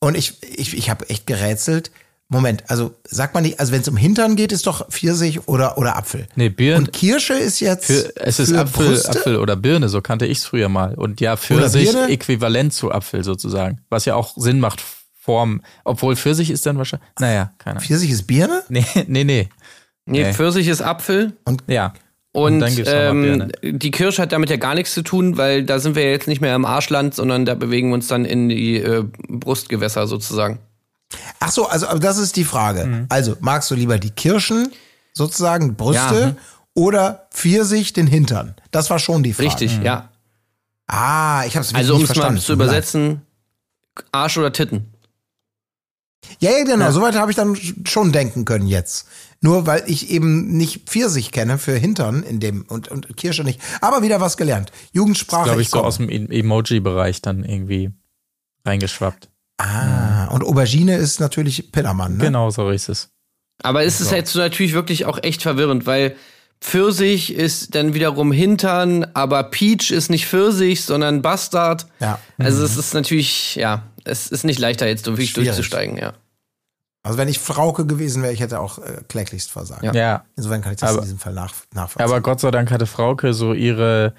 Und 0.00 0.16
ich, 0.16 0.42
ich, 0.58 0.76
ich 0.76 0.90
habe 0.90 1.08
echt 1.10 1.26
gerätselt. 1.26 1.90
Moment, 2.28 2.64
also 2.66 2.92
sagt 3.04 3.34
man 3.34 3.44
nicht, 3.44 3.60
also 3.60 3.70
wenn 3.72 3.82
es 3.82 3.88
um 3.88 3.96
Hintern 3.96 4.34
geht, 4.34 4.50
ist 4.50 4.66
doch 4.66 4.88
Pfirsich 4.90 5.46
oder, 5.46 5.78
oder 5.78 5.96
Apfel. 5.96 6.26
Nee, 6.34 6.48
Birn- 6.48 6.78
Und 6.78 6.92
Kirsche 6.92 7.34
ist 7.34 7.60
jetzt 7.60 7.86
Für, 7.86 8.12
es 8.16 8.40
ist 8.40 8.52
Apfel, 8.52 8.88
Brüste? 8.88 9.10
Apfel 9.10 9.36
oder 9.36 9.54
Birne, 9.54 9.88
so 9.88 10.00
kannte 10.00 10.26
ich 10.26 10.38
es 10.38 10.44
früher 10.44 10.68
mal. 10.68 10.94
Und 10.94 11.20
ja, 11.20 11.36
Pfirsich 11.36 11.92
Birne? 11.92 12.08
äquivalent 12.08 12.72
zu 12.72 12.90
Apfel 12.90 13.22
sozusagen. 13.22 13.80
Was 13.90 14.06
ja 14.06 14.16
auch 14.16 14.34
Sinn 14.36 14.58
macht, 14.58 14.82
Form. 15.26 15.60
Obwohl 15.84 16.14
Pfirsich 16.16 16.50
ist 16.50 16.64
dann 16.66 16.78
wahrscheinlich. 16.78 17.06
Naja, 17.18 17.52
keine 17.58 17.76
Ahnung. 17.76 17.84
Pfirsich 17.86 18.10
ist 18.10 18.26
Birne? 18.26 18.62
Nee, 18.70 18.84
nee, 19.08 19.24
nee. 19.24 19.48
Nee, 20.08 20.22
Nee. 20.22 20.32
Pfirsich 20.32 20.68
ist 20.68 20.80
Apfel. 20.82 21.32
Ja. 21.66 21.92
Und, 22.32 22.60
dann 22.60 22.74
gibt's 22.74 22.90
noch 22.90 22.98
mal 23.14 23.50
ähm, 23.62 23.78
die 23.80 23.90
Kirsche 23.90 24.22
hat 24.22 24.30
damit 24.32 24.50
ja 24.50 24.56
gar 24.56 24.74
nichts 24.74 24.94
zu 24.94 25.02
tun, 25.02 25.36
weil 25.36 25.64
da 25.64 25.78
sind 25.80 25.96
wir 25.96 26.08
jetzt 26.10 26.28
nicht 26.28 26.40
mehr 26.40 26.54
im 26.54 26.64
Arschland, 26.64 27.14
sondern 27.14 27.44
da 27.44 27.54
bewegen 27.54 27.88
wir 27.88 27.94
uns 27.94 28.06
dann 28.08 28.24
in 28.24 28.48
die 28.48 28.76
äh, 28.76 29.04
Brustgewässer 29.28 30.06
sozusagen. 30.06 30.58
Ach 31.40 31.50
so, 31.50 31.66
also 31.66 31.88
aber 31.88 31.98
das 31.98 32.18
ist 32.18 32.36
die 32.36 32.44
Frage. 32.44 32.84
Mhm. 32.84 33.06
Also 33.08 33.36
magst 33.40 33.70
du 33.70 33.74
lieber 33.74 33.98
die 33.98 34.10
Kirschen, 34.10 34.70
sozusagen 35.12 35.74
Brüste, 35.76 36.14
Ja, 36.20 36.26
mhm. 36.28 36.36
oder 36.74 37.26
Pfirsich 37.32 37.92
den 37.94 38.06
Hintern? 38.06 38.54
Das 38.70 38.90
war 38.90 38.98
schon 39.00 39.22
die 39.24 39.32
Frage. 39.32 39.48
Richtig, 39.48 39.80
ja. 39.82 40.10
Ah, 40.86 41.42
ich 41.46 41.56
habe 41.56 41.64
es 41.66 41.74
Also 41.74 41.94
um 41.94 42.00
nicht 42.02 42.10
es 42.10 42.16
mal 42.16 42.20
verstanden. 42.22 42.40
zu 42.42 42.52
Tut 42.52 42.58
mir 42.58 42.64
leid. 42.66 42.72
übersetzen, 42.74 43.22
Arsch 44.12 44.36
oder 44.38 44.52
Titten. 44.52 44.92
Ja, 46.40 46.50
ja, 46.50 46.64
genau. 46.64 46.86
Ja. 46.86 46.92
Soweit 46.92 47.14
habe 47.14 47.30
ich 47.30 47.36
dann 47.36 47.56
schon 47.86 48.12
denken 48.12 48.44
können 48.44 48.66
jetzt. 48.66 49.06
Nur 49.40 49.66
weil 49.66 49.84
ich 49.86 50.10
eben 50.10 50.56
nicht 50.56 50.88
Pfirsich 50.88 51.30
kenne 51.30 51.58
für 51.58 51.76
Hintern 51.76 52.22
in 52.22 52.40
dem 52.40 52.62
und, 52.68 52.88
und 52.88 53.16
Kirsche 53.16 53.44
nicht. 53.44 53.60
Aber 53.80 54.02
wieder 54.02 54.20
was 54.20 54.36
gelernt. 54.36 54.72
Jugendsprache. 54.92 55.44
Glaube 55.44 55.62
ich 55.62 55.68
so 55.70 55.76
komme. 55.78 55.88
aus 55.88 55.98
dem 55.98 56.08
E- 56.08 56.38
Emoji-Bereich 56.40 57.22
dann 57.22 57.44
irgendwie 57.44 57.90
reingeschwappt. 58.64 59.28
Ah, 59.58 60.26
und 60.26 60.44
Aubergine 60.44 60.96
ist 60.96 61.20
natürlich 61.20 61.70
Pillermann, 61.72 62.16
ne? 62.16 62.24
Genau, 62.24 62.50
so 62.50 62.68
ist 62.70 62.88
es. 62.88 63.10
Aber 63.62 63.84
es 63.84 64.00
ist 64.00 64.10
jetzt 64.12 64.34
natürlich 64.34 64.74
wirklich 64.74 65.06
auch 65.06 65.18
echt 65.22 65.42
verwirrend, 65.42 65.86
weil 65.86 66.16
Pfirsich 66.60 67.32
ist 67.32 67.74
dann 67.74 67.94
wiederum 67.94 68.32
Hintern, 68.32 69.06
aber 69.14 69.44
Peach 69.44 69.90
ist 69.90 70.10
nicht 70.10 70.26
Pfirsich, 70.26 70.84
sondern 70.84 71.22
Bastard. 71.22 71.86
Ja. 72.00 72.18
Also 72.38 72.64
es 72.64 72.76
ist 72.76 72.92
natürlich, 72.92 73.54
ja, 73.56 73.84
es 74.06 74.28
ist 74.28 74.44
nicht 74.44 74.58
leichter 74.58 74.86
jetzt 74.86 75.06
wirklich 75.06 75.30
Schwierig. 75.30 75.48
durchzusteigen, 75.48 75.96
ja. 75.98 76.14
Also 77.02 77.18
wenn 77.18 77.28
ich 77.28 77.38
Frauke 77.38 77.86
gewesen 77.86 78.22
wäre, 78.22 78.32
ich 78.32 78.40
hätte 78.40 78.58
auch 78.58 78.78
äh, 78.78 79.02
kläglichst 79.08 79.50
versagt. 79.52 79.84
Ja. 79.84 79.92
Ja. 79.94 80.24
Insofern 80.36 80.60
kann 80.62 80.72
ich 80.72 80.78
das 80.80 80.90
Aber- 80.90 80.98
in 80.98 81.04
diesem 81.04 81.18
Fall 81.18 81.34
nach, 81.34 81.52
nachvollziehen. 81.72 82.10
Aber 82.10 82.20
Gott 82.20 82.40
sei 82.40 82.50
Dank 82.50 82.70
hatte 82.72 82.86
Frauke 82.86 83.32
so 83.32 83.52
ihre, 83.52 84.12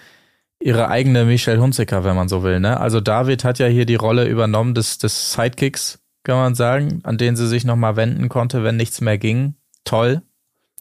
ihre 0.61 0.87
eigene 0.87 1.25
Michelle 1.25 1.59
Hunziker, 1.61 2.03
wenn 2.05 2.15
man 2.15 2.29
so 2.29 2.43
will. 2.43 2.59
Ne? 2.61 2.79
Also 2.79 3.01
David 3.01 3.43
hat 3.43 3.59
ja 3.59 3.67
hier 3.67 3.85
die 3.85 3.95
Rolle 3.95 4.25
übernommen 4.25 4.73
des, 4.73 4.99
des 4.99 5.33
Sidekicks, 5.33 5.99
kann 6.23 6.37
man 6.37 6.55
sagen, 6.55 7.01
an 7.03 7.17
den 7.17 7.35
sie 7.35 7.47
sich 7.47 7.65
nochmal 7.65 7.97
wenden 7.97 8.29
konnte, 8.29 8.63
wenn 8.63 8.77
nichts 8.77 9.01
mehr 9.01 9.17
ging. 9.17 9.55
Toll. 9.83 10.21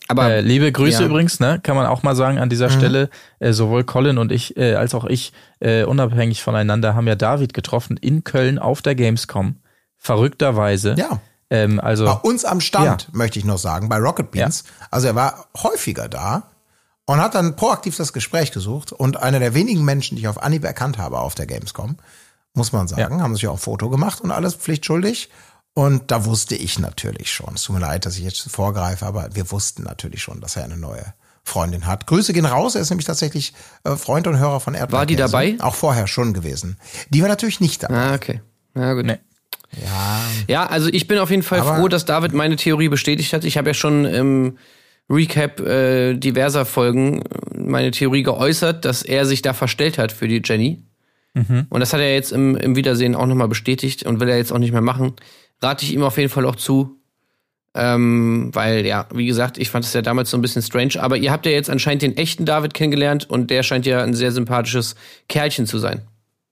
Aber 0.08 0.30
Äh, 0.30 0.40
liebe 0.40 0.70
Grüße 0.70 1.02
ja. 1.02 1.08
übrigens, 1.08 1.40
ne? 1.40 1.60
Kann 1.62 1.76
man 1.76 1.86
auch 1.86 2.02
mal 2.02 2.14
sagen 2.14 2.38
an 2.38 2.48
dieser 2.48 2.70
Stelle. 2.70 3.10
Äh, 3.38 3.52
sowohl 3.52 3.84
Colin 3.84 4.18
und 4.18 4.32
ich, 4.32 4.56
äh, 4.56 4.74
als 4.74 4.94
auch 4.94 5.04
ich, 5.04 5.32
äh, 5.60 5.84
unabhängig 5.84 6.42
voneinander, 6.42 6.94
haben 6.94 7.06
ja 7.06 7.14
David 7.14 7.54
getroffen 7.54 7.96
in 7.96 8.24
Köln 8.24 8.58
auf 8.58 8.82
der 8.82 8.94
Gamescom. 8.94 9.56
Verrückterweise. 9.98 10.94
ja. 10.96 11.20
Ähm, 11.48 11.78
also 11.80 12.06
Bei 12.06 12.12
uns 12.12 12.44
am 12.44 12.60
Stand, 12.60 13.14
möchte 13.14 13.38
ich 13.38 13.44
noch 13.44 13.58
sagen, 13.58 13.88
bei 13.88 13.98
Rocket 13.98 14.32
Beans. 14.32 14.64
Also 14.90 15.06
er 15.06 15.14
war 15.14 15.46
häufiger 15.56 16.08
da 16.08 16.50
und 17.04 17.20
hat 17.20 17.36
dann 17.36 17.54
proaktiv 17.54 17.96
das 17.96 18.12
Gespräch 18.12 18.50
gesucht. 18.50 18.90
Und 18.92 19.22
einer 19.22 19.38
der 19.38 19.54
wenigen 19.54 19.84
Menschen, 19.84 20.16
die 20.16 20.22
ich 20.22 20.28
auf 20.28 20.42
Anhieb 20.42 20.64
erkannt 20.64 20.98
habe 20.98 21.20
auf 21.20 21.36
der 21.36 21.46
Gamescom, 21.46 21.98
muss 22.52 22.72
man 22.72 22.88
sagen, 22.88 23.22
haben 23.22 23.34
sich 23.34 23.46
auch 23.46 23.52
ein 23.54 23.58
Foto 23.58 23.90
gemacht 23.90 24.20
und 24.20 24.30
alles 24.32 24.54
pflichtschuldig. 24.54 25.30
Und 25.76 26.10
da 26.10 26.24
wusste 26.24 26.54
ich 26.56 26.78
natürlich 26.78 27.30
schon. 27.30 27.54
Es 27.54 27.64
tut 27.64 27.74
mir 27.74 27.82
leid, 27.82 28.06
dass 28.06 28.16
ich 28.16 28.24
jetzt 28.24 28.50
vorgreife, 28.50 29.04
aber 29.04 29.28
wir 29.34 29.50
wussten 29.50 29.82
natürlich 29.82 30.22
schon, 30.22 30.40
dass 30.40 30.56
er 30.56 30.64
eine 30.64 30.78
neue 30.78 31.04
Freundin 31.44 31.86
hat. 31.86 32.06
Grüße 32.06 32.32
gehen 32.32 32.46
raus. 32.46 32.74
Er 32.76 32.80
ist 32.80 32.88
nämlich 32.88 33.04
tatsächlich 33.06 33.52
äh, 33.84 33.94
Freund 33.94 34.26
und 34.26 34.38
Hörer 34.38 34.60
von 34.60 34.72
Erdbeerkäse. 34.72 34.98
War 34.98 35.04
die 35.06 35.16
dabei? 35.16 35.56
Auch 35.60 35.74
vorher 35.74 36.06
schon 36.06 36.32
gewesen. 36.32 36.78
Die 37.10 37.20
war 37.20 37.28
natürlich 37.28 37.60
nicht 37.60 37.82
dabei. 37.82 37.94
Ah, 37.94 38.14
okay. 38.14 38.40
Ja, 38.74 38.94
gut. 38.94 39.04
Nee. 39.04 39.18
Ja, 39.84 40.20
Ja, 40.48 40.66
also 40.66 40.88
ich 40.88 41.06
bin 41.08 41.18
auf 41.18 41.28
jeden 41.30 41.42
Fall 41.42 41.60
Aber- 41.60 41.76
froh, 41.76 41.88
dass 41.88 42.06
David 42.06 42.32
meine 42.32 42.56
Theorie 42.56 42.88
bestätigt 42.88 43.34
hat. 43.34 43.44
Ich 43.44 43.58
habe 43.58 43.68
ja 43.68 43.74
schon 43.74 44.06
im 44.06 44.56
Recap 45.10 45.60
äh, 45.60 46.14
diverser 46.14 46.64
Folgen 46.64 47.22
meine 47.54 47.90
Theorie 47.90 48.22
geäußert, 48.22 48.86
dass 48.86 49.02
er 49.02 49.26
sich 49.26 49.42
da 49.42 49.52
verstellt 49.52 49.98
hat 49.98 50.10
für 50.10 50.26
die 50.26 50.40
Jenny. 50.42 50.82
Und 51.68 51.80
das 51.80 51.92
hat 51.92 52.00
er 52.00 52.14
jetzt 52.14 52.32
im, 52.32 52.56
im 52.56 52.76
Wiedersehen 52.76 53.14
auch 53.14 53.26
nochmal 53.26 53.46
bestätigt 53.48 54.04
und 54.04 54.20
will 54.20 54.28
er 54.30 54.38
jetzt 54.38 54.52
auch 54.54 54.58
nicht 54.58 54.72
mehr 54.72 54.80
machen. 54.80 55.12
Rate 55.62 55.84
ich 55.84 55.92
ihm 55.92 56.02
auf 56.02 56.16
jeden 56.18 56.30
Fall 56.30 56.46
auch 56.46 56.56
zu. 56.56 57.00
Ähm, 57.74 58.50
weil, 58.54 58.86
ja, 58.86 59.06
wie 59.12 59.26
gesagt, 59.26 59.58
ich 59.58 59.68
fand 59.68 59.84
es 59.84 59.92
ja 59.92 60.00
damals 60.00 60.30
so 60.30 60.38
ein 60.38 60.40
bisschen 60.40 60.62
strange. 60.62 60.94
Aber 60.98 61.16
ihr 61.18 61.30
habt 61.30 61.44
ja 61.44 61.52
jetzt 61.52 61.68
anscheinend 61.68 62.02
den 62.02 62.16
echten 62.16 62.46
David 62.46 62.72
kennengelernt 62.72 63.28
und 63.28 63.50
der 63.50 63.62
scheint 63.62 63.84
ja 63.84 64.02
ein 64.02 64.14
sehr 64.14 64.32
sympathisches 64.32 64.94
Kerlchen 65.28 65.66
zu 65.66 65.78
sein. 65.78 66.02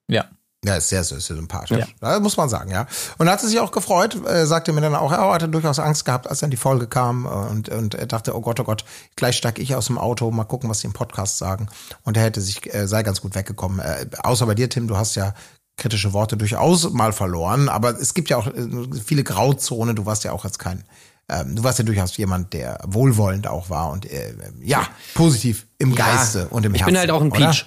ja. 0.08 0.26
Ja, 0.64 0.76
ist 0.76 0.88
sehr, 0.88 1.04
sehr, 1.04 1.20
sehr 1.20 1.36
sympathisch. 1.36 1.86
Ja. 2.00 2.20
muss 2.20 2.36
man 2.38 2.48
sagen, 2.48 2.70
ja. 2.70 2.86
Und 3.18 3.26
er 3.26 3.34
hat 3.34 3.40
sich 3.40 3.60
auch 3.60 3.70
gefreut, 3.70 4.16
äh, 4.26 4.46
sagte 4.46 4.72
mir 4.72 4.80
dann 4.80 4.94
auch, 4.94 5.12
er 5.12 5.30
hatte 5.30 5.48
durchaus 5.48 5.78
Angst 5.78 6.06
gehabt, 6.06 6.26
als 6.26 6.40
dann 6.40 6.50
die 6.50 6.56
Folge 6.56 6.86
kam 6.86 7.26
äh, 7.26 7.28
und, 7.28 7.68
und 7.68 7.94
er 7.94 8.06
dachte, 8.06 8.34
oh 8.34 8.40
Gott, 8.40 8.58
oh 8.60 8.64
Gott, 8.64 8.84
gleich 9.14 9.36
steig 9.36 9.58
ich 9.58 9.74
aus 9.74 9.86
dem 9.86 9.98
Auto, 9.98 10.30
mal 10.30 10.44
gucken, 10.44 10.70
was 10.70 10.80
die 10.80 10.86
im 10.86 10.94
Podcast 10.94 11.36
sagen. 11.36 11.68
Und 12.02 12.16
er 12.16 12.22
hätte 12.22 12.40
sich, 12.40 12.72
äh, 12.72 12.88
sei 12.88 13.02
ganz 13.02 13.20
gut 13.20 13.34
weggekommen. 13.34 13.78
Äh, 13.80 14.06
außer 14.22 14.46
bei 14.46 14.54
dir, 14.54 14.70
Tim, 14.70 14.88
du 14.88 14.96
hast 14.96 15.16
ja 15.16 15.34
kritische 15.76 16.12
Worte 16.12 16.36
durchaus 16.36 16.90
mal 16.92 17.12
verloren, 17.12 17.68
aber 17.68 17.98
es 18.00 18.14
gibt 18.14 18.30
ja 18.30 18.36
auch 18.36 18.46
äh, 18.46 18.68
viele 19.04 19.24
Grauzonen, 19.24 19.96
du 19.96 20.06
warst 20.06 20.24
ja 20.24 20.32
auch 20.32 20.44
jetzt 20.44 20.58
kein, 20.58 20.84
ähm, 21.28 21.56
du 21.56 21.64
warst 21.64 21.78
ja 21.78 21.84
durchaus 21.84 22.16
jemand, 22.16 22.52
der 22.52 22.78
wohlwollend 22.86 23.46
auch 23.48 23.70
war 23.70 23.90
und 23.90 24.04
äh, 24.10 24.34
ja, 24.62 24.86
positiv 25.14 25.66
im 25.78 25.94
Geiste 25.94 26.48
und 26.48 26.64
im 26.64 26.74
Ich 26.74 26.80
Herzen. 26.82 26.92
bin 26.92 26.98
halt 27.00 27.10
auch 27.10 27.20
ein 27.20 27.30
oder? 27.30 27.38
Peach. 27.50 27.66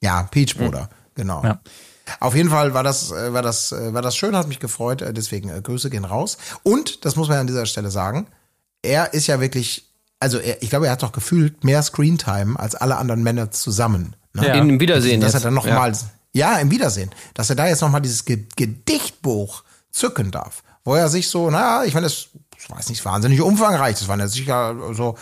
Ja, 0.00 0.22
Peach 0.24 0.56
Bruder, 0.56 0.88
genau. 1.14 1.42
Ja. 1.42 1.60
Auf 2.20 2.34
jeden 2.34 2.50
Fall 2.50 2.74
war 2.74 2.82
das, 2.82 3.10
äh, 3.12 3.32
war 3.32 3.42
das, 3.42 3.72
äh, 3.72 3.94
war 3.94 4.02
das 4.02 4.16
schön, 4.16 4.36
hat 4.36 4.46
mich 4.48 4.58
gefreut. 4.60 5.02
Deswegen 5.16 5.62
Grüße 5.62 5.88
gehen 5.88 6.04
raus. 6.04 6.36
Und 6.62 7.04
das 7.04 7.16
muss 7.16 7.28
man 7.28 7.38
an 7.38 7.46
dieser 7.46 7.64
Stelle 7.64 7.90
sagen. 7.90 8.26
Er 8.82 9.14
ist 9.14 9.28
ja 9.28 9.40
wirklich, 9.40 9.88
also 10.20 10.38
er, 10.38 10.62
ich 10.62 10.68
glaube, 10.70 10.86
er 10.86 10.92
hat 10.92 11.02
doch 11.02 11.12
gefühlt 11.12 11.64
mehr 11.64 11.82
Screentime 11.82 12.58
als 12.58 12.74
alle 12.74 12.96
anderen 12.96 13.22
Männer 13.22 13.50
zusammen. 13.52 14.16
Ne? 14.34 14.48
Ja. 14.48 14.54
Im 14.54 14.80
Wiedersehen 14.80 15.20
Dass 15.20 15.32
er 15.32 15.38
jetzt. 15.38 15.44
dann 15.46 15.54
noch 15.54 15.66
ja. 15.66 15.76
Ja, 16.32 16.56
im 16.58 16.70
Wiedersehen, 16.70 17.10
dass 17.34 17.50
er 17.50 17.56
da 17.56 17.66
jetzt 17.68 17.80
noch 17.82 17.90
mal 17.90 18.00
dieses 18.00 18.24
Ge 18.24 18.44
Gedichtbuch 18.56 19.62
zücken 19.90 20.30
darf, 20.30 20.62
wo 20.84 20.94
er 20.94 21.08
sich 21.08 21.28
so, 21.28 21.50
naja, 21.50 21.84
ich 21.84 21.94
meine, 21.94 22.06
das 22.06 22.28
ich 22.58 22.70
weiß 22.70 22.88
nicht, 22.90 23.04
wahnsinnig 23.04 23.40
umfangreich. 23.40 23.98
Das 23.98 24.06
waren 24.06 24.20
ja 24.20 24.28
sicher 24.28 24.76
so, 24.92 25.16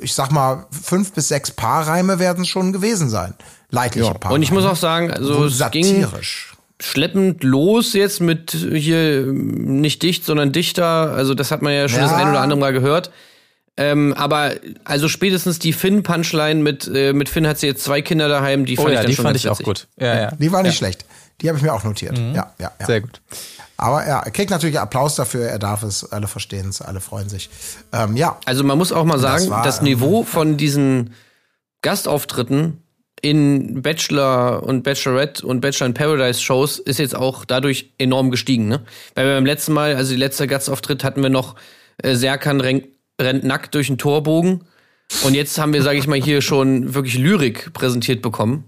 ich 0.00 0.14
sag 0.14 0.32
mal, 0.32 0.66
fünf 0.70 1.12
bis 1.12 1.28
sechs 1.28 1.52
Paarreime 1.52 2.18
werden 2.18 2.42
es 2.42 2.48
schon 2.48 2.72
gewesen 2.72 3.08
sein. 3.08 3.34
Leidliche 3.70 4.08
Ja. 4.08 4.14
Paarreime. 4.14 4.34
Und 4.34 4.42
ich 4.42 4.50
muss 4.50 4.64
auch 4.64 4.74
sagen, 4.76 5.10
also 5.12 5.32
So 5.34 5.48
satirisch. 5.48 6.54
schleppend 6.80 7.44
los 7.44 7.92
jetzt 7.92 8.20
mit 8.20 8.50
hier 8.50 9.26
nicht 9.32 10.02
dicht, 10.02 10.24
sondern 10.24 10.50
dichter. 10.52 11.12
Also 11.14 11.34
das 11.34 11.52
hat 11.52 11.62
man 11.62 11.72
ja 11.72 11.88
schon 11.88 12.00
Ja. 12.00 12.06
das 12.06 12.14
ein 12.14 12.28
oder 12.28 12.40
andere 12.40 12.58
Mal 12.58 12.72
gehört. 12.72 13.12
Ähm, 13.76 14.12
aber 14.14 14.52
also 14.84 15.08
spätestens 15.08 15.58
die 15.58 15.72
Finn-Punchline 15.72 16.60
mit, 16.62 16.90
äh, 16.92 17.12
mit 17.12 17.28
Finn 17.28 17.46
hat 17.46 17.58
sie 17.58 17.66
jetzt 17.66 17.84
zwei 17.84 18.02
Kinder 18.02 18.28
daheim, 18.28 18.66
die 18.66 18.78
Oh 18.78 18.82
fand 18.82 18.90
ich 18.90 18.94
ja, 18.96 19.02
dann 19.02 19.10
die 19.10 19.16
schon 19.16 19.24
fand 19.24 19.36
ich 19.36 19.48
auch 19.48 19.58
gut. 19.60 19.88
Ja, 19.98 20.20
ja. 20.20 20.30
Die 20.32 20.52
war 20.52 20.62
nicht 20.62 20.76
schlecht. 20.76 21.06
Die 21.40 21.48
habe 21.48 21.58
ich 21.58 21.64
mir 21.64 21.72
auch 21.72 21.82
notiert. 21.82 22.18
Ja, 22.18 22.52
ja, 22.58 22.72
ja. 22.78 22.86
Sehr 22.86 23.00
gut. 23.00 23.20
Aber 23.78 24.06
ja, 24.06 24.20
er 24.20 24.30
kriegt 24.30 24.50
natürlich 24.50 24.78
Applaus 24.78 25.16
dafür. 25.16 25.46
Er 25.46 25.58
darf 25.58 25.82
es. 25.82 26.12
Alle 26.12 26.28
verstehen 26.28 26.68
es. 26.68 26.80
Alle 26.80 27.00
freuen 27.00 27.28
sich. 27.28 27.50
Ähm, 27.92 28.16
ja, 28.16 28.38
Also 28.44 28.62
man 28.62 28.78
muss 28.78 28.92
auch 28.92 29.04
mal 29.04 29.18
sagen, 29.18 29.48
das, 29.48 29.50
war, 29.50 29.78
ähm, 29.78 29.84
Niveau 29.84 30.22
von 30.22 30.56
diesen 30.56 31.14
Gastauftritten 31.80 32.82
in 33.22 33.82
Bachelor 33.82 34.62
und 34.62 34.82
Bachelorette 34.82 35.44
und 35.46 35.60
Bachelor 35.60 35.86
in 35.86 35.94
Paradise 35.94 36.40
Shows 36.40 36.78
ist 36.78 36.98
jetzt 36.98 37.16
auch 37.16 37.44
dadurch 37.44 37.92
enorm 37.98 38.30
gestiegen. 38.30 38.68
Ne? 38.68 38.82
Weil 39.14 39.26
wir 39.26 39.34
beim 39.34 39.46
letzten 39.46 39.72
Mal, 39.72 39.96
also 39.96 40.12
die 40.12 40.18
letzte 40.18 40.46
Gastauftritt 40.46 41.02
hatten 41.02 41.22
wir 41.22 41.30
noch 41.30 41.56
äh, 41.98 42.14
Serkan 42.14 42.60
rennt, 42.60 42.86
rennt 43.22 43.44
nackt 43.44 43.74
durch 43.74 43.86
den 43.88 43.98
Torbogen 43.98 44.64
und 45.24 45.34
jetzt 45.34 45.58
haben 45.58 45.72
wir, 45.72 45.82
sage 45.82 45.98
ich 45.98 46.06
mal, 46.06 46.20
hier 46.20 46.42
schon 46.42 46.94
wirklich 46.94 47.18
Lyrik 47.18 47.72
präsentiert 47.72 48.22
bekommen. 48.22 48.64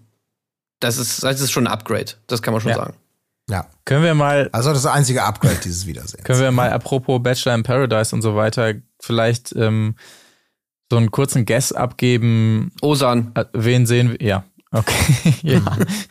Das 0.81 0.99
ist, 0.99 1.23
das 1.23 1.41
ist 1.41 1.51
schon 1.53 1.67
ein 1.67 1.73
Upgrade. 1.73 2.13
Das 2.27 2.43
kann 2.43 2.53
man 2.53 2.61
schon 2.61 2.71
Ja. 2.71 2.77
sagen. 2.77 2.95
ja. 3.49 3.67
Können 3.85 4.03
wir 4.05 4.15
mal, 4.15 4.49
Also 4.53 4.73
das 4.73 4.85
einzige 4.87 5.23
Upgrade 5.23 5.57
dieses 5.65 5.87
Wiedersehens. 5.87 6.25
können 6.25 6.41
wir 6.41 6.51
mal 6.51 6.71
apropos 6.71 7.23
Bachelor 7.23 7.55
in 7.55 7.63
Paradise 7.63 8.15
und 8.15 8.23
so 8.23 8.35
weiter 8.37 8.75
vielleicht 9.01 9.55
ähm, 9.57 9.95
so 10.91 10.99
einen 10.99 11.11
kurzen 11.11 11.47
Guess 11.47 11.73
abgeben, 11.73 12.73
Osan. 12.83 13.33
Äh, 13.35 13.45
Wen 13.55 13.87
sehen 13.87 14.11
wir? 14.13 14.27
Ja, 14.27 14.45
okay. 14.71 15.35
ja. 15.43 15.61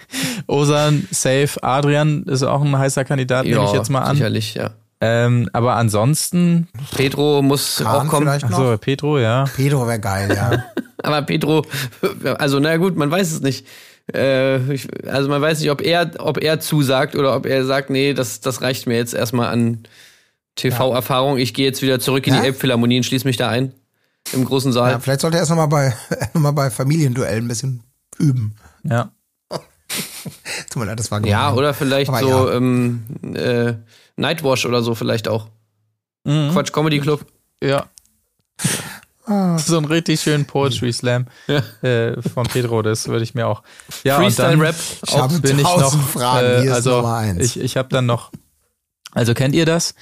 Osan, 0.48 1.08
Safe, 1.12 1.50
Adrian 1.62 2.24
ist 2.24 2.44
auch 2.44 2.62
ein 2.62 2.76
heißer 2.78 3.06
Kandidat, 3.06 3.46
nehme 3.46 3.66
ich 3.66 3.74
jetzt 3.74 3.90
mal 3.90 4.02
an. 4.02 4.16
Sicherlich, 4.16 4.56
ja. 4.56 4.72
Ähm, 5.06 5.50
aber 5.54 5.76
ansonsten, 5.76 6.68
Pedro 6.96 7.42
muss 7.42 7.78
Kahn 7.84 8.08
auch 8.08 8.10
kommen. 8.10 8.28
vielleicht 8.28 8.50
noch. 8.50 8.60
achso, 8.60 8.78
Pedro, 8.78 9.20
ja. 9.20 9.46
Pedro 9.56 9.86
wäre 9.88 10.00
geil, 10.00 10.32
ja. 10.36 10.64
Aber 11.06 11.22
Pedro, 11.24 11.66
also 12.38 12.60
na 12.62 12.78
gut, 12.78 12.96
man 12.96 13.12
weiß 13.12 13.34
es 13.34 13.42
nicht. 13.42 13.68
Äh, 14.14 14.74
ich, 14.74 14.88
also 15.06 15.28
man 15.28 15.42
weiß 15.42 15.60
nicht, 15.60 15.70
ob 15.72 15.82
er, 15.82 16.12
ob 16.20 16.38
er 16.42 16.62
zusagt 16.62 17.16
oder 17.18 17.36
ob 17.36 17.46
er 17.46 17.66
sagt, 17.66 17.90
nee, 17.90 18.14
das, 18.14 18.40
das 18.40 18.62
reicht 18.62 18.88
mir 18.88 18.96
jetzt 18.96 19.14
erstmal 19.14 19.50
an 19.50 19.80
TV-Erfahrung. 20.56 21.38
Ich 21.38 21.54
gehe 21.54 21.66
jetzt 21.66 21.82
wieder 21.82 22.00
zurück 22.00 22.26
in 22.28 22.34
Ja? 22.36 22.40
die 22.42 22.48
Elbphilharmonie 22.48 22.98
und 22.98 23.04
schließe 23.04 23.28
mich 23.28 23.36
da 23.38 23.50
ein. 23.50 23.74
Im 24.32 24.46
großen 24.46 24.72
Saal. 24.72 24.92
ja 24.92 25.00
vielleicht 25.00 25.20
sollte 25.20 25.36
er 25.38 25.42
erst 25.42 25.50
nochmal 25.50 25.68
bei, 25.68 25.94
noch 26.34 26.42
mal 26.42 26.52
bei 26.52 26.70
Familienduellen 26.70 27.44
ein 27.46 27.48
bisschen 27.50 27.84
üben. 28.18 28.56
Ja. 28.84 29.12
Tut 30.70 30.78
mir 30.78 30.86
leid, 30.86 31.00
das 31.00 31.12
war 31.12 31.20
Ja, 31.26 31.48
gemein. 31.50 31.58
oder 31.60 31.74
vielleicht 31.74 32.10
Aber 32.10 32.20
so 32.22 32.50
ja. 32.50 32.56
ähm, 32.56 33.04
äh, 33.36 33.74
Nightwash 34.16 34.66
oder 34.66 34.82
so 34.82 34.96
vielleicht 34.96 35.28
auch. 35.28 35.48
Mhm. 36.26 36.52
Quatsch 36.52 36.72
Comedy 36.72 37.00
Club. 37.00 37.26
Ja. 37.62 37.86
Ah. 39.26 39.58
So 39.58 39.78
einen 39.78 39.86
richtig 39.86 40.20
schönen 40.20 40.46
Poetry 40.46 40.92
Slam 40.92 41.28
äh, 41.82 42.22
von 42.22 42.46
Pedro, 42.46 42.82
das 42.82 43.08
würde 43.08 43.24
ich 43.24 43.34
mir 43.34 43.48
auch. 43.48 43.64
Ja, 44.04 44.18
und 44.18 44.24
Freestyle 44.24 44.50
dann 44.50 44.62
Rap. 44.62 44.76
Ich 45.08 45.18
habe 45.18 45.40
bin 45.40 45.58
ich 45.60 45.64
noch. 45.64 46.10
Fragen. 46.10 46.46
Äh, 46.46 46.62
Hier 46.62 46.72
ist 46.72 46.76
also 46.76 46.98
Nummer 46.98 47.16
eins. 47.18 47.42
ich, 47.56 47.60
ich 47.60 47.78
habe 47.78 47.88
dann 47.90 48.06
noch. 48.06 48.32
Also 49.14 49.34
kennt 49.34 49.56
ihr 49.56 49.66
das? 49.66 49.96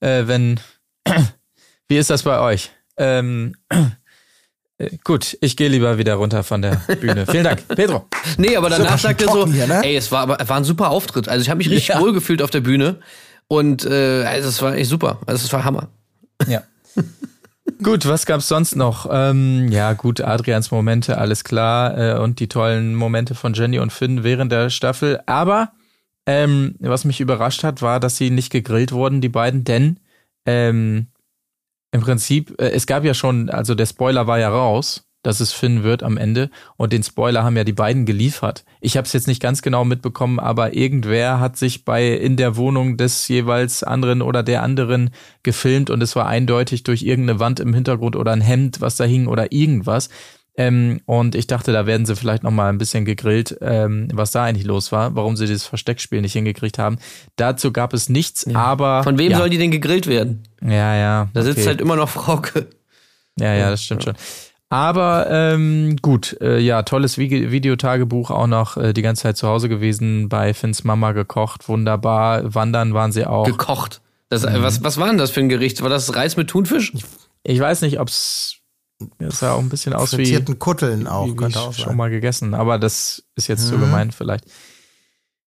Äh, 0.00 0.26
wenn 0.26 0.60
wie 1.88 1.96
ist 1.96 2.10
das 2.10 2.22
bei 2.22 2.38
euch? 2.38 2.70
Ähm, 2.96 3.56
äh, 4.78 4.96
gut, 5.02 5.36
ich 5.40 5.56
gehe 5.56 5.68
lieber 5.68 5.98
wieder 5.98 6.14
runter 6.14 6.44
von 6.44 6.62
der 6.62 6.76
Bühne. 7.00 7.26
Vielen 7.26 7.44
Dank, 7.44 7.66
Pedro. 7.66 8.06
Nee, 8.36 8.56
aber 8.56 8.70
danach 8.70 8.98
sagt 8.98 9.22
er 9.22 9.32
so, 9.32 9.44
hier, 9.48 9.66
ne? 9.66 9.82
ey, 9.84 9.96
es 9.96 10.12
war 10.12 10.28
war 10.28 10.56
ein 10.56 10.64
super 10.64 10.90
Auftritt. 10.90 11.28
Also 11.28 11.42
ich 11.42 11.50
habe 11.50 11.58
mich 11.58 11.68
richtig 11.68 11.88
Ja. 11.88 12.00
wohl 12.00 12.12
gefühlt 12.12 12.42
auf 12.42 12.50
der 12.50 12.60
Bühne 12.60 13.00
und 13.48 13.84
äh, 13.84 14.24
also 14.24 14.48
es 14.48 14.62
war 14.62 14.74
echt 14.74 14.90
super. 14.90 15.18
Also 15.26 15.44
es 15.44 15.52
war 15.52 15.64
Hammer. 15.64 15.88
Ja. 16.46 16.62
gut, 17.82 18.06
was 18.06 18.26
gab's 18.26 18.48
sonst 18.48 18.76
noch? 18.76 19.08
Ähm, 19.10 19.68
ja, 19.72 19.94
gut, 19.94 20.20
Adrians 20.20 20.70
Momente, 20.70 21.18
alles 21.18 21.44
klar. 21.44 21.96
Äh, 21.98 22.18
und 22.18 22.40
die 22.40 22.48
tollen 22.48 22.94
Momente 22.94 23.34
von 23.34 23.54
Jenny 23.54 23.78
und 23.78 23.92
Finn 23.92 24.22
während 24.22 24.52
der 24.52 24.70
Staffel. 24.70 25.20
Aber 25.26 25.72
ähm, 26.26 26.74
was 26.78 27.06
mich 27.06 27.20
überrascht 27.20 27.64
hat, 27.64 27.80
war, 27.80 28.00
dass 28.00 28.18
sie 28.18 28.30
nicht 28.30 28.52
gegrillt 28.52 28.92
wurden, 28.92 29.22
die 29.22 29.30
beiden, 29.30 29.64
denn 29.64 29.98
ähm, 30.44 31.06
im 31.90 32.00
Prinzip, 32.02 32.54
äh, 32.60 32.70
es 32.70 32.86
gab 32.86 33.02
ja 33.04 33.14
schon, 33.14 33.48
also 33.48 33.74
der 33.74 33.86
Spoiler 33.86 34.26
war 34.26 34.38
ja 34.38 34.50
raus, 34.50 35.07
dass 35.22 35.40
es 35.40 35.52
Finn 35.52 35.82
wird 35.82 36.02
am 36.02 36.16
Ende. 36.16 36.50
Und 36.76 36.92
den 36.92 37.02
Spoiler 37.02 37.44
haben 37.44 37.56
ja 37.56 37.64
die 37.64 37.72
beiden 37.72 38.06
geliefert. 38.06 38.64
Ich 38.80 38.96
habe 38.96 39.06
es 39.06 39.12
jetzt 39.12 39.26
nicht 39.26 39.42
ganz 39.42 39.62
genau 39.62 39.84
mitbekommen, 39.84 40.38
aber 40.38 40.74
irgendwer 40.74 41.40
hat 41.40 41.56
sich 41.56 41.84
bei 41.84 42.08
in 42.08 42.36
der 42.36 42.56
Wohnung 42.56 42.96
des 42.96 43.26
jeweils 43.28 43.82
anderen 43.82 44.22
oder 44.22 44.42
der 44.42 44.62
anderen 44.62 45.10
gefilmt 45.42 45.90
und 45.90 46.02
es 46.02 46.16
war 46.16 46.26
eindeutig 46.26 46.82
durch 46.84 47.02
irgendeine 47.02 47.40
Wand 47.40 47.60
im 47.60 47.74
Hintergrund 47.74 48.16
oder 48.16 48.32
ein 48.32 48.40
Hemd, 48.40 48.80
was 48.80 48.96
da 48.96 49.04
hing 49.04 49.26
oder 49.26 49.52
irgendwas. 49.52 50.08
Ähm, 50.56 51.00
und 51.06 51.36
ich 51.36 51.46
dachte, 51.46 51.72
da 51.72 51.86
werden 51.86 52.04
sie 52.04 52.16
vielleicht 52.16 52.42
noch 52.42 52.50
mal 52.50 52.68
ein 52.68 52.78
bisschen 52.78 53.04
gegrillt, 53.04 53.56
ähm, 53.60 54.08
was 54.12 54.32
da 54.32 54.42
eigentlich 54.42 54.66
los 54.66 54.90
war, 54.90 55.14
warum 55.14 55.36
sie 55.36 55.46
dieses 55.46 55.64
Versteckspiel 55.66 56.20
nicht 56.20 56.32
hingekriegt 56.32 56.78
haben. 56.78 56.98
Dazu 57.36 57.72
gab 57.72 57.94
es 57.94 58.08
nichts, 58.08 58.44
Ja. 58.44 58.56
aber 58.58 59.04
Von 59.04 59.18
wem 59.18 59.30
ja. 59.30 59.38
soll 59.38 59.50
die 59.50 59.58
denn 59.58 59.70
gegrillt 59.70 60.08
werden? 60.08 60.42
Ja, 60.60 60.96
ja. 60.96 61.28
Da 61.32 61.42
sitzt 61.42 61.58
okay. 61.58 61.68
halt 61.68 61.80
immer 61.80 61.94
noch 61.94 62.08
Frauke. 62.08 62.66
Ja, 63.38 63.54
ja, 63.54 63.70
das 63.70 63.84
stimmt 63.84 64.02
schon. 64.02 64.14
Aber 64.70 65.26
ähm, 65.30 65.96
gut, 66.02 66.36
äh, 66.42 66.58
ja, 66.58 66.82
tolles 66.82 67.16
Vide- 67.16 67.50
Videotagebuch, 67.50 68.30
auch 68.30 68.46
noch 68.46 68.76
äh, 68.76 68.92
die 68.92 69.00
ganze 69.02 69.22
Zeit 69.22 69.36
zu 69.38 69.48
Hause 69.48 69.68
gewesen, 69.70 70.28
bei 70.28 70.52
Finns 70.52 70.84
Mama 70.84 71.12
gekocht, 71.12 71.68
wunderbar. 71.68 72.54
Wandern 72.54 72.92
waren 72.92 73.10
sie 73.12 73.24
auch. 73.26 73.46
Gekocht. 73.46 74.02
Das, 74.28 74.44
Mhm. 74.44 74.62
was, 74.62 74.84
was 74.84 74.98
war 74.98 75.06
denn 75.08 75.16
das 75.16 75.30
für 75.30 75.40
ein 75.40 75.48
Gericht? 75.48 75.80
War 75.82 75.88
das 75.88 76.14
Reis 76.14 76.36
mit 76.36 76.48
Thunfisch? 76.50 76.92
Ich 77.44 77.58
weiß 77.60 77.80
nicht, 77.80 77.98
ob's 77.98 78.56
das 79.18 79.38
sah 79.38 79.52
auch 79.52 79.60
ein 79.60 79.68
bisschen 79.68 79.92
aus 79.94 80.18
wie, 80.18 80.44
Kutteln 80.58 81.06
auch, 81.06 81.26
wie, 81.26 81.30
wie 81.32 81.36
könnte 81.36 81.60
auch 81.60 81.72
schon 81.72 81.84
sein. 81.86 81.96
mal 81.96 82.10
gegessen, 82.10 82.52
aber 82.52 82.78
das 82.80 83.22
ist 83.36 83.46
jetzt 83.46 83.68
zu 83.68 83.76
Mhm. 83.76 83.80
gemein 83.80 84.10
vielleicht. 84.10 84.44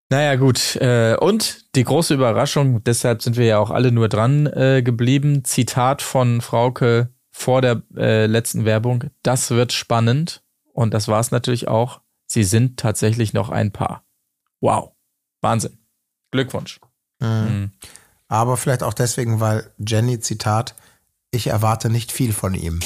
Naja, 0.09 0.35
gut. 0.35 0.77
Äh, 0.77 1.15
und 1.19 1.65
die 1.75 1.83
große 1.83 2.13
Überraschung, 2.13 2.83
deshalb 2.85 3.21
sind 3.21 3.37
wir 3.37 3.45
ja 3.45 3.59
auch 3.59 3.69
alle 3.69 3.91
nur 3.91 4.07
dran 4.09 4.47
äh, 4.47 4.81
geblieben. 4.83 5.43
Zitat 5.43 6.01
von 6.01 6.41
Frauke 6.41 7.09
vor 7.31 7.61
der 7.61 7.81
äh, 7.95 8.25
letzten 8.25 8.65
Werbung. 8.65 9.05
Das 9.23 9.49
wird 9.49 9.73
spannend. 9.73 10.43
Und 10.73 10.93
das 10.93 11.07
war 11.07 11.19
es 11.19 11.31
natürlich 11.31 11.67
auch. 11.67 12.01
Sie 12.27 12.43
sind 12.43 12.77
tatsächlich 12.77 13.33
noch 13.33 13.49
ein 13.49 13.71
Paar. 13.71 14.05
Wow. 14.61 14.91
Wahnsinn. 15.41 15.77
Glückwunsch. 16.31 16.79
Mhm. 17.19 17.27
Mhm. 17.27 17.71
Aber 18.27 18.55
vielleicht 18.55 18.83
auch 18.83 18.93
deswegen, 18.93 19.39
weil 19.39 19.69
Jenny, 19.77 20.19
Zitat, 20.19 20.75
ich 21.31 21.47
erwarte 21.47 21.89
nicht 21.89 22.11
viel 22.11 22.31
von 22.31 22.53
ihm. 22.53 22.79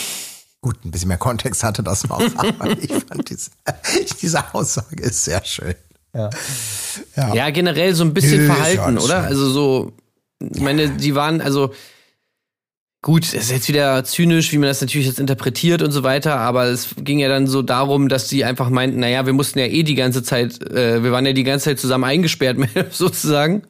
Gut, 0.61 0.83
ein 0.83 0.91
bisschen 0.91 1.09
mehr 1.09 1.17
Kontext 1.17 1.63
hatte 1.63 1.83
das 1.83 2.07
noch, 2.07 2.19
aber 2.37 2.71
ich 2.79 2.91
fand 2.91 3.29
diese, 3.29 3.51
diese 4.21 4.53
Aussage 4.53 5.03
ist 5.03 5.23
sehr 5.23 5.43
schön. 5.45 5.75
Ja. 6.13 6.29
Ja. 7.15 7.33
Ja, 7.35 7.49
generell 7.51 7.93
so 7.93 8.03
ein 8.03 8.13
bisschen 8.13 8.45
verhalten, 8.47 8.97
oder? 8.97 9.21
schön. 9.21 9.25
Also 9.25 9.49
so, 9.49 9.93
ich 10.39 10.61
meine, 10.61 10.89
die 10.89 11.13
waren, 11.13 11.41
also 11.41 11.73
gut, 13.05 13.33
ist 13.33 13.51
jetzt 13.51 13.67
wieder 13.67 14.03
zynisch, 14.03 14.51
wie 14.51 14.57
man 14.57 14.67
das 14.67 14.81
natürlich 14.81 15.05
jetzt 15.05 15.19
interpretiert 15.19 15.83
und 15.83 15.91
so 15.91 16.01
weiter, 16.01 16.37
aber 16.37 16.65
es 16.65 16.95
ging 16.97 17.19
ja 17.19 17.29
dann 17.29 17.45
so 17.45 17.61
darum, 17.61 18.09
dass 18.09 18.27
die 18.29 18.43
einfach 18.43 18.71
meinten, 18.71 18.99
naja, 18.99 19.27
wir 19.27 19.33
mussten 19.33 19.59
ja 19.59 19.67
eh 19.67 19.83
die 19.83 19.93
ganze 19.93 20.23
Zeit, 20.23 20.59
äh, 20.71 21.03
wir 21.03 21.11
waren 21.11 21.23
ja 21.23 21.33
die 21.33 21.43
ganze 21.43 21.65
Zeit 21.65 21.79
zusammen 21.79 22.05
eingesperrt, 22.05 22.57
sozusagen. 22.89 23.61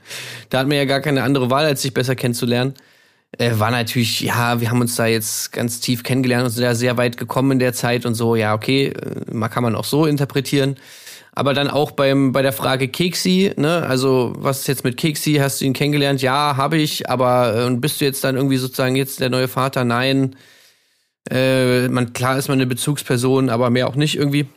Da 0.50 0.60
hat 0.60 0.70
man 0.70 0.78
ja 0.78 0.86
gar 0.86 1.02
keine 1.02 1.24
andere 1.24 1.50
Wahl, 1.50 1.66
als 1.66 1.82
sich 1.82 1.94
besser 1.94 2.16
kennenzulernen. 2.16 2.76
Äh, 3.38 3.52
war 3.60 3.72
natürlich, 3.72 4.22
ja, 4.22 4.62
wir 4.62 4.70
haben 4.70 4.80
uns 4.80 4.96
da 4.96 5.06
jetzt 5.06 5.52
ganz 5.52 5.82
tief 5.82 6.04
kennengelernt 6.04 6.46
und 6.46 6.52
sind 6.52 6.64
da 6.64 6.74
sehr 6.74 6.96
weit 6.96 7.18
gekommen 7.18 7.52
in 7.52 7.60
der 7.60 7.74
Zeit 7.74 8.06
und 8.06 8.16
so, 8.16 8.38
ja, 8.38 8.54
okay, 8.54 8.94
äh, 8.94 9.34
mal 9.34 9.50
kann 9.50 9.64
man 9.64 9.76
auch 9.76 9.84
so 9.84 10.06
interpretieren. 10.06 10.78
Aber 11.38 11.54
dann 11.54 11.70
auch 11.70 11.92
beim, 11.92 12.32
bei 12.32 12.42
der 12.42 12.54
Frage 12.54 12.88
Keksi, 12.88 13.54
ne, 13.58 13.86
also 13.86 14.34
was 14.38 14.62
ist 14.62 14.68
jetzt 14.68 14.86
mit 14.86 14.96
Keksi? 14.96 15.36
Hast 15.36 15.60
du 15.60 15.66
ihn 15.66 15.74
kennengelernt? 15.74 16.22
Ja, 16.22 16.56
habe 16.56 16.78
ich, 16.78 17.10
aber 17.10 17.58
äh, 17.58 17.66
und 17.66 17.82
bist 17.82 18.00
du 18.00 18.06
jetzt 18.06 18.24
dann 18.24 18.38
irgendwie 18.38 18.56
sozusagen 18.56 18.96
jetzt 18.96 19.20
der 19.20 19.30
neue 19.30 19.50
Vater? 19.50 19.84
Nein. 19.84 20.38
Äh, 21.30 21.90
man, 21.90 22.14
klar 22.14 22.38
ist 22.38 22.48
man 22.48 22.58
eine 22.58 22.68
Bezugsperson, 22.68 23.50
aber 23.50 23.70
mehr 23.70 23.88
auch 23.88 23.96
nicht 23.96 24.16
irgendwie. 24.16 24.48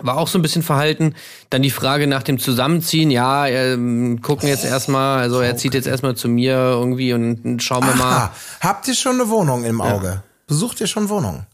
War 0.00 0.18
auch 0.18 0.28
so 0.28 0.38
ein 0.38 0.42
bisschen 0.42 0.62
verhalten. 0.62 1.14
Dann 1.50 1.62
die 1.62 1.70
Frage 1.70 2.06
nach 2.06 2.22
dem 2.22 2.38
Zusammenziehen, 2.38 3.10
ja, 3.10 3.46
ähm, 3.46 4.20
gucken 4.22 4.48
jetzt 4.48 4.64
erstmal, 4.64 5.20
also 5.20 5.40
er 5.40 5.56
zieht 5.56 5.74
jetzt 5.74 5.86
erstmal 5.86 6.14
zu 6.14 6.28
mir 6.28 6.54
irgendwie 6.54 7.12
und, 7.12 7.62
schauen 7.62 7.84
wir 7.84 7.94
mal. 7.94 8.16
Aha, 8.16 8.34
habt 8.60 8.86
ihr 8.88 8.94
schon 8.94 9.14
eine 9.20 9.28
Wohnung 9.30 9.64
im 9.64 9.80
Auge? 9.80 10.22
Besucht 10.46 10.80
ihr 10.80 10.86
schon 10.86 11.08
Wohnungen? 11.08 11.46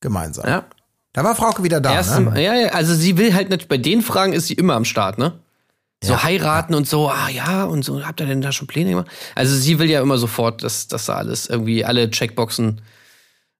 Gemeinsam. 0.00 0.48
Ja. 0.48 0.64
Da 1.12 1.24
war 1.24 1.34
Frauke 1.34 1.62
wieder 1.64 1.80
da, 1.80 1.92
Erst, 1.94 2.18
ne? 2.20 2.40
ja, 2.42 2.54
ja, 2.54 2.68
also 2.68 2.94
sie 2.94 3.18
will 3.18 3.34
halt 3.34 3.50
nicht, 3.50 3.68
bei 3.68 3.78
den 3.78 4.00
Fragen 4.02 4.32
ist 4.32 4.46
sie 4.46 4.54
immer 4.54 4.74
am 4.74 4.84
Start, 4.84 5.18
ne? 5.18 5.40
So 6.02 6.22
heiraten 6.22 6.72
und 6.74 6.88
so, 6.88 7.10
ah 7.10 7.28
ja, 7.28 7.64
und 7.64 7.84
so, 7.84 8.06
habt 8.06 8.20
ihr 8.20 8.26
denn 8.26 8.40
da 8.40 8.52
schon 8.52 8.66
Pläne 8.66 8.90
gemacht? 8.90 9.08
Also 9.34 9.54
sie 9.54 9.78
will 9.78 9.90
ja 9.90 10.00
immer 10.00 10.16
sofort, 10.16 10.62
dass, 10.62 10.88
dass 10.88 11.06
da 11.06 11.16
alles 11.16 11.48
irgendwie, 11.48 11.84
alle 11.84 12.10
Checkboxen 12.10 12.80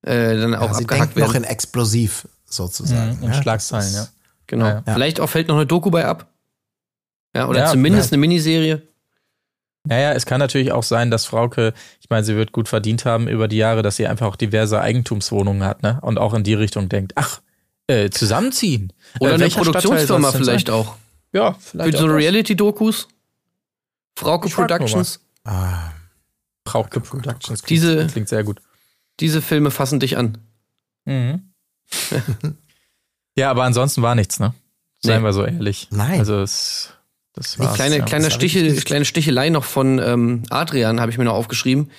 äh, 0.03 0.37
dann 0.39 0.55
auch 0.55 0.69
Ja, 0.69 0.75
sie 0.75 0.85
abgehakt 0.85 1.17
denkt 1.17 1.17
noch 1.19 1.35
werden. 1.35 1.45
in 1.45 1.51
explosiv 1.51 2.27
sozusagen. 2.47 3.19
In 3.21 3.29
ja. 3.33 3.43
Schlagzeilen, 3.43 3.93
ja. 3.93 4.07
Genau. 4.47 4.65
Ja, 4.65 4.83
ja. 4.87 4.95
Vielleicht 4.95 5.21
auch 5.21 5.29
fällt 5.29 5.49
noch 5.49 5.57
eine 5.57 5.67
Doku 5.67 5.91
bei 5.91 6.07
ab. 6.07 6.29
Ja, 7.37 7.47
oder 7.47 7.61
Ja, 7.61 7.67
zumindest 7.67 8.09
vielleicht. 8.09 8.13
eine 8.15 8.21
Miniserie. 8.21 8.83
Naja, 9.85 10.13
es 10.13 10.27
kann 10.27 10.41
natürlich 10.41 10.73
auch 10.73 10.83
sein, 10.83 11.11
dass 11.11 11.25
Frauke, 11.25 11.73
ich 12.01 12.11
meine, 12.11 12.23
sie 12.25 12.37
wird 12.37 12.53
gut 12.53 12.69
verdient 12.69 13.05
haben 13.07 13.29
über 13.29 13.49
die 13.49 13.57
Jahre, 13.57 13.83
dass 13.83 13.97
sie 13.97 14.07
einfach 14.07 14.27
auch 14.27 14.37
diverse 14.37 14.81
Eigentumswohnungen 14.81 15.65
hat, 15.65 15.83
ne? 15.83 15.99
Und 16.03 16.19
auch 16.19 16.35
in 16.35 16.45
die 16.45 16.55
Richtung 16.55 16.89
denkt, 16.91 17.13
ach, 17.17 17.41
äh, 17.87 18.11
zusammenziehen. 18.11 18.93
Oder 19.21 19.33
äh, 19.33 19.35
eine 19.37 19.49
Produktionsfirma 19.49 20.33
vielleicht 20.33 20.67
sein? 20.67 20.77
auch. 20.77 20.97
Ja, 21.33 21.55
Für 21.55 21.61
vielleicht 21.71 21.97
so 21.99 22.05
auch 22.05 22.09
das. 22.09 22.17
Reality-Dokus. 22.17 23.09
Frauke 24.17 24.49
Ich 24.49 24.55
Productions. 24.55 25.21
Ah, 25.45 25.93
Frauke 26.67 27.01
Productions. 27.01 27.63
Klingt, 27.63 27.71
Diese- 27.83 28.07
klingt 28.07 28.29
sehr 28.29 28.45
gut. 28.45 28.61
Diese 29.19 29.41
Filme 29.41 29.71
fassen 29.71 29.99
dich 29.99 30.17
an. 30.19 30.39
Mhm. 31.07 31.51
ja, 33.37 33.51
aber 33.51 33.65
ansonsten 33.65 34.03
war 34.03 34.15
nichts, 34.15 34.39
ne? 34.41 34.53
Seien 35.01 35.21
Nee. 35.23 35.29
wir 35.29 35.33
so 35.33 35.45
ehrlich. 35.45 35.89
Nein. 35.91 36.19
Also 36.19 36.41
es, 36.43 36.91
das 37.41 37.59
war's, 37.59 37.75
kleine, 37.75 37.99
ja. 37.99 38.05
kleine, 38.05 38.25
das 38.27 38.35
hab 38.35 38.43
ich 38.43 38.53
Stiche, 38.53 38.75
kleine 38.83 39.05
Stichelei 39.07 39.49
noch 39.49 39.65
von 39.65 39.99
ähm, 39.99 40.43
Adrian, 40.51 41.01
habe 41.01 41.11
ich 41.11 41.17
mir 41.19 41.25
noch 41.25 41.33
aufgeschrieben. 41.35 41.91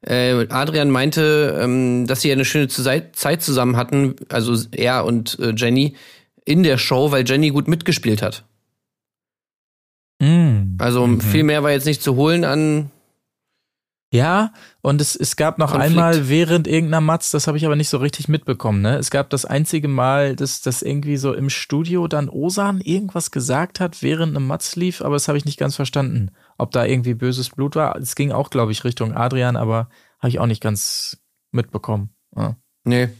Äh, 0.00 0.46
Adrian 0.50 0.90
meinte, 0.90 1.58
ähm, 1.60 2.06
dass 2.06 2.20
sie 2.20 2.30
eine 2.32 2.44
schöne 2.44 2.68
Zei- 2.68 3.10
Zeit 3.12 3.42
zusammen 3.42 3.76
hatten, 3.76 4.16
also 4.28 4.56
er 4.72 5.04
und 5.04 5.38
äh, 5.38 5.52
Jenny, 5.56 5.94
in 6.44 6.62
der 6.64 6.78
Show, 6.78 7.10
weil 7.12 7.24
Jenny 7.28 7.50
gut 7.50 7.68
mitgespielt 7.68 8.22
hat. 8.22 8.44
Mhm. 10.20 10.76
Also 10.80 11.06
Mhm. 11.06 11.20
viel 11.20 11.42
mehr 11.44 11.62
war 11.62 11.70
jetzt 11.70 11.86
nicht 11.86 12.02
zu 12.02 12.16
holen 12.16 12.44
an. 12.44 12.90
Ja, 14.10 14.54
und 14.80 15.02
es, 15.02 15.14
es 15.16 15.36
gab 15.36 15.58
noch 15.58 15.72
Konflikt. 15.72 15.90
einmal 15.90 16.28
während 16.30 16.66
irgendeiner 16.66 17.02
Matz, 17.02 17.30
das 17.30 17.46
habe 17.46 17.58
ich 17.58 17.66
aber 17.66 17.76
nicht 17.76 17.90
so 17.90 17.98
richtig 17.98 18.26
mitbekommen, 18.26 18.80
ne? 18.80 18.96
Es 18.96 19.10
gab 19.10 19.28
das 19.28 19.44
einzige 19.44 19.86
Mal, 19.86 20.34
dass 20.34 20.62
das 20.62 20.80
irgendwie 20.80 21.18
so 21.18 21.34
im 21.34 21.50
Studio 21.50 22.08
dann 22.08 22.30
Osan 22.30 22.80
irgendwas 22.80 23.30
gesagt 23.30 23.80
hat, 23.80 24.02
während 24.02 24.34
eine 24.34 24.40
Matz 24.44 24.76
lief, 24.76 25.02
aber 25.02 25.14
das 25.16 25.28
habe 25.28 25.36
ich 25.36 25.44
nicht 25.44 25.58
ganz 25.58 25.76
verstanden. 25.76 26.30
Ob 26.56 26.70
da 26.72 26.86
irgendwie 26.86 27.12
böses 27.12 27.50
Blut 27.50 27.76
war. 27.76 27.96
Es 27.96 28.14
ging 28.14 28.32
auch, 28.32 28.48
glaube 28.48 28.72
ich, 28.72 28.82
Richtung 28.84 29.14
Adrian, 29.14 29.56
aber 29.56 29.90
habe 30.20 30.30
ich 30.30 30.38
auch 30.38 30.46
nicht 30.46 30.62
ganz 30.62 31.18
mitbekommen. 31.52 32.08
Ja. 32.34 32.56
Nee. 32.84 33.10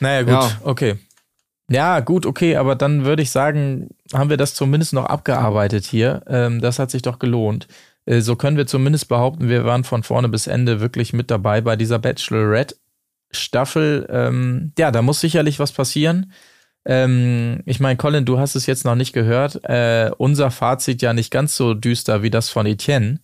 Naja, 0.00 0.22
gut, 0.22 0.32
Ja. 0.32 0.60
okay. 0.64 0.98
Ja, 1.70 2.00
gut, 2.00 2.26
okay, 2.26 2.56
aber 2.56 2.74
dann 2.74 3.04
würde 3.04 3.22
ich 3.22 3.30
sagen, 3.30 3.90
haben 4.12 4.28
wir 4.30 4.36
das 4.36 4.54
zumindest 4.54 4.92
noch 4.92 5.06
abgearbeitet 5.06 5.84
hier. 5.84 6.22
Ähm, 6.26 6.60
das 6.60 6.78
hat 6.80 6.90
sich 6.90 7.02
doch 7.02 7.18
gelohnt. 7.20 7.68
Äh, 8.06 8.20
so 8.20 8.36
können 8.36 8.56
wir 8.56 8.66
zumindest 8.66 9.08
behaupten, 9.08 9.48
wir 9.48 9.64
waren 9.64 9.84
von 9.84 10.02
vorne 10.02 10.28
bis 10.28 10.46
Ende 10.46 10.80
wirklich 10.80 11.12
mit 11.12 11.30
dabei 11.30 11.60
bei 11.60 11.76
dieser 11.76 11.98
Bachelorette-Staffel. 11.98 14.06
Ähm, 14.10 14.72
ja, 14.78 14.90
da 14.90 15.02
muss 15.02 15.20
sicherlich 15.20 15.58
was 15.58 15.72
passieren. 15.72 16.32
Ähm, 16.84 17.62
ich 17.64 17.80
meine, 17.80 17.96
Colin, 17.96 18.24
du 18.24 18.38
hast 18.38 18.56
es 18.56 18.66
jetzt 18.66 18.84
noch 18.84 18.96
nicht 18.96 19.12
gehört. 19.12 19.64
Äh, 19.64 20.10
unser 20.18 20.50
Fazit 20.50 21.02
ja 21.02 21.12
nicht 21.12 21.30
ganz 21.30 21.56
so 21.56 21.74
düster 21.74 22.22
wie 22.22 22.30
das 22.30 22.50
von 22.50 22.66
Etienne. 22.66 23.20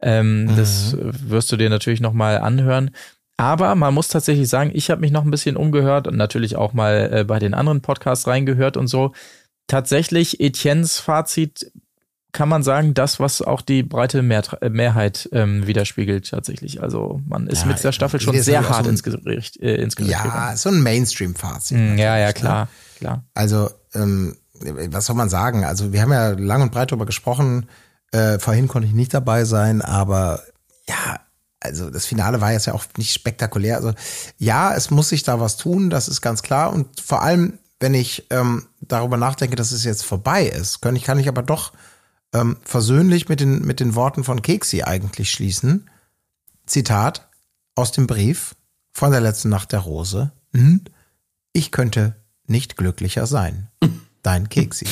Ähm, 0.00 0.50
Das 0.56 0.94
äh, 0.94 1.30
wirst 1.30 1.50
du 1.52 1.56
dir 1.56 1.70
natürlich 1.70 2.00
noch 2.00 2.12
mal 2.12 2.38
anhören. 2.38 2.90
Aber 3.38 3.74
man 3.74 3.94
muss 3.94 4.08
tatsächlich 4.08 4.48
sagen, 4.48 4.70
ich 4.74 4.90
habe 4.90 5.02
mich 5.02 5.10
noch 5.10 5.24
ein 5.24 5.30
bisschen 5.30 5.56
umgehört 5.56 6.08
und 6.08 6.16
natürlich 6.16 6.56
auch 6.56 6.72
mal 6.72 7.10
äh, 7.12 7.24
bei 7.24 7.38
den 7.38 7.54
anderen 7.54 7.82
Podcasts 7.82 8.26
reingehört 8.26 8.76
und 8.76 8.88
so. 8.88 9.12
Tatsächlich, 9.66 10.40
Etiennes 10.40 10.98
Fazit 10.98 11.70
kann 12.36 12.48
man 12.48 12.62
sagen, 12.62 12.94
das, 12.94 13.18
was 13.18 13.42
auch 13.42 13.60
die 13.62 13.82
breite 13.82 14.22
Mehr 14.22 14.42
äh, 14.60 14.68
Mehrheit 14.68 15.28
ähm, 15.32 15.66
widerspiegelt 15.66 16.30
tatsächlich. 16.30 16.82
Also 16.82 17.20
man 17.26 17.46
ist 17.48 17.62
Ja, 17.62 17.66
mit 17.66 17.82
der 17.82 17.92
Staffel 17.92 18.20
schon 18.20 18.40
sehr 18.40 18.68
hart 18.68 18.84
so 18.84 18.84
ein- 18.84 18.90
ins 18.90 19.02
Gericht, 19.02 19.56
äh, 19.60 19.76
ins 19.76 19.96
Gericht 19.96 20.12
ja, 20.12 20.22
gegangen. 20.22 20.56
so 20.56 20.68
ein 20.68 20.82
Mainstream-Fazit. 20.82 21.76
Mm, 21.78 21.98
Ja, 21.98 22.16
ja, 22.18 22.32
klar, 22.32 22.64
Ne? 22.64 22.68
klar. 22.98 23.24
Also, 23.34 23.70
ähm, 23.94 24.36
was 24.60 25.06
soll 25.06 25.16
man 25.16 25.28
sagen? 25.28 25.64
Also, 25.64 25.92
wir 25.92 26.00
haben 26.02 26.12
ja 26.12 26.30
lang 26.30 26.62
und 26.62 26.70
breit 26.72 26.90
darüber 26.92 27.06
gesprochen. 27.06 27.68
Äh, 28.12 28.38
vorhin 28.38 28.68
konnte 28.68 28.86
ich 28.88 28.94
nicht 28.94 29.12
dabei 29.12 29.44
sein, 29.44 29.82
aber 29.82 30.42
ja, 30.88 31.20
also 31.60 31.90
das 31.90 32.06
Finale 32.06 32.40
war 32.40 32.52
jetzt 32.52 32.66
ja 32.66 32.74
auch 32.74 32.84
nicht 32.96 33.12
spektakulär. 33.12 33.76
Also, 33.76 33.92
ja, 34.38 34.74
es 34.74 34.90
muss 34.90 35.08
sich 35.08 35.22
da 35.24 35.40
was 35.40 35.56
tun, 35.56 35.90
das 35.90 36.06
ist 36.08 36.20
ganz 36.20 36.42
klar. 36.42 36.72
Und 36.72 37.00
vor 37.00 37.22
allem, 37.22 37.58
wenn 37.80 37.92
ich 37.94 38.26
ähm, 38.30 38.66
darüber 38.80 39.16
nachdenke, 39.16 39.56
dass 39.56 39.72
es 39.72 39.84
jetzt 39.84 40.04
vorbei 40.04 40.44
ist, 40.46 40.80
kann 40.80 40.94
ich, 40.96 41.02
kann 41.04 41.18
ich 41.18 41.28
aber 41.28 41.42
doch 41.42 41.72
ähm, 42.34 42.56
versöhnlich 42.62 43.28
mit 43.28 43.40
den, 43.40 43.64
mit 43.64 43.80
den 43.80 43.94
Worten 43.94 44.24
von 44.24 44.42
Keksi 44.42 44.82
eigentlich 44.82 45.30
schließen. 45.30 45.88
Zitat 46.66 47.28
aus 47.74 47.92
dem 47.92 48.06
Brief 48.06 48.54
von 48.92 49.10
der 49.10 49.20
letzten 49.20 49.48
Nacht 49.48 49.72
der 49.72 49.80
Rose. 49.80 50.32
Hm? 50.52 50.82
Ich 51.52 51.70
könnte 51.70 52.16
nicht 52.46 52.76
glücklicher 52.76 53.26
sein. 53.26 53.68
Dein 54.22 54.48
Keksi. 54.48 54.86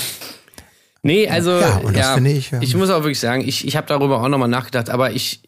Nee, 1.03 1.29
also 1.29 1.51
Ja, 1.51 1.77
und 1.79 1.97
das 1.97 2.15
finde 2.15 2.33
ich, 2.33 2.53
ähm, 2.53 2.63
ich 2.63 2.75
muss 2.75 2.89
auch 2.89 3.03
wirklich 3.03 3.21
sagen, 3.21 3.47
ich, 3.47 3.67
ich 3.67 3.77
habe 3.77 3.87
darüber 3.87 4.23
auch 4.23 4.29
nochmal 4.29 4.49
nachgedacht, 4.49 4.89
aber 4.89 5.13
ich 5.13 5.43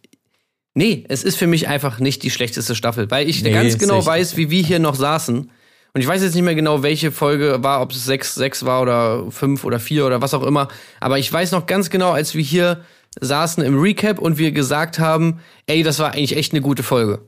nee, 0.75 1.05
es 1.09 1.25
ist 1.25 1.37
für 1.37 1.47
mich 1.47 1.69
einfach 1.69 1.99
nicht 1.99 2.23
die 2.23 2.31
schlechteste 2.31 2.75
Staffel, 2.75 3.11
weil 3.11 3.29
ich 3.29 3.43
Nee, 3.43 3.53
ganz 3.53 3.79
genau 3.79 4.05
weiß, 4.05 4.37
wie 4.37 4.51
wir 4.51 4.63
hier 4.63 4.79
noch 4.79 4.95
saßen. 4.95 5.51
Und 5.97 6.03
ich 6.03 6.09
weiß 6.09 6.23
jetzt 6.23 6.35
nicht 6.35 6.45
mehr 6.45 6.55
genau, 6.55 6.83
welche 6.83 7.11
Folge 7.11 7.57
war, 7.63 7.81
ob 7.81 7.91
es 7.93 8.05
6, 8.05 8.35
6 8.35 8.67
war 8.67 8.83
oder 8.83 9.31
5 9.31 9.65
oder 9.65 9.81
4 9.81 10.05
oder 10.05 10.21
was 10.21 10.35
auch 10.35 10.43
immer. 10.43 10.69
Aber 11.01 11.19
ich 11.19 11.33
weiß 11.33 11.53
noch 11.53 11.65
ganz 11.65 11.89
genau, 11.89 12.11
als 12.11 12.35
wir 12.35 12.43
hier 12.43 12.85
saßen 13.19 13.65
im 13.65 13.79
Recap 13.81 14.19
und 14.19 14.37
wir 14.37 14.53
gesagt 14.53 14.99
haben, 14.99 15.41
ey, 15.65 15.83
das 15.83 15.99
war 15.99 16.13
eigentlich 16.13 16.37
echt 16.37 16.53
eine 16.53 16.61
gute 16.61 16.83
Folge. 16.83 17.21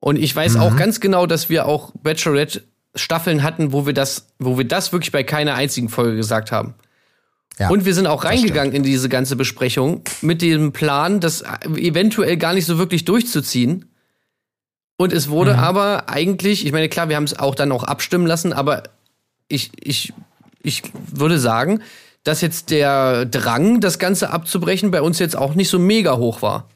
Und 0.00 0.16
ich 0.18 0.34
weiß 0.34 0.54
Mhm. 0.54 0.60
auch 0.60 0.76
ganz 0.76 0.98
genau, 0.98 1.26
dass 1.26 1.50
wir 1.50 1.66
auch 1.66 1.92
Bachelorette 2.02 2.62
Staffeln 2.94 3.42
hatten, 3.42 3.74
wo 3.74 3.84
wir 3.84 3.92
das, 3.92 4.28
wo 4.38 4.56
wir 4.56 4.64
das 4.64 4.94
wirklich 4.94 5.12
bei 5.12 5.22
keiner 5.22 5.54
einzigen 5.54 5.90
Folge 5.90 6.16
gesagt 6.16 6.52
haben. 6.52 6.76
Ja, 7.58 7.68
Und 7.68 7.84
wir 7.84 7.92
sind 7.92 8.06
auch 8.06 8.24
reingegangen 8.24 8.72
in 8.72 8.82
diese 8.82 9.10
ganze 9.10 9.36
Besprechung 9.36 10.00
mit 10.22 10.40
dem 10.40 10.72
Plan, 10.72 11.20
das 11.20 11.44
eventuell 11.76 12.38
gar 12.38 12.54
nicht 12.54 12.64
so 12.64 12.78
wirklich 12.78 13.04
durchzuziehen. 13.04 13.93
Und 14.96 15.12
es 15.12 15.28
wurde 15.28 15.58
aber 15.58 16.08
eigentlich, 16.08 16.64
ich 16.64 16.72
meine, 16.72 16.88
klar, 16.88 17.08
wir 17.08 17.16
haben 17.16 17.24
es 17.24 17.38
auch 17.38 17.54
dann 17.54 17.72
auch 17.72 17.84
abstimmen 17.84 18.26
lassen, 18.26 18.52
aber 18.52 18.84
ich, 19.48 19.72
ich, 19.80 20.12
ich 20.62 20.82
würde 21.10 21.38
sagen, 21.38 21.82
dass 22.22 22.40
jetzt 22.40 22.70
der 22.70 23.26
Drang, 23.26 23.80
das 23.80 23.98
Ganze 23.98 24.30
abzubrechen, 24.30 24.90
bei 24.90 25.02
uns 25.02 25.18
jetzt 25.18 25.36
auch 25.36 25.54
nicht 25.54 25.68
so 25.68 25.78
mega 25.78 26.16
hoch 26.16 26.42
war. 26.42 26.68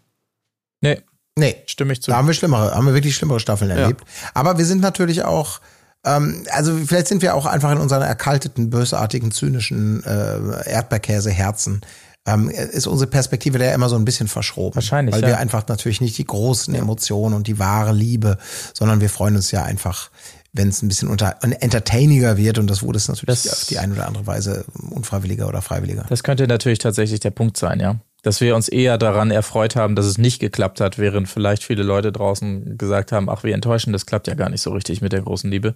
Nee, 0.80 1.02
Nee, 1.38 1.62
stimme 1.66 1.92
ich 1.92 2.02
zu. 2.02 2.10
Da 2.10 2.16
haben 2.16 2.26
wir 2.26 2.34
schlimmere, 2.34 2.74
haben 2.74 2.84
wir 2.84 2.94
wirklich 2.94 3.14
schlimmere 3.14 3.38
Staffeln 3.38 3.70
erlebt. 3.70 4.02
Aber 4.34 4.58
wir 4.58 4.64
sind 4.64 4.80
natürlich 4.80 5.22
auch, 5.22 5.60
ähm, 6.04 6.42
also 6.50 6.76
vielleicht 6.84 7.06
sind 7.06 7.22
wir 7.22 7.36
auch 7.36 7.46
einfach 7.46 7.70
in 7.70 7.78
unseren 7.78 8.02
erkalteten, 8.02 8.70
bösartigen, 8.70 9.30
zynischen 9.30 10.02
äh, 10.02 10.68
Erdbeerkäse-Herzen. 10.68 11.82
Ähm, 12.29 12.51
ist 12.51 12.87
unsere 12.87 13.11
Perspektive 13.11 13.59
da 13.59 13.72
immer 13.72 13.89
so 13.89 13.97
ein 13.97 14.05
bisschen 14.05 14.29
verschroben. 14.29 14.74
Wahrscheinlich, 14.74 15.14
Weil 15.14 15.22
ja. 15.22 15.29
wir 15.29 15.39
einfach 15.39 15.66
natürlich 15.68 16.03
nicht 16.03 16.18
die 16.18 16.24
großen 16.26 16.74
Emotionen 16.74 17.35
und 17.35 17.47
die 17.47 17.59
wahre 17.59 17.93
Liebe, 17.95 18.37
sondern 18.74 19.01
wir 19.01 19.09
freuen 19.09 19.37
uns 19.37 19.51
ja 19.51 19.62
einfach, 19.62 20.11
wenn 20.53 20.68
es 20.68 20.83
ein 20.83 20.89
bisschen 20.89 21.09
unter, 21.09 21.37
entertainiger 21.43 22.37
wird 22.37 22.59
und 22.59 22.66
das 22.68 22.83
wurde 22.83 22.99
es 22.99 23.09
natürlich 23.09 23.43
Das- 23.45 23.53
auf 23.62 23.64
die 23.68 23.79
eine 23.79 23.95
oder 23.95 24.07
andere 24.07 24.26
Weise 24.26 24.64
unfreiwilliger 24.91 25.49
oder 25.49 25.62
freiwilliger. 25.62 26.05
Das 26.09 26.22
könnte 26.22 26.47
natürlich 26.47 26.81
tatsächlich 26.81 27.20
der 27.20 27.31
Punkt 27.31 27.57
sein, 27.57 27.81
ja. 27.81 27.97
Dass 28.22 28.41
wir 28.41 28.57
uns 28.57 28.68
eher 28.68 28.99
daran 28.99 29.31
erfreut 29.31 29.76
haben, 29.76 29.95
dass 29.95 30.05
es 30.05 30.18
nicht 30.18 30.39
geklappt 30.41 30.81
hat, 30.81 30.99
während 30.99 31.29
vielleicht 31.29 31.62
viele 31.64 31.83
Leute 31.85 32.11
draußen 32.12 32.76
gesagt 32.76 33.12
haben, 33.12 33.31
ach, 33.31 33.45
wie 33.45 33.53
enttäuschend, 33.53 33.95
das 33.95 34.07
klappt 34.07 34.26
ja 34.26 34.35
gar 34.35 34.51
nicht 34.51 34.61
so 34.61 34.70
richtig 34.72 35.01
mit 35.01 35.12
der 35.12 35.22
großen 35.22 35.51
Liebe. 35.51 35.74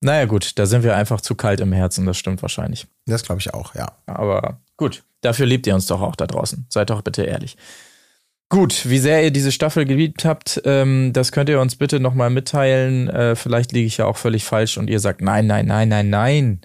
Naja, 0.00 0.26
gut, 0.26 0.58
da 0.58 0.66
sind 0.66 0.84
wir 0.84 0.94
einfach 0.94 1.20
zu 1.20 1.34
kalt 1.34 1.60
im 1.60 1.72
Herzen, 1.72 2.06
das 2.06 2.16
stimmt 2.16 2.40
wahrscheinlich. 2.42 2.86
Das 3.06 3.24
glaube 3.24 3.40
ich 3.40 3.52
auch, 3.52 3.74
ja. 3.74 3.92
Aber 4.06 4.60
gut, 4.76 5.04
dafür 5.20 5.46
liebt 5.46 5.66
ihr 5.66 5.74
uns 5.74 5.86
doch 5.86 6.00
auch 6.00 6.16
da 6.16 6.26
draußen. 6.26 6.66
Seid 6.68 6.90
doch 6.90 7.02
bitte 7.02 7.22
ehrlich. 7.22 7.56
Gut, 8.48 8.88
wie 8.88 8.98
sehr 8.98 9.24
ihr 9.24 9.32
diese 9.32 9.50
Staffel 9.50 9.86
geliebt 9.86 10.24
habt, 10.24 10.62
ähm, 10.64 11.12
das 11.12 11.32
könnt 11.32 11.48
ihr 11.48 11.60
uns 11.60 11.74
bitte 11.74 11.98
nochmal 11.98 12.30
mitteilen. 12.30 13.08
Äh, 13.08 13.34
vielleicht 13.34 13.72
liege 13.72 13.88
ich 13.88 13.96
ja 13.96 14.06
auch 14.06 14.16
völlig 14.16 14.44
falsch 14.44 14.78
und 14.78 14.88
ihr 14.88 15.00
sagt, 15.00 15.20
nein, 15.20 15.48
nein, 15.48 15.66
nein, 15.66 15.88
nein, 15.88 16.10
nein. 16.10 16.60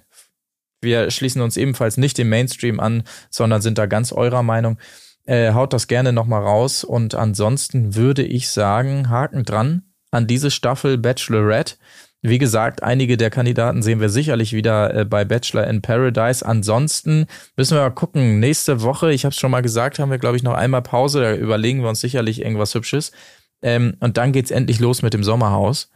Wir 0.80 1.09
schließen 1.09 1.41
uns 1.41 1.57
ebenfalls 1.57 1.97
nicht 1.97 2.20
dem 2.20 2.30
Mainstream 2.30 2.80
an, 2.80 3.03
sondern 3.32 3.62
sind 3.62 3.80
da 3.80 3.88
ganz 3.88 4.12
eurer 4.12 4.43
Meinung. 4.43 4.78
Äh, 5.26 5.53
haut 5.53 5.74
das 5.74 5.88
gerne 5.88 6.14
nochmal 6.14 6.43
raus. 6.43 6.84
Und 6.84 7.16
ansonsten 7.16 7.95
würde 7.95 8.24
ich 8.24 8.49
sagen, 8.49 9.09
Haken 9.09 9.43
dran 9.43 9.84
an 10.12 10.28
diese 10.28 10.51
Staffel 10.51 10.97
Bachelorette. 10.99 11.76
Wie 12.24 12.38
gesagt, 12.38 12.84
einige 12.84 13.17
der 13.17 13.32
Kandidaten 13.32 13.82
sehen 13.82 13.99
wir 13.99 14.09
sicherlich 14.09 14.53
wieder 14.53 14.93
äh, 14.93 15.05
bei 15.05 15.26
Bachelor 15.26 15.65
in 15.67 15.82
Paradise. 15.82 16.45
Ansonsten 16.45 17.26
müssen 17.57 17.76
wir 17.76 17.82
mal 17.82 17.89
gucken. 17.89 18.39
Nächste 18.39 18.82
Woche, 18.84 19.11
ich 19.11 19.26
habe 19.26 19.34
es 19.34 19.39
schon 19.39 19.49
mal 19.49 19.61
gesagt, 19.61 19.97
haben 19.97 20.11
wir, 20.11 20.19
glaube 20.19 20.38
ich, 20.38 20.43
noch 20.43 20.53
einmal 20.53 20.84
Pause. 20.84 21.22
Da 21.22 21.34
überlegen 21.34 21.82
wir 21.82 21.89
uns 21.89 21.99
sicherlich 22.01 22.41
irgendwas 22.41 22.76
Hübsches. 22.76 23.11
Ähm, 23.63 23.95
und 23.99 24.17
dann 24.17 24.34
geht's 24.34 24.51
endlich 24.51 24.80
los 24.80 25.01
mit 25.01 25.13
dem 25.13 25.24
Sommerhaus. 25.24 25.89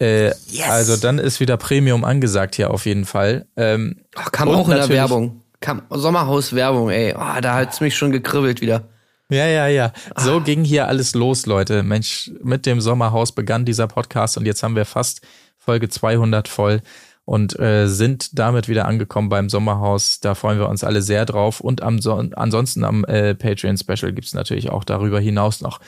Äh, 0.00 0.32
Also 0.68 0.96
dann 0.96 1.18
ist 1.18 1.38
wieder 1.38 1.56
Premium 1.56 2.04
angesagt 2.04 2.56
hier 2.56 2.70
auf 2.70 2.86
jeden 2.86 3.04
Fall. 3.04 3.46
Ähm, 3.56 4.00
Ach, 4.16 4.32
kam 4.32 4.48
Und 4.48 4.56
auch 4.56 4.68
in 4.68 4.74
der 4.74 4.88
Werbung. 4.88 5.42
Kam 5.60 5.82
Sommerhaus-Werbung, 5.90 6.90
ey. 6.90 7.14
Oh, 7.16 7.40
da 7.40 7.54
hat's 7.54 7.80
mich 7.80 7.96
schon 7.96 8.12
gekribbelt 8.12 8.60
wieder. 8.60 8.88
Ja, 9.30 9.46
ja, 9.46 9.66
ja. 9.66 9.92
So 10.16 10.40
ging 10.40 10.64
hier 10.64 10.88
alles 10.88 11.14
los, 11.14 11.46
Leute. 11.46 11.82
Mensch, 11.82 12.30
mit 12.42 12.64
dem 12.64 12.80
Sommerhaus 12.80 13.32
begann 13.32 13.64
dieser 13.64 13.86
Podcast 13.86 14.38
und 14.38 14.46
jetzt 14.46 14.62
haben 14.62 14.74
wir 14.74 14.86
fast 14.86 15.20
Folge 15.68 15.90
200 15.90 16.48
voll 16.48 16.80
und 17.26 17.60
äh, 17.60 17.88
sind 17.88 18.38
damit 18.38 18.68
wieder 18.68 18.86
angekommen 18.86 19.28
beim 19.28 19.50
Sommerhaus. 19.50 20.18
Da 20.20 20.34
freuen 20.34 20.58
wir 20.58 20.66
uns 20.66 20.82
alle 20.82 21.02
sehr 21.02 21.26
drauf. 21.26 21.60
Und 21.60 21.82
am 21.82 22.00
Son 22.00 22.32
ansonsten 22.32 22.84
am 22.84 23.04
äh, 23.04 23.34
Patreon-Special 23.34 24.14
gibt's 24.14 24.32
natürlich 24.32 24.70
auch 24.70 24.82
darüber 24.82 25.20
hinaus 25.20 25.60
noch 25.60 25.80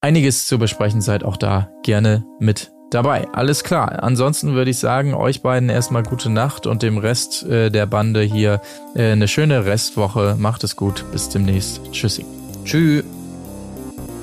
einiges 0.00 0.46
zu 0.46 0.58
besprechen. 0.58 1.02
Seid 1.02 1.24
auch 1.24 1.36
da 1.36 1.68
gerne 1.82 2.24
mit 2.40 2.72
dabei. 2.90 3.28
Alles 3.34 3.64
klar. 3.64 4.02
Ansonsten 4.02 4.54
würde 4.54 4.70
ich 4.70 4.78
sagen, 4.78 5.12
euch 5.12 5.42
beiden 5.42 5.68
erstmal 5.68 6.04
gute 6.04 6.30
Nacht 6.30 6.66
und 6.66 6.82
dem 6.82 6.96
Rest 6.96 7.42
äh, 7.42 7.68
der 7.68 7.84
Bande 7.84 8.22
hier 8.22 8.62
äh, 8.94 9.12
eine 9.12 9.28
schöne 9.28 9.66
Restwoche. 9.66 10.36
Macht 10.38 10.64
es 10.64 10.74
gut. 10.74 11.04
Bis 11.12 11.28
demnächst. 11.28 11.82
Tschüssi. 11.92 12.24
Tschüss. 12.64 13.04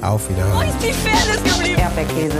Auf 0.02 0.28
Wiedersehen. 0.32 0.68
Ist 0.68 0.82
die 0.82 0.94
Fairness 0.94 1.44
geblieben? 1.44 1.80
Erdbeerkäse. 1.80 2.40